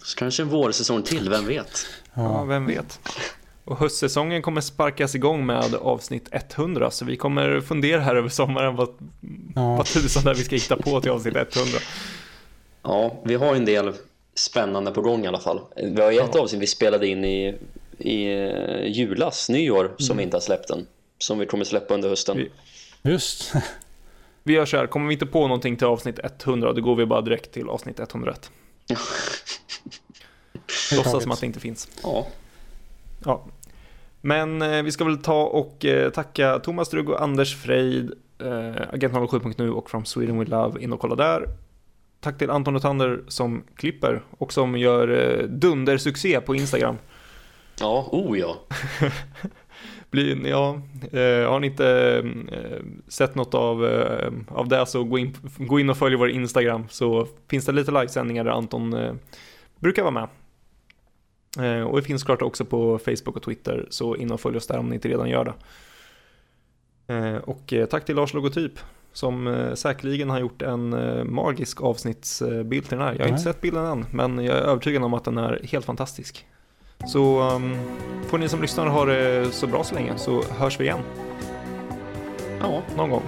Så 0.03 0.17
kanske 0.19 0.43
en 0.43 0.49
vårsäsong 0.49 1.03
till, 1.03 1.31
vem 1.31 1.47
vet? 1.47 1.87
ja, 2.15 2.23
Ja, 2.23 2.45
vem 2.45 2.67
vet. 2.67 3.01
Och 3.65 3.79
höstsäsongen 3.79 4.43
kommer 4.43 4.61
sparkas 4.61 5.15
igång 5.15 5.47
med 5.47 5.75
avsnitt 5.75 6.29
100 6.33 6.91
så 6.91 7.05
vi 7.05 7.17
kommer 7.17 7.61
fundera 7.61 8.01
här 8.01 8.17
över 8.17 8.29
sommaren 8.29 8.77
vad, 8.77 8.89
ja. 9.55 9.77
vad 9.77 9.87
tusan 9.87 10.25
det 10.25 10.31
är 10.31 10.35
vi 10.35 10.45
ska 10.45 10.55
hitta 10.57 10.77
på 10.77 11.01
till 11.01 11.11
avsnitt 11.11 11.35
100. 11.37 11.49
Ja, 12.83 13.21
vi 13.25 13.35
har 13.35 13.55
en 13.55 13.65
del 13.65 13.93
spännande 14.35 14.91
på 14.91 15.01
gång 15.03 15.25
i 15.25 15.29
alla 15.29 15.41
fall. 15.41 15.61
Vi 15.77 16.01
har 16.03 16.11
ju 16.11 16.19
ett 16.19 16.31
Ja. 16.35 16.41
avsnitt 16.41 16.63
vi 16.63 16.67
spelade 16.67 17.07
in 17.07 17.25
i, 17.25 17.55
i 17.99 18.27
eh, 18.27 18.87
julas, 18.87 19.49
nyår, 19.49 19.95
som 19.99 20.07
Mm. 20.13 20.17
vi 20.17 20.23
inte 20.25 20.37
har 20.37 20.41
släppt 20.43 20.71
än. 20.71 20.87
Som 21.19 21.39
vi 21.39 21.47
kommer 21.47 21.65
släppa 21.65 21.95
under 21.95 22.09
hösten. 22.09 22.49
Just. 23.03 23.53
Vi 24.43 24.53
gör 24.53 24.67
så 24.67 24.77
här, 24.77 24.87
kommer 24.87 25.07
vi 25.07 25.13
inte 25.13 25.27
på 25.27 25.41
någonting 25.41 25.77
till 25.77 25.87
avsnitt 25.87 26.19
100 26.45 26.73
då 26.73 26.81
går 26.81 26.97
vi 26.97 27.07
bara 27.07 27.21
direkt 27.21 27.53
till 27.53 27.69
avsnitt 27.69 28.01
101. 28.01 28.51
Låtsas 30.97 31.23
som 31.23 31.33
att 31.33 31.41
det 31.41 31.47
inte 31.47 31.61
finns. 31.61 31.89
Ja, 32.03 32.27
Ja. 33.25 33.45
Men 34.21 34.63
eh, 34.63 34.83
vi 34.83 34.93
ska 34.93 35.05
väl 35.05 35.23
ta 35.23 35.45
och 35.45 35.85
eh, 35.85 36.11
tacka 36.11 36.59
Thomas 36.59 36.89
Drugg 36.91 37.09
och 37.09 37.23
Anders 37.23 37.57
Freid, 37.57 38.13
eh, 38.39 38.83
Agent 38.93 39.15
07.nu 39.15 39.71
och 39.71 39.91
From 39.91 40.05
Sweden 40.05 40.39
With 40.39 40.51
Love, 40.51 40.83
in 40.83 40.93
och 40.93 41.01
kolla 41.01 41.15
där. 41.15 41.49
Tack 42.21 42.39
till 42.39 42.51
Anton 42.51 42.77
Otander 42.77 43.25
som 43.29 43.65
klipper 43.77 44.23
och 44.31 44.53
som 44.53 44.79
gör 44.79 45.09
eh, 45.09 45.47
dundersuccé 45.47 46.41
på 46.41 46.55
Instagram. 46.55 46.97
ja, 47.81 48.09
oh 48.13 48.39
ja. 48.39 48.57
Blir, 50.11 50.47
ja, 50.47 50.81
eh, 51.13 51.51
har 51.51 51.61
ni 51.61 51.67
inte 51.67 51.89
eh, 52.53 52.85
sett 53.09 53.35
något 53.35 53.55
av, 53.55 53.87
eh, 53.87 54.33
av 54.49 54.69
det 54.69 54.87
så 54.87 55.05
gå 55.05 55.19
in, 55.19 55.37
gå 55.59 55.81
in 55.81 55.91
och 55.91 55.97
följ 55.97 56.17
vår 56.17 56.31
Instagram 56.31 56.85
så 56.89 57.27
finns 57.51 57.65
det 57.65 57.73
lite 57.73 57.91
livesändningar 57.91 58.45
där 58.45 58.51
Anton 58.51 58.95
eh, 58.95 59.15
brukar 59.79 60.03
vara 60.03 60.13
med. 60.13 60.29
Eh, 61.59 61.87
och 61.87 61.97
det 61.97 62.03
finns 62.03 62.25
klart 62.25 62.43
också 62.43 62.65
på 62.65 62.99
Facebook 62.99 63.37
och 63.37 63.43
Twitter 63.43 63.87
så 63.91 64.17
in 64.17 64.31
och 64.31 64.41
följ 64.41 64.57
oss 64.57 64.67
där 64.67 64.79
om 64.79 64.89
ni 64.89 64.95
inte 64.95 65.09
redan 65.09 65.29
gör 65.29 65.45
det. 65.45 65.55
Eh, 67.15 67.37
och 67.37 67.75
tack 67.91 68.05
till 68.05 68.17
Lars 68.17 68.35
Logotyp 68.35 68.73
som 69.13 69.71
säkerligen 69.75 70.31
har 70.31 70.41
gjort 70.41 70.63
en 70.63 70.91
magisk 71.35 71.81
avsnittsbild 71.83 72.89
till 72.89 72.99
den 72.99 73.07
här. 73.07 73.15
Jag 73.15 73.21
har 73.21 73.29
inte 73.29 73.43
sett 73.43 73.61
bilden 73.61 73.85
än 73.85 74.07
men 74.11 74.45
jag 74.45 74.57
är 74.57 74.63
övertygad 74.63 75.03
om 75.03 75.15
att 75.15 75.25
den 75.25 75.39
är 75.39 75.61
helt 75.65 75.85
fantastisk. 75.85 76.47
Så 77.07 77.41
um, 77.41 77.77
får 78.27 78.39
ni 78.39 78.49
som 78.49 78.63
lyssnar 78.63 78.87
ha 78.87 79.05
det 79.05 79.53
så 79.53 79.67
bra 79.67 79.85
så 79.85 79.95
länge 79.95 80.13
så 80.17 80.43
hörs 80.43 80.81
vi 80.81 80.85
igen 80.85 80.99
Ja, 82.61 82.83
någon 82.97 83.11
gång. 83.11 83.23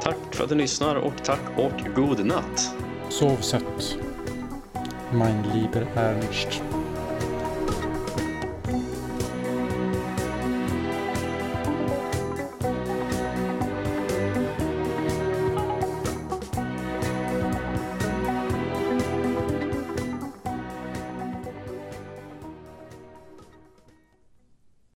tack 0.00 0.16
för 0.30 0.44
att 0.44 0.50
du 0.50 0.56
lyssnar 0.56 0.96
och 0.96 1.12
tack 1.24 1.40
och 1.56 1.94
god 1.96 2.26
natt. 2.26 2.74
Sov 3.08 3.36
sött. 3.36 3.98
Mein 5.12 5.42
lieber 5.54 5.86
Ernst. 5.94 6.62